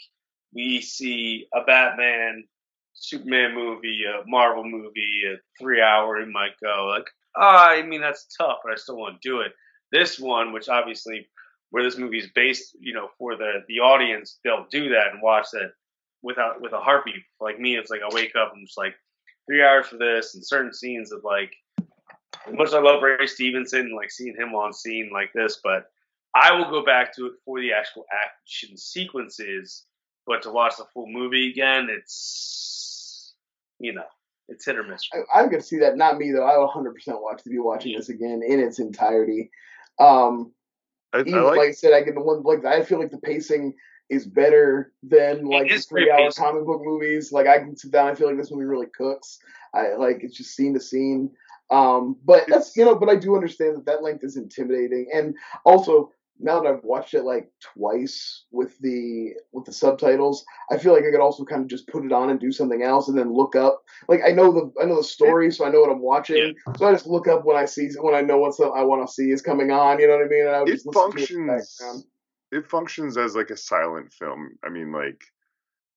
we 0.54 0.82
see 0.82 1.48
a 1.54 1.64
Batman, 1.64 2.46
Superman 2.94 3.56
movie, 3.56 4.04
a 4.06 4.28
Marvel 4.28 4.64
movie, 4.66 5.24
a 5.28 5.38
three 5.60 5.82
hour, 5.82 6.18
it 6.18 6.28
might 6.28 6.60
go. 6.62 6.88
Like, 6.88 7.08
oh, 7.36 7.42
I 7.42 7.82
mean, 7.84 8.02
that's 8.02 8.28
tough, 8.38 8.60
but 8.64 8.74
I 8.74 8.76
still 8.76 8.98
want 8.98 9.22
to 9.22 9.30
do 9.30 9.42
it. 9.42 9.54
This 9.92 10.20
one, 10.20 10.54
which 10.54 10.70
obviously, 10.70 11.28
where 11.70 11.84
this 11.84 11.98
movie 11.98 12.20
is 12.20 12.30
based, 12.34 12.76
you 12.80 12.94
know, 12.94 13.10
for 13.18 13.36
the, 13.36 13.64
the 13.68 13.80
audience, 13.80 14.40
they'll 14.44 14.68
do 14.70 14.90
that 14.90 15.14
and 15.14 15.22
watch 15.22 15.48
that 15.54 15.74
without 16.22 16.62
with 16.62 16.74
a 16.74 16.80
heartbeat. 16.80 17.24
Like 17.40 17.60
me, 17.60 17.76
it's 17.76 17.90
like 17.90 18.02
I 18.02 18.14
wake 18.14 18.36
up 18.36 18.54
and 18.54 18.66
just 18.66 18.78
like 18.78 18.96
three 19.48 19.64
hours 19.64 19.88
for 19.88 19.98
this, 19.98 20.36
and 20.36 20.46
certain 20.46 20.74
scenes 20.74 21.12
of 21.12 21.24
like 21.24 21.52
much 22.52 22.74
I 22.74 22.80
love 22.80 23.04
Ray 23.04 23.28
Stevenson, 23.28 23.96
like 23.96 24.12
seeing 24.12 24.36
him 24.36 24.56
on 24.56 24.74
scene 24.74 25.10
like 25.14 25.32
this, 25.34 25.60
but 25.64 25.86
I 26.36 26.54
will 26.54 26.70
go 26.70 26.84
back 26.84 27.16
to 27.16 27.28
it 27.28 27.34
for 27.46 27.60
the 27.60 27.74
actual 27.74 28.06
action 28.12 28.78
sequences. 28.78 29.86
But 30.26 30.44
to 30.44 30.52
watch 30.52 30.78
the 30.78 30.86
full 30.94 31.08
movie 31.08 31.50
again, 31.50 31.88
it's 31.90 33.34
you 33.80 33.94
know, 33.94 34.06
it's 34.52 34.66
hit 34.66 34.78
or 34.78 34.84
miss. 34.84 35.08
I, 35.14 35.44
I 35.44 35.48
could 35.48 35.64
see 35.64 35.80
that. 35.80 35.98
Not 35.98 36.18
me 36.18 36.32
though. 36.32 36.46
I 36.46 36.58
will 36.58 36.66
100 36.66 36.94
percent 36.94 37.22
watch 37.22 37.44
to 37.44 37.50
be 37.50 37.60
watching 37.60 37.96
this 37.98 38.10
again 38.10 38.42
in 38.46 38.60
its 38.60 38.80
entirety. 38.80 39.50
Um, 39.98 40.52
I, 41.14 41.22
even 41.22 41.36
I 41.36 41.42
like, 41.42 41.58
like 41.58 41.70
I 41.70 41.72
said, 41.72 41.94
I 41.94 42.02
get 42.02 42.16
the 42.16 42.22
one 42.22 42.44
like 42.44 42.66
I 42.66 42.84
feel 42.84 43.00
like 43.00 43.12
the 43.12 43.18
pacing 43.18 43.76
is 44.10 44.26
better 44.26 44.92
than 45.04 45.46
like 45.46 45.70
the 45.70 45.80
three 45.80 46.12
hour 46.12 46.26
pacing. 46.26 46.44
comic 46.44 46.66
book 46.66 46.82
movies. 46.84 47.32
Like 47.32 47.48
I 47.48 47.60
can 47.60 47.76
sit 47.76 47.92
down. 47.92 48.10
I 48.10 48.16
feel 48.16 48.28
like 48.28 48.38
this 48.38 48.52
movie 48.52 48.66
really 48.66 48.88
cooks. 48.88 49.40
I 49.74 49.94
like 49.96 50.20
it's 50.22 50.36
just 50.36 50.56
scene 50.56 50.74
to 50.74 50.80
scene. 50.80 51.32
Um, 51.70 52.18
but 52.26 52.44
that's 52.50 52.76
you 52.76 52.84
know, 52.84 52.96
but 52.96 53.10
I 53.10 53.16
do 53.16 53.36
understand 53.36 53.78
that 53.78 53.86
that 53.86 54.04
length 54.04 54.26
is 54.26 54.36
intimidating, 54.36 55.08
and 55.14 55.36
also 55.64 56.12
now 56.44 56.60
that 56.60 56.68
I've 56.68 56.84
watched 56.84 57.14
it 57.14 57.24
like 57.24 57.50
twice 57.62 58.46
with 58.52 58.78
the 58.80 59.34
with 59.52 59.66
the 59.66 59.74
subtitles, 59.74 60.44
I 60.72 60.78
feel 60.78 60.94
like 60.94 61.04
I 61.04 61.12
could 61.12 61.22
also 61.22 61.46
kind 61.46 61.62
of 61.62 61.68
just 61.68 61.88
put 61.88 62.06
it 62.06 62.12
on 62.12 62.30
and 62.30 62.40
do 62.40 62.52
something 62.52 62.84
else, 62.84 63.08
and 63.08 63.18
then 63.18 63.34
look 63.34 63.56
up. 63.56 63.84
Like 64.08 64.22
I 64.26 64.32
know 64.32 64.52
the 64.52 64.72
I 64.82 64.86
know 64.86 64.98
the 64.98 65.04
story, 65.04 65.52
so 65.52 65.66
I 65.66 65.70
know 65.70 65.82
what 65.82 65.92
I'm 65.92 66.02
watching. 66.02 66.56
So 66.78 66.88
I 66.88 66.92
just 66.92 67.08
look 67.08 67.28
up 67.28 67.46
when 67.46 67.58
I 67.58 67.66
see 67.66 67.90
when 68.00 68.16
I 68.16 68.22
know 68.22 68.38
what 68.38 68.60
uh, 68.60 68.70
I 68.70 68.84
want 68.84 69.08
to 69.08 69.14
see 69.14 69.32
is 69.32 69.42
coming 69.42 69.72
on. 69.72 70.00
You 70.00 70.08
know 70.08 70.18
what 70.18 70.26
I 70.26 70.30
mean? 70.30 70.48
And 70.48 70.56
I 70.56 70.60
would 70.60 70.70
it 70.70 70.74
just 70.74 70.86
to 70.86 70.90
it 70.90 70.94
functions. 70.94 72.08
It 72.52 72.68
functions 72.68 73.18
as 73.18 73.36
like 73.36 73.50
a 73.50 73.58
silent 73.58 74.12
film. 74.12 74.50
I 74.64 74.70
mean, 74.70 74.92
like, 74.92 75.24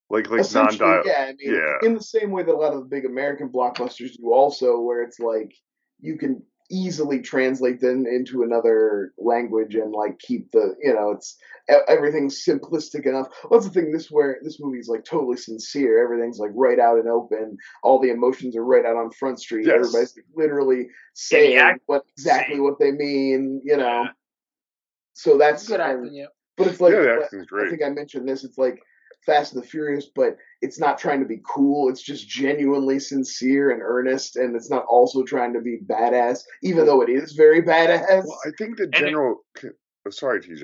like 0.09 0.29
like 0.29 0.41
Essentially, 0.41 0.87
non-dial. 0.87 1.03
yeah. 1.05 1.25
I 1.27 1.33
mean, 1.33 1.55
yeah. 1.55 1.87
in 1.87 1.95
the 1.95 2.03
same 2.03 2.31
way 2.31 2.43
that 2.43 2.53
a 2.53 2.55
lot 2.55 2.73
of 2.73 2.79
the 2.79 2.85
big 2.85 3.05
American 3.05 3.49
blockbusters 3.49 4.15
do, 4.17 4.31
also, 4.31 4.79
where 4.79 5.01
it's 5.01 5.19
like 5.19 5.53
you 5.99 6.17
can 6.17 6.41
easily 6.71 7.19
translate 7.21 7.79
them 7.79 8.05
into 8.07 8.41
another 8.43 9.13
language 9.17 9.75
and 9.75 9.91
like 9.91 10.17
keep 10.19 10.51
the 10.51 10.75
you 10.81 10.93
know 10.93 11.11
it's 11.11 11.37
e- 11.71 11.75
everything's 11.87 12.43
simplistic 12.43 13.05
enough. 13.05 13.27
Well, 13.43 13.59
that's 13.59 13.71
the 13.71 13.79
thing. 13.81 13.91
This 13.91 14.09
where 14.09 14.39
this 14.43 14.59
movie's 14.59 14.87
like 14.89 15.05
totally 15.05 15.37
sincere. 15.37 16.03
Everything's 16.03 16.39
like 16.39 16.51
right 16.55 16.79
out 16.79 16.97
and 16.97 17.07
open. 17.07 17.57
All 17.83 17.99
the 17.99 18.09
emotions 18.09 18.55
are 18.57 18.65
right 18.65 18.85
out 18.85 18.95
on 18.97 19.11
Front 19.11 19.39
Street. 19.39 19.67
Yes. 19.67 19.75
Everybody's 19.75 20.15
like, 20.15 20.25
literally 20.35 20.87
saying 21.13 21.57
act- 21.57 21.81
what 21.85 22.03
exactly 22.17 22.55
same. 22.55 22.63
what 22.63 22.79
they 22.79 22.91
mean. 22.91 23.61
You 23.63 23.77
know. 23.77 24.03
Yeah. 24.03 24.09
So 25.13 25.37
that's 25.37 25.67
good 25.67 25.79
and- 25.79 25.99
acting, 26.05 26.15
yeah. 26.15 26.25
but 26.57 26.67
it's 26.67 26.81
like 26.81 26.93
yeah, 26.93 27.01
the 27.31 27.45
I- 27.57 27.65
I 27.65 27.69
think 27.69 27.83
I 27.83 27.89
mentioned 27.89 28.27
this. 28.27 28.43
It's 28.43 28.57
like 28.57 28.79
Fast 29.25 29.53
and 29.53 29.63
the 29.63 29.67
Furious, 29.67 30.07
but 30.13 30.37
it's 30.65 30.79
not 30.79 30.97
trying 30.97 31.19
to 31.19 31.27
be 31.27 31.41
cool. 31.47 31.89
It's 31.89 32.01
just 32.01 32.27
genuinely 32.27 32.99
sincere 32.99 33.69
and 33.69 33.81
earnest, 33.83 34.35
and 34.35 34.55
it's 34.55 34.69
not 34.71 34.83
also 34.85 35.23
trying 35.23 35.53
to 35.53 35.61
be 35.61 35.77
badass, 35.85 36.39
even 36.63 36.87
though 36.87 37.01
it 37.01 37.09
is 37.09 37.33
very 37.33 37.61
badass. 37.61 38.25
Well, 38.25 38.39
I 38.47 38.49
think 38.57 38.77
the 38.77 38.85
it- 38.85 38.93
general. 38.93 39.45
oh, 39.63 40.09
sorry, 40.09 40.41
TJ. 40.41 40.63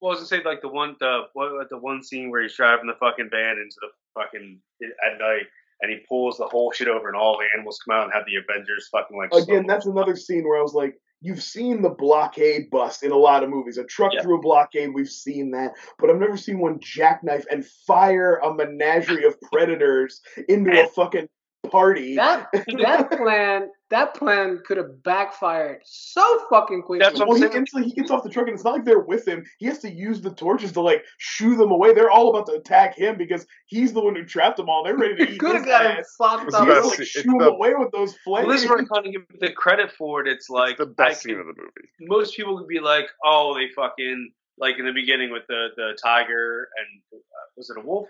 Well, 0.00 0.10
I 0.10 0.18
was 0.18 0.30
gonna 0.30 0.42
say 0.42 0.48
like 0.48 0.62
the 0.62 0.68
one 0.68 0.96
the 1.00 1.24
what 1.34 1.68
the 1.68 1.78
one 1.78 2.02
scene 2.02 2.30
where 2.30 2.42
he's 2.42 2.56
driving 2.56 2.86
the 2.86 2.94
fucking 2.98 3.28
van 3.30 3.58
into 3.58 3.76
the 3.80 3.88
fucking 4.14 4.58
at 4.82 5.18
night 5.18 5.46
and 5.80 5.92
he 5.92 5.98
pulls 6.08 6.38
the 6.38 6.46
whole 6.46 6.72
shit 6.72 6.88
over 6.88 7.06
and 7.08 7.16
all 7.16 7.38
the 7.38 7.46
animals 7.54 7.78
come 7.84 7.94
out 7.96 8.04
and 8.04 8.12
have 8.12 8.24
the 8.26 8.36
Avengers 8.36 8.88
fucking 8.90 9.16
like 9.16 9.32
Again, 9.32 9.66
that's 9.66 9.86
another 9.86 10.16
scene 10.16 10.44
where 10.44 10.58
I 10.58 10.62
was 10.62 10.74
like, 10.74 10.94
you've 11.22 11.42
seen 11.42 11.80
the 11.80 11.88
blockade 11.88 12.68
bust 12.70 13.02
in 13.04 13.12
a 13.12 13.16
lot 13.16 13.42
of 13.42 13.48
movies. 13.48 13.78
A 13.78 13.84
truck 13.84 14.12
Yeah. 14.12 14.22
through 14.22 14.38
a 14.38 14.42
blockade, 14.42 14.92
we've 14.92 15.08
seen 15.08 15.52
that, 15.52 15.72
but 15.98 16.10
I've 16.10 16.18
never 16.18 16.36
seen 16.36 16.58
one 16.58 16.80
jackknife 16.80 17.46
and 17.50 17.64
fire 17.64 18.36
a 18.42 18.52
menagerie 18.52 19.24
of 19.24 19.40
predators 19.40 20.20
into 20.48 20.72
a 20.72 20.86
fucking 20.88 21.28
party. 21.70 22.16
That 22.16 22.48
that 22.82 23.10
plan 23.10 23.70
that 23.90 24.14
plan 24.14 24.60
could 24.66 24.78
have 24.78 25.02
backfired 25.02 25.80
so 25.84 26.44
fucking 26.50 26.82
quickly. 26.82 26.98
That's 26.98 27.18
what 27.18 27.28
Well, 27.28 27.36
he 27.36 27.42
saying. 27.42 27.52
instantly 27.54 27.88
he 27.90 27.94
gets 27.94 28.10
off 28.10 28.22
the 28.22 28.30
truck 28.30 28.46
and 28.46 28.54
it's 28.54 28.64
not 28.64 28.72
like 28.74 28.84
they're 28.84 28.98
with 29.00 29.28
him. 29.28 29.44
He 29.58 29.66
has 29.66 29.78
to 29.80 29.90
use 29.90 30.20
the 30.22 30.30
torches 30.32 30.72
to 30.72 30.80
like 30.80 31.04
shoo 31.18 31.56
them 31.56 31.70
away. 31.70 31.92
They're 31.92 32.10
all 32.10 32.30
about 32.30 32.46
to 32.46 32.52
attack 32.54 32.96
him 32.96 33.16
because 33.18 33.46
he's 33.66 33.92
the 33.92 34.00
one 34.00 34.14
who 34.16 34.24
trapped 34.24 34.56
them 34.56 34.68
all. 34.68 34.82
They're 34.82 34.96
ready 34.96 35.16
to 35.16 35.26
He 35.26 35.34
eat 35.34 35.38
could 35.40 35.52
his 35.56 35.60
have 35.60 35.66
got 35.66 35.84
him 35.86 35.96
ass. 35.98 36.14
fucked 36.18 36.44
It's 36.46 36.56
He 36.56 36.62
up. 36.62 36.68
the 36.68 36.74
has 36.74 36.82
to 36.84 36.88
like 36.88 36.96
shoo 36.96 37.18
it's 37.20 37.26
him 37.28 37.38
the- 37.38 37.50
away 37.50 37.74
with 37.74 37.92
those 37.92 38.16
flames. 38.18 38.46
Well, 38.46 38.54
this 38.56 38.62
is 38.64 38.68
where 38.68 38.78
I 38.78 38.84
kind 38.84 39.06
of 39.06 39.12
give 39.12 39.40
the 39.40 39.52
credit 39.52 39.92
for 39.92 40.20
it. 40.22 40.28
It's 40.28 40.48
like 40.48 40.72
it's 40.72 40.78
the 40.80 40.86
best 40.86 41.20
I 41.20 41.28
scene 41.30 41.38
of 41.38 41.46
the 41.46 41.54
movie. 41.56 41.88
most 42.00 42.34
people 42.36 42.54
would 42.54 42.68
be 42.68 42.80
like, 42.80 43.06
oh, 43.24 43.54
they 43.54 43.68
fucking 43.76 44.32
like 44.58 44.78
in 44.78 44.86
the 44.86 44.92
beginning 44.92 45.30
with 45.30 45.42
the 45.48 45.68
the 45.76 45.96
tiger 46.02 46.68
and 46.78 47.02
uh, 47.18 47.18
was 47.56 47.70
it 47.70 47.76
a 47.78 47.80
wolf? 47.80 48.08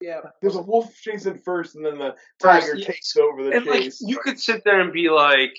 Yeah. 0.00 0.20
There's 0.40 0.56
a 0.56 0.62
wolf 0.62 0.94
chasing 0.94 1.38
first, 1.38 1.76
and 1.76 1.84
then 1.84 1.98
the 1.98 2.14
tiger 2.40 2.76
yes. 2.76 2.86
takes 2.86 3.16
over 3.16 3.44
the 3.44 3.56
and 3.56 3.66
like 3.66 3.82
chase. 3.82 4.00
you 4.00 4.18
could 4.18 4.40
sit 4.40 4.62
there 4.64 4.80
and 4.80 4.92
be 4.92 5.10
like, 5.10 5.56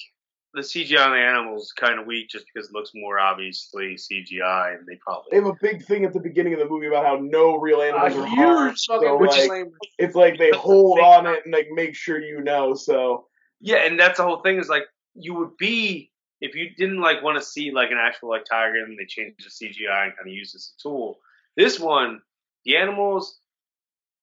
the 0.53 0.61
CGI 0.61 1.05
on 1.05 1.11
the 1.11 1.17
animals 1.17 1.63
is 1.63 1.71
kind 1.71 1.99
of 1.99 2.05
weak 2.05 2.27
just 2.29 2.45
because 2.53 2.69
it 2.69 2.73
looks 2.73 2.91
more 2.93 3.19
obviously 3.19 3.95
CGI, 3.95 4.77
and 4.77 4.85
they 4.85 4.97
probably 4.97 5.29
they 5.31 5.37
have 5.37 5.45
a 5.45 5.55
big 5.61 5.85
thing 5.85 6.03
at 6.03 6.13
the 6.13 6.19
beginning 6.19 6.53
of 6.53 6.59
the 6.59 6.67
movie 6.67 6.87
about 6.87 7.05
how 7.05 7.19
no 7.21 7.55
real 7.55 7.81
animals 7.81 8.13
A 8.13 8.19
are 8.19 8.25
harmed. 8.25 8.77
So, 8.77 9.17
Which 9.17 9.37
is- 9.37 9.47
like, 9.47 9.67
it's 9.97 10.15
like 10.15 10.37
they 10.37 10.51
That's 10.51 10.61
the 10.61 10.69
hold 10.69 10.99
on 10.99 11.27
it 11.27 11.41
and 11.45 11.53
like 11.53 11.69
make 11.71 11.95
sure 11.95 12.19
you 12.19 12.41
know. 12.41 12.73
So 12.73 13.27
yeah, 13.61 13.85
and 13.85 13.99
that's 13.99 14.17
the 14.17 14.23
whole 14.23 14.41
thing 14.41 14.59
is 14.59 14.67
like 14.67 14.83
you 15.13 15.35
would 15.35 15.55
be 15.57 16.11
if 16.41 16.55
you 16.55 16.71
didn't 16.75 16.99
like 16.99 17.23
want 17.23 17.37
to 17.37 17.43
see 17.43 17.71
like 17.71 17.91
an 17.91 17.99
actual 18.01 18.29
like 18.29 18.45
tiger 18.45 18.83
and 18.83 18.97
they 18.97 19.05
changed 19.05 19.45
the 19.45 19.49
CGI 19.49 20.05
and 20.05 20.15
kind 20.17 20.27
of 20.27 20.33
use 20.33 20.51
this 20.53 20.73
as 20.73 20.79
a 20.79 20.89
tool. 20.89 21.19
This 21.55 21.79
one, 21.79 22.21
the 22.65 22.77
animals 22.77 23.39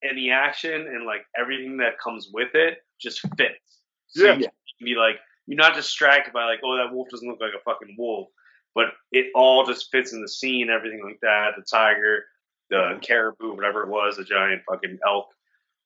and 0.02 0.16
the 0.16 0.30
action 0.30 0.72
and 0.72 1.06
like 1.06 1.22
everything 1.38 1.78
that 1.78 1.98
comes 1.98 2.30
with 2.32 2.54
it 2.54 2.78
just 3.00 3.20
fits. 3.36 3.80
So 4.08 4.24
Yeah. 4.24 4.34
you 4.34 4.48
can 4.78 4.84
be 4.84 4.94
like 4.94 5.16
you're 5.46 5.56
not 5.56 5.74
distracted 5.74 6.32
by 6.32 6.44
like, 6.44 6.60
oh 6.64 6.76
that 6.76 6.92
wolf 6.92 7.08
doesn't 7.10 7.28
look 7.28 7.40
like 7.40 7.54
a 7.58 7.62
fucking 7.64 7.96
wolf. 7.98 8.28
But 8.74 8.92
it 9.12 9.26
all 9.34 9.66
just 9.66 9.90
fits 9.90 10.12
in 10.12 10.20
the 10.20 10.28
scene, 10.28 10.70
everything 10.70 11.02
like 11.02 11.18
that. 11.22 11.52
The 11.56 11.62
tiger, 11.62 12.24
the 12.70 12.98
caribou, 13.02 13.54
whatever 13.54 13.82
it 13.82 13.88
was, 13.88 14.16
the 14.16 14.24
giant 14.24 14.62
fucking 14.68 14.98
elk. 15.06 15.26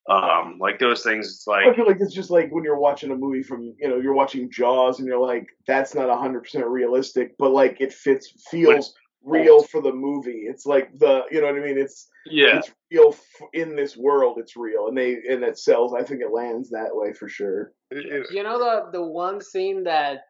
Um, 0.09 0.59
like 0.61 0.81
those 0.81 1.05
things, 1.05 1.29
it's 1.29 1.47
like 1.47 1.65
I 1.65 1.75
feel 1.75 1.87
like 1.87 1.99
it's 2.01 2.13
just 2.13 2.29
like 2.29 2.51
when 2.51 2.65
you're 2.65 2.79
watching 2.79 3.13
a 3.13 3.17
movie 3.17 3.45
from 3.45 3.73
you 3.79 3.89
know 3.89 3.99
you're 3.99 4.15
watching 4.15 4.51
Jaws 4.51 4.99
and 4.99 5.07
you're 5.07 5.25
like 5.25 5.47
that's 5.67 5.95
not 5.95 6.11
hundred 6.19 6.41
percent 6.43 6.67
realistic, 6.67 7.37
but 7.39 7.53
like 7.53 7.81
it 7.81 7.93
fits 7.93 8.33
feels 8.51 8.95
real 9.25 9.63
for 9.63 9.81
the 9.81 9.93
movie. 9.93 10.45
It's 10.49 10.67
like 10.67 10.99
the 10.99 11.23
you 11.31 11.41
know 11.41 11.47
what 11.49 11.57
I 11.57 11.61
mean. 11.65 11.79
It's 11.79 12.09
yeah, 12.27 12.59
it's 12.59 12.71
real 12.91 13.11
f- 13.11 13.49
in 13.53 13.77
this 13.77 13.97
world. 13.97 14.39
It's 14.39 14.57
real, 14.57 14.89
and 14.89 14.97
they 14.97 15.15
and 15.29 15.43
it 15.43 15.59
sells. 15.59 15.95
I 15.95 16.03
think 16.03 16.21
it 16.21 16.33
lands 16.33 16.71
that 16.71 16.95
way 16.95 17.13
for 17.13 17.29
sure. 17.29 17.73
It- 17.91 18.07
it- 18.07 18.31
You 18.31 18.43
know 18.43 18.59
the 18.59 18.99
the 18.99 19.05
one 19.05 19.41
scene 19.41 19.85
that 19.85 20.23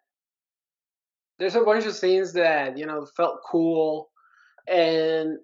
there's 1.38 1.56
a 1.56 1.62
bunch 1.62 1.86
of 1.86 1.94
scenes 1.94 2.32
that 2.34 2.76
you 2.78 2.86
know 2.86 3.06
felt 3.16 3.40
cool, 3.50 4.10
and 4.68 5.38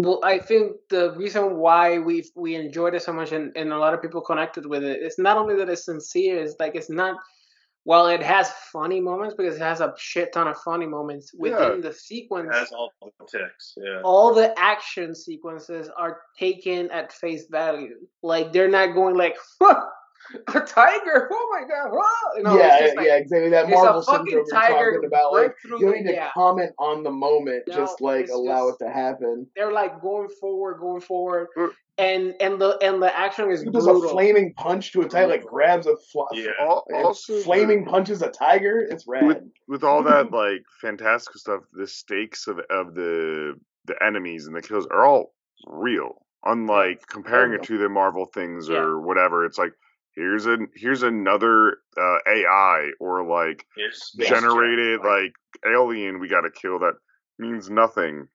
well, 0.00 0.20
I 0.22 0.38
think 0.38 0.76
the 0.90 1.12
reason 1.16 1.56
why 1.56 1.98
we 1.98 2.24
we 2.36 2.54
enjoyed 2.54 2.94
it 2.94 3.02
so 3.02 3.12
much 3.12 3.32
and, 3.32 3.52
and 3.56 3.72
a 3.72 3.78
lot 3.78 3.94
of 3.94 4.02
people 4.02 4.20
connected 4.20 4.64
with 4.66 4.84
it 4.84 5.00
is 5.02 5.18
not 5.18 5.36
only 5.36 5.56
that 5.56 5.68
it's 5.68 5.84
sincere, 5.86 6.42
it's 6.42 6.54
like 6.60 6.74
it's 6.74 6.90
not. 6.90 7.16
While 7.88 8.08
it 8.08 8.22
has 8.22 8.50
funny 8.70 9.00
moments 9.00 9.34
because 9.34 9.56
it 9.56 9.62
has 9.62 9.80
a 9.80 9.94
shit 9.96 10.34
ton 10.34 10.46
of 10.46 10.58
funny 10.58 10.84
moments 10.84 11.32
within 11.32 11.80
the 11.80 11.90
sequence, 11.90 12.54
all 12.70 12.92
the. 13.00 13.48
Yeah, 13.78 14.02
all 14.04 14.34
the 14.34 14.52
action 14.58 15.14
sequences 15.14 15.88
are 15.96 16.20
taken 16.38 16.90
at 16.90 17.14
face 17.14 17.46
value. 17.46 18.06
Like 18.22 18.52
they're 18.52 18.68
not 18.68 18.88
going 18.88 19.16
like 19.16 19.38
a 19.62 20.60
tiger. 20.66 21.30
Oh 21.32 21.48
my 21.50 21.66
god! 21.66 21.90
Whoa! 21.90 22.36
You 22.36 22.42
know, 22.42 22.58
yeah, 22.58 22.92
like, 22.94 23.06
yeah, 23.06 23.16
exactly. 23.16 23.48
That 23.48 23.70
Marvel 23.70 24.02
syndrome 24.02 24.26
you're 24.28 24.44
talking 24.52 25.06
about. 25.06 25.32
Like 25.32 25.54
you 25.64 25.78
don't 25.78 25.96
need 25.96 26.08
to 26.08 26.12
yeah. 26.12 26.28
comment 26.34 26.72
on 26.78 27.02
the 27.02 27.10
moment. 27.10 27.62
No, 27.68 27.74
just 27.74 28.02
like 28.02 28.28
allow 28.28 28.68
just- 28.68 28.82
it 28.82 28.84
to 28.84 28.92
happen. 28.92 29.46
They're 29.56 29.72
like 29.72 30.02
going 30.02 30.28
forward, 30.28 30.78
going 30.78 31.00
forward, 31.00 31.48
Mm. 31.56 31.70
And 31.98 32.34
and 32.40 32.60
the 32.60 32.78
and 32.82 33.02
the 33.02 33.16
action 33.16 33.50
is 33.50 33.62
He 33.62 33.70
does 33.70 33.84
brutal. 33.84 34.04
a 34.06 34.08
flaming 34.10 34.54
punch 34.54 34.92
to 34.92 35.02
a 35.02 35.08
tiger, 35.08 35.28
like 35.28 35.44
grabs 35.44 35.86
a 35.86 35.96
fl- 35.96 36.22
Yeah. 36.32 36.50
al- 36.60 36.84
and 36.88 37.04
also, 37.04 37.38
flaming 37.40 37.84
punches 37.84 38.22
a 38.22 38.30
tiger. 38.30 38.78
It's 38.78 39.06
rad. 39.06 39.26
with 39.26 39.42
with 39.66 39.84
all 39.84 40.02
that 40.04 40.30
like 40.32 40.62
fantastical 40.80 41.38
stuff, 41.40 41.62
the 41.72 41.86
stakes 41.86 42.46
of 42.46 42.58
of 42.70 42.94
the 42.94 43.54
the 43.86 44.02
enemies 44.04 44.46
and 44.46 44.54
the 44.54 44.62
kills 44.62 44.86
are 44.90 45.04
all 45.04 45.34
real. 45.66 46.22
Unlike 46.44 47.06
comparing 47.08 47.52
it 47.52 47.64
to 47.64 47.78
the 47.78 47.88
Marvel 47.88 48.24
things 48.26 48.68
Yeah. 48.68 48.76
or 48.78 49.00
whatever, 49.00 49.44
it's 49.44 49.58
like 49.58 49.72
here's 50.14 50.46
a 50.46 50.56
here's 50.74 51.02
another 51.02 51.78
uh, 51.96 52.18
AI 52.28 52.90
or 53.00 53.24
like 53.26 53.66
generated 54.18 55.00
like 55.04 55.32
alien 55.66 56.20
we 56.20 56.28
got 56.28 56.42
to 56.42 56.50
kill 56.50 56.78
that 56.80 56.94
means 57.38 57.70
nothing. 57.70 58.28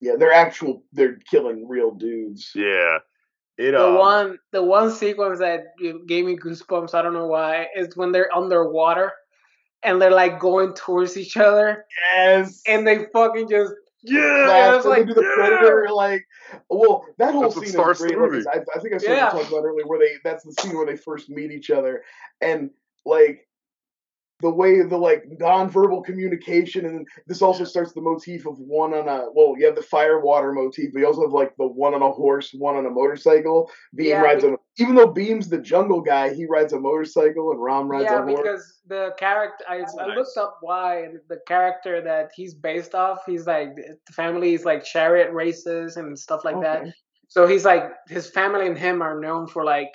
Yeah, 0.00 0.12
they're 0.18 0.32
actual. 0.32 0.82
They're 0.92 1.18
killing 1.30 1.68
real 1.68 1.90
dudes. 1.92 2.52
Yeah, 2.54 2.98
it 3.58 3.72
The 3.72 3.86
um, 3.86 3.94
one, 3.98 4.38
the 4.52 4.62
one 4.62 4.90
sequence 4.90 5.38
that 5.40 5.66
gave 6.06 6.24
me 6.24 6.36
goosebumps. 6.36 6.94
I 6.94 7.02
don't 7.02 7.12
know 7.14 7.26
why. 7.26 7.66
Is 7.76 7.96
when 7.96 8.12
they're 8.12 8.34
underwater 8.34 9.12
and 9.82 10.00
they're 10.00 10.10
like 10.10 10.40
going 10.40 10.74
towards 10.74 11.16
each 11.16 11.36
other, 11.36 11.84
Yes. 12.14 12.62
and 12.66 12.86
they 12.86 13.06
fucking 13.12 13.48
just 13.48 13.72
yeah. 14.02 14.20
I 14.20 14.44
Blast, 14.46 14.84
and 14.86 14.90
like, 14.90 15.00
they 15.00 15.06
do 15.06 15.14
the 15.14 15.22
yeah. 15.22 15.34
predator 15.34 15.88
like 15.92 16.24
well 16.70 17.04
that 17.18 17.32
whole 17.34 17.42
That's 17.50 17.54
scene 17.56 17.80
is 17.80 17.98
great 17.98 18.18
like. 18.18 18.46
I, 18.46 18.60
I 18.74 18.80
think 18.80 18.94
i 18.94 18.98
started 18.98 19.16
Yeah. 19.18 19.28
to 19.30 19.36
talk 19.38 19.48
about 19.48 19.64
earlier 19.64 19.86
where 19.86 19.98
they 19.98 20.12
that's 20.24 20.44
the 20.44 20.52
scene 20.52 20.74
where 20.74 20.86
they 20.86 20.96
first 20.96 21.28
meet 21.28 21.50
each 21.50 21.70
other 21.70 22.02
and 22.40 22.70
like 23.04 23.46
the 24.42 24.50
way 24.50 24.82
the 24.82 24.96
like 24.96 25.24
nonverbal 25.40 26.04
communication 26.04 26.86
and 26.86 27.06
this 27.26 27.42
also 27.42 27.64
starts 27.64 27.92
the 27.92 28.00
motif 28.00 28.46
of 28.46 28.58
one 28.58 28.94
on 28.94 29.08
a 29.08 29.26
well 29.34 29.54
you 29.58 29.66
have 29.66 29.76
the 29.76 29.82
fire 29.82 30.20
water 30.20 30.52
motif 30.52 30.92
but 30.92 31.00
you 31.00 31.06
also 31.06 31.22
have 31.22 31.32
like 31.32 31.54
the 31.56 31.66
one 31.66 31.94
on 31.94 32.02
a 32.02 32.10
horse 32.10 32.52
one 32.54 32.76
on 32.76 32.86
a 32.86 32.90
motorcycle 32.90 33.70
Bheem 33.96 34.08
Yeah, 34.10 34.20
rides 34.22 34.42
be- 34.44 34.50
a 34.50 34.56
even 34.78 34.94
though 34.94 35.12
Bheem's 35.12 35.48
the 35.48 35.58
jungle 35.58 36.00
guy 36.00 36.32
he 36.32 36.46
rides 36.46 36.72
a 36.72 36.80
motorcycle 36.80 37.52
and 37.52 37.62
Ram 37.62 37.88
rides 37.88 38.10
yeah, 38.10 38.20
a 38.20 38.22
horse 38.22 38.40
because 38.42 38.80
the 38.86 39.14
character 39.18 39.64
I, 39.68 39.80
oh, 39.80 39.98
I 39.98 40.06
Nice. 40.08 40.16
looked 40.16 40.38
up 40.38 40.58
why 40.62 41.02
and 41.04 41.20
the 41.28 41.38
character 41.46 42.00
that 42.02 42.30
he's 42.34 42.54
based 42.54 42.94
off. 42.94 43.18
He's 43.26 43.46
like 43.46 43.74
the 43.76 44.12
family 44.12 44.54
is 44.54 44.64
like 44.64 44.84
chariot 44.84 45.32
races 45.32 45.96
and 45.96 46.18
stuff 46.18 46.44
like 46.44 46.60
that. 46.62 46.82
Okay. 46.82 46.92
So 47.28 47.46
he's 47.46 47.64
like 47.64 47.84
his 48.08 48.28
family 48.28 48.66
and 48.66 48.78
him 48.78 49.02
are 49.02 49.20
known 49.20 49.46
for 49.46 49.64
like 49.64 49.92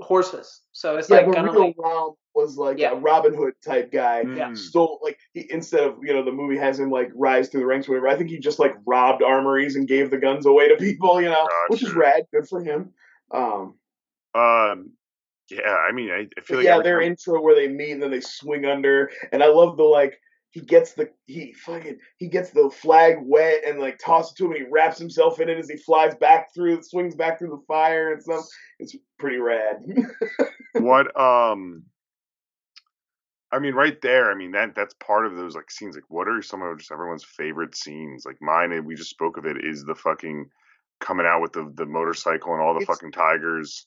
horses. 0.00 0.62
So 0.72 0.96
it's 0.96 1.10
yeah 1.10 1.16
like 1.18 1.26
but 1.26 1.34
kind 1.34 1.46
real 1.48 1.60
like 1.66 1.76
Ram 1.78 2.10
was 2.34 2.56
like 2.56 2.78
Yeah. 2.78 2.92
a 2.92 2.94
robin 2.94 3.34
hood 3.34 3.54
type 3.64 3.90
guy 3.90 4.20
Yeah. 4.20 4.50
Mm. 4.50 4.56
stole 4.58 5.00
like 5.02 5.18
he, 5.32 5.46
instead 5.50 5.82
of 5.82 5.96
you 6.02 6.12
know 6.12 6.22
the 6.24 6.30
movie 6.32 6.56
has 6.56 6.78
him 6.78 6.90
like 6.90 7.10
rise 7.14 7.48
through 7.48 7.60
the 7.60 7.66
ranks 7.66 7.88
or 7.88 7.92
whatever. 7.92 8.08
I 8.08 8.16
think 8.16 8.30
he 8.30 8.38
just 8.38 8.58
like 8.60 8.74
robbed 8.86 9.22
armories 9.22 9.74
and 9.76 9.88
gave 9.88 10.10
the 10.10 10.18
guns 10.18 10.46
away 10.46 10.68
to 10.68 10.76
people, 10.76 11.20
you 11.20 11.28
know, 11.30 11.48
which 11.68 11.82
is 11.82 11.92
rad. 11.94 12.24
Good 12.32 12.48
for 12.48 12.62
him. 12.62 12.92
Um, 13.32 13.74
Um, 14.34 14.90
yeah, 15.50 15.74
I 15.88 15.92
mean, 15.92 16.10
I, 16.10 16.28
I 16.36 16.40
feel 16.42 16.58
like 16.58 16.66
yeah, 16.66 16.74
every 16.74 16.84
their 16.84 17.00
time- 17.00 17.08
intro 17.10 17.40
where 17.42 17.54
they 17.54 17.68
meet 17.68 17.92
and 17.92 18.02
then 18.02 18.10
they 18.10 18.20
swing 18.20 18.66
under, 18.66 19.10
and 19.32 19.42
I 19.42 19.46
love 19.48 19.76
the 19.76 19.82
like 19.82 20.20
he 20.50 20.60
gets 20.60 20.94
the 20.94 21.10
he 21.26 21.52
fucking 21.52 21.98
he 22.16 22.26
gets 22.28 22.50
the 22.50 22.70
flag 22.70 23.16
wet 23.20 23.62
and 23.66 23.78
like 23.78 23.98
tosses 23.98 24.32
it 24.32 24.36
to 24.38 24.44
him 24.46 24.52
and 24.52 24.60
he 24.62 24.66
wraps 24.70 24.98
himself 24.98 25.40
in 25.40 25.48
it 25.48 25.58
as 25.58 25.68
he 25.68 25.76
flies 25.76 26.14
back 26.14 26.54
through 26.54 26.82
swings 26.82 27.14
back 27.14 27.38
through 27.38 27.50
the 27.50 27.62
fire 27.68 28.12
and 28.12 28.22
stuff. 28.22 28.44
It's 28.78 28.96
pretty 29.18 29.36
rad. 29.38 29.84
what 30.74 31.18
um 31.20 31.84
I 33.50 33.58
mean 33.58 33.74
right 33.74 34.00
there, 34.02 34.30
I 34.30 34.34
mean 34.34 34.52
that 34.52 34.74
that's 34.74 34.94
part 34.94 35.26
of 35.26 35.36
those 35.36 35.54
like 35.54 35.70
scenes. 35.70 35.94
Like 35.94 36.08
what 36.08 36.28
are 36.28 36.42
some 36.42 36.62
of 36.62 36.78
just 36.78 36.92
everyone's 36.92 37.24
favorite 37.24 37.74
scenes? 37.76 38.24
Like 38.26 38.36
mine 38.40 38.72
and 38.72 38.86
we 38.86 38.94
just 38.94 39.10
spoke 39.10 39.36
of 39.36 39.46
it 39.46 39.58
is 39.64 39.84
the 39.84 39.94
fucking 39.94 40.48
coming 41.00 41.26
out 41.26 41.40
with 41.42 41.52
the, 41.52 41.70
the 41.76 41.86
motorcycle 41.86 42.52
and 42.54 42.62
all 42.62 42.74
the 42.74 42.80
It's- 42.80 42.94
fucking 42.96 43.12
tigers. 43.12 43.86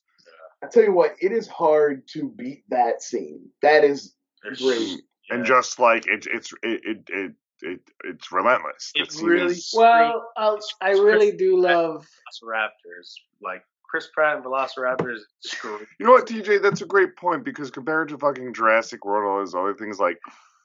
I 0.63 0.67
tell 0.67 0.83
you 0.83 0.93
what, 0.93 1.15
it 1.19 1.31
is 1.31 1.47
hard 1.47 2.07
to 2.09 2.29
beat 2.37 2.63
that 2.69 3.01
scene. 3.01 3.49
That 3.63 3.83
is 3.83 4.13
There's- 4.43 4.61
great. 4.61 5.01
And 5.31 5.45
just 5.45 5.79
like 5.79 6.05
it 6.07 6.27
it's 6.31 6.53
it 6.61 6.81
it, 6.83 6.97
it, 7.07 7.31
it 7.61 7.79
it's 8.03 8.31
relentless. 8.31 8.91
It 8.95 9.09
That 9.09 9.23
really- 9.23 9.55
well, 9.73 10.31
I'll, 10.37 10.59
I 10.81 10.89
Chris 10.89 10.99
really 10.99 11.31
do 11.31 11.59
love. 11.59 12.07
Velociraptors, 12.43 13.13
like 13.41 13.63
Chris 13.89 14.07
Pratt 14.13 14.37
and 14.37 14.45
Velociraptors. 14.45 15.19
Screw. 15.41 15.79
You 15.99 16.05
know 16.05 16.11
what, 16.11 16.27
TJ? 16.27 16.61
That's 16.61 16.81
a 16.81 16.85
great 16.85 17.15
point 17.15 17.43
because 17.45 17.71
compared 17.71 18.09
to 18.09 18.17
fucking 18.17 18.53
Jurassic 18.53 19.05
World 19.05 19.29
all 19.29 19.39
those 19.39 19.55
other 19.55 19.73
things, 19.73 19.99
like 19.99 20.19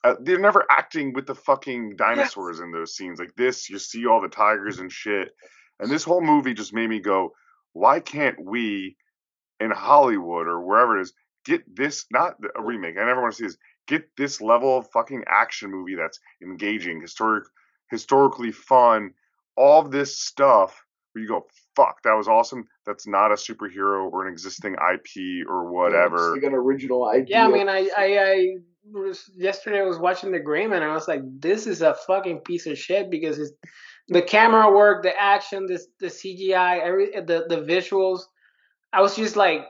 uh, 0.04 0.14
they're 0.20 0.38
never 0.38 0.64
acting 0.70 1.12
with 1.12 1.26
the 1.26 1.34
fucking 1.34 1.96
dinosaurs 1.96 2.60
in 2.60 2.72
those 2.72 2.94
scenes. 2.96 3.18
Like 3.18 3.34
this, 3.36 3.68
you 3.70 3.78
see 3.78 4.06
all 4.06 4.20
the 4.20 4.28
tigers 4.28 4.78
and 4.78 4.90
shit, 4.90 5.30
and 5.80 5.90
this 5.90 6.04
whole 6.04 6.20
movie 6.22 6.54
just 6.54 6.72
made 6.74 6.88
me 6.88 7.00
go, 7.00 7.32
"Why 7.72 8.00
can't 8.00 8.38
we 8.44 8.96
in 9.60 9.70
Hollywood 9.70 10.46
or 10.46 10.60
wherever 10.60 10.98
it 10.98 11.02
is 11.02 11.12
get 11.44 11.62
this? 11.74 12.06
Not 12.10 12.34
a 12.56 12.62
remake. 12.62 12.96
I 12.98 13.04
never 13.04 13.20
want 13.22 13.32
to 13.34 13.38
see 13.38 13.46
this. 13.46 13.56
Get 13.86 14.16
this 14.16 14.40
level 14.40 14.78
of 14.78 14.90
fucking 14.90 15.24
action 15.28 15.70
movie 15.70 15.94
that's 15.94 16.20
engaging, 16.42 17.00
historic, 17.00 17.44
historically 17.90 18.52
fun, 18.52 19.14
all 19.56 19.80
of 19.80 19.90
this 19.90 20.18
stuff." 20.18 20.82
Where 21.12 21.22
you 21.22 21.28
go, 21.28 21.46
fuck, 21.74 22.02
that 22.02 22.12
was 22.12 22.28
awesome. 22.28 22.68
That's 22.84 23.06
not 23.06 23.32
a 23.32 23.36
superhero 23.36 24.12
or 24.12 24.26
an 24.26 24.32
existing 24.32 24.74
IP 24.74 25.48
or 25.48 25.72
whatever. 25.72 26.34
It's 26.34 26.42
like 26.42 26.52
an 26.52 26.54
original 26.58 27.08
idea. 27.08 27.38
Yeah, 27.38 27.46
I 27.46 27.48
mean, 27.48 27.68
I, 27.70 27.88
I, 27.96 28.18
I 28.18 28.46
was 28.92 29.30
yesterday. 29.34 29.80
I 29.80 29.84
was 29.84 29.98
watching 29.98 30.32
the 30.32 30.40
Grimm, 30.40 30.72
and 30.72 30.84
I 30.84 30.92
was 30.92 31.08
like, 31.08 31.22
"This 31.40 31.66
is 31.66 31.82
a 31.82 31.94
fucking 32.06 32.40
piece 32.40 32.66
of 32.66 32.78
shit." 32.78 33.10
Because 33.10 33.38
it's 33.38 33.52
the 34.08 34.22
camera 34.22 34.70
work, 34.70 35.02
the 35.02 35.18
action, 35.18 35.66
this, 35.66 35.86
the 36.00 36.06
CGI, 36.06 36.80
every 36.80 37.10
the 37.12 37.46
the 37.48 37.62
visuals. 37.62 38.20
I 38.92 39.00
was 39.00 39.16
just 39.16 39.36
like, 39.36 39.62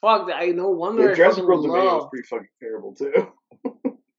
"Fuck!" 0.00 0.28
I 0.34 0.46
no 0.46 0.70
wonder. 0.70 1.06
Yeah, 1.06 1.12
I 1.12 1.14
Jurassic 1.14 1.34
fucking 1.36 1.48
World 1.48 1.66
Dominion 1.66 1.94
was 1.94 2.08
pretty 2.10 2.26
fucking 2.28 2.48
terrible 2.60 2.94
too. 2.94 3.32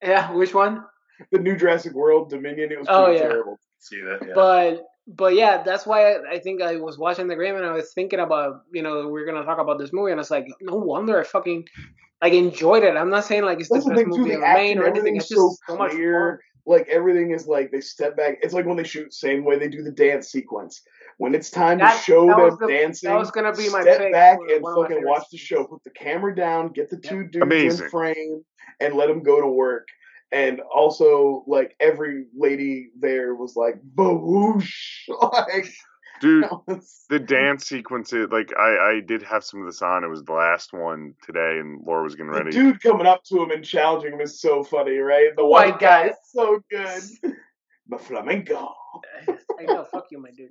Yeah, 0.04 0.32
which 0.32 0.54
one? 0.54 0.84
the 1.30 1.38
new 1.38 1.56
Jurassic 1.56 1.92
World 1.92 2.30
Dominion, 2.30 2.72
it 2.72 2.78
was 2.78 2.88
Oh, 2.90 3.04
pretty 3.04 3.20
yeah. 3.20 3.28
terrible. 3.28 3.58
See 3.78 4.00
that? 4.00 4.20
Yeah. 4.26 4.34
But 4.34 4.84
but 5.06 5.34
yeah, 5.34 5.62
that's 5.62 5.86
why 5.86 6.14
I, 6.14 6.32
I 6.32 6.38
think 6.38 6.62
I 6.62 6.76
was 6.76 6.98
watching 6.98 7.28
the 7.28 7.36
Grimm 7.36 7.56
and 7.56 7.64
I 7.66 7.72
was 7.72 7.92
thinking 7.92 8.20
about 8.20 8.62
you 8.72 8.82
know 8.82 9.08
we're 9.08 9.26
gonna 9.26 9.44
talk 9.44 9.58
about 9.58 9.78
this 9.78 9.92
movie 9.92 10.12
and 10.12 10.20
it's 10.20 10.30
like 10.30 10.46
no 10.60 10.76
wonder 10.76 11.20
I 11.20 11.24
fucking 11.24 11.66
like 12.22 12.32
enjoyed 12.32 12.82
it. 12.82 12.96
I'm 12.96 13.10
not 13.10 13.24
saying 13.24 13.44
like 13.44 13.60
it's 13.60 13.68
the 13.68 13.76
That's 13.76 13.84
the 13.86 13.90
best 13.90 14.00
thing 14.00 14.08
movie 14.08 14.30
The 14.30 14.42
ever 14.42 14.54
made 14.54 14.78
or 14.78 14.86
anything. 14.86 15.16
It's 15.16 15.28
just 15.28 15.40
so 15.40 15.56
so 15.68 15.76
much 15.76 15.92
fun. 15.92 16.38
Like 16.66 16.88
everything 16.88 17.32
is 17.32 17.46
like 17.46 17.70
they 17.70 17.82
step 17.82 18.16
back. 18.16 18.38
It's 18.42 18.54
like 18.54 18.64
when 18.64 18.76
they 18.78 18.84
shoot 18.84 19.12
same 19.12 19.44
way 19.44 19.58
they 19.58 19.68
do 19.68 19.82
the 19.82 19.92
dance 19.92 20.28
sequence. 20.28 20.80
When 21.18 21.34
it's 21.34 21.50
time 21.50 21.78
to 21.78 21.88
show 22.04 22.26
them 22.26 22.56
the- 22.60 22.66
dancing, 22.66 23.10
that 23.10 23.18
was 23.18 23.30
gonna 23.30 23.52
be 23.52 23.68
my 23.70 23.82
step 23.82 23.98
pick 23.98 24.12
back 24.12 24.38
and 24.50 24.62
one 24.62 24.72
of 24.72 24.78
my 24.78 24.88
fucking 24.88 25.06
watch 25.06 25.24
the 25.30 25.38
show. 25.38 25.64
Put 25.66 25.84
the 25.84 25.90
camera 25.90 26.34
down, 26.34 26.68
get 26.72 26.90
the 26.90 26.96
two 26.96 27.24
dudes 27.24 27.42
Amazing. 27.42 27.84
in 27.84 27.90
frame, 27.90 28.44
and 28.80 28.94
let 28.94 29.06
them 29.08 29.22
go 29.22 29.40
to 29.40 29.46
work. 29.46 29.86
And 30.32 30.60
also, 30.60 31.44
like 31.46 31.76
every 31.78 32.26
lady 32.36 32.90
there 32.98 33.34
was 33.36 33.54
like, 33.56 33.76
"Boosh!" 33.94 34.72
Like, 35.08 35.66
Dude, 36.20 36.46
was- 36.66 37.04
the 37.10 37.18
dance 37.36 37.66
sequences, 37.68 38.28
like 38.30 38.52
I, 38.56 38.92
I 38.96 39.00
did 39.06 39.22
have 39.22 39.44
some 39.44 39.60
of 39.60 39.66
this 39.66 39.82
on. 39.82 40.02
It 40.04 40.08
was 40.08 40.22
the 40.24 40.32
last 40.32 40.72
one 40.72 41.14
today, 41.24 41.58
and 41.60 41.80
Laura 41.86 42.02
was 42.02 42.14
getting 42.16 42.32
The 42.32 42.38
ready. 42.38 42.50
dude 42.50 42.80
coming 42.82 43.06
up 43.06 43.22
to 43.24 43.42
him 43.42 43.50
and 43.50 43.64
challenging 43.64 44.12
him 44.14 44.20
is 44.20 44.40
so 44.40 44.64
funny, 44.64 44.96
right? 44.96 45.30
The 45.36 45.44
White 45.44 45.72
white 45.72 45.80
guy 45.80 46.02
guy. 46.04 46.08
is 46.10 46.16
so 46.32 46.60
good. 46.70 47.02
The 47.88 47.98
flamenco. 47.98 48.72
I 49.60 49.64
know, 49.64 49.84
fuck 49.84 50.06
you, 50.10 50.18
my 50.18 50.30
dude. 50.30 50.48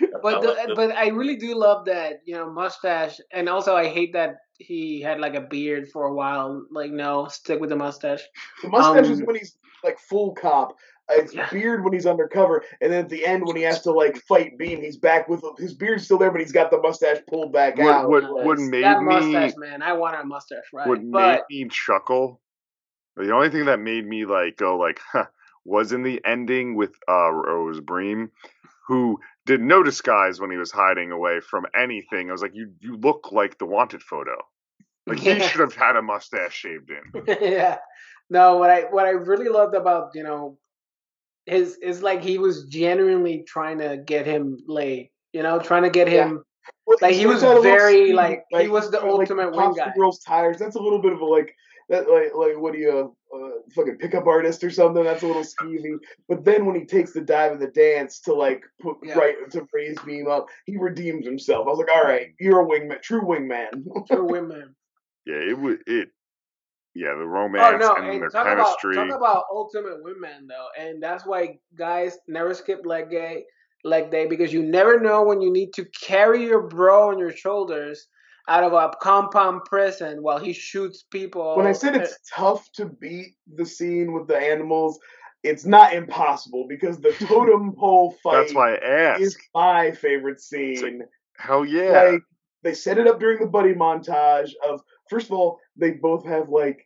But 0.22 0.42
the, 0.42 0.72
but 0.76 0.92
I 0.92 1.08
really 1.08 1.36
do 1.36 1.54
love 1.54 1.84
that 1.86 2.20
you 2.24 2.34
know 2.34 2.50
mustache, 2.50 3.20
and 3.32 3.48
also 3.48 3.74
I 3.74 3.88
hate 3.88 4.12
that 4.14 4.36
he 4.58 5.00
had 5.00 5.18
like 5.20 5.34
a 5.34 5.40
beard 5.40 5.88
for 5.92 6.04
a 6.06 6.14
while. 6.14 6.66
Like, 6.70 6.90
no, 6.90 7.26
stick 7.28 7.60
with 7.60 7.70
the 7.70 7.76
mustache. 7.76 8.22
The 8.62 8.68
mustache 8.68 9.06
Um, 9.06 9.12
is 9.12 9.22
when 9.22 9.36
he's 9.36 9.56
like 9.82 9.98
full 9.98 10.32
cop. 10.34 10.72
Uh, 11.10 11.14
It's 11.16 11.34
Yeah. 11.34 11.48
beard 11.50 11.82
when 11.84 11.92
he's 11.94 12.06
undercover, 12.06 12.62
and 12.80 12.92
then 12.92 13.04
at 13.04 13.08
the 13.08 13.24
end 13.26 13.44
when 13.46 13.56
he 13.56 13.62
has 13.62 13.80
to 13.82 13.92
like 13.92 14.16
fight 14.28 14.58
Bheem, 14.58 14.82
he's 14.82 14.96
back 14.98 15.28
with 15.28 15.42
his 15.58 15.74
beard's 15.74 16.04
still 16.04 16.18
there, 16.18 16.30
but 16.30 16.40
he's 16.40 16.52
got 16.52 16.70
the 16.70 16.78
mustache 16.80 17.18
pulled 17.28 17.52
back 17.52 17.78
What- 17.78 17.88
out. 17.94 18.08
what- 18.10 18.30
what 18.44 18.58
made 18.58 18.84
that 18.84 19.00
me- 19.00 19.06
mustache, 19.06 19.56
man, 19.56 19.82
I 19.82 19.92
want 19.94 20.20
a 20.20 20.24
mustache, 20.24 20.68
right? 20.72 20.86
what 20.88 21.00
but 21.10 21.44
made 21.50 21.64
me 21.64 21.68
chuckle, 21.70 22.40
the 23.16 23.32
only 23.34 23.48
thing 23.50 23.64
that 23.64 23.80
made 23.80 24.06
me 24.06 24.24
like 24.26 24.56
go 24.56 24.76
like, 24.76 25.00
huh, 25.12 25.26
was 25.64 25.92
in 25.92 26.02
the 26.02 26.20
ending 26.24 26.74
with 26.76 26.92
uh 27.08 27.30
Rose 27.32 27.80
Bream, 27.80 28.30
who 28.86 29.18
did 29.46 29.60
no 29.60 29.82
disguise 29.82 30.40
when 30.40 30.50
he 30.50 30.56
was 30.56 30.70
hiding 30.70 31.12
away 31.12 31.40
from 31.40 31.66
anything. 31.78 32.28
I 32.28 32.32
was 32.32 32.42
like, 32.42 32.54
you 32.54 32.72
you 32.80 32.96
look 32.96 33.32
like 33.32 33.58
the 33.58 33.66
wanted 33.66 34.02
photo. 34.02 34.36
Like 35.06 35.18
he 35.18 35.40
should 35.40 35.60
have 35.60 35.74
had 35.74 35.96
a 35.96 36.02
mustache 36.02 36.54
shaved 36.54 36.90
in. 36.90 37.24
yeah. 37.40 37.78
No, 38.28 38.58
what 38.58 38.70
I 38.70 38.82
what 38.82 39.06
I 39.06 39.10
really 39.10 39.48
loved 39.48 39.74
about 39.74 40.10
you 40.14 40.22
know 40.22 40.58
his 41.46 41.76
is 41.82 42.02
like 42.02 42.22
he 42.22 42.38
was 42.38 42.64
genuinely 42.66 43.44
trying 43.46 43.78
to 43.78 43.96
get 43.96 44.26
him 44.26 44.58
laid. 44.66 45.10
You 45.32 45.42
know, 45.42 45.58
trying 45.58 45.82
to 45.84 45.90
get 45.90 46.08
Yeah. 46.08 46.26
him. 46.28 46.44
Well, 46.86 46.98
Like, 47.00 47.14
he 47.14 47.20
starts 47.22 47.42
was 47.42 47.44
out 47.44 47.62
very, 47.62 48.10
skeevy, 48.10 48.14
like, 48.14 48.44
he 48.50 48.68
was 48.68 48.90
the 48.90 48.98
like, 48.98 49.06
ultimate 49.06 49.50
wing 49.52 49.60
pops 49.60 49.78
guy. 49.78 49.86
The 49.86 49.98
girl's 49.98 50.18
tires. 50.20 50.58
That's 50.58 50.76
a 50.76 50.80
little 50.80 51.00
bit 51.00 51.12
of 51.12 51.20
a 51.20 51.24
like 51.24 51.54
that 51.88 52.08
like 52.10 52.32
like 52.34 52.58
what 52.58 52.72
do 52.72 52.78
you 52.78 53.16
uh, 53.34 53.50
fucking 53.74 53.98
pickup 53.98 54.26
artist 54.26 54.62
or 54.64 54.70
something? 54.70 55.04
That's 55.04 55.22
a 55.22 55.26
little 55.26 55.42
skeevy. 55.44 55.96
But 56.28 56.44
then 56.44 56.66
when 56.66 56.74
he 56.76 56.84
takes 56.84 57.12
the 57.12 57.20
dive 57.20 57.52
in 57.52 57.58
the 57.58 57.68
dance 57.68 58.20
to 58.22 58.34
like 58.34 58.62
put 58.80 58.96
Yeah. 59.02 59.18
right 59.18 59.36
to 59.52 59.66
raise 59.72 59.96
Bheem 59.98 60.28
up, 60.30 60.46
he 60.66 60.76
redeems 60.76 61.26
himself. 61.26 61.66
I 61.66 61.70
was 61.70 61.78
like, 61.78 61.94
all 61.94 62.02
right, 62.04 62.28
you're 62.40 62.60
a 62.60 62.66
wingman, 62.66 63.00
true 63.02 63.22
wingman. 63.22 63.84
True 64.06 64.26
women. 64.30 64.74
Yeah, 65.26 65.36
it 65.36 65.58
was 65.58 65.76
it. 65.86 66.08
Yeah, 66.94 67.14
the 67.14 67.20
Oh 67.20 67.24
romance 67.24 67.84
no! 67.84 67.94
and 67.94 68.06
And 68.14 68.22
the 68.22 68.28
talk 68.30 68.46
chemistry. 68.46 68.96
about 68.96 69.08
talk 69.08 69.16
about 69.16 69.44
ultimate 69.52 70.02
wingman 70.02 70.48
though, 70.48 70.66
and 70.78 71.00
that's 71.00 71.24
why 71.24 71.58
guys 71.76 72.18
never 72.26 72.52
skip 72.52 72.84
leg 72.84 73.10
day, 73.10 73.44
leg 73.84 74.10
day 74.10 74.26
because 74.26 74.52
you 74.52 74.62
never 74.62 74.98
know 74.98 75.22
when 75.22 75.40
you 75.40 75.52
need 75.52 75.72
to 75.74 75.84
carry 75.84 76.42
your 76.42 76.62
bro 76.66 77.10
on 77.10 77.18
your 77.18 77.30
shoulders 77.32 78.08
out 78.50 78.64
of 78.64 78.72
a 78.72 78.90
compound 79.00 79.64
prison 79.64 80.22
while 80.22 80.38
he 80.38 80.52
shoots 80.52 81.04
people. 81.04 81.56
When 81.56 81.66
I 81.66 81.72
said 81.72 81.94
it's 81.94 82.18
tough 82.34 82.70
to 82.72 82.86
beat 82.86 83.36
the 83.54 83.64
scene 83.64 84.12
with 84.12 84.26
the 84.26 84.36
animals, 84.36 84.98
it's 85.44 85.64
not 85.64 85.94
impossible 85.94 86.66
because 86.68 86.98
the 87.00 87.12
totem 87.26 87.72
pole 87.78 88.16
fight 88.22 88.40
That's 88.42 88.54
why 88.54 88.74
I 88.74 88.78
asked. 88.78 89.20
is 89.22 89.38
my 89.54 89.92
favorite 89.92 90.40
scene. 90.40 91.02
Hell 91.38 91.64
yeah. 91.64 92.02
Like 92.12 92.22
they 92.62 92.74
set 92.74 92.98
it 92.98 93.06
up 93.06 93.20
during 93.20 93.38
the 93.38 93.46
buddy 93.46 93.72
montage 93.72 94.50
of 94.68 94.82
first 95.08 95.26
of 95.26 95.32
all 95.32 95.58
they 95.76 95.92
both 95.92 96.26
have 96.26 96.48
like 96.48 96.76
s- 96.76 96.84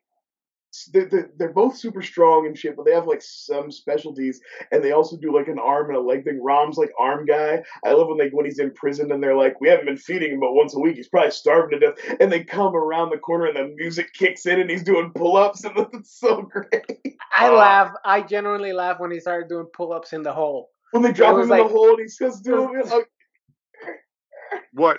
they're, 0.92 1.06
they're, 1.08 1.30
they're 1.36 1.52
both 1.52 1.76
super 1.76 2.02
strong 2.02 2.46
and 2.46 2.56
shit, 2.58 2.76
but 2.76 2.84
they 2.84 2.92
have 2.92 3.06
like 3.06 3.22
some 3.22 3.70
specialties, 3.70 4.40
and 4.72 4.82
they 4.82 4.92
also 4.92 5.16
do 5.16 5.34
like 5.34 5.48
an 5.48 5.58
arm 5.58 5.88
and 5.88 5.96
a 5.96 6.00
leg 6.00 6.24
thing. 6.24 6.40
Ram's 6.42 6.76
like 6.76 6.90
arm 6.98 7.26
guy. 7.26 7.62
I 7.84 7.92
love 7.92 8.08
when 8.08 8.18
they 8.18 8.28
when 8.28 8.44
he's 8.46 8.58
in 8.58 8.72
prison 8.72 9.12
and 9.12 9.22
they're 9.22 9.36
like, 9.36 9.60
we 9.60 9.68
haven't 9.68 9.86
been 9.86 9.96
feeding 9.96 10.32
him 10.32 10.40
but 10.40 10.54
once 10.54 10.74
a 10.74 10.78
week. 10.80 10.96
He's 10.96 11.08
probably 11.08 11.30
starving 11.30 11.78
to 11.80 11.86
death, 11.86 12.16
and 12.20 12.30
they 12.32 12.44
come 12.44 12.74
around 12.74 13.10
the 13.10 13.18
corner 13.18 13.46
and 13.46 13.56
the 13.56 13.74
music 13.76 14.12
kicks 14.14 14.46
in 14.46 14.60
and 14.60 14.70
he's 14.70 14.82
doing 14.82 15.12
pull 15.14 15.36
ups, 15.36 15.64
and 15.64 15.74
it's 15.94 16.18
so 16.18 16.42
great. 16.42 16.84
I 17.36 17.48
Uh, 17.48 17.52
laugh. 17.52 17.92
I 18.04 18.22
genuinely 18.22 18.72
laugh 18.72 19.00
when 19.00 19.10
he 19.10 19.20
started 19.20 19.48
doing 19.48 19.66
pull-ups 19.72 20.12
in 20.12 20.22
the 20.22 20.32
hole. 20.32 20.70
When 20.92 21.02
they 21.02 21.12
drop 21.12 21.34
him 21.34 21.42
in 21.42 21.48
like- 21.48 21.62
the 21.64 21.68
hole 21.68 21.90
and 21.90 22.00
he 22.00 22.08
says, 22.08 22.40
"Doing 22.40 22.78
it," 22.78 22.86
like, 22.90 23.08
what 24.72 24.98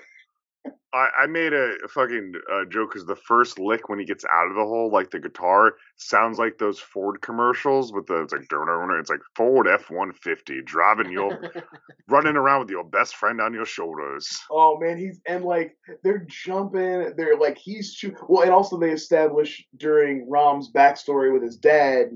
I, 0.95 1.23
I 1.23 1.25
made 1.27 1.51
a 1.51 1.75
fucking 1.89 2.33
uh, 2.51 2.65
joke 2.69 2.91
because 2.91 3.05
the 3.05 3.17
first 3.17 3.59
lick 3.59 3.89
when 3.89 3.99
he 3.99 4.05
gets 4.05 4.23
out 4.23 4.47
of 4.47 4.55
the 4.55 4.63
hole, 4.63 4.89
like 4.89 5.11
the 5.11 5.19
guitar, 5.19 5.73
sounds 5.97 6.39
like 6.39 6.57
those 6.57 6.79
Ford 6.79 7.21
commercials 7.21 7.91
with 7.91 8.05
the 8.07 8.21
it's 8.21 8.31
like 8.31 8.47
"Dun-dun-dun," 8.47 8.97
it's 8.99 9.09
like 9.09 9.19
Ford 9.35 9.67
F 9.67 9.91
one 9.91 10.13
fifty 10.13 10.61
driving 10.61 11.11
your 11.11 11.51
running 12.07 12.37
around 12.37 12.61
with 12.61 12.69
your 12.69 12.85
best 12.85 13.15
friend 13.17 13.41
on 13.41 13.53
your 13.53 13.65
shoulders. 13.65 14.39
Oh 14.49 14.79
man, 14.79 14.97
he's 14.97 15.19
and 15.27 15.43
like 15.43 15.75
they're 16.01 16.25
jumping, 16.29 17.13
they're 17.17 17.37
like 17.37 17.57
he's 17.57 17.93
shoot. 17.93 18.15
Well, 18.29 18.43
and 18.43 18.51
also 18.51 18.77
they 18.77 18.91
establish 18.91 19.65
during 19.75 20.29
Ram's 20.29 20.71
backstory 20.71 21.33
with 21.33 21.43
his 21.43 21.57
dad 21.57 22.07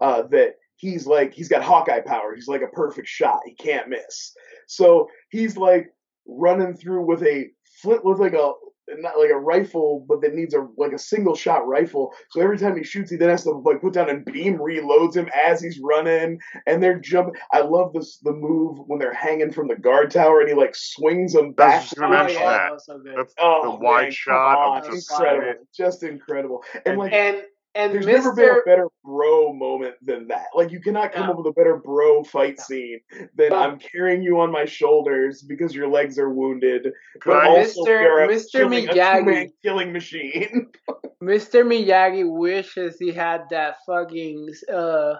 uh, 0.00 0.22
that 0.32 0.56
he's 0.74 1.06
like 1.06 1.32
he's 1.32 1.48
got 1.48 1.62
Hawkeye 1.62 2.00
power. 2.00 2.34
He's 2.34 2.48
like 2.48 2.62
a 2.62 2.74
perfect 2.74 3.06
shot. 3.06 3.42
He 3.44 3.54
can't 3.54 3.88
miss. 3.88 4.34
So 4.66 5.08
he's 5.28 5.56
like 5.56 5.92
running 6.26 6.74
through 6.74 7.06
with 7.06 7.22
a 7.22 7.46
flint 7.82 8.04
with 8.04 8.18
like 8.18 8.34
a 8.34 8.52
not 8.98 9.18
like 9.18 9.30
a 9.30 9.36
rifle, 9.38 10.04
but 10.08 10.20
that 10.20 10.34
needs 10.34 10.54
a 10.54 10.66
like 10.76 10.92
a 10.92 10.98
single 10.98 11.34
shot 11.34 11.66
rifle. 11.66 12.12
So 12.30 12.40
every 12.42 12.58
time 12.58 12.76
he 12.76 12.84
shoots, 12.84 13.10
he 13.10 13.16
then 13.16 13.30
has 13.30 13.44
to 13.44 13.50
like 13.52 13.80
put 13.80 13.94
down 13.94 14.10
and 14.10 14.24
Bheem 14.26 14.58
reloads 14.58 15.16
him 15.16 15.28
as 15.46 15.60
he's 15.62 15.80
running, 15.82 16.38
and 16.66 16.82
they're 16.82 16.98
jumping. 17.00 17.34
I 17.52 17.60
love 17.62 17.92
this 17.94 18.18
the 18.18 18.32
move 18.32 18.78
when 18.86 18.98
they're 18.98 19.14
hanging 19.14 19.52
from 19.52 19.68
the 19.68 19.76
guard 19.76 20.10
tower, 20.10 20.40
and 20.40 20.48
he 20.48 20.54
like 20.54 20.74
swings 20.74 21.32
them 21.32 21.54
I 21.58 21.66
was 21.68 21.72
back. 21.72 21.82
just 21.82 21.96
gonna 21.96 22.14
Oh, 22.14 22.18
mention 22.24 22.40
yeah, 22.42 22.50
that. 22.50 22.72
was 22.72 22.84
so 22.84 22.98
good. 22.98 23.14
That's 23.16 23.34
Oh, 23.40 23.62
the 23.62 23.70
wide 23.84 24.02
man, 24.02 24.10
shot 24.12 24.84
of 24.84 24.92
just 24.92 25.10
incredible, 25.10 25.66
just 25.74 26.02
incredible, 26.02 26.64
and 26.84 26.98
like 26.98 27.12
and 27.12 27.42
and 27.74 27.92
there's 27.92 28.06
Mr. 28.06 28.08
never 28.08 28.32
been 28.34 28.48
a 28.50 28.62
better 28.64 28.88
bro 29.04 29.52
moment 29.52 29.94
than 30.02 30.28
that. 30.28 30.46
Like 30.54 30.70
you 30.70 30.80
cannot 30.80 31.12
come 31.12 31.24
Yeah. 31.24 31.30
up 31.30 31.36
with 31.38 31.46
a 31.46 31.52
better 31.52 31.76
bro 31.76 32.22
fight 32.24 32.60
scene 32.60 33.00
than 33.34 33.50
But- 33.50 33.52
I'm 33.54 33.78
carrying 33.78 34.22
you 34.22 34.40
on 34.40 34.50
my 34.52 34.64
shoulders 34.64 35.42
because 35.42 35.74
your 35.74 35.88
legs 35.88 36.18
are 36.18 36.30
wounded, 36.30 36.92
but 37.24 37.36
I, 37.36 37.48
also 37.48 37.82
Mr. 37.84 37.86
you're 38.02 38.20
a 38.24 38.28
Mr. 38.28 38.50
killing- 38.52 38.86
Miyagi. 38.88 39.50
killing 39.62 39.92
machine. 39.92 40.70
Mr. 41.22 41.64
Miyagi 41.64 42.30
wishes 42.30 42.96
he 42.98 43.10
had 43.10 43.42
that 43.50 43.76
fucking 43.86 44.48
uh 44.72 45.14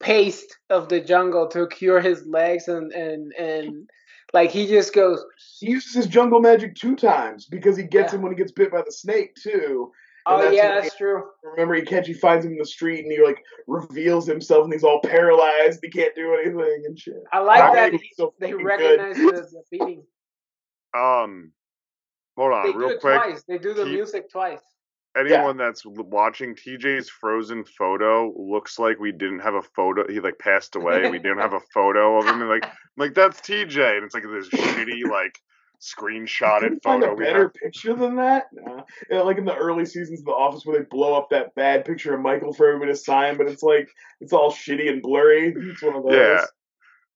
paste 0.00 0.58
of 0.70 0.88
the 0.88 1.00
jungle 1.00 1.46
to 1.48 1.66
cure 1.68 2.00
his 2.00 2.26
legs 2.26 2.66
and 2.68 2.90
and 2.92 3.32
and 3.38 3.88
like 4.32 4.50
he 4.50 4.66
just 4.66 4.92
goes 4.94 5.24
he 5.60 5.70
uses 5.70 5.94
his 5.94 6.06
jungle 6.06 6.40
magic 6.40 6.74
two 6.74 6.96
times 6.96 7.46
because 7.46 7.76
he 7.76 7.84
gets 7.84 8.12
Yeah. 8.12 8.16
him 8.18 8.22
when 8.22 8.32
he 8.32 8.36
gets 8.36 8.50
bit 8.50 8.72
by 8.72 8.82
the 8.82 8.90
snake 8.90 9.34
too. 9.36 9.92
And 10.26 10.36
oh 10.36 10.42
that's 10.42 10.54
yeah 10.54 10.74
when 10.74 10.82
that's 10.82 10.96
true 10.96 11.22
Remember, 11.42 11.74
he 11.74 11.82
catch 11.82 12.06
he 12.06 12.12
finds 12.14 12.44
him 12.46 12.52
in 12.52 12.58
the 12.58 12.64
street 12.64 13.02
and 13.04 13.12
he 13.12 13.22
like 13.22 13.42
reveals 13.66 14.26
himself 14.26 14.64
and 14.64 14.72
he's 14.72 14.84
all 14.84 15.00
paralyzed. 15.00 15.80
He 15.82 15.90
can't 15.90 16.14
do 16.14 16.34
anything 16.34 16.82
and 16.86 16.98
shit. 16.98 17.22
I 17.32 17.40
like 17.40 17.58
That 17.74 17.92
that 17.92 18.00
he- 18.00 18.12
so 18.16 18.32
they 18.38 18.54
recognize 18.54 19.16
good. 19.16 19.34
the, 19.36 19.40
the 19.42 19.62
beating 19.70 20.04
um, 20.94 21.52
hold 22.36 22.52
on, 22.52 22.66
they 22.66 22.72
do 22.72 22.78
real 22.78 22.88
it 22.90 23.00
quick. 23.00 23.14
twice 23.22 23.42
they 23.48 23.58
do 23.58 23.74
the 23.74 23.84
He- 23.86 23.92
music 23.92 24.30
twice 24.30 24.60
Anyone 25.14 25.58
that's 25.58 25.82
watching 25.84 26.54
TJ's 26.54 27.10
frozen 27.10 27.64
photo 27.66 28.32
looks 28.34 28.78
like 28.78 28.98
we 28.98 29.12
didn't 29.12 29.40
have 29.40 29.52
a 29.52 29.60
photo. 29.60 30.10
He 30.10 30.20
like 30.20 30.38
passed 30.38 30.74
away. 30.74 31.10
We 31.10 31.18
didn't 31.18 31.40
have 31.40 31.52
a 31.52 31.60
photo 31.74 32.16
of 32.18 32.24
him. 32.24 32.40
And 32.40 32.48
like, 32.48 32.64
like 32.96 33.12
that's 33.12 33.38
TJ, 33.42 33.96
and 33.96 34.04
it's 34.06 34.14
like 34.14 34.22
this 34.22 34.48
shitty 34.48 35.04
like 35.10 35.38
screenshotted 35.82 36.60
Couldn't 36.60 36.82
find 36.82 37.02
a 37.04 37.14
better 37.14 37.42
have. 37.44 37.54
picture 37.54 37.94
than 37.94 38.16
that. 38.16 38.46
Nah. 38.52 38.82
Yeah, 39.10 39.20
like 39.22 39.38
in 39.38 39.44
the 39.44 39.54
early 39.56 39.84
seasons 39.84 40.20
of 40.20 40.26
The 40.26 40.32
Office, 40.32 40.64
where 40.64 40.78
they 40.78 40.84
blow 40.84 41.14
up 41.18 41.30
that 41.30 41.54
bad 41.54 41.84
picture 41.84 42.14
of 42.14 42.20
Michael 42.20 42.52
for 42.54 42.68
everybody 42.68 42.92
to 42.92 42.96
sign, 42.96 43.36
but 43.36 43.48
it's 43.48 43.62
like 43.62 43.88
it's 44.20 44.32
all 44.32 44.52
shitty 44.52 44.88
and 44.88 45.02
blurry. 45.02 45.54
It's 45.72 45.82
one 45.82 45.96
of 45.96 46.04
those. 46.04 46.14
Yeah. 46.14 46.44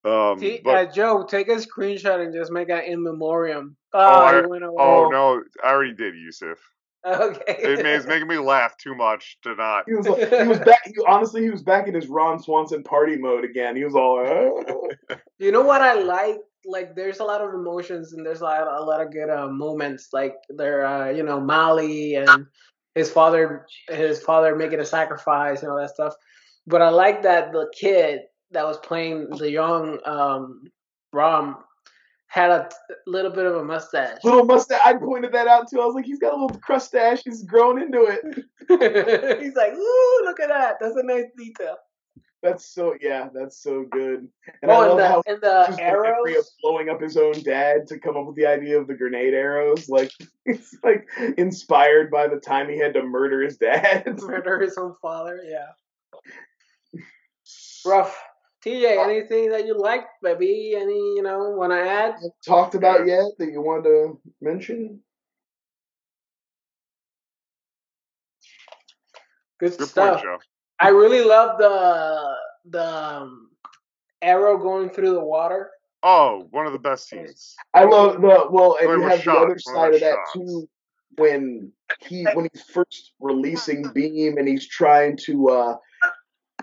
Um, 0.04 0.38
See, 0.38 0.60
but 0.62 0.74
uh, 0.88 0.92
Joe 0.92 1.24
take 1.28 1.48
a 1.48 1.56
screenshot 1.56 2.22
and 2.24 2.32
just 2.34 2.52
make 2.52 2.68
an 2.68 2.80
in 2.84 3.02
memoriam 3.02 3.76
oh, 3.92 3.98
I- 3.98 4.46
went 4.46 4.62
oh 4.64 5.08
no, 5.10 5.42
I 5.64 5.68
already 5.70 5.94
did, 5.94 6.14
Yusuf. 6.14 6.58
okay 7.04 7.56
It 7.58 7.82
ma- 7.82 7.90
it's 7.90 8.06
making 8.06 8.28
me 8.28 8.38
laugh 8.38 8.76
too 8.76 8.94
much 8.94 9.38
to 9.42 9.54
not. 9.56 9.84
He 9.88 9.94
was 9.94 10.06
like, 10.08 10.28
he 10.32 10.46
was 10.48 10.58
back. 10.60 10.82
He, 10.84 10.94
honestly, 11.08 11.42
he 11.42 11.50
was 11.50 11.62
back 11.62 11.88
in 11.88 11.94
his 11.94 12.06
Ron 12.08 12.38
Swanson 12.40 12.82
party 12.84 13.16
mode 13.16 13.44
again. 13.44 13.74
He 13.76 13.84
was 13.84 13.94
all. 13.94 14.18
"Oh." 14.26 14.88
You 15.38 15.52
know 15.52 15.60
what 15.62 15.82
I 15.82 15.94
like? 15.94 16.38
Like, 16.66 16.94
there's 16.94 17.20
a 17.20 17.24
lot 17.24 17.40
of 17.40 17.54
emotions 17.54 18.12
and 18.12 18.24
there's 18.24 18.40
a 18.40 18.44
lot, 18.44 18.66
a 18.66 18.84
lot 18.84 19.00
of 19.00 19.12
good 19.12 19.30
uh, 19.30 19.48
moments. 19.48 20.08
Like, 20.12 20.34
there, 20.48 20.86
uh, 20.86 21.10
you 21.10 21.22
know, 21.22 21.40
Malli 21.40 22.16
and 22.16 22.46
his 22.94 23.10
father, 23.10 23.66
his 23.88 24.22
father 24.22 24.56
making 24.56 24.80
a 24.80 24.84
sacrifice 24.84 25.62
and 25.62 25.70
all 25.70 25.78
that 25.78 25.90
stuff. 25.90 26.14
But 26.66 26.82
I 26.82 26.88
like 26.88 27.22
that 27.22 27.52
the 27.52 27.70
kid 27.72 28.22
that 28.50 28.64
was 28.64 28.78
playing 28.78 29.30
the 29.30 29.50
young 29.50 29.98
um, 30.04 30.64
Ram 31.12 31.56
had 32.28 32.50
a 32.50 32.68
t- 32.68 32.94
little 33.06 33.30
bit 33.30 33.46
of 33.46 33.56
a 33.56 33.64
mustache. 33.64 34.18
little 34.24 34.44
mustache. 34.44 34.80
I 34.84 34.94
pointed 34.94 35.32
that 35.32 35.46
out 35.46 35.70
too. 35.70 35.80
I 35.80 35.86
was 35.86 35.94
like, 35.94 36.04
he's 36.04 36.18
got 36.18 36.34
a 36.34 36.36
little 36.36 36.58
crustache. 36.58 37.22
He's 37.24 37.44
grown 37.44 37.80
into 37.80 38.02
it. 38.04 38.44
He's 39.40 39.54
like, 39.54 39.72
ooh, 39.72 40.20
look 40.24 40.40
at 40.40 40.48
that. 40.48 40.76
That's 40.80 40.96
a 40.96 41.02
nice 41.04 41.26
detail. 41.38 41.76
That's 42.42 42.66
so 42.66 42.94
yeah. 43.00 43.28
That's 43.34 43.58
so 43.62 43.84
good. 43.90 44.28
And 44.62 44.70
oh, 44.70 44.74
I 44.74 44.86
love 44.86 44.90
and 44.90 44.98
the, 45.00 45.08
how 45.08 45.22
and 45.26 45.40
the 45.40 45.64
just 45.66 45.78
the 45.78 45.84
of 45.84 46.04
arrows. 46.04 46.54
blowing 46.62 46.88
up 46.88 47.00
his 47.00 47.16
own 47.16 47.42
dad 47.42 47.86
to 47.88 47.98
come 47.98 48.16
up 48.16 48.26
with 48.26 48.36
the 48.36 48.46
idea 48.46 48.78
of 48.78 48.86
the 48.86 48.94
grenade 48.94 49.34
arrows. 49.34 49.88
Like 49.88 50.12
it's 50.44 50.76
like 50.84 51.08
inspired 51.38 52.10
by 52.10 52.28
the 52.28 52.38
time 52.38 52.68
he 52.68 52.78
had 52.78 52.94
to 52.94 53.02
murder 53.02 53.42
his 53.42 53.56
dad. 53.56 54.04
murder 54.22 54.60
his 54.60 54.76
own 54.76 54.94
father. 55.00 55.40
Yeah. 55.44 57.00
Rough. 57.86 58.16
TJ, 58.64 59.04
anything 59.04 59.50
that 59.50 59.66
you 59.66 59.78
like, 59.78 60.06
baby? 60.22 60.74
Any 60.76 60.92
you 60.92 61.22
know 61.22 61.50
want 61.50 61.72
to 61.72 61.78
add? 61.78 62.16
Talked 62.44 62.74
about 62.74 63.06
yet 63.06 63.24
that 63.38 63.50
you 63.52 63.60
wanted 63.60 63.84
to 63.84 64.20
mention? 64.40 65.00
Good, 69.58 69.78
Good 69.78 69.88
stuff. 69.88 70.22
point, 70.22 70.24
Joe. 70.24 70.38
I 70.80 70.88
really 70.88 71.24
love 71.24 71.58
the 71.58 72.34
the 72.70 72.84
um, 72.84 73.50
arrow 74.22 74.58
going 74.58 74.90
through 74.90 75.12
the 75.12 75.24
water. 75.24 75.70
Oh, 76.02 76.46
one 76.50 76.66
of 76.66 76.72
the 76.72 76.78
best 76.78 77.08
scenes. 77.08 77.56
I 77.74 77.84
love 77.84 78.20
the 78.20 78.46
well, 78.50 78.76
and 78.78 78.88
One 78.88 78.96
of 78.96 79.02
you 79.02 79.08
have 79.08 79.22
shots, 79.22 79.38
the 79.38 79.44
other 79.44 79.58
side 79.58 79.94
of 79.94 80.00
that 80.00 80.14
shots. 80.14 80.32
too. 80.34 80.68
When 81.16 81.72
he 82.00 82.24
when 82.34 82.46
he's 82.52 82.62
first 82.64 83.12
releasing 83.20 83.84
Bheem 83.84 84.38
and 84.38 84.46
he's 84.46 84.68
trying 84.68 85.16
to 85.24 85.48
uh 85.48 85.76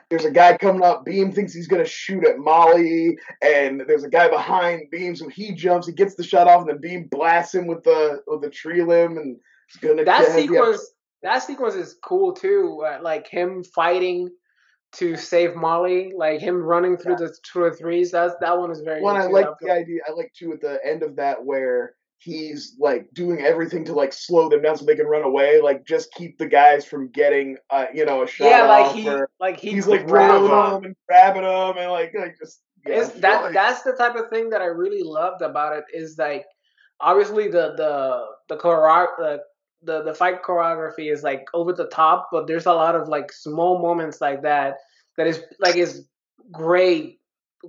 there's 0.09 0.25
a 0.25 0.31
guy 0.31 0.55
coming 0.57 0.83
up, 0.83 1.05
Bheem 1.07 1.33
thinks 1.33 1.53
he's 1.53 1.67
gonna 1.67 1.85
shoot 1.85 2.23
at 2.23 2.37
Malli, 2.37 3.17
and 3.43 3.81
there's 3.87 4.03
a 4.03 4.09
guy 4.09 4.29
behind 4.29 4.91
Bheem, 4.93 5.17
so 5.17 5.27
he 5.27 5.53
jumps, 5.53 5.87
he 5.87 5.93
gets 5.93 6.13
the 6.13 6.23
shot 6.23 6.47
off, 6.47 6.67
and 6.67 6.69
then 6.69 6.77
Bheem 6.77 7.09
blasts 7.09 7.55
him 7.55 7.65
with 7.65 7.83
the 7.83 8.21
with 8.27 8.41
the 8.41 8.49
tree 8.51 8.83
limb 8.83 9.17
and 9.17 9.37
he's 9.71 9.81
gonna 9.81 10.05
That 10.05 10.25
kill 10.27 10.31
him. 10.33 10.37
Yeah. 10.37 10.41
sequence, 10.61 10.91
that 11.23 11.39
sequence 11.43 11.75
is 11.75 11.95
cool 12.03 12.33
too. 12.33 12.83
Uh, 12.85 12.99
like 13.01 13.27
him 13.27 13.63
fighting 13.63 14.29
to 14.93 15.15
save 15.15 15.55
Malli, 15.55 16.11
like 16.15 16.39
him 16.39 16.61
running 16.61 16.97
through 16.97 17.15
the 17.15 17.35
two 17.51 17.61
or 17.63 17.73
threes. 17.73 18.11
That's 18.11 18.35
that 18.41 18.57
one 18.57 18.71
is 18.71 18.81
very. 18.81 19.01
Well, 19.01 19.15
I 19.15 19.25
like 19.25 19.47
the 19.59 19.71
idea. 19.71 20.01
I 20.07 20.11
like 20.11 20.31
too 20.37 20.53
at 20.53 20.61
the 20.61 20.79
end 20.85 21.01
of 21.03 21.15
that 21.15 21.43
where 21.43 21.95
he's 22.19 22.75
like 22.79 23.09
doing 23.13 23.41
everything 23.41 23.83
to 23.85 23.93
like 23.93 24.13
slow 24.13 24.47
them 24.49 24.61
down 24.61 24.77
so 24.77 24.85
they 24.85 24.95
can 24.95 25.07
run 25.07 25.23
away. 25.23 25.61
Like 25.61 25.85
just 25.85 26.13
keep 26.13 26.37
the 26.37 26.45
guys 26.45 26.85
from 26.85 27.09
getting, 27.09 27.57
uh, 27.69 27.87
you 27.93 28.05
know, 28.05 28.23
a 28.23 28.27
shot 28.27 28.45
yeah, 28.49 28.63
like 28.63 28.95
he, 28.95 29.09
or 29.09 29.29
like 29.39 29.59
he 29.59 29.71
he's 29.71 29.87
like 29.87 30.07
grabbing 30.07 30.47
them 30.49 30.83
and 30.85 30.95
grabbing 31.07 31.41
them 31.43 31.77
and 31.77 31.91
like 31.91 32.13
like 32.17 32.37
just. 32.39 32.61
Yeah, 32.85 33.01
It's, 33.01 33.09
that 33.21 33.43
like- 33.43 33.53
that's 33.53 33.83
the 33.83 33.93
type 33.93 34.15
of 34.15 34.29
thing 34.29 34.49
that 34.49 34.61
I 34.61 34.65
really 34.65 35.03
loved 35.03 35.41
about 35.41 35.77
it. 35.77 35.85
Is 35.93 36.17
like 36.17 36.45
obviously 36.99 37.47
the 37.47 37.73
the 37.77 38.25
the 38.49 38.57
choreo- 38.61 39.17
the, 39.17 39.39
the 39.83 40.03
the 40.03 40.13
fight 40.13 40.43
choreography 40.43 41.11
is 41.11 41.23
like 41.23 41.45
over 41.53 41.73
the 41.73 41.87
top, 41.87 42.29
but 42.31 42.47
there's 42.47 42.65
a 42.65 42.73
lot 42.73 42.95
of 42.95 43.07
like 43.07 43.31
small 43.31 43.81
moments 43.81 44.21
like 44.21 44.41
that 44.43 44.77
that 45.17 45.27
is 45.27 45.41
like 45.59 45.75
is 45.75 46.07
great, 46.51 47.19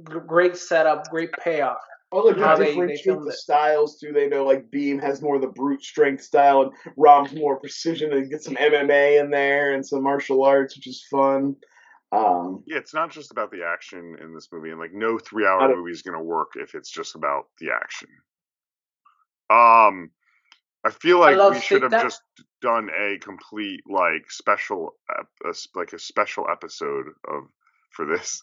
great 0.05 0.57
setup, 0.57 1.09
great 1.11 1.31
payoff. 1.43 1.79
Well, 2.13 2.27
like 2.29 2.37
How 2.37 2.55
they 2.57 2.67
they- 2.67 2.71
they 2.71 2.97
differentiate 2.97 3.21
the 3.25 3.31
it. 3.31 3.35
styles 3.35 3.99
too. 3.99 4.13
They 4.13 4.29
know 4.29 4.45
like 4.45 4.71
Bheem 4.71 5.01
has 5.03 5.21
more 5.21 5.35
of 5.37 5.43
the 5.43 5.49
brute 5.49 5.83
strength 5.83 6.23
style, 6.23 6.63
and 6.63 6.73
Ram's 6.97 7.35
more 7.35 7.59
precision, 7.59 8.13
and 8.13 8.31
get 8.31 8.43
some 8.43 8.55
MMA 8.57 9.19
in 9.21 9.31
there 9.31 9.75
and 9.75 9.85
some 9.85 10.03
martial 10.03 10.45
arts, 10.45 10.77
which 10.77 10.87
is 10.87 11.05
fun. 11.11 11.57
Um, 12.13 12.63
Yeah, 12.67 12.79
it's 12.79 12.95
not 12.95 13.11
just 13.11 13.33
about 13.33 13.51
the 13.51 13.65
action 13.65 14.17
in 14.21 14.33
this 14.33 14.49
movie, 14.53 14.71
and 14.71 14.79
like 14.79 14.93
no 14.93 15.19
three-hour 15.19 15.75
movie 15.75 15.91
is 15.91 16.03
gonna 16.03 16.23
work 16.23 16.53
if 16.55 16.77
it's 16.77 16.91
just 16.91 17.17
about 17.17 17.49
the 17.59 17.71
action. 17.73 18.09
Um, 19.51 20.11
I 20.85 20.91
feel 20.91 21.19
like 21.19 21.37
love 21.37 21.55
we 21.55 21.61
should 21.61 21.83
have 21.83 22.03
just 22.03 22.23
done 22.61 22.91
a 22.91 23.19
complete 23.19 23.81
like 23.89 24.31
special, 24.31 24.95
ep- 25.19 25.55
like 25.75 25.93
a 25.93 25.99
special 25.99 26.47
episode 26.51 27.07
of 27.29 27.45
for 27.91 28.05
this. 28.07 28.43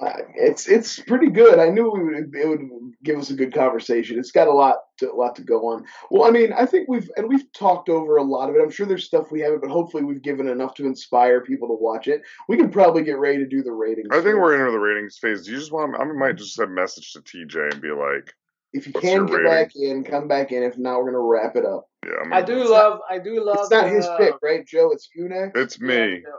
uh, 0.00 0.12
it's 0.34 0.66
it's 0.66 0.98
pretty 1.00 1.28
good. 1.28 1.58
I 1.58 1.68
knew 1.68 1.90
we 1.90 2.04
would, 2.04 2.34
it 2.34 2.48
would 2.48 2.68
give 3.02 3.18
us 3.18 3.30
a 3.30 3.34
good 3.34 3.52
conversation. 3.52 4.18
It's 4.18 4.30
got 4.30 4.48
a 4.48 4.52
lot 4.52 4.78
to, 4.98 5.12
a 5.12 5.14
lot 5.14 5.36
to 5.36 5.42
go 5.42 5.68
on. 5.68 5.84
Well, 6.10 6.26
I 6.26 6.30
mean, 6.30 6.52
I 6.52 6.66
think 6.66 6.88
we've 6.88 7.10
and 7.16 7.28
we've 7.28 7.52
talked 7.52 7.88
over 7.88 8.16
a 8.16 8.22
lot 8.22 8.48
of 8.48 8.56
it. 8.56 8.62
I'm 8.62 8.70
sure 8.70 8.86
there's 8.86 9.04
stuff 9.04 9.30
we 9.30 9.40
haven't, 9.40 9.60
but 9.60 9.70
hopefully 9.70 10.04
we've 10.04 10.22
given 10.22 10.48
enough 10.48 10.74
to 10.76 10.86
inspire 10.86 11.42
people 11.42 11.68
to 11.68 11.74
watch 11.74 12.08
it. 12.08 12.22
We 12.48 12.56
can 12.56 12.70
probably 12.70 13.02
get 13.02 13.18
ready 13.18 13.38
to 13.38 13.46
do 13.46 13.62
the 13.62 13.72
ratings. 13.72 14.08
I 14.10 14.16
think 14.16 14.36
first. 14.36 14.40
we're 14.40 14.58
into 14.58 14.72
the 14.72 14.80
ratings 14.80 15.18
phase. 15.18 15.44
Do 15.44 15.52
you 15.52 15.58
just 15.58 15.72
want? 15.72 15.94
I 15.98 16.04
might 16.04 16.36
just 16.36 16.54
send 16.54 16.70
a 16.70 16.74
message 16.74 17.12
to 17.12 17.20
TJ 17.20 17.72
and 17.72 17.80
be 17.82 17.90
like, 17.90 18.34
If 18.74 18.86
you 18.86 18.92
what's 18.92 19.04
can 19.04 19.26
your 19.26 19.26
get 19.26 19.44
back 19.44 19.76
in, 19.76 20.04
come 20.04 20.28
back 20.28 20.52
in. 20.52 20.62
If 20.62 20.76
not, 20.78 20.98
we're 20.98 21.12
gonna 21.12 21.20
wrap 21.20 21.56
it 21.56 21.64
up. 21.64 21.88
"Yeah, 22.04 22.12
I'm 22.22 22.32
I 22.32 22.42
gonna 22.42 22.46
do 22.64 22.68
love. 22.68 23.00
I 23.10 23.18
do 23.18 23.42
love. 23.44 23.58
It's 23.60 23.70
not 23.70 23.88
his 23.88 24.06
uh, 24.06 24.16
pick, 24.18 24.34
right, 24.42 24.66
Joe? 24.66 24.90
It's 24.92 25.08
you 25.14 25.28
next. 25.28 25.58
It's 25.58 25.80
me. 25.80 26.22
so 26.24 26.32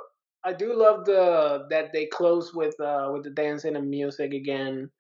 I 0.43 0.53
do 0.53 0.73
love 0.75 1.05
the 1.05 1.65
that 1.69 1.93
they 1.93 2.05
close 2.07 2.53
with 2.53 2.79
uh 2.79 3.09
with 3.13 3.23
the 3.23 3.31
dancing 3.31 3.75
and 3.75 3.89
music 3.89 4.33
again, 4.33 4.91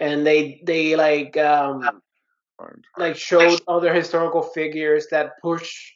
and 0.00 0.26
they 0.26 0.60
they 0.66 0.96
like 0.96 1.36
um 1.36 1.82
Fine. 2.58 2.82
like 2.96 3.16
showed 3.16 3.60
other 3.68 3.92
historical 3.92 4.42
figures 4.42 5.06
that 5.10 5.32
push 5.42 5.92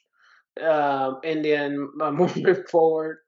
um 0.61 1.19
Indian 1.23 1.89
uh, 2.01 2.11
movement 2.21 2.69
forward. 2.69 3.19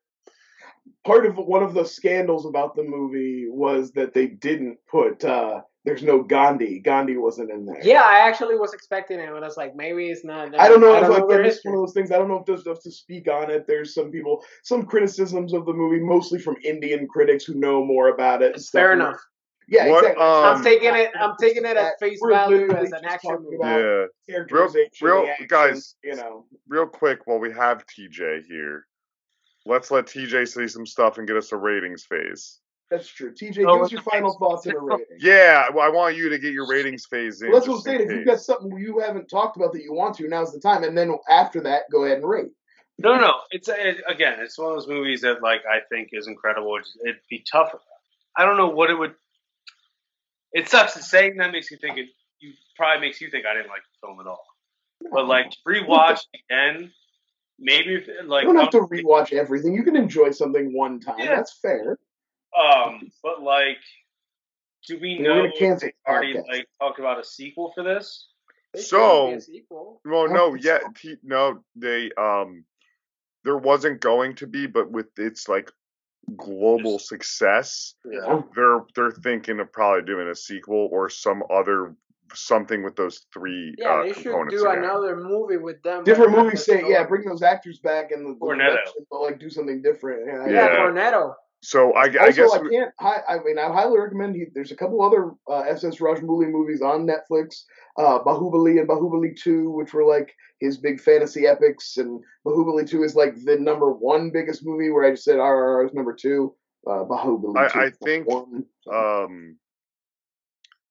part 1.06 1.26
of 1.26 1.38
one 1.38 1.64
of 1.64 1.74
the 1.74 1.86
scandals 1.86 2.46
about 2.46 2.76
the 2.76 2.84
movie 2.84 3.48
was 3.50 3.92
that 3.94 4.14
they 4.14 4.28
didn't 4.28 4.78
put 4.90 5.24
uh 5.26 5.62
there's 5.86 6.04
no 6.04 6.24
Gandhi. 6.24 6.80
Gandhi 6.80 7.16
wasn't 7.16 7.52
in 7.52 7.66
there. 7.66 7.80
Yeah, 7.84 8.02
I 8.02 8.28
actually 8.28 8.56
was 8.58 8.74
expecting 8.74 9.20
it, 9.20 9.30
but 9.32 9.44
I 9.44 9.46
was 9.46 9.56
like, 9.58 9.76
maybe 9.76 10.08
it's 10.10 10.26
not. 10.26 10.60
I 10.60 10.68
don't 10.68 10.82
know 10.82 10.96
if 10.96 11.08
like 11.08 11.28
their 11.28 11.44
that's 11.44 11.56
history. 11.56 11.72
one 11.72 11.80
of 11.80 11.86
those 11.88 11.94
things. 11.94 12.12
I 12.12 12.18
don't 12.18 12.28
know 12.28 12.40
if 12.40 12.46
there's 12.46 12.66
enough 12.66 12.82
to 12.82 12.92
speak 12.92 13.28
on 13.30 13.52
it. 13.52 13.66
There's 13.68 13.94
some 13.94 14.12
people, 14.12 14.44
some 14.64 14.86
criticisms 14.86 15.54
of 15.54 15.66
the 15.66 15.74
movie, 15.74 16.00
mostly 16.00 16.40
from 16.40 16.58
Indian 16.64 17.08
critics 17.08 17.46
who 17.46 17.54
know 17.54 17.86
more 17.86 18.10
about 18.10 18.42
it. 18.42 18.56
It's 18.56 18.70
fair 18.70 18.94
enough. 18.94 19.18
Yeah, 19.68 19.90
What, 19.90 20.04
exactly. 20.04 20.24
um, 20.24 20.44
I'm 20.58 20.64
taking 20.64 20.96
it. 20.96 21.12
I'm 21.20 21.34
taking 21.40 21.66
it 21.66 21.78
at 21.78 22.00
face 22.00 22.20
value 22.28 22.72
as 22.72 22.92
an 22.92 23.04
action 23.06 23.38
movie. 23.42 23.58
Yeah. 23.62 24.06
characterization, 24.30 24.90
real- 25.08 25.26
action, 25.28 25.48
guys- 25.48 25.96
You 26.04 26.16
know, 26.16 26.46
Real 26.68 26.86
quick, 26.88 27.26
while 27.26 27.40
we 27.40 27.52
have 27.52 27.84
TJ 27.88 28.44
here, 28.48 28.86
let's 29.66 29.90
let 29.92 30.06
TJ 30.06 30.48
say 30.48 30.68
some 30.68 30.86
stuff 30.86 31.18
and 31.18 31.28
get 31.28 31.36
us 31.38 31.52
a 31.52 31.58
ratings 31.58 32.06
phase. 32.06 32.60
That's 32.90 33.08
true. 33.08 33.34
TJ, 33.34 33.66
Oh, 33.68 33.76
give 33.76 33.86
us 33.86 33.92
your 33.92 34.02
final 34.02 34.38
thoughts 34.38 34.66
and 34.66 34.76
a 34.76 34.80
rating. 34.80 35.06
Yeah, 35.20 35.66
well, 35.74 35.86
I 35.86 35.90
want 35.90 36.16
you 36.16 36.30
to 36.30 36.38
get 36.38 36.54
your 36.54 36.68
ratings 36.68 37.06
phase 37.06 37.42
in. 37.42 37.50
Well, 37.50 37.60
that's 37.60 37.68
what 37.68 37.76
I'm 37.76 37.78
just 37.80 37.88
in 37.88 37.98
saying. 37.98 38.10
If 38.10 38.16
you've 38.18 38.26
got 38.28 38.40
something 38.40 38.78
you 38.78 39.00
haven't 39.00 39.28
talked 39.28 39.58
about 39.58 39.74
that 39.74 39.84
you 39.84 39.94
want 39.94 40.16
to, 40.18 40.28
now's 40.28 40.54
the 40.54 40.60
time. 40.60 40.84
And 40.84 40.98
then 40.98 41.16
after 41.30 41.62
that, 41.62 41.84
go 41.92 42.06
ahead 42.06 42.18
and 42.18 42.30
rate. 42.30 42.52
No, 42.98 43.18
no, 43.18 43.34
it's 43.52 43.68
it, 43.68 43.98
again, 44.08 44.38
it's 44.40 44.58
one 44.58 44.70
of 44.70 44.78
those 44.78 44.88
movies 44.88 45.22
that 45.22 45.42
like 45.42 45.64
I 45.70 45.80
think 45.90 46.10
is 46.14 46.28
incredible. 46.28 46.78
It's, 46.78 46.96
it'd 47.04 47.20
be 47.30 47.44
tough. 47.52 47.74
I 48.38 48.46
don't 48.46 48.58
know 48.58 48.70
what 48.70 48.90
it 48.90 48.98
would. 48.98 49.16
It 50.54 50.70
sucks 50.70 50.94
to 50.94 51.04
saying 51.04 51.38
that 51.38 51.52
makes 51.52 51.72
you 51.72 51.78
think 51.78 51.98
it. 51.98 52.08
You 52.40 52.54
probably 52.78 53.08
makes 53.08 53.20
you 53.20 53.30
think 53.30 53.46
I 53.46 53.54
didn't 53.54 53.70
like 53.70 53.82
the 53.82 54.08
film 54.08 54.20
at 54.22 54.28
all. 54.28 54.46
But 55.12 55.28
like 55.28 55.52
to 55.52 55.58
rewatch 55.68 56.22
again, 56.50 56.92
maybe 57.60 57.96
if, 57.96 58.08
like 58.26 58.44
you 58.44 58.54
don't 58.54 58.62
have 58.62 58.70
to 58.70 58.82
rewatch 58.82 59.34
everything. 59.34 59.74
You 59.74 59.84
can 59.84 59.98
enjoy 59.98 60.32
something 60.32 60.74
one 60.74 61.02
time. 61.02 61.20
Yeah. 61.20 61.36
That's 61.36 61.58
fair. 61.62 62.00
Um, 62.60 63.12
but 63.24 63.42
like, 63.42 63.78
do 64.88 65.00
we 65.00 65.18
We're 65.20 65.24
know 65.24 65.42
gonna 65.44 65.52
cancel 65.58 65.90
already 66.08 66.34
podcast. 66.36 66.48
like 66.48 66.68
talked 66.80 67.00
about 67.00 67.20
a 67.20 67.24
sequel 67.24 67.72
for 67.74 67.84
this? 67.84 68.28
There 68.74 68.84
So- 68.84 69.28
be 69.30 69.34
a 69.34 69.42
sequel. 69.42 70.02
Well, 70.06 70.28
no, 70.30 70.54
think 70.54 70.66
yeah, 70.66 70.80
so. 70.82 70.88
T- 70.96 71.18
no, 71.24 71.64
they 71.76 72.12
um, 72.18 72.66
there 73.44 73.58
wasn't 73.58 74.02
going 74.02 74.36
to 74.36 74.48
be, 74.48 74.68
but 74.68 74.90
with 74.92 75.08
its 75.18 75.48
like 75.50 75.72
global 76.36 76.98
success, 77.00 77.96
Yeah. 78.06 78.42
they're 78.56 78.82
they're 78.96 79.12
thinking 79.12 79.60
of 79.60 79.72
probably 79.72 80.04
doing 80.04 80.28
a 80.28 80.36
sequel 80.36 80.90
or 80.92 81.10
some 81.10 81.44
other 81.50 81.96
something 82.34 82.84
with 82.84 82.96
those 82.96 83.26
three 83.32 83.76
Yeah, 83.78 83.90
uh, 84.00 84.04
they 84.04 84.14
should 84.14 84.24
do 84.50 84.68
again. 84.68 84.84
another 84.84 85.16
movie 85.16 85.58
with 85.58 85.82
them. 85.84 86.04
Different 86.04 86.32
but 86.32 86.38
not 86.38 86.46
movies 86.46 86.66
the 86.66 86.74
say, 86.74 86.84
yeah, 86.88 87.06
bring 87.06 87.24
those 87.30 87.44
actors 87.44 87.78
back 87.80 88.12
and 88.12 88.26
the, 88.26 88.34
the 88.34 88.40
Cornetto. 88.40 88.78
but 89.12 89.22
like 89.22 89.40
do 89.40 89.50
something 89.50 89.82
different. 89.84 90.26
Yeah, 90.26 90.46
Yeah, 90.48 90.52
Yeah. 90.74 90.76
Cornetto. 90.80 91.36
So 91.62 91.94
I, 91.96 92.10
gu- 92.10 92.20
I 92.20 92.26
Also, 92.28 92.44
guess 92.44 92.54
I 92.54 92.60
can't. 92.70 92.92
Hi, 93.00 93.22
I 93.28 93.40
mean, 93.44 93.58
I 93.58 93.72
highly 93.74 93.98
recommend. 93.98 94.36
He, 94.36 94.46
there's 94.54 94.72
a 94.72 94.76
couple 94.76 95.02
other 95.02 95.32
uh, 95.50 95.62
SS 95.62 95.98
Rajamouli 95.98 96.50
movies 96.52 96.82
on 96.82 97.08
Netflix. 97.08 97.64
Uh, 97.98 98.20
Baahubali 98.24 98.80
and 98.80 98.88
Baahubali 98.88 99.36
Two, 99.36 99.72
which 99.72 99.94
were 99.94 100.06
like 100.06 100.32
his 100.60 100.78
big 100.78 101.02
fantasy 101.02 101.48
epics, 101.48 101.98
and 101.98 102.22
Baahubali 102.46 102.88
Two 102.88 103.04
is 103.04 103.16
like 103.16 103.34
the 103.46 103.58
number 103.58 103.92
one 103.92 104.30
biggest 104.32 104.62
movie. 104.66 104.92
Where 104.92 105.06
I 105.06 105.12
just 105.12 105.24
said 105.24 105.38
RRR 105.38 105.88
is 105.88 105.94
number 105.94 106.14
two. 106.14 106.54
Uh, 106.86 107.04
Baahubali 107.06 107.58
I- 107.58 107.70
2 107.70 107.80
I 107.80 107.90
think, 108.04 108.28
one. 108.28 108.66
So- 108.82 108.92
um 108.94 109.58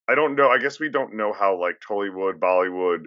I 0.08 0.14
don't 0.14 0.34
know. 0.36 0.50
I 0.50 0.58
guess 0.58 0.78
we 0.80 0.90
don't 0.90 1.14
know 1.14 1.32
how 1.32 1.58
like 1.58 1.80
Tollywood, 1.80 2.38
Bollywood 2.38 3.04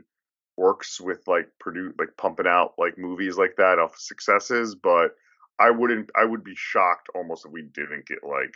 works 0.56 1.00
with 1.00 1.20
like 1.28 1.48
produce 1.60 1.94
like 2.00 2.16
pumping 2.18 2.48
out 2.48 2.74
like 2.80 2.98
movies 2.98 3.38
like 3.38 3.56
that 3.58 3.78
off 3.78 3.96
successes, 4.00 4.74
but 4.74 5.12
I 5.60 5.72
wouldn't 5.72 6.10
I 6.16 6.26
would 6.26 6.44
be 6.44 6.56
shocked 6.56 7.10
almost 7.16 7.46
if 7.46 7.52
we 7.52 7.64
didn't 7.64 8.06
get 8.06 8.20
like 8.24 8.54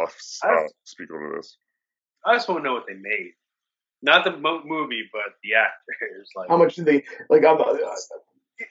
a 0.00 0.04
uh, 0.04 0.66
speaker 0.84 1.18
to 1.18 1.36
this. 1.36 1.56
I 2.24 2.34
just 2.36 2.48
want 2.48 2.60
to 2.60 2.64
know 2.64 2.74
what 2.74 2.84
they 2.86 2.94
made, 2.94 3.32
not 4.00 4.24
the 4.24 4.36
mo- 4.36 4.62
movie, 4.64 5.08
but 5.12 5.34
the 5.42 5.54
actors. 5.54 6.28
Like, 6.36 6.48
How 6.48 6.56
much 6.56 6.76
did 6.76 6.86
they 6.86 7.04
like? 7.28 7.44
On 7.44 7.58
the, 7.58 7.84
uh, 7.84 7.94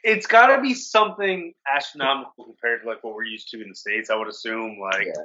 it's 0.04 0.26
got 0.26 0.56
to 0.56 0.62
be 0.62 0.74
something 0.74 1.54
astronomical 1.68 2.46
compared 2.46 2.82
to 2.82 2.88
like 2.88 3.04
what 3.04 3.14
we're 3.14 3.26
used 3.26 3.50
to 3.50 3.62
in 3.62 3.70
the 3.70 3.76
states. 3.76 4.10
I 4.10 4.16
would 4.16 4.28
assume 4.28 4.80
like 4.80 5.08
yeah. 5.08 5.24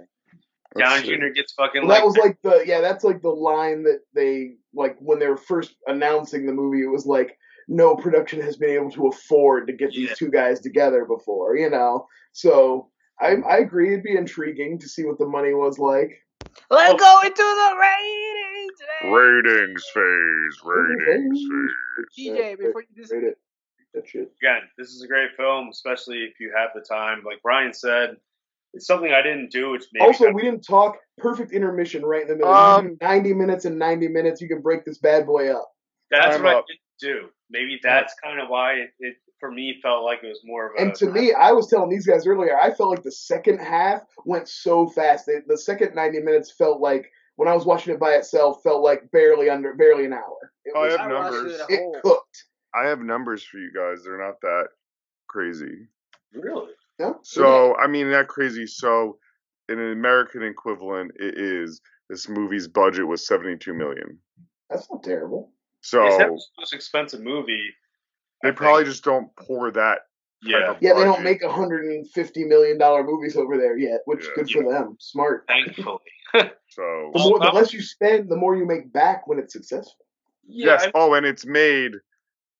Let's 0.74 0.90
Downey 0.90 1.06
see. 1.06 1.16
Jr. 1.16 1.28
gets 1.28 1.52
fucking 1.54 1.86
Well, 1.86 1.90
like 1.90 2.00
that 2.00 2.06
was 2.06 2.16
like 2.16 2.42
the 2.42 2.64
yeah, 2.66 2.80
that's 2.80 3.04
like 3.04 3.22
the 3.22 3.30
line 3.30 3.84
that 3.84 4.00
they 4.14 4.56
like 4.74 4.96
when 4.98 5.18
they 5.18 5.26
were 5.26 5.36
first 5.36 5.74
announcing 5.86 6.46
the 6.46 6.52
movie. 6.52 6.82
It 6.82 6.90
was 6.90 7.06
like 7.06 7.38
no 7.68 7.96
production 7.96 8.40
has 8.40 8.56
been 8.56 8.70
able 8.70 8.90
to 8.92 9.08
afford 9.08 9.66
to 9.66 9.72
get 9.72 9.90
these 9.90 10.16
two 10.16 10.30
guys 10.30 10.60
together 10.60 11.04
before, 11.04 11.56
you 11.56 11.68
know. 11.70 12.06
So 12.32 12.90
I 13.20 13.36
I 13.48 13.58
agree, 13.58 13.88
it'd 13.92 14.04
be 14.04 14.16
intriguing 14.16 14.78
to 14.78 14.88
see 14.88 15.04
what 15.04 15.18
the 15.18 15.26
money 15.26 15.54
was 15.54 15.78
like. 15.78 16.10
Let's 16.70 16.94
Oh. 16.94 16.96
go 16.96 17.26
into 17.26 17.36
the 17.42 17.76
ratings. 17.78 19.12
Ratings 19.12 19.84
phase, 19.92 20.60
ratings 20.64 21.40
phase. 21.40 22.28
DJ, 22.28 22.54
before 22.58 22.82
you 22.82 22.96
just 23.02 23.12
Rate 23.12 23.24
it. 23.24 23.38
That 23.94 24.06
shit. 24.06 24.30
again, 24.42 24.62
this 24.76 24.88
is 24.88 25.02
a 25.02 25.06
great 25.08 25.30
film, 25.36 25.68
especially 25.70 26.18
if 26.24 26.38
you 26.40 26.52
have 26.56 26.70
the 26.74 26.80
time. 26.82 27.22
Like 27.24 27.40
Brian 27.42 27.72
said, 27.72 28.16
it's 28.74 28.86
something 28.86 29.10
I 29.12 29.22
didn't 29.22 29.50
do, 29.50 29.70
which 29.70 29.84
maybe 29.92 30.04
Also, 30.06 30.30
we 30.32 30.42
didn't 30.42 30.62
talk. 30.66 30.98
Perfect 31.18 31.52
intermission 31.52 32.04
right 32.04 32.22
in 32.22 32.28
the 32.28 32.36
middle. 32.36 32.52
Um, 32.52 32.98
ninety 33.00 33.32
minutes 33.32 33.64
and 33.64 33.78
ninety 33.78 34.08
minutes. 34.08 34.40
You 34.42 34.48
can 34.48 34.60
break 34.60 34.84
this 34.84 34.98
bad 34.98 35.24
boy 35.26 35.50
up. 35.50 35.70
that's 36.10 36.36
time 36.36 36.44
what 36.44 36.56
up. 36.56 36.64
I 36.64 36.72
didn't 36.72 36.80
do. 37.00 37.28
Maybe 37.50 37.78
that's 37.82 38.14
kind 38.22 38.40
of 38.40 38.48
why 38.48 38.74
it, 38.74 38.90
it 38.98 39.16
for 39.38 39.50
me 39.50 39.78
felt 39.82 40.04
like 40.04 40.20
it 40.22 40.28
was 40.28 40.40
more 40.44 40.66
of 40.66 40.72
a. 40.78 40.82
And 40.82 40.94
to 40.96 41.10
me, 41.10 41.32
I 41.32 41.52
was 41.52 41.68
telling 41.68 41.90
these 41.90 42.06
guys 42.06 42.26
earlier, 42.26 42.58
I 42.58 42.72
felt 42.72 42.90
like 42.90 43.02
the 43.02 43.12
second 43.12 43.58
half 43.58 44.02
went 44.24 44.48
so 44.48 44.88
fast. 44.88 45.26
The, 45.26 45.42
the 45.46 45.58
second 45.58 45.94
90 45.94 46.20
minutes 46.20 46.50
felt 46.50 46.80
like, 46.80 47.10
when 47.36 47.48
I 47.48 47.54
was 47.54 47.66
watching 47.66 47.92
it 47.92 48.00
by 48.00 48.12
itself, 48.12 48.62
felt 48.62 48.82
like 48.82 49.10
barely 49.10 49.50
under, 49.50 49.74
barely 49.74 50.06
an 50.06 50.14
hour. 50.14 50.52
It, 50.64 50.72
Oh, 50.74 50.82
I 50.82 50.90
have 50.90 51.00
I 51.00 51.08
numbers. 51.08 51.60
it 51.68 51.70
it 51.70 52.02
cooked. 52.02 52.44
I 52.74 52.88
have 52.88 53.00
numbers 53.00 53.42
for 53.44 53.58
you 53.58 53.70
guys. 53.72 54.02
They're 54.04 54.18
not 54.18 54.40
that 54.40 54.68
crazy. 55.28 55.86
really. 56.32 56.72
No? 56.98 57.18
So 57.22 57.76
I 57.76 57.86
mean 57.86 58.10
not 58.10 58.28
crazy. 58.28 58.66
So 58.66 59.18
in 59.68 59.78
an 59.78 59.92
American 59.92 60.42
equivalent, 60.42 61.12
it 61.16 61.36
is 61.38 61.80
this 62.08 62.28
movie's 62.28 62.68
budget 62.68 63.06
was 63.06 63.26
seventy 63.26 63.56
two 63.56 63.74
million. 63.74 64.18
That's 64.70 64.90
not 64.90 65.02
terrible. 65.04 65.52
So 65.86 66.04
It's 66.06 66.18
not 66.18 66.28
the 66.28 66.40
most 66.58 66.72
expensive 66.74 67.20
movie. 67.20 67.70
they 68.42 68.48
I 68.48 68.52
probably 68.52 68.82
think. 68.82 68.92
just 68.92 69.04
don't 69.04 69.28
pour 69.36 69.70
that. 69.70 70.00
Yeah, 70.42 70.70
of 70.72 70.78
Yeah, 70.80 70.94
they 70.94 71.04
don't 71.04 71.22
budget. 71.22 71.40
make 71.40 71.42
$150 71.42 72.46
million 72.48 72.76
movies 73.06 73.36
over 73.36 73.56
there 73.56 73.78
yet, 73.78 74.00
which 74.04 74.24
Yeah. 74.24 74.30
good 74.34 74.50
for 74.50 74.64
them. 74.72 74.96
Smart. 74.98 75.44
thankfully. 75.48 75.98
So 76.68 77.10
The, 77.14 77.20
more, 77.20 77.38
the 77.38 77.50
less 77.54 77.72
you 77.72 77.80
spend, 77.80 78.28
the 78.28 78.36
more 78.36 78.56
you 78.56 78.66
make 78.66 78.92
back 78.92 79.26
when 79.28 79.38
it's 79.38 79.52
successful. 79.52 80.04
Yeah, 80.46 80.72
yes. 80.72 80.84
I- 80.86 80.90
Oh, 80.94 81.14
and 81.14 81.24
it's 81.24 81.46
made 81.46 81.92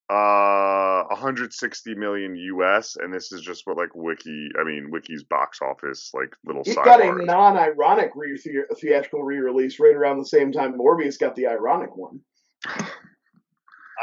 uh 0.08 1.02
160 1.10 1.94
million 1.96 2.36
US, 2.36 2.94
and 2.96 3.12
this 3.12 3.32
is 3.32 3.42
just 3.42 3.66
what 3.66 3.76
like 3.76 3.94
Wiki, 3.94 4.50
I 4.58 4.62
mean 4.62 4.90
Wiki's 4.92 5.24
box 5.24 5.58
office 5.60 6.12
like 6.14 6.32
little 6.44 6.62
It 6.64 6.76
got 6.76 7.00
a 7.02 7.12
non-ironic 7.12 8.12
re- 8.14 8.40
the- 8.42 8.74
theatrical 8.80 9.24
re-release 9.24 9.80
right 9.80 9.96
around 9.96 10.18
the 10.18 10.26
same 10.26 10.52
time 10.52 10.78
Morbius 10.78 11.18
got 11.18 11.34
the 11.34 11.48
ironic 11.48 11.94
one. 11.96 12.20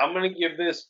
I'm 0.01 0.13
gonna 0.13 0.29
give 0.29 0.57
this. 0.57 0.87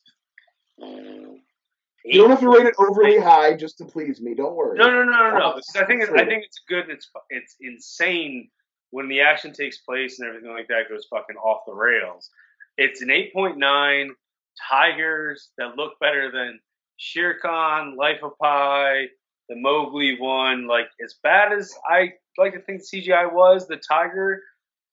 You 2.06 2.20
don't 2.20 2.30
have 2.32 2.42
to 2.42 2.50
rate 2.50 2.66
it 2.66 2.76
overly 2.78 3.18
high 3.18 3.56
just 3.56 3.78
to 3.78 3.86
please 3.86 4.22
me. 4.22 4.34
Don't 4.34 4.56
worry. 4.56 4.78
No, 4.78 4.90
no, 4.90 5.04
no, 5.04 5.12
no, 5.12 5.40
no. 5.40 5.62
I 5.76 5.86
think 5.86 6.04
it's, 6.04 6.12
I 6.12 6.26
think 6.26 6.44
it's 6.44 6.60
good. 6.68 6.90
It's 6.90 7.10
it's 7.30 7.56
insane 7.62 8.50
when 8.92 9.08
the 9.08 9.22
action 9.22 9.54
takes 9.54 9.78
place 9.80 10.20
and 10.20 10.28
everything 10.28 10.52
like 10.52 10.68
that 10.68 10.90
goes 10.90 11.08
fucking 11.10 11.38
off 11.38 11.62
the 11.66 11.74
rails. 11.74 12.30
It's 12.78 13.02
an 13.02 13.10
8.9. 13.10 14.10
Tigers 14.70 15.50
that 15.58 15.78
look 15.78 15.94
better 16.00 16.32
than 16.32 16.60
Shere 16.98 17.40
Khan, 17.40 17.96
Life 17.98 18.20
of 18.22 18.38
Pi, 18.40 19.08
the 19.50 19.56
Mowgli 19.56 20.20
one. 20.20 20.68
Like 20.68 20.88
as 21.04 21.16
bad 21.24 21.52
as 21.54 21.74
I 21.90 22.14
like 22.38 22.54
to 22.54 22.60
think 22.60 22.82
CGI 22.82 23.32
was, 23.32 23.68
the 23.68 23.78
tiger, 23.78 24.44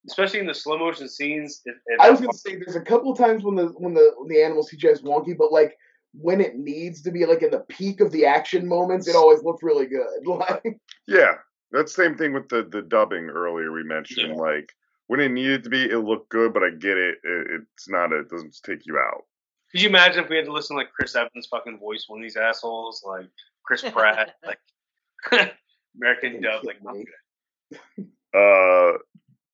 especially 0.06 0.40
in 0.40 0.46
the 0.46 0.54
slow 0.54 0.78
motion 0.78 1.08
scenes. 1.08 1.62
It, 1.64 1.76
it, 1.86 2.00
I 2.00 2.10
was 2.10 2.20
gonna 2.20 2.32
say 2.32 2.56
there's 2.56 2.76
a 2.76 2.80
couple 2.80 3.12
of 3.12 3.18
times 3.18 3.44
when 3.44 3.56
the 3.56 3.66
when 3.76 3.94
the 3.94 4.12
when 4.16 4.28
the 4.28 4.42
animal 4.42 4.66
CGI 4.66 4.92
is 4.92 5.02
wonky, 5.02 5.36
but 5.36 5.52
like 5.52 5.76
when 6.12 6.40
it 6.40 6.56
needs 6.56 7.02
to 7.02 7.10
be 7.10 7.24
like 7.26 7.42
in 7.42 7.50
the 7.50 7.64
peak 7.68 8.00
of 8.00 8.10
the 8.10 8.26
action 8.26 8.66
moments, 8.66 9.06
it 9.06 9.16
always 9.16 9.42
looked 9.42 9.62
really 9.62 9.86
good. 9.86 10.06
Like 10.26 10.80
Yeah, 11.06 11.34
that's 11.70 11.94
the 11.94 12.02
same 12.04 12.16
thing 12.16 12.32
with 12.32 12.48
the 12.48 12.68
the 12.70 12.82
dubbing 12.82 13.28
earlier 13.28 13.72
we 13.72 13.84
mentioned. 13.84 14.36
Yeah. 14.36 14.42
Like 14.42 14.72
when 15.06 15.20
it 15.20 15.32
needed 15.32 15.64
to 15.64 15.70
be, 15.70 15.84
it 15.84 15.98
looked 15.98 16.30
good, 16.30 16.54
but 16.54 16.62
I 16.62 16.70
get 16.70 16.96
it. 16.96 17.18
it 17.22 17.62
it's 17.74 17.88
not. 17.88 18.12
It 18.12 18.28
doesn't 18.28 18.56
take 18.64 18.86
you 18.86 18.98
out. 18.98 19.24
Could 19.70 19.82
you 19.82 19.88
imagine 19.88 20.24
if 20.24 20.30
we 20.30 20.36
had 20.36 20.46
to 20.46 20.52
listen 20.52 20.76
to 20.76 20.78
like 20.78 20.92
Chris 20.92 21.14
Evans' 21.14 21.46
fucking 21.50 21.78
voice 21.78 22.04
one 22.08 22.20
of 22.20 22.22
these 22.22 22.36
assholes, 22.36 23.04
like 23.06 23.28
Chris 23.64 23.82
Pratt, 23.82 24.34
like 24.44 24.58
American 25.96 26.40
dub, 26.40 26.64
like? 26.64 26.80
Uh, 28.34 28.98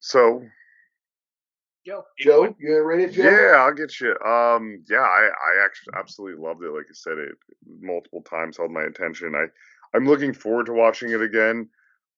so 0.06 0.40
Joe. 1.84 2.04
Joe, 2.18 2.54
you 2.58 2.68
gonna 2.68 2.82
rate 2.82 3.08
it, 3.08 3.12
Joe? 3.12 3.22
yeah, 3.24 3.56
I'll 3.58 3.74
get 3.74 4.00
you. 4.00 4.10
Um, 4.24 4.84
yeah, 4.88 5.00
I 5.00 5.28
I 5.28 5.64
actually 5.64 5.94
absolutely 5.96 6.40
loved 6.40 6.62
it. 6.62 6.70
Like 6.70 6.86
I 6.88 6.94
said, 6.94 7.18
it 7.18 7.36
multiple 7.80 8.22
times 8.22 8.56
held 8.56 8.70
my 8.70 8.84
attention. 8.84 9.34
I 9.34 9.46
I'm 9.96 10.06
looking 10.06 10.32
forward 10.32 10.66
to 10.66 10.72
watching 10.72 11.10
it 11.10 11.20
again. 11.20 11.68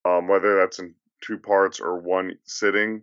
Um, 0.04 0.28
whether 0.28 0.56
that's 0.56 0.78
in 0.78 0.94
two 1.22 1.38
parts 1.38 1.80
or 1.80 1.98
one 1.98 2.36
sitting. 2.44 3.02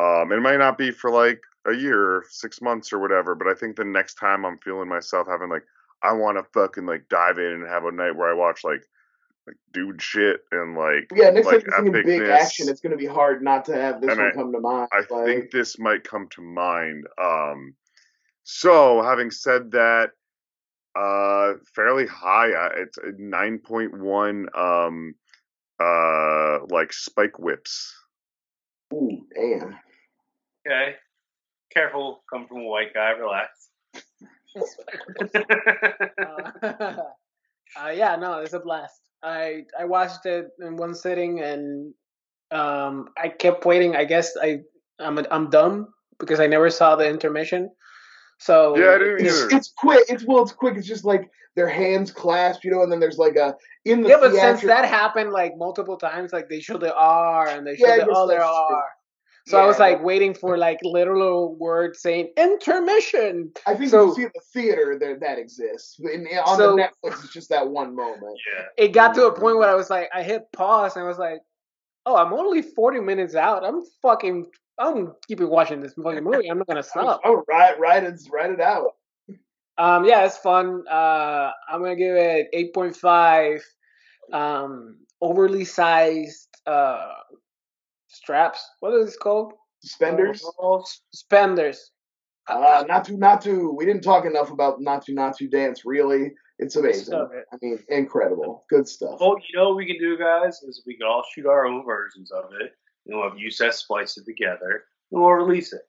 Um, 0.00 0.32
it 0.32 0.40
might 0.40 0.58
not 0.58 0.78
be 0.78 0.90
for 0.90 1.10
like 1.10 1.40
a 1.66 1.72
year 1.72 2.00
or 2.00 2.24
six 2.28 2.60
months 2.60 2.92
or 2.92 2.98
whatever, 2.98 3.36
but 3.36 3.46
I 3.46 3.54
think 3.54 3.76
the 3.76 3.84
next 3.84 4.14
time 4.14 4.44
I'm 4.44 4.58
feeling 4.58 4.88
myself 4.88 5.28
having 5.28 5.48
like 5.48 5.64
I 6.02 6.12
want 6.12 6.38
to 6.38 6.44
fucking 6.52 6.86
like 6.86 7.08
dive 7.08 7.38
in 7.38 7.52
and 7.52 7.68
have 7.68 7.84
a 7.84 7.92
night 7.92 8.16
where 8.16 8.30
I 8.30 8.34
watch 8.34 8.64
like 8.64 8.82
like 9.48 9.56
dude 9.72 10.00
shit 10.02 10.40
and 10.52 10.76
like 10.76 11.10
Yeah, 11.14 11.30
next 11.30 11.46
like 11.46 11.64
time 11.70 11.86
you're 11.86 12.02
big 12.04 12.22
action, 12.22 12.68
it's 12.68 12.80
gonna 12.80 12.96
be 12.96 13.06
hard 13.06 13.42
not 13.42 13.64
to 13.66 13.74
have 13.74 14.00
this 14.00 14.10
And 14.10 14.20
one 14.20 14.28
I- 14.28 14.32
come 14.34 14.52
to 14.52 14.60
mind. 14.60 14.88
I 14.92 14.98
Like, 15.10 15.24
think 15.26 15.50
this 15.50 15.78
might 15.78 16.04
come 16.04 16.28
to 16.30 16.42
mind. 16.42 17.06
Um, 17.20 17.74
so 18.44 19.02
having 19.02 19.30
said 19.30 19.72
that, 19.72 20.10
uh, 20.94 21.54
fairly 21.74 22.06
high. 22.06 22.52
uh, 22.52 22.70
It's 22.76 22.98
a 22.98 23.12
nine 23.18 23.58
point 23.58 23.96
one. 23.98 24.48
Um, 24.54 25.14
uh, 25.80 26.60
like 26.70 26.92
spike 26.92 27.38
whips. 27.38 27.94
ooh, 28.92 29.24
damn. 29.34 29.78
Okay. 30.66 30.96
Careful, 31.72 32.24
come 32.28 32.48
from 32.48 32.58
a 32.62 32.64
white 32.64 32.92
guy, 32.94 33.10
relax. 33.10 33.68
uh, 34.56 34.62
uh, 37.80 37.90
yeah, 37.90 38.16
no, 38.16 38.40
it's 38.40 38.54
a 38.54 38.60
blast. 38.60 39.07
I 39.22 39.64
I 39.78 39.84
watched 39.84 40.26
it 40.26 40.48
in 40.60 40.76
one 40.76 40.94
sitting 40.94 41.40
and 41.40 41.94
um 42.50 43.08
I 43.16 43.28
kept 43.28 43.64
waiting. 43.64 43.96
I 43.96 44.04
guess 44.04 44.36
I 44.40 44.60
I'm 44.98 45.18
I'm 45.30 45.50
dumb 45.50 45.88
because 46.18 46.40
I 46.40 46.46
never 46.46 46.70
saw 46.70 46.96
the 46.96 47.08
intermission. 47.08 47.70
So 48.38 48.76
Yeah, 48.76 48.92
I 48.94 48.98
didn't 48.98 49.26
It's, 49.26 49.42
either. 49.42 49.56
it's 49.56 49.72
quick. 49.76 50.04
It's 50.08 50.24
well, 50.24 50.42
it's 50.42 50.52
quick. 50.52 50.76
It's 50.76 50.86
just 50.86 51.04
like 51.04 51.30
their 51.56 51.68
hands 51.68 52.12
clasped, 52.12 52.64
you 52.64 52.70
know, 52.70 52.82
and 52.82 52.92
then 52.92 53.00
there's 53.00 53.18
like 53.18 53.36
a 53.36 53.56
in 53.84 54.02
the 54.02 54.10
yeah, 54.10 54.18
but 54.20 54.32
since 54.34 54.62
that 54.62 54.84
happened 54.84 55.32
like 55.32 55.56
multiple 55.56 55.96
times, 55.96 56.32
like 56.32 56.48
they 56.48 56.60
show 56.60 56.78
the 56.78 56.94
R 56.94 57.48
and 57.48 57.66
they 57.66 57.76
show 57.76 57.86
Yeah, 57.86 58.04
the 58.04 58.10
other. 58.12 58.40
R. 58.40 58.84
So 59.48 59.58
I 59.58 59.66
was 59.66 59.78
like 59.78 60.02
waiting 60.02 60.34
for 60.34 60.58
like 60.58 60.78
literal 60.82 61.54
words 61.56 62.02
saying 62.02 62.32
intermission. 62.36 63.50
I 63.66 63.74
think 63.74 63.90
so- 63.90 64.06
you 64.08 64.14
see 64.14 64.24
the 64.24 64.40
theater 64.52 64.96
there 65.00 65.18
that 65.20 65.38
exists. 65.38 65.98
In, 66.00 66.26
on 66.44 66.56
So- 66.58 66.76
the 66.76 66.82
Netflix, 66.82 67.24
it's 67.24 67.32
just 67.32 67.48
that 67.48 67.66
one 67.68 67.96
moment. 67.96 68.38
yeah. 68.54 68.64
It 68.76 68.88
got 68.92 69.14
to 69.14 69.26
a 69.26 69.32
point 69.32 69.56
where 69.56 69.68
I 69.70 69.74
was 69.74 69.88
like, 69.90 70.08
I 70.14 70.22
hit 70.22 70.42
pause 70.52 70.96
and 70.96 71.04
I 71.04 71.08
was 71.08 71.18
like, 71.18 71.40
oh, 72.04 72.16
I'm 72.16 72.32
only 72.32 72.62
40 72.62 73.00
minutes 73.00 73.34
out. 73.34 73.64
I'm 73.64 73.82
fucking, 74.02 74.46
I'm 74.78 75.14
keeping 75.26 75.48
watching 75.48 75.80
this 75.80 75.94
fucking 75.94 76.24
movie. 76.24 76.48
I'm 76.48 76.58
not 76.58 76.66
gonna 76.66 76.82
stop. 76.94 77.20
Oh, 77.24 77.42
ride, 77.48 77.80
ride 77.80 78.04
it, 78.04 78.20
write 78.30 78.50
it 78.50 78.60
out. 78.60 78.92
Um, 79.78 80.04
yeah, 80.04 80.24
it's 80.26 80.36
fun. 80.38 80.84
Uh, 80.90 81.50
I'm 81.70 81.80
gonna 81.82 81.96
give 81.96 82.16
it 82.16 82.48
8.5. 82.54 83.60
Um, 84.32 84.98
overly 85.20 85.64
sized 85.64 86.48
uh 86.66 87.12
straps. 88.08 88.66
What 88.80 88.94
is 88.94 89.14
it 89.14 89.20
called? 89.20 89.52
Suspenders. 89.80 90.44
Spenders. 91.12 91.92
Uh, 92.48 92.84
Naatu 92.84 93.16
Naatu. 93.16 93.76
We 93.76 93.84
didn't 93.84 94.02
talk 94.02 94.24
enough 94.24 94.50
about 94.50 94.80
Naatu 94.80 95.10
Naatu 95.10 95.50
dance. 95.50 95.84
Really, 95.84 96.32
it's 96.58 96.76
amazing. 96.76 97.04
Stop 97.04 97.30
it. 97.34 97.44
I 97.52 97.56
mean, 97.62 97.78
incredible. 97.88 98.64
Good 98.70 98.88
stuff. 98.88 99.18
Well, 99.20 99.36
you 99.48 99.58
know 99.58 99.68
what 99.68 99.76
we 99.76 99.86
can 99.86 99.98
do, 99.98 100.18
guys, 100.18 100.62
is 100.62 100.82
we 100.86 100.96
can 100.96 101.06
all 101.06 101.24
shoot 101.32 101.46
our 101.46 101.66
own 101.66 101.84
versions 101.84 102.32
of 102.32 102.46
it, 102.60 102.72
and 103.06 103.18
we'll 103.18 103.28
have 103.28 103.38
Yusuf 103.38 103.74
splice 103.74 104.16
it 104.16 104.24
together, 104.24 104.84
and 105.12 105.20
we'll 105.20 105.30
release 105.30 105.72
it. 105.72 105.82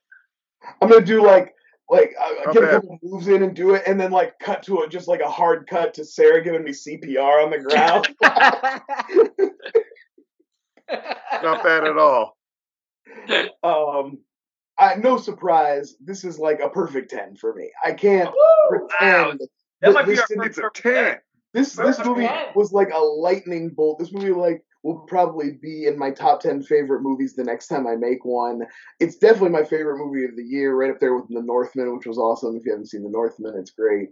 I'm 0.81 0.89
gonna 0.89 1.05
do 1.05 1.23
like 1.25 1.55
like 1.89 2.13
I 2.21 2.43
Not 2.45 2.53
get 2.53 2.63
a 2.63 2.67
couple 2.67 2.99
moves 3.01 3.27
in 3.29 3.41
and 3.41 3.55
do 3.55 3.73
it, 3.73 3.83
and 3.87 3.99
then 3.99 4.11
like 4.11 4.37
cut 4.39 4.61
to 4.63 4.81
it, 4.81 4.91
just 4.91 5.07
like 5.07 5.21
a 5.21 5.29
hard 5.29 5.67
cut 5.67 5.93
to 5.95 6.05
Sarah 6.05 6.43
giving 6.43 6.63
me 6.63 6.71
CPR 6.71 7.43
on 7.43 7.51
the 7.51 7.59
ground. 7.59 8.09
Not 11.43 11.63
bad 11.63 11.85
at 11.85 11.97
all. 11.97 12.37
um, 13.63 14.19
I, 14.77 14.95
no 14.95 15.17
surprise, 15.17 15.95
this 15.99 16.23
is 16.23 16.39
like 16.39 16.59
a 16.61 16.69
perfect 16.69 17.11
ten 17.11 17.35
for 17.35 17.53
me. 17.53 17.69
I 17.83 17.93
can't 17.93 18.29
Wow. 18.29 18.69
pretend 18.69 19.39
That 19.41 19.49
that 19.81 19.93
might 19.93 20.05
be 20.05 20.11
this 20.11 20.19
our 20.21 20.27
first 20.27 20.57
perfect 20.59 20.83
ten. 20.83 21.17
This 21.53 21.73
this 21.73 21.99
movie 22.05 22.27
ten. 22.27 22.39
was 22.55 22.71
like 22.71 22.89
a 22.93 22.99
lightning 22.99 23.69
bolt. 23.69 23.99
This 23.99 24.13
movie 24.13 24.31
like 24.31 24.63
will 24.83 24.99
probably 24.99 25.51
be 25.61 25.85
in 25.87 25.97
my 25.97 26.11
top 26.11 26.39
ten 26.39 26.61
favorite 26.61 27.01
movies 27.01 27.35
the 27.35 27.43
next 27.43 27.67
time 27.67 27.87
I 27.87 27.95
make 27.95 28.23
one. 28.23 28.61
It's 28.99 29.17
definitely 29.17 29.49
my 29.49 29.63
favorite 29.63 29.97
movie 29.97 30.23
of 30.25 30.35
the 30.37 30.43
year, 30.43 30.75
right 30.75 30.91
up 30.91 30.99
there 31.01 31.15
with 31.15 31.27
The 31.27 31.41
Northman, 31.41 31.95
which 31.97 32.05
was 32.05 32.17
awesome. 32.17 32.55
If 32.55 32.65
you 32.65 32.71
haven't 32.71 32.87
seen 32.87 33.03
The 33.03 33.09
Northman, 33.09 33.55
it's 33.57 33.71
great. 33.71 34.09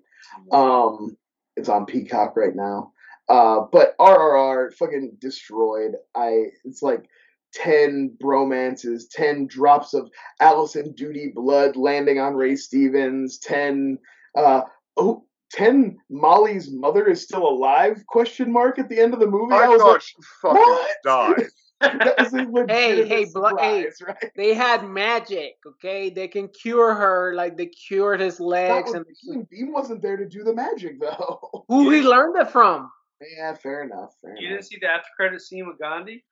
Um, 0.51 1.15
it's 1.55 1.69
on 1.69 1.85
Peacock 1.85 2.35
right 2.35 2.55
now. 2.55 2.91
Uh, 3.29 3.61
but 3.71 3.97
RRR 3.97 4.73
fucking 4.73 5.17
destroyed. 5.19 5.93
I 6.15 6.45
it's 6.63 6.81
like 6.81 7.09
ten 7.53 8.17
bromances, 8.21 9.03
ten 9.11 9.47
drops 9.47 9.93
of 9.93 10.09
Alison 10.39 10.93
Doody 10.93 11.31
blood 11.33 11.75
landing 11.75 12.19
on 12.19 12.35
Ray 12.35 12.55
Stevenson, 12.55 13.27
ten 13.41 13.99
uh 14.35 14.61
oh. 14.97 15.23
10 15.53 15.97
Malli's 16.09 16.69
mother 16.69 17.07
is 17.07 17.23
still 17.23 17.47
alive 17.47 18.03
question 18.05 18.51
mark 18.51 18.77
at 18.79 18.89
the 18.89 18.99
end 18.99 19.13
of 19.13 19.21
the 19.21 19.27
movie. 19.27 19.55
I 19.55 19.69
was 19.69 19.81
thought 19.81 19.91
like, 19.93 20.01
she 20.01 20.15
fucking 20.41 20.57
"What?" 20.57 20.97
died. 21.05 21.47
that 21.81 22.15
was 22.17 22.33
a 22.33 22.37
legitimate 22.37 22.71
Hey, 22.71 23.07
hey, 23.07 23.25
blo- 23.31 23.55
hey. 23.55 23.87
right? 24.05 24.31
they 24.35 24.55
had 24.55 24.83
magic, 24.83 25.57
okay? 25.65 26.09
They 26.09 26.27
can 26.27 26.47
cure 26.47 26.95
her 26.95 27.35
like 27.35 27.55
they 27.55 27.67
cured 27.67 28.19
his 28.19 28.39
legs 28.39 28.91
was 28.91 29.05
and. 29.27 29.47
Bheem 29.47 29.71
wasn't 29.71 30.01
there 30.01 30.17
to 30.17 30.27
do 30.27 30.43
the 30.43 30.55
magic 30.55 30.99
though. 30.99 31.65
who 31.67 31.91
he 31.91 32.01
learned 32.01 32.35
it 32.37 32.49
from. 32.49 32.89
Yeah, 33.38 33.53
fair 33.56 33.84
enough. 33.84 34.11
Fair 34.22 34.35
You 34.38 34.48
enough. 34.48 34.60
didn't 34.60 34.65
see 34.72 34.77
the 34.81 34.88
after 34.88 35.07
credit 35.15 35.41
scene 35.41 35.68
with 35.68 35.77
Gandhi? 35.80 36.23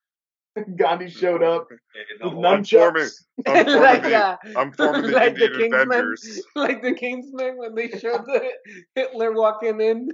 Gandhi 0.78 1.10
showed 1.10 1.44
up 1.44 1.68
with 1.70 1.80
I'm 2.22 2.32
forming- 2.32 2.64
nunchucks. 2.64 3.12
I'm 3.48 3.66
forming 3.66 3.82
like, 3.82 4.04
the, 4.04 4.38
I'm 4.58 4.72
forming 4.72 5.02
the 5.04 5.12
like 5.12 5.36
the 5.36 5.46
Indian 5.46 5.60
Kingsman, 5.72 5.82
Avengers. 6.00 6.42
like 6.56 6.82
the 6.82 6.94
Kingsman 6.94 7.58
when 7.58 7.76
they 7.76 7.90
showed 7.90 8.26
the 8.26 8.52
Hitler 8.96 9.34
walking 9.34 9.82
in. 9.82 10.10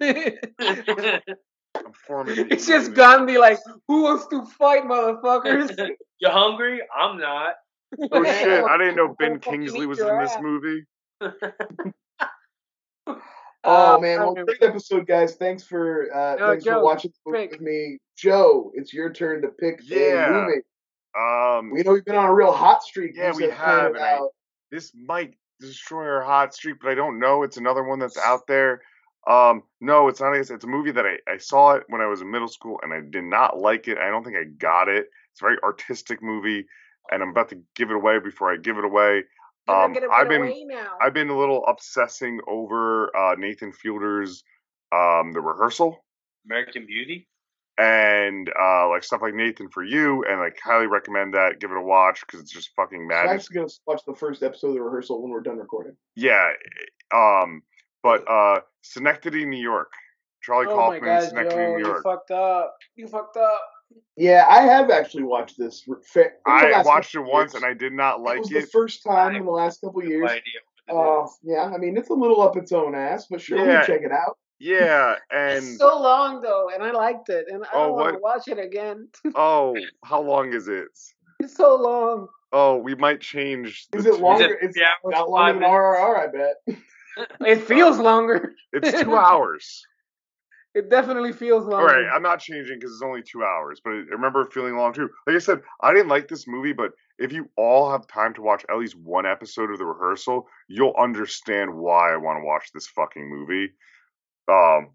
I'm 1.73 1.93
forming 2.07 2.47
it's 2.51 2.65
just 2.67 2.87
Indian 2.89 2.93
Gandhi, 2.93 3.37
like, 3.37 3.59
who 3.87 4.03
wants 4.03 4.27
to 4.27 4.45
fight, 4.45 4.83
motherfuckers? 4.83 5.77
you 6.19 6.29
hungry? 6.29 6.81
I'm 6.97 7.17
not. 7.19 7.53
Oh 8.11 8.23
shit! 8.23 8.63
I 8.63 8.77
didn't 8.77 8.95
know 8.95 9.15
Ben 9.19 9.39
Kingsley 9.39 9.85
was 9.85 9.99
in 9.99 10.07
this 10.19 10.31
ass. 10.31 10.41
movie. 10.41 10.85
Oh 13.63 13.95
Uh, 13.95 13.99
man, 13.99 14.19
well, 14.19 14.29
okay. 14.31 14.43
great 14.43 14.63
episode, 14.63 15.05
guys. 15.07 15.35
Thanks 15.35 15.63
for 15.63 16.13
uh, 16.13 16.35
No, 16.35 16.47
thanks 16.49 16.65
Joe, 16.65 16.73
for 16.79 16.83
watching 16.83 17.11
the 17.11 17.31
movie 17.31 17.43
pick. 17.43 17.51
with 17.51 17.61
me, 17.61 17.97
Joe. 18.17 18.71
It's 18.73 18.93
your 18.93 19.11
turn 19.13 19.41
to 19.43 19.49
pick 19.49 19.81
Yeah. 19.83 20.27
a 20.27 20.31
movie. 20.31 20.61
Um, 21.17 21.71
We 21.71 21.83
know 21.83 21.91
we've 21.93 22.05
been 22.05 22.15
on 22.15 22.25
a 22.25 22.33
real 22.33 22.51
hot 22.51 22.83
streak. 22.83 23.15
Yeah, 23.15 23.33
we 23.35 23.49
have, 23.49 23.95
I- 23.95 24.19
this 24.71 24.91
might 24.95 25.35
destroy 25.59 26.05
our 26.07 26.21
hot 26.23 26.53
streak, 26.55 26.77
but 26.81 26.89
I 26.89 26.95
don't 26.95 27.19
know. 27.19 27.43
It's 27.43 27.57
another 27.57 27.83
one 27.83 27.99
that's 27.99 28.17
out 28.17 28.47
there. 28.47 28.81
Um, 29.27 29.63
no, 29.79 30.07
it's 30.07 30.19
not. 30.21 30.33
It's 30.35 30.49
a 30.49 30.67
movie 30.67 30.91
that 30.91 31.05
I, 31.05 31.17
I 31.31 31.37
saw 31.37 31.73
it 31.73 31.83
when 31.89 32.01
I 32.01 32.07
was 32.07 32.21
in 32.21 32.31
middle 32.31 32.47
school, 32.47 32.79
and 32.81 32.91
I 32.91 33.01
did 33.07 33.23
not 33.25 33.59
like 33.59 33.87
it. 33.87 33.99
I 33.99 34.09
don't 34.09 34.23
think 34.23 34.37
I 34.37 34.45
got 34.45 34.87
it. 34.89 35.07
It's 35.31 35.41
a 35.41 35.43
very 35.43 35.57
artistic 35.63 36.23
movie, 36.23 36.65
and 37.11 37.21
I'm 37.21 37.29
about 37.29 37.49
to 37.49 37.61
give 37.75 37.91
it 37.91 37.95
away 37.95 38.17
before 38.17 38.51
I 38.51 38.57
give 38.57 38.77
it 38.79 38.85
away. 38.85 39.25
Um, 39.71 39.95
I've 40.11 40.29
been 40.29 40.67
now. 40.67 40.91
I've 41.01 41.13
been 41.13 41.29
a 41.29 41.37
little 41.37 41.63
obsessing 41.67 42.39
over 42.47 43.15
uh, 43.15 43.35
Nathan 43.37 43.71
Fielder's 43.71 44.43
um, 44.91 45.31
The 45.33 45.41
Rehearsal 45.41 45.97
American 46.45 46.85
Beauty. 46.85 47.27
and 47.77 48.49
uh, 48.59 48.89
like 48.89 49.03
stuff 49.03 49.21
like 49.21 49.33
Nathan 49.33 49.69
for 49.69 49.83
You, 49.83 50.23
and 50.27 50.39
like 50.39 50.57
highly 50.63 50.87
recommend 50.87 51.33
that. 51.33 51.59
Give 51.59 51.71
it 51.71 51.77
a 51.77 51.81
watch 51.81 52.21
because 52.21 52.41
it's 52.41 52.51
just 52.51 52.71
fucking 52.75 53.01
I'm 53.01 53.07
madness. 53.07 53.45
actually 53.45 53.55
gonna 53.55 53.67
watch 53.87 54.01
the 54.05 54.15
first 54.15 54.43
episode 54.43 54.69
of 54.69 54.73
the 54.75 54.81
rehearsal 54.81 55.21
when 55.21 55.31
we're 55.31 55.41
done 55.41 55.57
recording. 55.57 55.95
Yeah, 56.15 56.49
um, 57.13 57.61
but 58.03 58.27
uh, 58.29 58.61
Schenectady, 58.81 59.45
New 59.45 59.61
York. 59.61 59.91
Charlie 60.43 60.67
oh 60.69 60.75
my 60.75 60.99
Kaufman, 60.99 61.03
god, 61.05 61.23
Schenectady, 61.29 61.55
Joe, 61.55 61.71
New 61.73 61.77
you 61.79 61.85
York. 61.85 62.03
fucked 62.03 62.31
up. 62.31 62.75
You 62.95 63.07
fucked 63.07 63.37
up. 63.37 63.61
Yeah, 64.17 64.45
I 64.47 64.61
have 64.61 64.89
actually 64.91 65.23
watched 65.23 65.57
this. 65.57 65.83
re- 65.87 65.97
fa- 66.03 66.25
in 66.25 66.29
the 66.45 66.51
I 66.77 66.81
watched 66.83 67.15
it 67.15 67.19
once 67.21 67.53
years. 67.53 67.63
and 67.63 67.65
I 67.71 67.73
did 67.73 67.93
not 67.93 68.19
it 68.19 68.23
like 68.23 68.39
was 68.39 68.51
it. 68.51 68.61
the 68.61 68.67
first 68.67 69.03
time 69.03 69.35
in 69.35 69.45
the 69.45 69.51
last 69.51 69.81
couple 69.81 70.03
years. 70.03 70.29
idea 70.29 70.61
Uh, 70.89 71.25
yeah, 71.43 71.71
I 71.73 71.77
mean 71.77 71.95
it's 71.97 72.09
a 72.09 72.13
little 72.13 72.41
up 72.41 72.57
its 72.57 72.71
own 72.71 72.93
ass, 72.95 73.27
but 73.29 73.39
sure, 73.41 73.57
Yeah. 73.59 73.77
we'll 73.77 73.85
check 73.85 74.01
it 74.03 74.11
out. 74.11 74.37
Yeah, 74.59 75.15
and 75.31 75.57
it's 75.63 75.77
so 75.77 75.99
long 75.99 76.41
though, 76.41 76.69
and 76.73 76.83
I 76.83 76.91
liked 76.91 77.29
it, 77.29 77.45
and 77.49 77.63
I 77.63 77.67
Oh, 77.73 77.87
don't 77.87 77.95
want 77.95 78.15
to 78.15 78.19
watch 78.21 78.47
it 78.47 78.59
again. 78.59 79.07
oh, 79.35 79.75
how 80.03 80.21
long 80.21 80.53
is 80.53 80.67
it? 80.67 80.87
it's 81.39 81.55
so 81.55 81.75
long. 81.75 82.27
Oh, 82.53 82.75
we 82.77 82.93
might 82.95 83.21
change. 83.21 83.87
the 83.91 83.99
Is 83.99 84.05
it 84.05 84.15
two- 84.15 84.21
longer? 84.21 84.45
it 84.45 84.57
It's 84.61 84.75
three 84.77 84.83
hours, 84.85 85.11
not 85.15 85.29
longer 85.29 85.53
five 85.53 85.55
than 85.55 85.61
minutes? 85.61 85.73
RRR, 85.73 86.19
I 86.19 86.27
bet. 86.27 86.77
It 87.41 87.61
feels 87.63 87.97
longer. 87.99 88.53
It's 88.71 89.01
two 89.01 89.15
hours. 89.17 89.85
It 90.73 90.89
definitely 90.89 91.33
feels 91.33 91.65
long. 91.65 91.81
All 91.81 91.85
right, 91.85 92.05
I'm 92.13 92.23
not 92.23 92.39
changing 92.39 92.79
because 92.79 92.93
it's 92.93 93.01
only 93.01 93.21
two 93.21 93.43
hours, 93.43 93.81
but 93.83 93.91
I 93.91 94.03
remember 94.11 94.45
feeling 94.45 94.77
long 94.77 94.93
too. 94.93 95.09
Like 95.27 95.35
I 95.35 95.39
said, 95.39 95.61
I 95.81 95.93
didn't 95.93 96.07
like 96.07 96.29
this 96.29 96.47
movie, 96.47 96.71
but 96.71 96.91
if 97.19 97.33
you 97.33 97.49
all 97.57 97.91
have 97.91 98.07
time 98.07 98.33
to 98.35 98.41
watch 98.41 98.63
at 98.69 98.77
least 98.77 98.95
one 98.95 99.25
episode 99.25 99.69
of 99.69 99.79
the 99.79 99.85
rehearsal, 99.85 100.47
you'll 100.69 100.95
understand 100.97 101.73
why 101.73 102.13
I 102.13 102.17
want 102.17 102.39
to 102.41 102.45
watch 102.45 102.69
this 102.73 102.87
fucking 102.87 103.29
movie. 103.29 103.73
Um, 104.47 104.91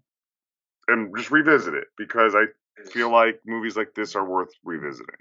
and 0.87 1.15
just 1.15 1.31
revisit 1.31 1.73
it 1.73 1.87
because 1.97 2.33
I 2.35 2.45
feel 2.89 3.11
like 3.11 3.41
movies 3.45 3.77
like 3.77 3.93
this 3.93 4.15
are 4.15 4.27
worth 4.27 4.49
revisiting. 4.63 5.15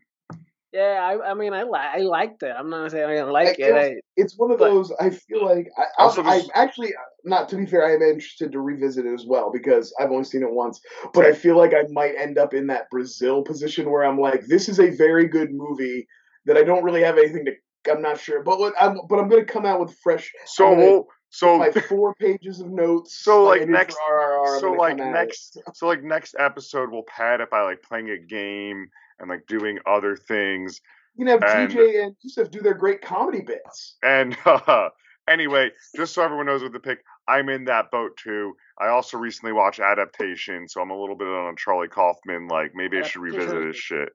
Yeah, 0.77 1.01
I, 1.03 1.31
I 1.31 1.35
mean, 1.35 1.55
I 1.55 1.63
li- 1.63 1.71
I 1.95 1.99
liked 2.01 2.43
it. 2.43 2.55
I'm 2.57 2.69
not 2.69 2.91
saying 2.91 3.05
I 3.09 3.15
didn't 3.15 3.31
like 3.33 3.47
Like, 3.49 3.59
it. 3.59 3.69
it 3.69 3.73
was- 3.75 3.85
I, 3.87 3.95
It's 4.17 4.35
one 4.39 4.51
of 4.51 4.59
But- 4.59 4.69
those. 4.71 4.93
I 5.01 5.09
feel 5.11 5.43
like 5.45 5.69
I, 5.79 5.85
Also, 5.99 6.23
I, 6.23 6.29
I 6.29 6.39
this- 6.39 6.51
actually, 6.55 6.93
not 7.25 7.49
to 7.49 7.57
be 7.57 7.65
fair, 7.67 7.87
I 7.87 7.95
am 7.95 8.03
interested 8.03 8.53
to 8.53 8.61
revisit 8.61 9.07
it 9.07 9.15
as 9.15 9.25
well 9.27 9.51
because 9.51 9.95
I've 9.99 10.11
only 10.11 10.25
seen 10.25 10.43
it 10.43 10.51
once. 10.53 10.81
But 11.15 11.25
I 11.25 11.33
feel 11.33 11.57
like 11.57 11.73
I 11.73 11.85
might 11.91 12.15
end 12.19 12.37
up 12.39 12.53
in 12.53 12.67
that 12.67 12.91
Brazil 12.91 13.43
position 13.43 13.91
where 13.91 14.05
I'm 14.05 14.21
like, 14.21 14.45
this 14.47 14.69
is 14.69 14.79
a 14.79 14.91
very 14.91 15.27
good 15.29 15.49
movie 15.53 16.07
that 16.45 16.57
I 16.59 16.63
don't 16.63 16.85
really 16.85 17.03
have 17.03 17.17
anything 17.19 17.47
to. 17.47 17.53
I'm 17.91 18.03
not 18.03 18.19
sure, 18.21 18.43
but 18.43 18.59
what 18.59 18.75
I'm, 18.81 18.99
but 19.09 19.19
I'm 19.21 19.29
going 19.29 19.47
to 19.47 19.51
come 19.53 19.65
out 19.65 19.79
with 19.81 19.97
fresh. 20.03 20.31
So, 20.45 20.65
gonna- 20.71 20.77
we'll, 20.83 21.09
so 21.31 21.57
my 21.59 21.71
four 21.71 22.15
pages 22.17 22.61
of 22.61 22.69
notes. 22.69 23.19
So, 23.23 23.45
like, 23.45 23.61
like, 23.61 23.63
I 23.63 23.65
did 23.67 23.71
next- 23.73 23.97
RRR, 24.11 24.61
so 24.61 24.73
like 24.73 24.99
come 24.99 25.07
at 25.07 25.11
it. 25.11 25.13
next 25.13 25.59
so 25.75 25.87
like 25.87 26.03
next 26.03 26.35
episode 26.39 26.91
we'll 26.91 27.05
pad 27.05 27.41
it 27.41 27.49
by 27.51 27.63
like 27.63 27.83
playing 27.83 28.11
a 28.11 28.19
game 28.19 28.89
and 29.19 29.29
like 29.31 29.47
doing 29.47 29.79
other 29.87 30.17
things 30.17 30.81
you 31.17 31.25
can 31.25 31.41
have 31.41 31.43
and- 31.49 31.73
TJ 31.73 32.05
and 32.05 32.17
Yusuf 32.23 32.51
do 32.51 32.61
their 32.61 32.75
great 32.75 33.01
comedy 33.03 33.41
bits. 33.43 33.97
and 34.03 34.37
uh, 34.45 34.89
anyway 35.29 35.71
just 35.97 36.15
so 36.15 36.23
everyone 36.23 36.47
knows 36.47 36.63
what 36.63 36.73
to 36.73 36.79
pick 36.81 36.99
i'm 37.27 37.49
in 37.49 37.65
that 37.65 37.91
boat 37.91 38.17
too 38.17 38.55
i 38.79 38.87
also 38.89 39.17
recently 39.19 39.53
watched 39.53 39.81
adaptation 39.81 40.69
so 40.69 40.81
i'm 40.81 40.91
a 40.91 40.99
little 41.01 41.17
bit 41.17 41.27
on 41.27 41.53
a 41.53 41.57
charlie 41.57 41.89
kaufman 41.89 42.47
like 42.47 42.71
maybe 42.77 42.99
i 42.99 43.03
should 43.03 43.21
revisit 43.23 43.55
was 43.57 43.75
his 43.75 43.77
shit 43.77 44.09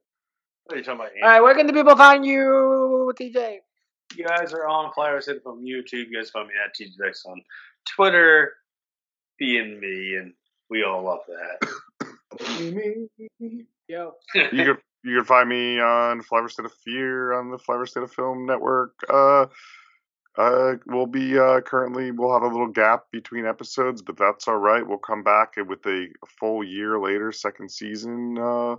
What 0.65 0.75
are 0.75 0.77
you 0.77 0.83
talking 0.85 1.01
about? 1.01 1.11
all 1.21 1.29
right, 1.29 1.41
where 1.41 1.53
can 1.55 1.67
the 1.67 1.73
people 1.73 1.95
find 1.97 2.25
you, 2.25 3.11
TJ? 3.19 3.57
You 4.15 4.25
guys 4.25 4.53
are 4.53 4.67
on 4.67 4.93
Flyer 4.93 5.19
City 5.21 5.39
from 5.43 5.63
YouTube. 5.63 6.07
You 6.09 6.15
guys 6.15 6.29
find 6.29 6.47
me 6.47 6.53
at 6.63 6.75
TJX 6.75 7.25
on 7.25 7.41
Twitter, 7.95 8.53
being 9.39 9.79
me, 9.79 10.15
and 10.15 10.33
we 10.69 10.83
all 10.83 11.01
love 11.03 11.21
that. 11.27 11.69
Yo, 13.87 14.13
you 14.35 14.41
can 14.51 14.77
you 15.03 15.15
can 15.15 15.25
find 15.25 15.49
me 15.49 15.79
on 15.79 16.21
Flavor 16.21 16.49
State 16.49 16.65
of 16.65 16.73
Fear 16.85 17.33
on 17.33 17.51
the 17.51 17.57
Flavor 17.57 17.85
State 17.85 18.03
of 18.03 18.11
Film 18.11 18.45
Network. 18.45 18.93
Uh, 19.09 19.47
uh, 20.37 20.75
we'll 20.85 21.07
be 21.07 21.37
uh, 21.37 21.59
currently 21.61 22.11
we'll 22.11 22.33
have 22.33 22.43
a 22.43 22.47
little 22.47 22.67
gap 22.67 23.05
between 23.11 23.45
episodes, 23.45 24.01
but 24.01 24.17
that's 24.17 24.47
all 24.47 24.57
right. 24.57 24.87
We'll 24.87 24.97
come 24.97 25.23
back 25.23 25.55
with 25.57 25.85
a 25.85 26.07
full 26.39 26.63
year 26.63 26.99
later, 26.99 27.31
second 27.31 27.69
season, 27.69 28.37
uh, 28.37 28.75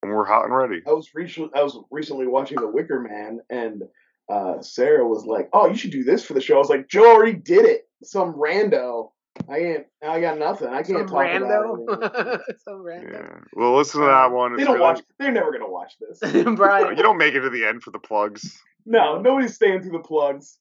when 0.00 0.12
we're 0.12 0.24
hot 0.24 0.46
and 0.46 0.56
ready. 0.56 0.82
I 0.86 0.92
was 0.92 1.14
recently 1.14 1.50
I 1.54 1.62
was 1.62 1.78
recently 1.90 2.26
watching 2.26 2.60
The 2.60 2.68
Wicker 2.68 3.00
Man, 3.00 3.40
and 3.48 3.84
uh, 4.28 4.60
Sarah 4.60 5.06
was 5.06 5.24
like, 5.24 5.48
"Oh, 5.52 5.68
you 5.68 5.76
should 5.76 5.92
do 5.92 6.02
this 6.02 6.24
for 6.24 6.34
the 6.34 6.40
show." 6.40 6.56
I 6.56 6.58
was 6.58 6.68
like, 6.68 6.88
"Joe 6.88 7.14
already 7.14 7.34
did 7.34 7.64
it. 7.64 7.88
Some 8.02 8.34
rando. 8.34 9.12
I 9.50 9.58
ain't. 9.58 9.86
I 10.06 10.20
got 10.20 10.38
nothing. 10.38 10.68
I 10.68 10.82
can't 10.82 11.08
some 11.08 11.08
talk 11.08 11.26
about 11.26 11.32
it." 11.32 11.42
rando. 11.42 12.40
some 12.64 12.84
rando. 12.84 13.12
Yeah, 13.12 13.40
well, 13.54 13.76
listen 13.76 14.00
to 14.02 14.06
that 14.06 14.30
one. 14.30 14.56
they 14.56 14.64
don't 14.64 14.74
really... 14.74 14.82
watch. 14.82 15.00
They're 15.18 15.32
never 15.32 15.52
gonna 15.52 15.70
watch 15.70 15.94
this. 15.98 16.20
Brian, 16.56 16.96
You 16.96 17.02
don't 17.02 17.16
make 17.16 17.34
it 17.34 17.40
to 17.40 17.50
the 17.50 17.64
end 17.64 17.82
for 17.82 17.90
the 17.90 17.98
plugs. 17.98 18.60
No, 18.84 19.20
nobody's 19.20 19.54
staying 19.54 19.82
through 19.82 19.92
the 19.92 20.00
plugs. 20.00 20.58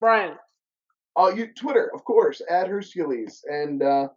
Brian. 0.00 0.36
Oh, 1.16 1.28
you 1.28 1.48
Twitter, 1.48 1.90
of 1.94 2.04
course, 2.04 2.40
at 2.48 2.68
Hercules, 2.68 3.44
and 3.48 3.82
uh, 3.82 4.08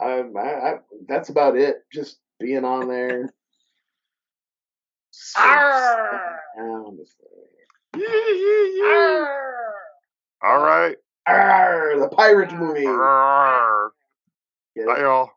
I, 0.00 0.22
I, 0.36 0.40
I, 0.40 0.74
that's 1.08 1.28
about 1.28 1.56
it. 1.56 1.82
Just 1.92 2.18
being 2.40 2.64
on 2.64 2.88
there. 2.88 3.34
Arr! 5.38 6.40
Arr! 6.58 7.04
All 10.42 10.62
right. 10.62 10.96
Arr, 11.26 11.98
the 11.98 12.08
pirate 12.08 12.50
mm, 12.50 12.58
movie. 12.58 12.86
Arr. 12.86 13.92
Get 14.76 14.86
Bye, 14.86 15.00
y'all. 15.00 15.30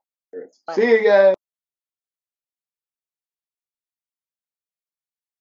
See 0.73 0.89
you 0.89 1.03
guys. 1.03 1.36